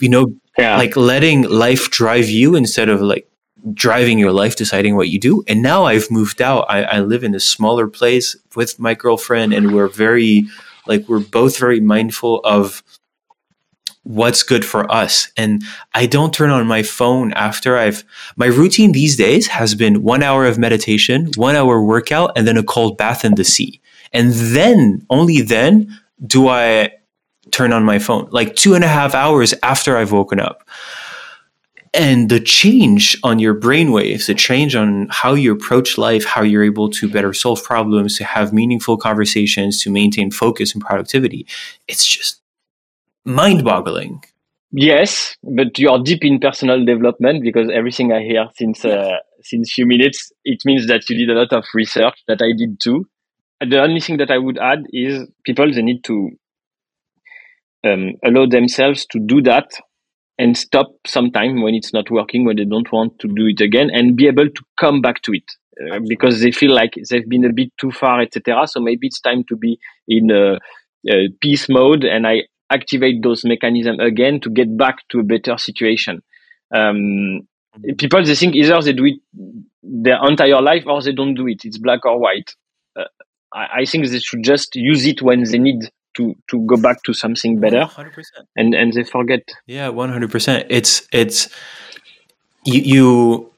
you 0.00 0.08
know 0.08 0.34
yeah. 0.58 0.76
like 0.76 0.96
letting 0.96 1.42
life 1.42 1.90
drive 1.90 2.28
you 2.28 2.54
instead 2.54 2.88
of 2.88 3.00
like 3.00 3.28
driving 3.72 4.18
your 4.18 4.32
life, 4.32 4.56
deciding 4.56 4.96
what 4.96 5.08
you 5.08 5.18
do. 5.18 5.42
And 5.48 5.62
now 5.62 5.84
I've 5.84 6.10
moved 6.10 6.40
out. 6.40 6.66
I, 6.68 6.82
I 6.84 7.00
live 7.00 7.24
in 7.24 7.34
a 7.34 7.40
smaller 7.40 7.88
place 7.88 8.36
with 8.54 8.78
my 8.78 8.94
girlfriend, 8.94 9.52
and 9.52 9.74
we're 9.74 9.88
very, 9.88 10.44
like, 10.86 11.08
we're 11.08 11.20
both 11.20 11.58
very 11.58 11.80
mindful 11.80 12.40
of 12.44 12.82
what's 14.04 14.44
good 14.44 14.64
for 14.64 14.90
us. 14.90 15.32
And 15.36 15.64
I 15.94 16.06
don't 16.06 16.32
turn 16.32 16.50
on 16.50 16.66
my 16.68 16.84
phone 16.84 17.32
after 17.32 17.76
I've, 17.76 18.04
my 18.36 18.46
routine 18.46 18.92
these 18.92 19.16
days 19.16 19.48
has 19.48 19.74
been 19.74 20.04
one 20.04 20.22
hour 20.22 20.46
of 20.46 20.58
meditation, 20.58 21.30
one 21.34 21.56
hour 21.56 21.82
workout, 21.82 22.32
and 22.36 22.46
then 22.46 22.56
a 22.56 22.62
cold 22.62 22.96
bath 22.96 23.24
in 23.24 23.34
the 23.34 23.44
sea. 23.44 23.80
And 24.12 24.32
then, 24.32 25.04
only 25.10 25.40
then, 25.40 25.98
do 26.24 26.46
I 26.48 26.92
turn 27.50 27.72
on 27.72 27.84
my 27.84 27.98
phone, 27.98 28.28
like 28.30 28.54
two 28.54 28.74
and 28.74 28.84
a 28.84 28.88
half 28.88 29.14
hours 29.14 29.54
after 29.62 29.96
I've 29.96 30.12
woken 30.12 30.40
up 30.40 30.68
and 31.96 32.28
the 32.28 32.40
change 32.40 33.18
on 33.22 33.38
your 33.38 33.54
brainwaves, 33.58 34.26
the 34.26 34.34
change 34.34 34.76
on 34.76 35.08
how 35.10 35.32
you 35.32 35.52
approach 35.52 35.96
life, 35.96 36.24
how 36.24 36.42
you're 36.42 36.62
able 36.64 36.90
to 36.90 37.08
better 37.08 37.32
solve 37.32 37.64
problems, 37.64 38.16
to 38.18 38.24
have 38.24 38.52
meaningful 38.52 38.98
conversations, 38.98 39.80
to 39.82 39.90
maintain 39.90 40.30
focus 40.30 40.74
and 40.74 40.82
productivity, 40.82 41.46
it's 41.88 42.06
just 42.06 42.42
mind 43.24 43.64
boggling. 43.64 44.22
Yes, 44.72 45.36
but 45.42 45.78
you 45.78 45.88
are 45.88 46.02
deep 46.02 46.22
in 46.22 46.38
personal 46.38 46.84
development 46.84 47.42
because 47.42 47.70
everything 47.72 48.12
I 48.12 48.20
hear 48.20 48.46
since 48.56 48.84
uh, 48.84 49.16
since 49.42 49.72
few 49.72 49.86
minutes, 49.86 50.32
it 50.44 50.58
means 50.66 50.86
that 50.88 51.08
you 51.08 51.16
did 51.16 51.34
a 51.34 51.38
lot 51.38 51.52
of 51.52 51.64
research 51.72 52.18
that 52.28 52.42
I 52.42 52.52
did 52.56 52.78
too. 52.80 53.08
The 53.60 53.80
only 53.80 54.00
thing 54.00 54.18
that 54.18 54.30
I 54.30 54.36
would 54.36 54.58
add 54.58 54.80
is 54.92 55.26
people 55.44 55.72
they 55.72 55.82
need 55.82 56.04
to 56.04 56.30
um, 57.86 58.12
allow 58.24 58.46
themselves 58.46 59.06
to 59.10 59.20
do 59.20 59.42
that 59.42 59.70
and 60.38 60.56
stop 60.56 60.88
sometime 61.06 61.62
when 61.62 61.74
it's 61.74 61.92
not 61.92 62.10
working, 62.10 62.44
when 62.44 62.56
they 62.56 62.64
don't 62.64 62.90
want 62.92 63.18
to 63.20 63.28
do 63.28 63.46
it 63.46 63.60
again, 63.60 63.88
and 63.92 64.16
be 64.16 64.26
able 64.26 64.48
to 64.48 64.62
come 64.78 65.00
back 65.00 65.22
to 65.22 65.32
it 65.32 65.44
uh, 65.92 66.00
because 66.06 66.40
they 66.40 66.50
feel 66.50 66.74
like 66.74 66.94
they've 67.10 67.28
been 67.28 67.44
a 67.44 67.52
bit 67.52 67.68
too 67.80 67.90
far, 67.90 68.20
etc. 68.20 68.66
So 68.66 68.80
maybe 68.80 69.06
it's 69.06 69.20
time 69.20 69.44
to 69.48 69.56
be 69.56 69.78
in 70.08 70.30
a, 70.30 70.58
peace 71.40 71.68
mode, 71.68 72.02
and 72.02 72.26
I 72.26 72.42
activate 72.68 73.22
those 73.22 73.44
mechanisms 73.44 73.98
again 74.00 74.40
to 74.40 74.50
get 74.50 74.76
back 74.76 74.96
to 75.10 75.20
a 75.20 75.22
better 75.22 75.56
situation. 75.56 76.20
Um, 76.74 77.42
people 77.96 78.24
they 78.24 78.34
think 78.34 78.56
either 78.56 78.80
they 78.82 78.92
do 78.92 79.04
it 79.04 79.20
their 79.84 80.18
entire 80.26 80.60
life 80.60 80.82
or 80.86 81.00
they 81.00 81.12
don't 81.12 81.34
do 81.34 81.46
it. 81.46 81.64
It's 81.64 81.78
black 81.78 82.04
or 82.04 82.18
white. 82.18 82.52
Uh, 82.98 83.04
I, 83.54 83.66
I 83.80 83.84
think 83.84 84.08
they 84.08 84.18
should 84.18 84.42
just 84.42 84.74
use 84.74 85.06
it 85.06 85.22
when 85.22 85.44
they 85.44 85.58
need 85.58 85.90
to 86.16 86.34
to 86.50 86.60
go 86.66 86.76
back 86.76 87.02
to 87.04 87.12
something 87.12 87.60
better. 87.60 87.84
100%. 87.84 88.22
and 88.56 88.74
and 88.74 88.92
they 88.92 89.04
forget. 89.04 89.42
Yeah 89.66 89.88
100% 89.88 90.66
it's 90.68 91.06
it's 91.12 91.48
you, 92.64 92.80
you 92.94 93.52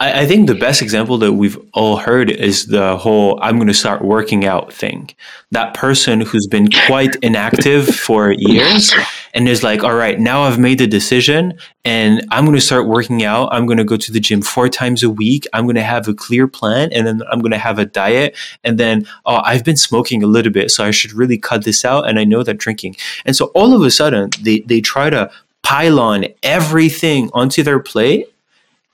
I, 0.00 0.22
I 0.22 0.26
think 0.26 0.46
the 0.46 0.54
best 0.54 0.82
example 0.82 1.18
that 1.18 1.34
we've 1.34 1.58
all 1.74 1.98
heard 1.98 2.30
is 2.30 2.66
the 2.66 2.96
whole 2.96 3.38
I'm 3.42 3.56
going 3.56 3.68
to 3.68 3.74
start 3.74 4.02
working 4.02 4.46
out 4.46 4.72
thing. 4.72 5.10
That 5.52 5.74
person 5.74 6.22
who's 6.22 6.46
been 6.46 6.70
quite 6.86 7.14
inactive 7.16 7.86
for 7.86 8.32
years 8.32 8.92
and 9.34 9.48
is 9.48 9.62
like, 9.62 9.84
all 9.84 9.94
right, 9.94 10.18
now 10.18 10.42
I've 10.42 10.58
made 10.58 10.78
the 10.78 10.86
decision 10.86 11.58
and 11.84 12.26
I'm 12.30 12.44
going 12.44 12.56
to 12.56 12.60
start 12.60 12.86
working 12.86 13.24
out. 13.24 13.52
I'm 13.52 13.66
going 13.66 13.78
to 13.78 13.84
go 13.84 13.96
to 13.96 14.12
the 14.12 14.20
gym 14.20 14.42
four 14.42 14.68
times 14.68 15.02
a 15.02 15.10
week. 15.10 15.46
I'm 15.52 15.64
going 15.64 15.76
to 15.76 15.82
have 15.82 16.08
a 16.08 16.14
clear 16.14 16.48
plan 16.48 16.90
and 16.92 17.06
then 17.06 17.22
I'm 17.30 17.40
going 17.40 17.52
to 17.52 17.58
have 17.58 17.78
a 17.78 17.84
diet. 17.84 18.36
And 18.64 18.78
then, 18.78 19.06
oh, 19.26 19.42
I've 19.44 19.64
been 19.64 19.76
smoking 19.76 20.22
a 20.22 20.26
little 20.26 20.52
bit, 20.52 20.70
so 20.70 20.84
I 20.84 20.90
should 20.90 21.12
really 21.12 21.38
cut 21.38 21.64
this 21.64 21.84
out. 21.84 22.08
And 22.08 22.18
I 22.18 22.24
know 22.24 22.42
that 22.42 22.58
drinking. 22.58 22.96
And 23.24 23.36
so 23.36 23.46
all 23.46 23.74
of 23.74 23.82
a 23.82 23.90
sudden, 23.90 24.30
they, 24.40 24.60
they 24.60 24.80
try 24.80 25.10
to 25.10 25.30
pile 25.62 26.00
on 26.00 26.26
everything 26.42 27.30
onto 27.34 27.62
their 27.62 27.80
plate 27.80 28.29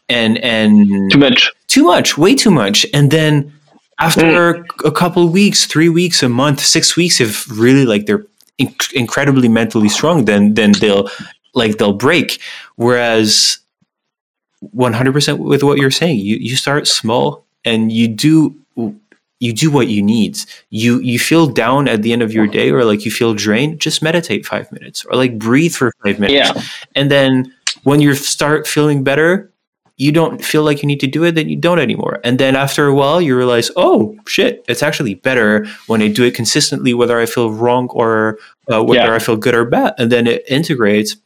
and 0.09 0.39
and 0.39 1.11
too 1.11 1.19
much, 1.19 1.51
too 1.69 1.85
much, 1.85 2.16
way 2.16 2.35
too 2.35 2.51
much, 2.51 2.87
and 2.93 3.11
then 3.11 3.53
after 3.99 4.55
mm. 4.55 4.65
a 4.85 4.91
couple 4.93 5.24
of 5.24 5.33
weeks, 5.33 5.65
three 5.66 5.89
weeks, 5.89 6.23
a 6.23 6.28
month, 6.28 6.61
six 6.61 6.97
weeks, 6.97 7.20
if 7.20 7.49
really 7.51 7.87
like 7.87 8.07
they're 8.07 8.27
inc- 8.59 8.93
incredibly 8.93 9.49
mentally 9.49 9.89
strong, 9.89 10.27
then 10.27 10.55
then 10.55 10.73
they'll 10.73 11.09
like 11.55 11.78
they'll 11.78 11.93
break. 11.93 12.41
Whereas, 12.77 13.59
one 14.61 14.93
hundred 14.93 15.12
percent 15.12 15.39
with 15.39 15.62
what 15.62 15.78
you're 15.78 15.91
saying, 15.91 16.19
you 16.19 16.37
you 16.37 16.57
start 16.57 16.87
small 16.87 17.47
and 17.65 17.91
you 17.91 18.09
do 18.09 18.55
you 19.39 19.53
do 19.53 19.70
what 19.70 19.89
you 19.89 20.03
need. 20.03 20.39
You 20.70 21.01
you 21.01 21.19
feel 21.19 21.47
down 21.47 21.89
at 21.89 22.03
the 22.03 22.12
end 22.12 22.23
of 22.23 22.33
your 22.33 22.47
day 22.47 22.70
or 22.70 22.85
like 22.85 23.05
you 23.05 23.11
feel 23.11 23.35
drained, 23.35 23.81
just 23.81 24.03
meditate 24.03 24.47
five 24.47 24.70
minutes 24.73 25.05
or 25.05 25.16
like 25.16 25.39
breathe 25.39 25.74
for 25.74 25.93
five 26.03 26.19
minutes. 26.19 26.55
Yeah. 26.55 26.62
And 26.95 27.11
then 27.11 27.53
when 27.83 28.01
you 28.01 28.15
start 28.15 28.66
feeling 28.66 29.05
better, 29.05 29.51
you 29.97 30.12
don't 30.12 30.44
feel 30.44 30.62
like 30.62 30.82
you 30.82 30.86
need 30.86 31.01
to 31.01 31.06
do 31.06 31.24
it, 31.24 31.35
then 31.35 31.48
you 31.48 31.56
don't 31.56 31.78
anymore. 31.78 32.20
And 32.23 32.39
then 32.39 32.55
after 32.55 32.86
a 32.86 32.94
while, 32.94 33.20
you 33.20 33.36
realize, 33.36 33.70
oh 33.77 34.16
shit, 34.27 34.64
it's 34.68 34.82
actually 34.82 35.14
better 35.14 35.66
when 35.86 36.02
I 36.02 36.09
do 36.09 36.24
it 36.24 36.35
consistently, 36.35 36.93
whether 36.93 37.18
I 37.18 37.27
feel 37.27 37.51
wrong 37.51 37.89
or 37.90 38.39
uh, 38.70 38.82
whether 38.85 39.09
yeah. 39.09 39.14
I 39.14 39.18
feel 39.18 39.36
good 39.36 39.55
or 39.55 39.64
bad. 39.64 39.94
And 39.98 40.12
then 40.12 40.27
it 40.27 40.44
integrates. 40.48 41.16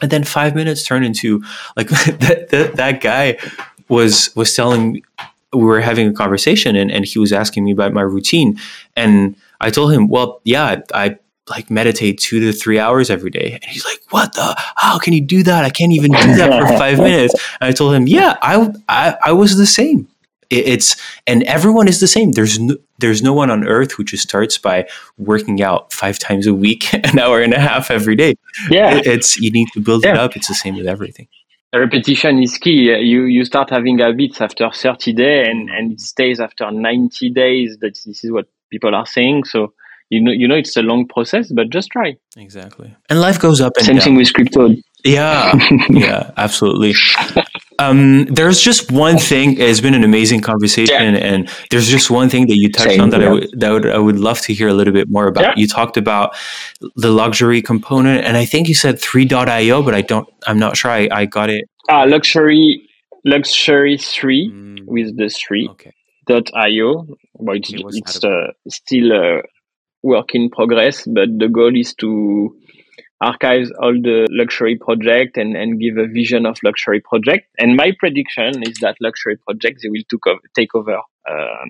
And 0.00 0.10
then 0.10 0.24
five 0.24 0.54
minutes 0.54 0.84
turn 0.84 1.04
into 1.04 1.42
like 1.76 1.88
that, 1.88 2.48
that, 2.50 2.76
that 2.76 3.00
guy 3.00 3.38
was 3.88 4.34
was 4.36 4.54
telling 4.54 5.02
we 5.52 5.64
were 5.64 5.80
having 5.80 6.06
a 6.08 6.12
conversation 6.12 6.76
and, 6.76 6.90
and 6.90 7.04
he 7.04 7.18
was 7.18 7.32
asking 7.32 7.64
me 7.64 7.72
about 7.72 7.92
my 7.92 8.00
routine 8.00 8.58
and 8.96 9.36
I 9.62 9.70
told 9.70 9.92
him, 9.92 10.08
well, 10.08 10.40
yeah, 10.44 10.80
I 10.92 11.18
like 11.48 11.70
meditate 11.70 12.18
two 12.18 12.40
to 12.40 12.52
three 12.52 12.78
hours 12.78 13.10
every 13.10 13.30
day. 13.30 13.52
And 13.60 13.64
he's 13.64 13.84
like, 13.84 14.00
what 14.10 14.32
the, 14.34 14.54
how 14.76 14.98
can 14.98 15.12
you 15.12 15.20
do 15.20 15.42
that? 15.42 15.64
I 15.64 15.70
can't 15.70 15.92
even 15.92 16.12
do 16.12 16.36
that 16.36 16.68
for 16.68 16.78
five 16.78 16.98
minutes. 16.98 17.34
And 17.60 17.68
I 17.68 17.72
told 17.72 17.94
him, 17.94 18.06
yeah, 18.06 18.36
I, 18.42 18.72
I, 18.88 19.16
I 19.24 19.32
was 19.32 19.56
the 19.56 19.66
same. 19.66 20.08
It, 20.50 20.68
it's, 20.68 20.96
and 21.26 21.42
everyone 21.44 21.88
is 21.88 22.00
the 22.00 22.06
same. 22.06 22.32
There's 22.32 22.58
no, 22.58 22.76
there's 22.98 23.22
no 23.22 23.32
one 23.32 23.50
on 23.50 23.66
earth 23.66 23.92
who 23.92 24.04
just 24.04 24.22
starts 24.22 24.56
by 24.56 24.88
working 25.18 25.62
out 25.62 25.92
five 25.92 26.18
times 26.18 26.46
a 26.46 26.54
week, 26.54 26.92
an 26.94 27.18
hour 27.18 27.42
and 27.42 27.52
a 27.52 27.60
half 27.60 27.90
every 27.90 28.14
day. 28.14 28.34
Yeah. 28.70 28.96
It, 28.96 29.06
it's, 29.06 29.36
you 29.38 29.50
need 29.50 29.68
to 29.74 29.80
build 29.80 30.04
yeah. 30.04 30.12
it 30.12 30.18
up. 30.18 30.36
It's 30.36 30.48
the 30.48 30.54
same 30.54 30.76
with 30.76 30.86
everything. 30.86 31.26
Repetition 31.74 32.42
is 32.42 32.58
key. 32.58 32.94
You 32.94 33.22
you 33.22 33.46
start 33.46 33.70
having 33.70 33.98
habits 33.98 34.42
after 34.42 34.70
30 34.70 35.14
days, 35.14 35.48
and, 35.48 35.70
and 35.70 35.92
it 35.92 36.02
stays 36.02 36.38
after 36.38 36.70
90 36.70 37.30
days. 37.30 37.78
That 37.78 37.98
this 38.04 38.22
is 38.22 38.30
what 38.30 38.46
people 38.68 38.94
are 38.94 39.06
saying. 39.06 39.44
So 39.44 39.72
you 40.12 40.20
know 40.20 40.30
you 40.30 40.46
know 40.46 40.54
it's 40.54 40.76
a 40.76 40.82
long 40.82 41.08
process 41.08 41.50
but 41.52 41.70
just 41.70 41.90
try 41.90 42.14
exactly 42.36 42.94
and 43.08 43.20
life 43.20 43.40
goes 43.40 43.60
up 43.60 43.72
and 43.78 43.86
same 43.86 43.96
down. 43.96 44.04
thing 44.04 44.14
with 44.14 44.32
crypto 44.34 44.68
yeah 45.04 45.52
yeah 45.90 46.30
absolutely 46.36 46.94
um, 47.78 48.26
there's 48.26 48.60
just 48.60 48.92
one 48.92 49.18
thing 49.18 49.58
it's 49.58 49.80
been 49.80 49.94
an 49.94 50.04
amazing 50.04 50.40
conversation 50.40 51.14
yeah. 51.14 51.30
and 51.30 51.50
there's 51.70 51.88
just 51.88 52.10
one 52.10 52.28
thing 52.28 52.46
that 52.46 52.56
you 52.56 52.70
touched 52.70 52.90
same, 52.90 53.00
on 53.00 53.10
that 53.10 53.22
yeah. 53.22 53.28
I 53.28 53.30
would 53.32 53.48
that 53.60 53.70
would 53.70 53.86
I 53.86 53.98
would 53.98 54.20
love 54.20 54.40
to 54.42 54.52
hear 54.52 54.68
a 54.68 54.74
little 54.74 54.92
bit 54.92 55.08
more 55.08 55.26
about 55.26 55.44
yeah. 55.44 55.54
you 55.56 55.66
talked 55.66 55.96
about 55.96 56.36
the 56.96 57.10
luxury 57.10 57.62
component 57.62 58.24
and 58.24 58.36
I 58.36 58.44
think 58.44 58.68
you 58.68 58.74
said 58.74 58.96
3.io 58.96 59.82
but 59.82 59.94
I 59.94 60.02
don't 60.02 60.28
I'm 60.46 60.58
not 60.58 60.76
sure 60.76 60.90
I, 60.90 61.08
I 61.10 61.24
got 61.24 61.48
it 61.48 61.64
ah 61.88 62.04
luxury 62.04 62.86
luxury 63.24 63.96
3 63.96 64.50
mm. 64.50 64.84
with 64.86 65.16
the 65.16 65.28
3 65.30 65.68
okay 65.70 65.92
dot 66.26 66.50
io 66.54 67.06
well, 67.34 67.56
it's, 67.56 67.72
it's 67.72 68.24
uh, 68.24 68.52
still 68.68 69.12
uh, 69.12 69.42
work 70.02 70.34
in 70.34 70.50
progress, 70.50 71.06
but 71.06 71.28
the 71.38 71.48
goal 71.48 71.76
is 71.76 71.94
to 71.94 72.56
archive 73.20 73.68
all 73.80 73.92
the 73.92 74.26
luxury 74.30 74.76
project 74.76 75.36
and, 75.36 75.56
and 75.56 75.80
give 75.80 75.96
a 75.96 76.08
vision 76.08 76.44
of 76.44 76.56
luxury 76.64 77.00
project. 77.00 77.46
And 77.58 77.76
my 77.76 77.92
prediction 77.98 78.62
is 78.66 78.78
that 78.80 78.96
luxury 79.00 79.36
projects 79.36 79.82
they 79.82 79.88
will 79.88 80.02
took 80.10 80.26
over, 80.26 80.40
take 80.56 80.74
over 80.74 80.98
uh, 81.30 81.64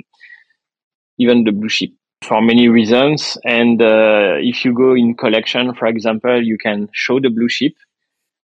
even 1.18 1.44
the 1.44 1.52
blue 1.52 1.68
chip 1.68 1.90
for 2.22 2.40
many 2.40 2.68
reasons. 2.68 3.36
And 3.44 3.82
uh, 3.82 4.36
if 4.38 4.64
you 4.64 4.74
go 4.74 4.94
in 4.94 5.14
collection, 5.14 5.74
for 5.74 5.86
example, 5.86 6.42
you 6.42 6.56
can 6.56 6.88
show 6.92 7.20
the 7.20 7.28
blue 7.28 7.48
chip. 7.48 7.74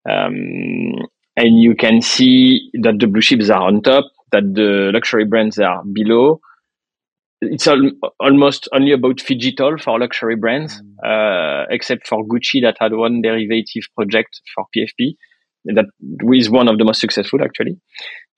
Um, 0.09 1.07
and 1.37 1.61
you 1.61 1.75
can 1.75 2.01
see 2.01 2.71
that 2.81 2.99
the 2.99 3.07
blue 3.07 3.21
chips 3.21 3.51
are 3.51 3.61
on 3.61 3.83
top, 3.83 4.05
that 4.33 4.55
the 4.55 4.91
luxury 4.95 5.27
brands 5.27 5.59
are 5.59 5.83
below, 5.85 6.41
it's 7.41 7.67
al- 7.67 7.91
almost 8.21 8.69
only 8.73 8.93
about 8.93 9.19
digital 9.19 9.77
for 9.79 9.99
luxury 9.99 10.37
brands, 10.37 10.81
mm. 10.81 10.97
uh, 11.05 11.67
except 11.71 12.07
for 12.07 12.25
Gucci 12.27 12.63
that 12.63 12.77
had 12.79 12.93
one 12.93 13.23
derivative 13.23 13.85
project 13.95 14.41
for 14.55 14.65
PFP 14.77 15.17
that 15.75 15.87
is 16.33 16.51
one 16.51 16.69
of 16.69 16.79
the 16.79 16.85
most 16.85 17.01
successful 17.01 17.41
actually, 17.43 17.79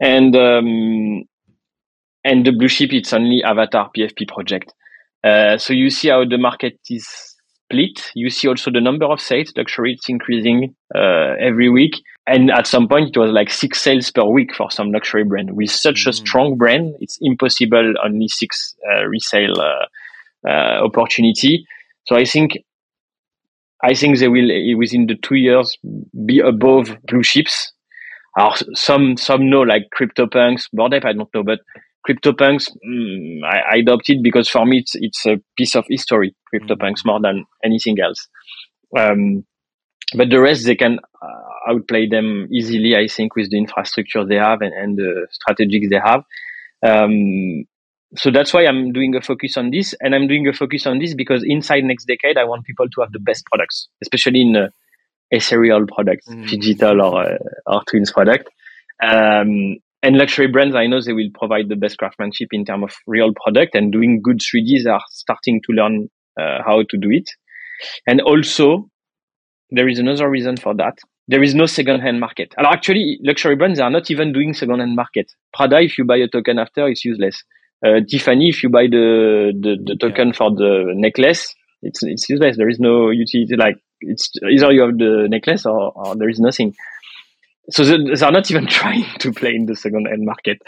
and 0.00 0.34
um, 0.34 1.24
and 2.24 2.46
the 2.46 2.52
blue 2.52 2.68
chip 2.68 2.92
it's 2.92 3.12
only 3.12 3.42
Avatar 3.44 3.90
PFP 3.96 4.28
project. 4.28 4.72
Uh, 5.24 5.58
so 5.58 5.72
you 5.72 5.90
see 5.90 6.08
how 6.08 6.24
the 6.24 6.38
market 6.38 6.78
is 6.88 7.06
split. 7.70 8.10
You 8.14 8.30
see 8.30 8.48
also 8.48 8.70
the 8.70 8.80
number 8.80 9.04
of 9.06 9.20
sales. 9.20 9.52
Luxury 9.56 9.94
it's 9.94 10.08
increasing 10.08 10.74
uh, 10.94 11.34
every 11.40 11.68
week, 11.68 11.92
and 12.28 12.50
at 12.50 12.66
some 12.66 12.88
point 12.88 13.16
it 13.16 13.18
was 13.18 13.30
like 13.30 13.50
six 13.50 13.80
sales 13.80 14.10
per 14.10 14.24
week 14.24 14.54
for 14.54 14.70
some 14.70 14.92
luxury 14.92 15.24
brand. 15.24 15.56
With 15.56 15.70
such 15.70 16.00
mm-hmm. 16.00 16.10
a 16.10 16.12
strong 16.12 16.56
brand, 16.56 16.94
it's 17.00 17.18
impossible 17.20 17.94
only 18.04 18.28
six 18.28 18.76
uh, 18.92 19.04
resale 19.06 19.60
uh, 19.60 20.48
uh, 20.48 20.84
opportunity. 20.84 21.66
So 22.06 22.16
I 22.16 22.24
think. 22.24 22.58
I 23.80 23.94
think 23.94 24.18
they 24.18 24.26
will 24.26 24.48
within 24.76 25.06
the 25.06 25.14
two 25.14 25.36
years 25.36 25.78
be 26.26 26.40
above 26.40 26.96
blue 27.06 27.22
chips. 27.22 27.72
some 28.74 29.16
some 29.16 29.48
know 29.48 29.60
like 29.60 29.82
CryptoPunks, 29.96 30.64
Bored 30.72 30.94
Ape 30.94 31.04
I 31.04 31.12
don't 31.12 31.32
know, 31.32 31.44
but 31.44 31.60
CryptoPunks, 32.08 32.70
mm, 32.84 33.44
I, 33.44 33.74
I 33.74 33.76
adopted 33.76 34.22
because 34.22 34.48
for 34.48 34.66
me 34.66 34.78
it's 34.78 34.96
it's 34.96 35.24
a 35.26 35.40
piece 35.56 35.76
of 35.76 35.84
history. 35.88 36.34
CryptoPunks 36.52 37.04
more 37.04 37.20
than 37.20 37.44
anything 37.64 38.00
else. 38.00 38.26
Um, 38.98 39.44
but 40.16 40.30
the 40.30 40.40
rest 40.40 40.64
they 40.64 40.74
can 40.74 40.98
uh, 41.22 41.47
outplay 41.68 42.08
them 42.08 42.48
easily. 42.50 42.96
I 42.96 43.08
think 43.08 43.36
with 43.36 43.50
the 43.50 43.58
infrastructure 43.58 44.24
they 44.24 44.36
have 44.36 44.60
and, 44.60 44.72
and 44.72 44.96
the 44.96 45.26
strategies 45.30 45.90
they 45.90 46.00
have. 46.02 46.24
Um, 46.84 47.64
so 48.16 48.30
that's 48.30 48.54
why 48.54 48.64
I'm 48.64 48.92
doing 48.92 49.14
a 49.14 49.20
focus 49.20 49.56
on 49.56 49.70
this, 49.70 49.94
and 50.00 50.14
I'm 50.14 50.28
doing 50.28 50.48
a 50.48 50.52
focus 50.52 50.86
on 50.86 50.98
this 50.98 51.14
because 51.14 51.44
inside 51.44 51.84
NextDecade 51.84 52.38
I 52.38 52.44
want 52.44 52.64
people 52.64 52.86
to 52.88 53.00
have 53.02 53.12
the 53.12 53.18
best 53.18 53.44
products, 53.46 53.88
especially 54.02 54.40
in 54.40 54.56
uh, 54.56 54.68
ethereal 55.30 55.84
products, 55.86 56.26
mm. 56.26 56.48
digital 56.48 57.02
or 57.02 57.24
uh, 57.24 57.38
or 57.66 57.82
twins 57.88 58.10
product. 58.10 58.48
Um, 59.02 59.76
and 60.02 60.16
luxury 60.16 60.46
brands, 60.46 60.76
I 60.76 60.86
know 60.86 61.00
they 61.00 61.12
will 61.12 61.30
provide 61.34 61.68
the 61.68 61.76
best 61.76 61.98
craftsmanship 61.98 62.48
in 62.52 62.64
terms 62.64 62.84
of 62.84 62.96
real 63.06 63.32
product 63.34 63.74
and 63.74 63.92
doing 63.92 64.20
good 64.22 64.38
3Ds 64.38 64.86
are 64.86 65.02
starting 65.10 65.60
to 65.66 65.72
learn 65.72 66.08
uh, 66.40 66.62
how 66.64 66.84
to 66.88 66.96
do 66.96 67.10
it. 67.10 67.28
And 68.06 68.20
also, 68.20 68.88
there 69.70 69.88
is 69.88 69.98
another 69.98 70.30
reason 70.30 70.56
for 70.56 70.74
that. 70.76 70.98
There 71.28 71.42
is 71.42 71.54
no 71.54 71.66
second-hand 71.66 72.20
market. 72.20 72.54
Actually, 72.58 73.18
luxury 73.22 73.54
brands 73.54 73.78
are 73.80 73.90
not 73.90 74.10
even 74.10 74.32
doing 74.32 74.54
second-hand 74.54 74.96
market. 74.96 75.30
Prada, 75.52 75.80
if 75.80 75.98
you 75.98 76.04
buy 76.04 76.16
a 76.16 76.28
token 76.28 76.58
after, 76.58 76.88
it's 76.88 77.04
useless. 77.04 77.44
Uh, 77.84 78.00
Tiffany, 78.08 78.48
if 78.48 78.62
you 78.62 78.70
buy 78.70 78.86
the, 78.86 79.52
the, 79.54 79.76
the 79.84 79.96
token 79.96 80.32
for 80.32 80.50
the 80.50 80.92
necklace, 80.96 81.54
it's, 81.82 82.02
it's 82.02 82.28
useless. 82.28 82.56
There 82.56 82.68
is 82.68 82.80
no 82.80 83.10
utility. 83.10 83.56
Like, 83.56 83.76
it's 84.00 84.32
either 84.50 84.72
you 84.72 84.82
have 84.82 84.98
the 84.98 85.26
necklace 85.28 85.66
or, 85.66 85.92
or 85.94 86.16
there 86.16 86.28
is 86.28 86.40
nothing 86.40 86.74
so 87.70 87.84
they're 87.84 88.30
not 88.30 88.50
even 88.50 88.66
trying 88.80 89.04
to 89.18 89.32
play 89.32 89.54
in 89.54 89.66
the 89.66 89.76
second 89.76 90.06
hand 90.06 90.24
market 90.24 90.58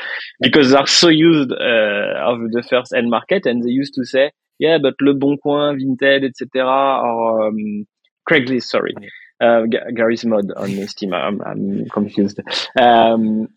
because 0.40 0.70
they're 0.70 0.86
so 0.86 1.08
used 1.08 1.52
uh, 1.52 2.30
of 2.30 2.50
the 2.52 2.64
first 2.68 2.94
hand 2.94 3.10
market 3.10 3.46
and 3.46 3.62
they 3.62 3.70
used 3.70 3.94
to 3.94 4.04
say 4.04 4.30
yeah 4.58 4.78
but 4.80 4.94
le 5.00 5.14
bon 5.14 5.36
coin 5.42 5.76
Vinted 5.78 6.24
etc 6.24 6.64
or 6.66 7.48
um, 7.48 7.86
craigslist 8.28 8.64
sorry 8.64 8.94
uh, 9.40 9.62
Garry's 9.94 10.24
Mod 10.24 10.50
on 10.56 10.88
steam 10.88 11.14
i'm, 11.14 11.40
I'm 11.42 11.88
confused 11.90 12.40
um, 12.78 13.48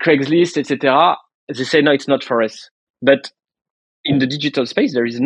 craigslist 0.00 0.56
etc 0.58 1.16
they 1.48 1.64
say 1.64 1.80
no 1.80 1.92
it's 1.92 2.08
not 2.08 2.24
for 2.24 2.42
us 2.42 2.70
but 3.02 3.30
in 4.04 4.18
the 4.18 4.26
digital 4.26 4.66
space 4.66 4.94
there 4.94 5.06
is 5.06 5.20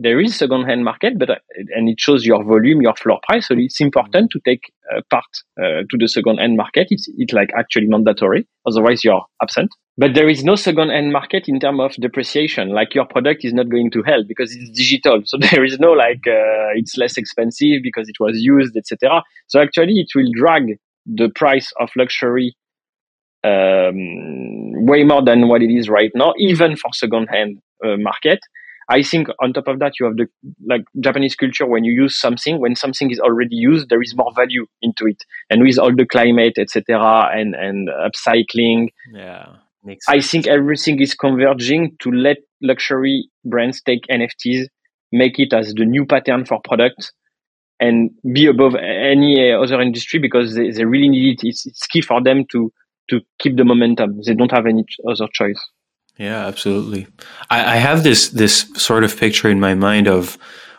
there 0.00 0.20
is 0.20 0.36
second 0.36 0.66
hand 0.66 0.84
market, 0.84 1.18
but 1.18 1.30
uh, 1.30 1.36
and 1.74 1.88
it 1.88 1.98
shows 1.98 2.24
your 2.24 2.44
volume, 2.44 2.82
your 2.82 2.94
floor 2.94 3.18
price. 3.26 3.48
So 3.48 3.54
it's 3.56 3.80
important 3.80 4.30
to 4.32 4.40
take 4.44 4.72
uh, 4.94 5.00
part 5.10 5.24
uh, 5.58 5.82
to 5.88 5.96
the 5.98 6.08
second 6.08 6.38
hand 6.38 6.56
market. 6.56 6.88
It's 6.90 7.08
it's 7.16 7.32
like 7.32 7.50
actually 7.58 7.86
mandatory. 7.86 8.46
Otherwise, 8.66 9.04
you're 9.04 9.24
absent. 9.42 9.70
But 9.98 10.14
there 10.14 10.28
is 10.28 10.44
no 10.44 10.56
second 10.56 10.90
hand 10.90 11.10
market 11.10 11.44
in 11.48 11.58
terms 11.58 11.80
of 11.80 11.92
depreciation. 11.94 12.68
Like 12.68 12.94
your 12.94 13.06
product 13.06 13.44
is 13.44 13.54
not 13.54 13.70
going 13.70 13.90
to 13.92 14.02
hell 14.02 14.24
because 14.28 14.54
it's 14.54 14.70
digital. 14.70 15.22
So 15.24 15.38
there 15.50 15.64
is 15.64 15.78
no 15.78 15.92
like 15.92 16.26
uh, 16.26 16.76
it's 16.76 16.96
less 16.96 17.16
expensive 17.16 17.82
because 17.82 18.08
it 18.08 18.16
was 18.20 18.36
used, 18.36 18.76
etc. 18.76 19.22
So 19.46 19.60
actually, 19.60 19.94
it 19.94 20.08
will 20.14 20.30
drag 20.34 20.78
the 21.06 21.30
price 21.34 21.72
of 21.80 21.88
luxury 21.96 22.56
um, 23.44 24.86
way 24.86 25.04
more 25.04 25.24
than 25.24 25.48
what 25.48 25.62
it 25.62 25.70
is 25.70 25.88
right 25.88 26.10
now, 26.14 26.34
even 26.38 26.76
for 26.76 26.90
second 26.92 27.28
hand 27.28 27.58
uh, 27.84 27.96
market. 27.96 28.40
I 28.88 29.02
think 29.02 29.28
on 29.42 29.52
top 29.52 29.66
of 29.66 29.80
that, 29.80 29.94
you 29.98 30.06
have 30.06 30.16
the 30.16 30.26
like 30.64 30.84
Japanese 31.00 31.34
culture 31.34 31.66
when 31.66 31.84
you 31.84 31.92
use 31.92 32.20
something, 32.20 32.60
when 32.60 32.76
something 32.76 33.10
is 33.10 33.18
already 33.18 33.56
used, 33.56 33.88
there 33.88 34.00
is 34.00 34.14
more 34.14 34.32
value 34.36 34.66
into 34.80 35.06
it. 35.06 35.24
And 35.50 35.62
with 35.62 35.78
all 35.78 35.94
the 35.94 36.06
climate, 36.06 36.54
etc., 36.56 37.30
and 37.34 37.54
and 37.54 37.88
upcycling, 37.88 38.88
yeah, 39.12 39.56
I 40.08 40.20
think 40.20 40.46
everything 40.46 41.00
is 41.00 41.14
converging 41.14 41.96
to 42.00 42.10
let 42.10 42.38
luxury 42.62 43.28
brands 43.44 43.82
take 43.82 44.06
NFTs, 44.10 44.66
make 45.12 45.38
it 45.38 45.52
as 45.52 45.74
the 45.74 45.84
new 45.84 46.06
pattern 46.06 46.44
for 46.44 46.60
products, 46.64 47.12
and 47.78 48.10
be 48.32 48.46
above 48.46 48.74
any 48.74 49.52
other 49.52 49.80
industry 49.80 50.18
because 50.18 50.54
they, 50.54 50.70
they 50.70 50.84
really 50.84 51.08
need 51.08 51.38
it. 51.42 51.48
It's, 51.48 51.66
it's 51.66 51.86
key 51.86 52.00
for 52.00 52.22
them 52.22 52.44
to 52.52 52.72
to 53.08 53.20
keep 53.38 53.56
the 53.56 53.64
momentum. 53.64 54.20
They 54.26 54.34
don't 54.34 54.50
have 54.50 54.66
any 54.66 54.84
other 55.08 55.28
choice. 55.32 55.60
Yeah, 56.18 56.46
absolutely. 56.46 57.06
I, 57.50 57.74
I 57.74 57.76
have 57.76 58.02
this 58.02 58.30
this 58.30 58.70
sort 58.76 59.04
of 59.04 59.16
picture 59.16 59.48
in 59.48 59.60
my 59.60 59.74
mind 59.74 60.08
of 60.08 60.38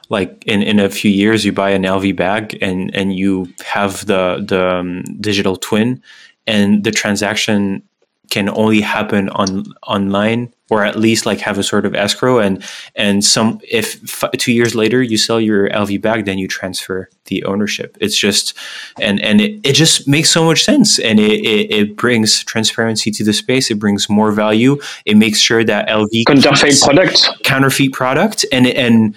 like 0.10 0.44
in, 0.46 0.62
in 0.62 0.80
a 0.80 0.90
few 0.90 1.12
years 1.12 1.46
you 1.46 1.52
buy 1.52 1.70
an 1.72 1.84
LV 1.84 2.16
bag 2.16 2.58
and 2.62 2.94
and 2.96 3.16
you 3.16 3.54
have 3.66 4.06
the 4.08 4.44
the 4.46 4.68
um, 4.68 5.04
digital 5.22 5.56
twin 5.56 6.02
and 6.48 6.84
the 6.84 6.92
transaction 6.92 7.84
can 8.30 8.50
only 8.50 8.82
happen 8.82 9.30
on 9.30 9.66
online 9.84 10.54
or 10.70 10.84
at 10.84 10.98
least 10.98 11.26
like 11.26 11.40
have 11.40 11.58
a 11.58 11.64
sort 11.64 11.86
of 11.86 11.96
escrow. 11.96 12.40
And 12.40 12.64
and 12.96 13.24
some 13.24 13.60
if 13.70 14.24
f- 14.24 14.32
two 14.38 14.52
years 14.52 14.76
later 14.76 15.02
you 15.02 15.18
sell 15.18 15.40
your 15.40 15.70
lv 15.70 16.02
back 16.02 16.26
then 16.26 16.38
you 16.38 16.48
transfer 16.48 17.10
the 17.26 17.44
ownership. 17.46 17.98
It's 18.02 18.18
just 18.18 18.54
and 19.00 19.22
and 19.22 19.40
it, 19.40 19.60
it 19.64 19.74
just 19.74 20.08
makes 20.08 20.30
so 20.30 20.44
much 20.44 20.64
sense. 20.64 21.00
And 21.00 21.20
it, 21.20 21.40
it, 21.46 21.72
it 21.72 21.96
brings 21.96 22.44
transparency 22.44 23.12
to 23.12 23.24
the 23.24 23.34
space. 23.34 23.72
It 23.72 23.80
brings 23.80 24.10
more 24.10 24.32
value. 24.32 24.80
It 25.06 25.16
makes 25.18 25.40
sure 25.40 25.64
that 25.64 25.88
lv 25.88 26.26
counterfeit 26.26 26.82
product 26.82 27.44
counterfeit 27.44 27.94
product. 27.94 28.46
And 28.52 28.68
and 28.68 29.16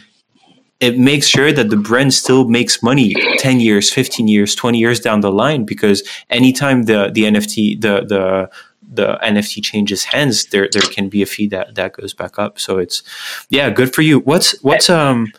it 0.78 0.99
makes 0.99 1.27
sure 1.27 1.53
that 1.53 1.69
the 1.69 1.77
brand 1.77 2.15
still 2.15 2.49
makes 2.49 2.82
money 2.82 3.15
10 3.39 3.61
years 3.61 3.91
15 3.91 4.28
years 4.28 4.55
20 4.55 4.78
years 4.78 5.01
down 5.01 5.20
the 5.20 5.32
line. 5.32 5.65
Because 5.65 6.03
anytime 6.31 6.85
the 6.85 7.11
the 7.12 7.24
nft 7.24 7.81
the 7.81 8.07
the 8.07 8.51
the 8.93 9.19
NFT 9.23 9.62
changes 9.62 10.05
hands, 10.05 10.47
there 10.47 10.69
there 10.71 10.83
can 10.83 11.09
be 11.09 11.23
a 11.23 11.27
fee 11.27 11.49
that 11.49 11.75
that 11.77 11.93
goes 11.93 12.12
back 12.12 12.39
up. 12.39 12.59
So 12.59 12.79
it's 12.79 13.03
yeah, 13.49 13.71
good 13.71 13.95
for 13.95 14.03
you. 14.03 14.21
What's 14.21 14.61
what's 14.62 14.91
um 14.91 15.33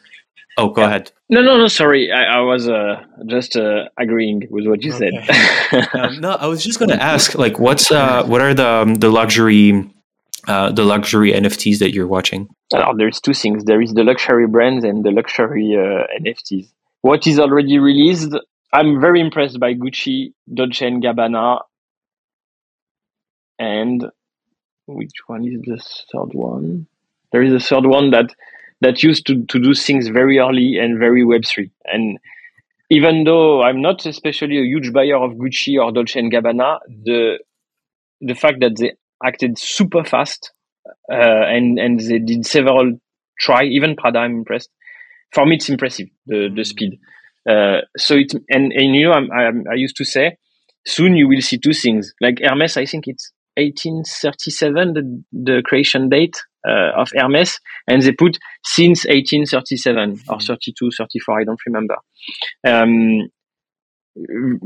oh 0.58 0.70
go 0.70 0.82
yeah. 0.82 0.88
ahead. 0.88 1.12
No, 1.30 1.42
no, 1.42 1.58
no. 1.58 1.70
Sorry, 1.70 2.12
I, 2.12 2.24
I 2.24 2.40
was 2.42 2.68
uh, 2.68 3.06
just 3.26 3.56
uh, 3.56 3.86
agreeing 3.98 4.48
with 4.50 4.68
what 4.68 4.84
you 4.84 4.94
okay. 4.94 5.22
said. 5.26 5.88
um, 5.94 6.20
no, 6.20 6.32
I 6.32 6.48
was 6.48 6.62
just 6.62 6.78
going 6.78 6.90
to 6.90 7.02
ask, 7.02 7.36
like, 7.36 7.58
what's 7.58 7.90
uh, 7.90 8.26
what 8.26 8.42
are 8.42 8.54
the 8.54 8.68
um, 8.68 8.96
the 8.96 9.10
luxury 9.10 9.90
uh, 10.48 10.72
the 10.72 10.84
luxury 10.84 11.32
NFTs 11.32 11.80
that 11.80 11.94
you're 11.94 12.08
watching? 12.08 12.50
Uh, 12.74 12.94
there's 12.98 13.22
two 13.22 13.34
things. 13.34 13.64
There 13.64 13.82
is 13.82 13.94
the 13.94 14.04
luxury 14.04 14.46
brands 14.46 14.84
and 14.84 15.06
the 15.06 15.12
luxury 15.12 15.74
uh, 15.74 16.04
NFTs. 16.22 16.70
What 17.02 17.26
is 17.26 17.40
already 17.40 17.80
released, 17.80 18.34
I'm 18.74 19.00
very 19.00 19.22
impressed 19.22 19.60
by 19.60 19.74
Gucci, 19.74 20.34
Dolce 20.54 20.86
and 20.86 21.02
Gabbana, 21.04 21.62
and 23.62 24.08
which 24.88 25.14
one 25.28 25.46
is 25.46 25.62
the 25.62 25.78
third 26.12 26.34
one? 26.34 26.88
There 27.32 27.44
is 27.44 27.54
a 27.54 27.60
third 27.60 27.86
one 27.86 28.10
that 28.10 28.34
that 28.82 29.04
used 29.04 29.28
to, 29.28 29.46
to 29.46 29.60
do 29.60 29.76
things 29.76 30.08
very 30.08 30.40
early 30.40 30.80
and 30.80 30.98
very 30.98 31.24
Web3. 31.24 31.70
And 31.86 32.18
even 32.90 33.24
though 33.24 33.62
I'm 33.62 33.80
not 33.80 34.08
especially 34.08 34.58
a 34.58 34.64
huge 34.64 34.92
buyer 34.92 35.16
of 35.16 35.34
Gucci 35.34 35.80
or 35.80 35.92
Dolce 35.92 36.20
and 36.20 36.32
Gabbana, 36.32 36.80
the 36.88 37.38
the 38.20 38.34
fact 38.34 38.58
that 38.62 38.78
they 38.78 38.94
acted 39.24 39.60
super 39.60 40.04
fast 40.04 40.52
uh, 41.12 41.46
and 41.56 41.78
and 41.78 42.00
they 42.00 42.18
did 42.18 42.46
several 42.46 43.00
try 43.40 43.64
even 43.64 43.96
Prada 43.96 44.20
I'm 44.20 44.38
impressed. 44.38 44.72
For 45.32 45.46
me, 45.46 45.58
it's 45.58 45.70
impressive 45.70 46.08
the 46.26 46.50
the 46.54 46.66
speed. 46.66 47.00
Uh, 47.48 47.82
so 47.96 48.16
it 48.16 48.34
and 48.50 48.74
and 48.74 48.96
you 48.96 49.08
know 49.08 49.14
I'm, 49.14 49.32
I'm, 49.32 49.64
I 49.72 49.76
used 49.76 49.98
to 49.98 50.06
say 50.06 50.38
soon 50.88 51.16
you 51.16 51.28
will 51.28 51.42
see 51.42 51.60
two 51.60 51.74
things 51.74 52.12
like 52.20 52.40
Hermes. 52.44 52.76
I 52.76 52.86
think 52.86 53.08
it's 53.08 53.32
1837 53.58 54.94
the, 54.94 55.24
the 55.32 55.62
creation 55.66 56.10
date 56.10 56.36
uh, 56.68 56.92
of 56.96 57.10
Hermes, 57.16 57.60
and 57.88 58.02
they 58.02 58.12
put 58.12 58.38
since 58.64 59.06
1837 59.06 60.22
or 60.30 60.40
32, 60.40 60.92
34. 60.98 61.42
I 61.42 61.44
don't 61.44 61.62
remember. 61.66 61.96
Um, 62.66 63.30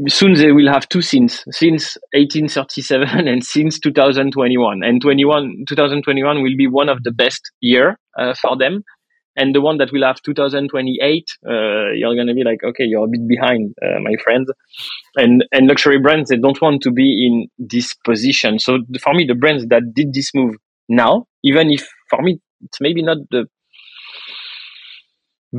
soon 0.07 0.33
they 0.33 0.51
will 0.51 0.71
have 0.71 0.89
two 0.89 1.01
since 1.01 1.43
since 1.51 1.97
1837 2.13 3.27
and 3.27 3.45
since 3.45 3.79
2021 3.79 4.83
and 4.83 5.01
21 5.01 5.65
2021 5.69 6.41
will 6.41 6.57
be 6.57 6.67
one 6.67 6.89
of 6.89 7.03
the 7.03 7.11
best 7.11 7.51
year 7.61 7.99
uh, 8.17 8.33
for 8.41 8.57
them 8.57 8.83
and 9.35 9.53
the 9.53 9.61
one 9.61 9.77
that 9.77 9.91
will 9.91 10.03
have 10.03 10.21
2028 10.21 11.37
uh, 11.45 11.91
you're 11.93 12.15
going 12.15 12.27
to 12.27 12.33
be 12.33 12.43
like 12.43 12.63
okay 12.63 12.83
you're 12.83 13.05
a 13.05 13.09
bit 13.09 13.27
behind 13.27 13.73
uh, 13.81 13.99
my 14.01 14.15
friend 14.23 14.47
and 15.15 15.43
and 15.51 15.67
luxury 15.67 15.99
brands 15.99 16.29
they 16.29 16.37
don't 16.37 16.61
want 16.61 16.81
to 16.81 16.91
be 16.91 17.27
in 17.27 17.47
this 17.57 17.93
position. 18.05 18.59
So 18.59 18.79
for 19.01 19.13
me 19.13 19.25
the 19.27 19.35
brands 19.35 19.65
that 19.67 19.93
did 19.93 20.13
this 20.13 20.31
move 20.33 20.55
now 20.87 21.25
even 21.43 21.71
if 21.71 21.87
for 22.09 22.21
me 22.21 22.39
it's 22.63 22.79
maybe 22.79 23.01
not 23.01 23.17
the 23.31 23.45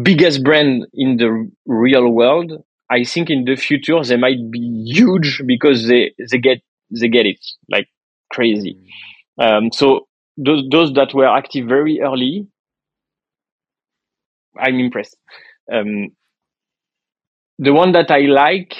biggest 0.02 0.42
brand 0.44 0.86
in 0.92 1.16
the 1.16 1.50
real 1.66 2.10
world 2.10 2.52
I 2.90 3.04
think 3.04 3.30
in 3.30 3.44
the 3.44 3.56
future 3.56 4.02
they 4.02 4.16
might 4.16 4.50
be 4.50 4.60
huge 4.86 5.42
because 5.46 5.86
they 5.88 6.12
they 6.30 6.38
get 6.38 6.58
they 6.90 7.08
get 7.08 7.26
it 7.26 7.44
like 7.70 7.88
crazy. 8.32 8.78
Um, 9.40 9.70
so 9.72 10.06
those 10.36 10.62
those 10.70 10.92
that 10.94 11.14
were 11.14 11.26
active 11.26 11.66
very 11.66 12.00
early, 12.00 12.46
I'm 14.58 14.78
impressed. 14.78 15.16
Um, 15.72 16.10
the 17.58 17.72
one 17.72 17.92
that 17.92 18.10
I 18.10 18.20
like, 18.20 18.74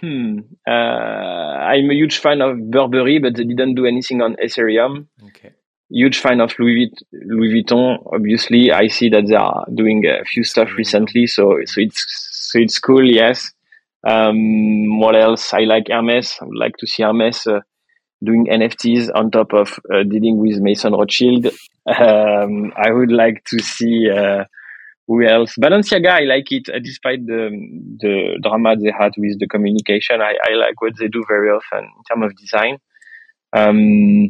hmm, 0.00 0.40
uh, 0.66 0.70
I'm 0.70 1.90
a 1.90 1.94
huge 1.94 2.18
fan 2.18 2.40
of 2.40 2.70
Burberry, 2.70 3.18
but 3.18 3.36
they 3.36 3.44
didn't 3.44 3.74
do 3.74 3.86
anything 3.86 4.20
on 4.20 4.36
Ethereum. 4.36 5.06
Okay 5.28 5.52
huge 5.90 6.18
fan 6.18 6.40
of 6.40 6.52
Louis, 6.58 6.92
Louis 7.12 7.62
Vuitton. 7.62 7.98
Obviously, 8.12 8.70
I 8.70 8.88
see 8.88 9.08
that 9.10 9.26
they 9.26 9.34
are 9.34 9.66
doing 9.74 10.04
a 10.06 10.24
few 10.24 10.44
stuff 10.44 10.68
recently, 10.76 11.26
so 11.26 11.58
so 11.64 11.80
it's 11.80 12.04
so 12.50 12.58
it's 12.58 12.78
cool. 12.78 13.04
Yes. 13.04 13.50
Um, 14.06 15.00
what 15.00 15.16
else? 15.16 15.52
I 15.52 15.60
like 15.60 15.88
Hermes. 15.88 16.36
I 16.40 16.44
would 16.44 16.56
like 16.56 16.76
to 16.78 16.86
see 16.86 17.02
Hermes 17.02 17.46
uh, 17.46 17.60
doing 18.22 18.46
NFTs 18.46 19.10
on 19.14 19.30
top 19.30 19.52
of 19.52 19.78
uh, 19.92 20.02
dealing 20.04 20.38
with 20.38 20.60
Mason 20.60 20.92
Rothschild. 20.92 21.48
Um, 21.88 22.72
I 22.76 22.92
would 22.92 23.10
like 23.10 23.44
to 23.46 23.58
see 23.60 24.10
uh, 24.10 24.44
who 25.06 25.24
else? 25.24 25.54
Balenciaga. 25.58 26.10
I 26.10 26.24
like 26.24 26.52
it, 26.52 26.68
uh, 26.68 26.78
despite 26.80 27.24
the 27.26 27.48
the 27.98 28.38
drama 28.42 28.76
they 28.76 28.92
had 28.96 29.12
with 29.16 29.40
the 29.40 29.48
communication. 29.48 30.20
I, 30.20 30.34
I 30.44 30.54
like 30.54 30.80
what 30.82 30.98
they 30.98 31.08
do 31.08 31.24
very 31.26 31.48
often 31.48 31.84
in 31.84 32.02
terms 32.08 32.30
of 32.30 32.36
design. 32.36 32.78
Um, 33.56 34.28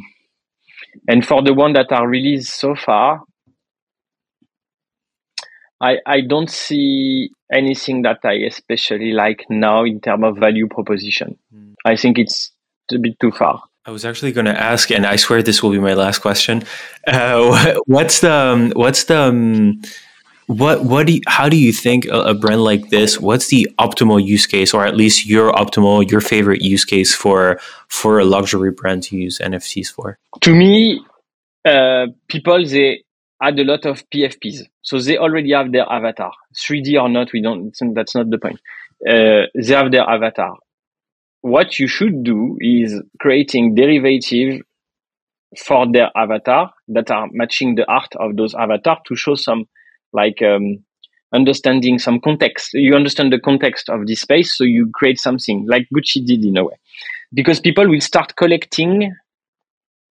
and 1.09 1.27
for 1.27 1.43
the 1.43 1.53
one 1.53 1.73
that 1.73 1.91
are 1.91 2.07
released 2.07 2.61
so 2.61 2.75
far, 2.75 3.23
I, 5.81 5.97
I 6.07 6.21
don't 6.21 6.51
see 6.51 7.31
anything 7.53 8.03
that 8.03 8.19
I 8.25 8.35
especially 8.47 9.13
like 9.13 9.45
now 9.49 9.85
in 9.85 10.01
terms 10.01 10.25
of 10.25 10.39
value 10.39 10.69
proposition. 10.69 11.39
Mm. 11.55 11.75
I 11.85 11.97
think 11.97 12.19
it's 12.19 12.53
a 12.93 12.99
bit 12.99 13.19
too 13.21 13.31
far. 13.31 13.63
I 13.89 13.91
was 13.91 14.05
actually 14.05 14.33
going 14.33 14.45
to 14.45 14.61
ask, 14.61 14.91
and 14.91 15.07
I 15.07 15.17
swear 15.17 15.43
this 15.43 15.63
will 15.63 15.71
be 15.71 15.79
my 15.79 15.95
last 15.95 16.19
question. 16.19 16.63
Uh, 17.07 17.75
what's 17.87 18.21
the 18.21 18.31
um, 18.31 18.71
what's 18.77 19.05
the 19.05 19.19
um, 19.19 19.81
what 20.47 20.85
what 20.85 21.07
do 21.07 21.15
you, 21.15 21.23
how 21.27 21.49
do 21.49 21.57
you 21.57 21.73
think 21.73 22.05
a, 22.05 22.35
brand 22.35 22.63
like 22.63 22.91
this? 22.91 23.19
What's 23.19 23.49
the 23.49 23.67
optimal 23.79 24.23
use 24.23 24.45
case, 24.45 24.75
or 24.75 24.85
at 24.85 24.95
least 24.95 25.25
your 25.25 25.53
optimal, 25.53 26.11
your 26.11 26.21
favorite 26.21 26.61
use 26.61 26.85
case 26.85 27.15
for 27.15 27.59
for 27.89 28.19
a 28.19 28.27
luxury 28.27 28.73
brand 28.73 29.05
to 29.05 29.17
use 29.17 29.39
NFTs 29.39 29.91
for? 29.91 30.19
To 30.43 30.55
me, 30.55 31.01
uh, 31.65 32.09
people 32.29 32.63
they 32.67 33.05
add 33.41 33.59
a 33.59 33.65
lot 33.65 33.87
of 33.87 34.05
PFPs, 34.11 34.65
so 34.83 35.01
they 35.01 35.17
already 35.17 35.53
have 35.53 35.73
their 35.73 35.91
avatar, 35.91 36.33
3D 36.55 37.01
or 37.01 37.09
not. 37.09 37.33
We 37.33 37.41
don't. 37.41 37.75
That's 37.95 38.15
not 38.15 38.29
the 38.29 38.37
point. 38.37 38.61
Uh, 39.09 39.49
they 39.55 39.75
have 39.75 39.91
their 39.91 40.03
avatar. 40.03 40.59
What 41.49 41.79
you 41.79 41.89
should 41.89 42.25
do 42.25 42.59
is 42.61 43.01
creating 43.21 43.75
derivative 43.75 44.61
for 45.57 45.91
their 45.91 46.11
avatar 46.15 46.73
that 46.89 47.11
are 47.11 47.27
matching 47.33 47.75
the 47.75 47.91
art 47.91 48.13
of 48.17 48.37
those 48.37 48.55
avatar 48.55 48.99
to 49.07 49.17
show 49.17 49.35
some 49.35 49.65
like 50.13 50.43
um, 50.43 50.85
understanding 51.33 51.99
some 51.99 52.21
context. 52.21 52.75
You 52.75 52.95
understand 52.95 53.33
the 53.33 53.41
context 53.41 53.89
of 53.89 54.07
this 54.07 54.21
space, 54.21 54.59
so 54.59 54.65
you 54.65 54.91
create 54.93 55.19
something 55.19 55.67
like 55.67 55.89
Gucci 55.95 56.23
did 56.27 56.45
in 56.45 56.59
a 56.59 56.65
way. 56.65 56.79
Because 57.33 57.61
people 57.61 57.89
will 57.89 58.03
start 58.03 58.37
collecting 58.37 59.15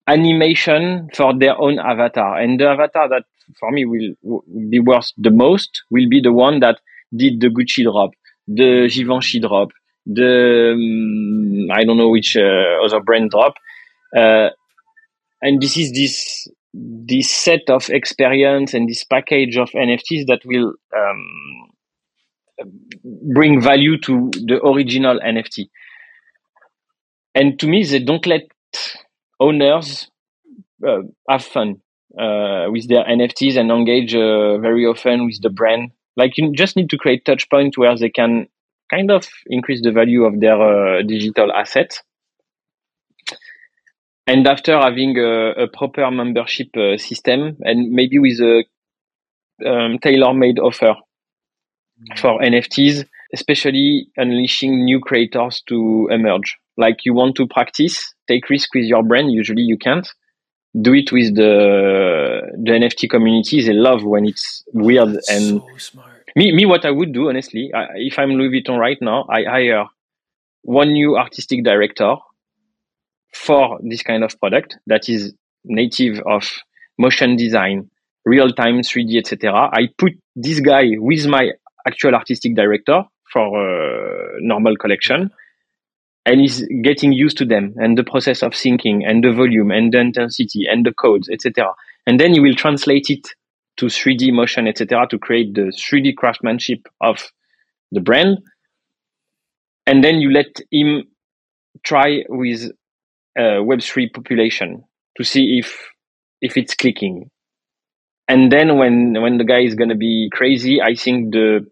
animation 0.07 1.09
for 1.13 1.37
their 1.37 1.55
own 1.61 1.77
avatar, 1.77 2.39
and 2.39 2.59
the 2.59 2.65
avatar 2.65 3.09
that 3.09 3.25
for 3.59 3.71
me 3.71 3.85
will, 3.85 4.13
will 4.23 4.69
be 4.69 4.79
worth 4.79 5.11
the 5.17 5.31
most 5.31 5.83
will 5.91 6.09
be 6.09 6.19
the 6.19 6.33
one 6.33 6.61
that 6.61 6.79
did 7.15 7.39
the 7.39 7.49
Gucci 7.49 7.83
drop, 7.83 8.11
the 8.47 8.89
Givenchy 8.91 9.39
drop, 9.39 9.69
the 10.07 10.71
um, 10.73 11.71
I 11.71 11.83
don't 11.83 11.97
know 11.97 12.09
which 12.09 12.35
uh, 12.37 12.83
other 12.83 13.01
brand 13.01 13.31
drop, 13.31 13.55
uh, 14.15 14.49
and 15.41 15.61
this 15.61 15.77
is 15.77 15.91
this 15.91 16.47
this 16.73 17.31
set 17.31 17.69
of 17.69 17.89
experience 17.89 18.73
and 18.73 18.87
this 18.87 19.03
package 19.03 19.57
of 19.57 19.69
NFTs 19.71 20.25
that 20.27 20.41
will 20.45 20.73
um, 20.95 21.71
bring 23.33 23.61
value 23.61 23.99
to 24.01 24.29
the 24.33 24.59
original 24.63 25.19
NFT. 25.19 25.69
And 27.35 27.59
to 27.59 27.67
me, 27.67 27.83
they 27.83 27.99
don't 27.99 28.25
let 28.25 28.43
owners 29.39 30.09
uh, 30.87 30.99
have 31.29 31.43
fun 31.43 31.81
uh, 32.19 32.67
with 32.69 32.87
their 32.87 33.03
NFTs 33.03 33.57
and 33.57 33.71
engage 33.71 34.15
uh, 34.15 34.57
very 34.57 34.85
often 34.85 35.25
with 35.25 35.41
the 35.41 35.49
brand. 35.49 35.91
Like 36.15 36.37
you 36.37 36.51
just 36.53 36.75
need 36.75 36.89
to 36.89 36.97
create 36.97 37.25
touch 37.25 37.49
points 37.49 37.77
where 37.77 37.95
they 37.95 38.09
can 38.09 38.47
kind 38.89 39.11
of 39.11 39.27
increase 39.47 39.81
the 39.81 39.91
value 39.91 40.23
of 40.23 40.39
their 40.39 40.59
uh, 40.61 41.01
digital 41.03 41.51
asset 41.51 41.99
and 44.25 44.45
after 44.47 44.77
having 44.77 45.17
a, 45.17 45.63
a 45.63 45.67
proper 45.67 46.09
membership 46.11 46.67
uh, 46.75 46.97
system 46.97 47.57
and 47.61 47.91
maybe 47.91 48.19
with 48.19 48.39
a 48.39 48.63
um, 49.65 49.97
tailor-made 49.99 50.59
offer 50.59 50.93
mm-hmm. 50.93 52.17
for 52.17 52.39
NFTs 52.39 53.05
especially 53.33 54.07
unleashing 54.17 54.85
new 54.85 54.99
creators 54.99 55.61
to 55.67 56.07
emerge. 56.11 56.57
Like 56.77 57.05
you 57.05 57.13
want 57.13 57.35
to 57.35 57.47
practice, 57.47 58.13
take 58.27 58.49
risk 58.49 58.73
with 58.73 58.85
your 58.85 59.03
brand. 59.03 59.31
Usually 59.31 59.63
you 59.63 59.77
can't 59.77 60.07
do 60.79 60.93
it 60.93 61.11
with 61.11 61.35
the 61.35 62.41
the 62.63 62.71
NFT 62.71 63.09
community. 63.09 63.63
They 63.63 63.73
love 63.73 64.03
when 64.03 64.25
it's 64.25 64.63
weird 64.73 65.15
That's 65.15 65.29
and 65.29 65.61
so 65.61 66.01
me. 66.35 66.51
Me, 66.51 66.65
what 66.65 66.85
I 66.85 66.91
would 66.91 67.13
do 67.13 67.29
honestly, 67.29 67.71
I, 67.73 67.85
if 67.95 68.19
I'm 68.19 68.31
Louis 68.31 68.61
Vuitton 68.61 68.77
right 68.77 68.97
now, 69.01 69.25
I 69.29 69.43
hire 69.43 69.85
one 70.61 70.91
new 70.91 71.17
artistic 71.17 71.63
director 71.63 72.15
for 73.33 73.79
this 73.83 74.03
kind 74.03 74.23
of 74.23 74.39
product 74.39 74.77
that 74.87 75.09
is 75.09 75.33
native 75.63 76.21
of 76.29 76.49
motion 76.97 77.35
design, 77.35 77.89
real 78.25 78.51
time 78.51 78.79
3D, 78.79 79.17
etc. 79.17 79.69
I 79.71 79.89
put 79.97 80.13
this 80.35 80.59
guy 80.59 80.83
with 80.97 81.25
my 81.27 81.51
actual 81.87 82.15
artistic 82.15 82.55
director 82.55 83.03
for 83.31 84.37
a 84.37 84.41
normal 84.41 84.75
collection 84.77 85.31
and 86.25 86.41
he's 86.41 86.65
getting 86.83 87.13
used 87.13 87.37
to 87.37 87.45
them 87.45 87.73
and 87.77 87.97
the 87.97 88.03
process 88.03 88.43
of 88.43 88.51
syncing 88.51 89.01
and 89.07 89.23
the 89.23 89.31
volume 89.31 89.71
and 89.71 89.93
the 89.93 89.99
intensity 89.99 90.65
and 90.69 90.85
the 90.85 90.91
codes, 90.91 91.29
etc. 91.29 91.73
And 92.05 92.19
then 92.19 92.33
you 92.33 92.41
will 92.41 92.55
translate 92.55 93.09
it 93.09 93.29
to 93.77 93.85
3D 93.85 94.33
motion, 94.33 94.67
etc., 94.67 95.07
to 95.09 95.19
create 95.19 95.53
the 95.53 95.71
3D 95.71 96.15
craftsmanship 96.15 96.87
of 97.01 97.31
the 97.91 98.01
brand. 98.01 98.39
And 99.85 100.03
then 100.03 100.15
you 100.15 100.31
let 100.31 100.59
him 100.71 101.03
try 101.83 102.23
with 102.27 102.71
a 103.37 103.61
Web3 103.61 104.13
population 104.13 104.83
to 105.17 105.23
see 105.23 105.59
if 105.59 105.89
if 106.41 106.57
it's 106.57 106.75
clicking. 106.75 107.29
And 108.27 108.51
then 108.51 108.77
when 108.77 109.21
when 109.21 109.37
the 109.37 109.45
guy 109.45 109.61
is 109.61 109.75
gonna 109.75 109.95
be 109.95 110.29
crazy, 110.33 110.81
I 110.81 110.95
think 110.95 111.33
the 111.33 111.65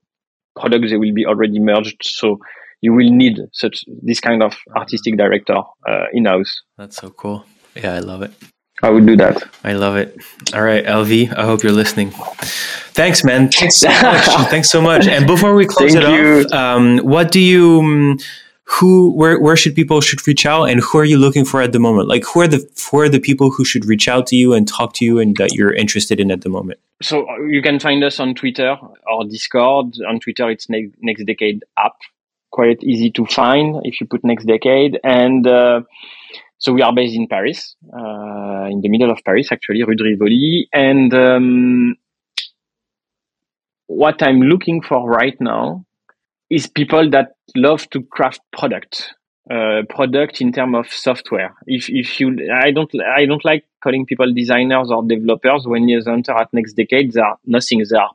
products 0.56 0.92
they 0.92 0.98
will 0.98 1.14
be 1.14 1.26
already 1.26 1.60
merged. 1.60 1.98
So 2.04 2.40
you 2.82 2.94
will 2.94 3.10
need 3.10 3.40
such 3.52 3.84
this 4.02 4.20
kind 4.20 4.42
of 4.44 4.56
artistic 4.76 5.18
director 5.18 5.58
uh, 5.88 6.06
in 6.14 6.26
house. 6.26 6.62
That's 6.78 6.98
so 6.98 7.10
cool. 7.10 7.46
Yeah, 7.76 7.96
I 7.96 8.00
love 8.00 8.22
it. 8.22 8.32
I 8.84 8.90
would 8.90 9.06
do 9.06 9.16
that. 9.18 9.42
I 9.64 9.74
love 9.74 9.96
it. 9.96 10.18
All 10.54 10.62
right, 10.62 10.86
LV, 10.86 11.36
I 11.38 11.46
hope 11.46 11.64
you're 11.64 11.72
listening. 11.72 12.12
Thanks, 12.92 13.24
man. 13.24 13.50
Thanks 13.50 13.78
so 13.78 13.88
much. 13.88 14.26
Thanks 14.50 14.70
so 14.70 14.82
much. 14.82 15.08
And 15.08 15.26
before 15.26 15.56
we 15.56 15.66
close 15.66 15.94
Thank 15.94 16.06
it 16.06 16.12
you. 16.12 16.46
off, 16.46 16.54
um, 16.54 16.98
what 17.00 17.32
do 17.32 17.40
you, 17.40 17.80
um, 17.80 18.20
who, 18.66 19.12
where, 19.14 19.40
where 19.40 19.56
should 19.56 19.76
people 19.76 20.02
should 20.02 20.28
reach 20.28 20.46
out, 20.46 20.66
and 20.66 20.82
who 20.82 20.98
are 20.98 21.06
you 21.06 21.18
looking 21.18 21.46
for 21.46 21.62
at 21.62 21.72
the 21.72 21.80
moment? 21.80 22.10
Like, 22.10 22.26
who 22.26 22.42
are 22.42 22.48
the 22.48 22.68
who 22.92 23.00
are 23.00 23.10
the 23.10 23.20
people 23.20 23.52
who 23.52 23.64
should 23.64 23.86
reach 23.86 24.08
out 24.08 24.28
to 24.28 24.36
you 24.36 24.54
and 24.54 24.68
talk 24.68 24.94
to 24.96 25.06
you, 25.06 25.20
and 25.20 25.38
that 25.38 25.54
you're 25.54 25.74
interested 25.74 26.20
in 26.20 26.32
at 26.32 26.42
the 26.42 26.50
moment? 26.50 26.80
So 27.02 27.30
uh, 27.30 27.38
you 27.42 27.62
can 27.62 27.80
find 27.80 28.04
us 28.04 28.20
on 28.20 28.34
Twitter 28.34 28.76
or 29.08 29.26
Discord. 29.26 29.96
On 30.08 30.20
Twitter, 30.20 30.50
it's 30.50 30.68
NextDecade 30.68 31.62
App 31.78 31.96
quite 32.52 32.82
easy 32.84 33.12
to 33.12 33.26
find 33.26 33.82
if 33.84 34.00
you 34.00 34.08
put 34.08 34.24
NextDecade. 34.24 34.98
And 35.04 35.46
uh, 35.46 35.82
so 36.58 36.74
we 36.74 36.82
are 36.82 36.94
based 36.94 37.16
in 37.16 37.28
Paris, 37.28 37.76
uh, 37.94 38.66
in 38.72 38.82
the 38.82 38.90
middle 38.90 39.12
of 39.12 39.20
Paris, 39.26 39.52
actually, 39.52 39.84
Rue 39.84 39.96
de 39.96 40.04
Rivoli. 40.04 40.68
And 40.74 41.14
um, 41.14 41.96
what 43.88 44.24
I'm 44.24 44.42
looking 44.42 44.82
for 44.82 45.08
right 45.08 45.36
now 45.40 45.86
is 46.50 46.68
people 46.68 47.10
that 47.12 47.34
love 47.56 47.90
to 47.92 48.04
craft 48.04 48.42
product. 48.52 49.14
Uh, 49.48 49.84
product 49.90 50.42
in 50.42 50.52
terms 50.52 50.76
of 50.76 50.88
software. 50.92 51.54
If 51.68 51.86
if 51.88 52.20
you, 52.20 52.36
I 52.52 52.72
don't, 52.72 52.90
I 53.16 53.28
don't 53.28 53.46
like 53.46 53.64
calling 53.84 54.08
people 54.08 54.34
designers 54.34 54.90
or 54.90 55.04
developers. 55.04 55.68
When 55.68 55.88
you 55.88 56.02
enter 56.08 56.32
at 56.32 56.52
NextDecade, 56.52 57.14
they 57.14 57.22
are 57.22 57.38
nothing. 57.46 57.84
They 57.88 57.96
are 57.96 58.10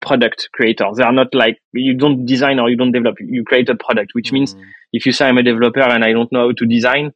product 0.00 0.48
creators. 0.52 0.98
They 0.98 1.02
are 1.02 1.12
not 1.12 1.34
like 1.34 1.58
you 1.72 1.94
don't 1.94 2.24
design 2.24 2.60
or 2.60 2.70
you 2.70 2.76
don't 2.76 2.92
develop. 2.92 3.16
You 3.18 3.42
create 3.42 3.68
a 3.68 3.74
product, 3.74 4.12
which 4.14 4.26
mm-hmm. 4.26 4.34
means 4.34 4.54
mm. 4.54 4.62
if 4.92 5.06
you 5.06 5.10
say 5.10 5.26
I'm 5.26 5.38
a 5.38 5.42
developer 5.42 5.80
and 5.80 6.04
I 6.04 6.12
don't 6.12 6.30
know 6.30 6.46
how 6.46 6.52
to 6.52 6.66
design, 6.66 7.12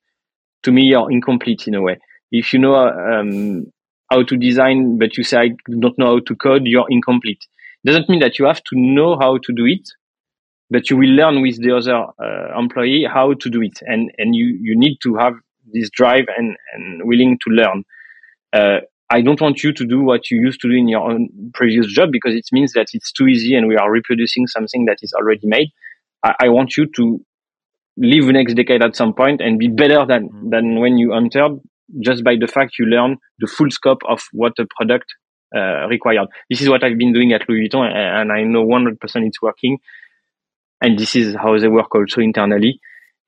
to 0.63 0.73
me 0.73 0.83
you're 0.83 1.11
incomplete 1.11 1.67
in 1.67 1.75
a 1.75 1.83
way. 1.83 1.99
If 2.31 2.53
you 2.53 2.59
know 2.59 2.75
um, 2.77 3.73
how 4.11 4.23
to 4.23 4.37
design 4.37 4.99
but 4.99 5.17
you 5.17 5.25
say 5.25 5.39
I 5.39 5.49
don't 5.79 5.99
know 5.99 6.07
how 6.07 6.21
to 6.21 6.37
code, 6.37 6.63
you're 6.65 6.91
incomplete. 6.91 7.45
Doesn't 7.85 8.09
mean 8.09 8.21
that 8.21 8.39
you 8.39 8.47
have 8.47 8.63
to 8.65 8.77
know 8.77 9.17
how 9.19 9.39
to 9.39 9.53
do 9.53 9.65
it, 9.67 9.89
but 10.71 10.91
you 10.91 10.97
will 10.97 11.09
learn 11.11 11.41
with 11.41 11.61
the 11.63 11.77
other 11.77 12.07
uh, 12.23 12.59
employee 12.59 13.07
how 13.11 13.35
to 13.35 13.51
do 13.51 13.63
it, 13.63 13.79
and 13.83 14.11
and 14.19 14.35
you 14.35 14.59
you 14.61 14.79
need 14.79 14.99
to 15.03 15.17
have 15.17 15.35
this 15.73 15.91
drive 15.91 16.27
and 16.37 16.57
and 16.75 17.03
willing 17.05 17.39
to 17.45 17.51
learn. 17.51 17.85
Uh, 18.53 18.81
I 19.13 19.23
don't 19.23 19.41
want 19.41 19.65
you 19.65 19.73
to 19.73 19.85
do 19.85 20.03
what 20.03 20.31
you 20.31 20.41
used 20.41 20.61
to 20.61 20.69
do 20.69 20.75
in 20.75 20.89
your 20.89 21.11
own 21.11 21.29
previous 21.53 21.89
job 21.89 22.13
because 22.13 22.35
it 22.35 22.47
means 22.53 22.75
that 22.75 22.89
it's 22.93 23.11
too 23.11 23.27
easy 23.27 23.57
and 23.57 23.67
we 23.67 23.77
are 23.77 23.91
reproducing 23.91 24.47
something 24.47 24.85
that 24.85 24.99
is 25.03 25.13
already 25.13 25.47
made. 25.49 25.71
I, 26.23 26.35
I 26.43 26.49
want 26.49 26.77
you 26.77 26.87
to 26.97 27.25
live 27.97 28.27
the 28.27 28.33
next 28.33 28.55
decade 28.55 28.83
at 28.83 28.97
some 28.97 29.15
point 29.15 29.41
and 29.41 29.59
be 29.59 29.69
better 29.69 30.05
than, 30.07 30.29
mm-hmm. 30.29 30.51
than 30.51 30.81
when 30.81 30.99
you 30.99 31.13
entered 31.13 31.59
just 32.03 32.23
by 32.23 32.37
the 32.39 32.47
fact 32.47 32.79
you 32.79 32.87
learn 32.87 33.17
the 33.41 33.47
full 33.47 33.71
scope 33.71 34.01
of 34.09 34.21
what 34.33 34.53
a 34.59 34.67
product 34.77 35.07
uh, 35.57 35.87
required. 35.89 36.29
This 36.49 36.61
is 36.61 36.69
what 36.69 36.85
I've 36.85 36.99
been 36.99 37.13
doing 37.13 37.33
at 37.33 37.49
Louis 37.49 37.69
Vuitton 37.69 37.93
and 37.93 38.31
I 38.31 38.45
know 38.45 38.65
100% 38.65 38.97
it's 39.27 39.43
working. 39.43 39.79
And 40.81 40.99
this 40.99 41.17
is 41.17 41.35
how 41.35 41.59
they 41.59 41.69
work 41.69 41.95
also 41.95 42.21
internally 42.21 42.81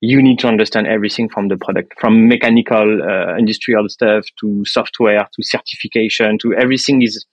you 0.05 0.21
need 0.21 0.37
to 0.37 0.49
understand 0.49 0.85
everything 0.85 1.29
from 1.29 1.47
the 1.47 1.55
product, 1.55 1.93
from 1.97 2.27
mechanical, 2.27 3.01
uh, 3.01 3.37
industrial 3.37 3.87
stuff 3.87 4.25
to 4.37 4.61
software 4.65 5.29
to 5.33 5.41
certification 5.41 6.37
to 6.39 6.53
everything 6.53 7.01
is 7.01 7.25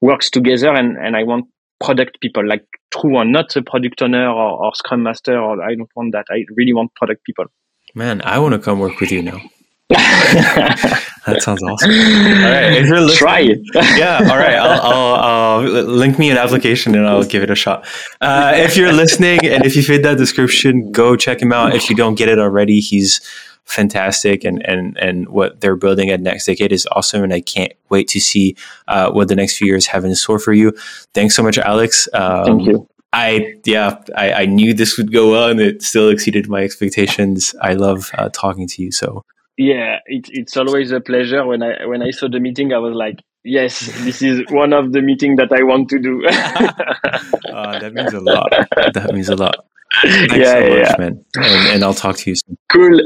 works 0.00 0.30
together. 0.30 0.72
And, 0.72 0.96
and 0.96 1.16
I 1.16 1.24
want 1.24 1.46
product 1.80 2.20
people 2.20 2.46
like 2.46 2.64
true 2.92 3.16
or 3.16 3.24
not 3.24 3.54
a 3.56 3.62
product 3.62 4.02
owner 4.02 4.28
or, 4.28 4.64
or 4.64 4.74
scrum 4.74 5.02
master. 5.02 5.38
Or 5.38 5.62
I 5.62 5.74
don't 5.74 5.90
want 5.94 6.12
that. 6.12 6.26
I 6.30 6.44
really 6.56 6.72
want 6.72 6.94
product 6.94 7.24
people. 7.24 7.46
Man, 7.94 8.22
I 8.24 8.38
want 8.38 8.54
to 8.54 8.58
come 8.58 8.80
work 8.80 9.00
with 9.00 9.12
you 9.12 9.22
now. 9.22 9.40
that 9.90 11.42
sounds 11.42 11.62
awesome. 11.62 11.90
All 11.90 11.96
right, 11.96 12.72
if 12.72 12.88
you're 12.88 13.00
listening, 13.00 13.16
try 13.16 13.40
it. 13.40 13.60
yeah, 13.74 14.18
all 14.30 14.38
right. 14.38 14.54
I'll, 14.54 14.80
I'll, 14.80 15.64
I'll, 15.66 15.82
link 15.84 16.18
me 16.18 16.30
an 16.30 16.38
application 16.38 16.94
and 16.94 17.06
I'll 17.06 17.24
give 17.24 17.42
it 17.42 17.50
a 17.50 17.54
shot. 17.54 17.86
Uh, 18.20 18.52
if 18.56 18.76
you're 18.76 18.92
listening 18.92 19.44
and 19.44 19.64
if 19.64 19.76
you 19.76 19.82
fit 19.82 20.02
that 20.02 20.16
description, 20.16 20.90
go 20.90 21.16
check 21.16 21.40
him 21.40 21.52
out. 21.52 21.74
If 21.74 21.90
you 21.90 21.96
don't 21.96 22.14
get 22.14 22.28
it 22.28 22.38
already, 22.38 22.80
he's 22.80 23.20
fantastic 23.64 24.44
and 24.44 24.64
and 24.66 24.96
and 24.98 25.28
what 25.28 25.60
they're 25.60 25.76
building 25.76 26.10
at 26.10 26.20
NextDecade 26.20 26.70
is 26.70 26.86
awesome 26.92 27.22
and 27.22 27.32
i 27.32 27.40
can't 27.40 27.72
wait 27.88 28.08
to 28.08 28.20
see 28.20 28.56
uh, 28.88 29.10
what 29.10 29.28
the 29.28 29.34
next 29.34 29.56
few 29.56 29.66
years 29.66 29.86
have 29.86 30.04
in 30.04 30.14
store 30.14 30.38
for 30.38 30.52
you 30.52 30.72
thanks 31.14 31.34
so 31.34 31.42
much 31.42 31.58
alex 31.58 32.08
um, 32.12 32.44
thank 32.44 32.62
you 32.62 32.86
I 33.14 33.54
yeah, 33.64 34.02
I, 34.16 34.32
I, 34.32 34.46
knew 34.46 34.74
this 34.74 34.98
would 34.98 35.12
go 35.12 35.30
well, 35.30 35.48
and 35.48 35.60
it 35.60 35.82
still 35.82 36.08
exceeded 36.08 36.48
my 36.48 36.64
expectations. 36.64 37.54
I 37.62 37.74
love 37.74 38.10
uh, 38.18 38.28
talking 38.32 38.66
to 38.66 38.82
you. 38.82 38.90
So 38.90 39.22
yeah, 39.56 39.98
it, 40.06 40.28
it's 40.32 40.56
always 40.56 40.90
a 40.90 41.00
pleasure. 41.00 41.46
When 41.46 41.62
I 41.62 41.86
when 41.86 42.02
I 42.02 42.10
saw 42.10 42.28
the 42.28 42.40
meeting, 42.40 42.72
I 42.72 42.78
was 42.78 42.92
like, 42.92 43.20
yes, 43.44 43.86
this 44.04 44.20
is 44.20 44.42
one 44.50 44.72
of 44.72 44.92
the 44.92 45.00
meeting 45.00 45.36
that 45.36 45.52
I 45.52 45.62
want 45.62 45.90
to 45.90 46.00
do. 46.00 46.26
uh, 47.54 47.78
that 47.78 47.92
means 47.94 48.12
a 48.14 48.20
lot. 48.20 48.50
That 48.94 49.10
means 49.12 49.28
a 49.28 49.36
lot. 49.36 49.64
Thanks 50.02 50.34
yeah, 50.36 50.52
so 50.52 50.58
yeah, 50.58 50.68
much, 50.68 50.88
yeah. 50.88 50.96
man. 50.98 51.24
And, 51.36 51.68
and 51.74 51.84
I'll 51.84 51.94
talk 51.94 52.16
to 52.16 52.30
you 52.30 52.34
soon. 52.34 52.58
Cool. 52.72 52.98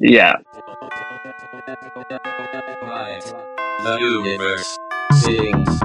Yeah. 0.00 0.36
The 3.84 3.98
universe 4.00 4.78
sings. 5.22 5.80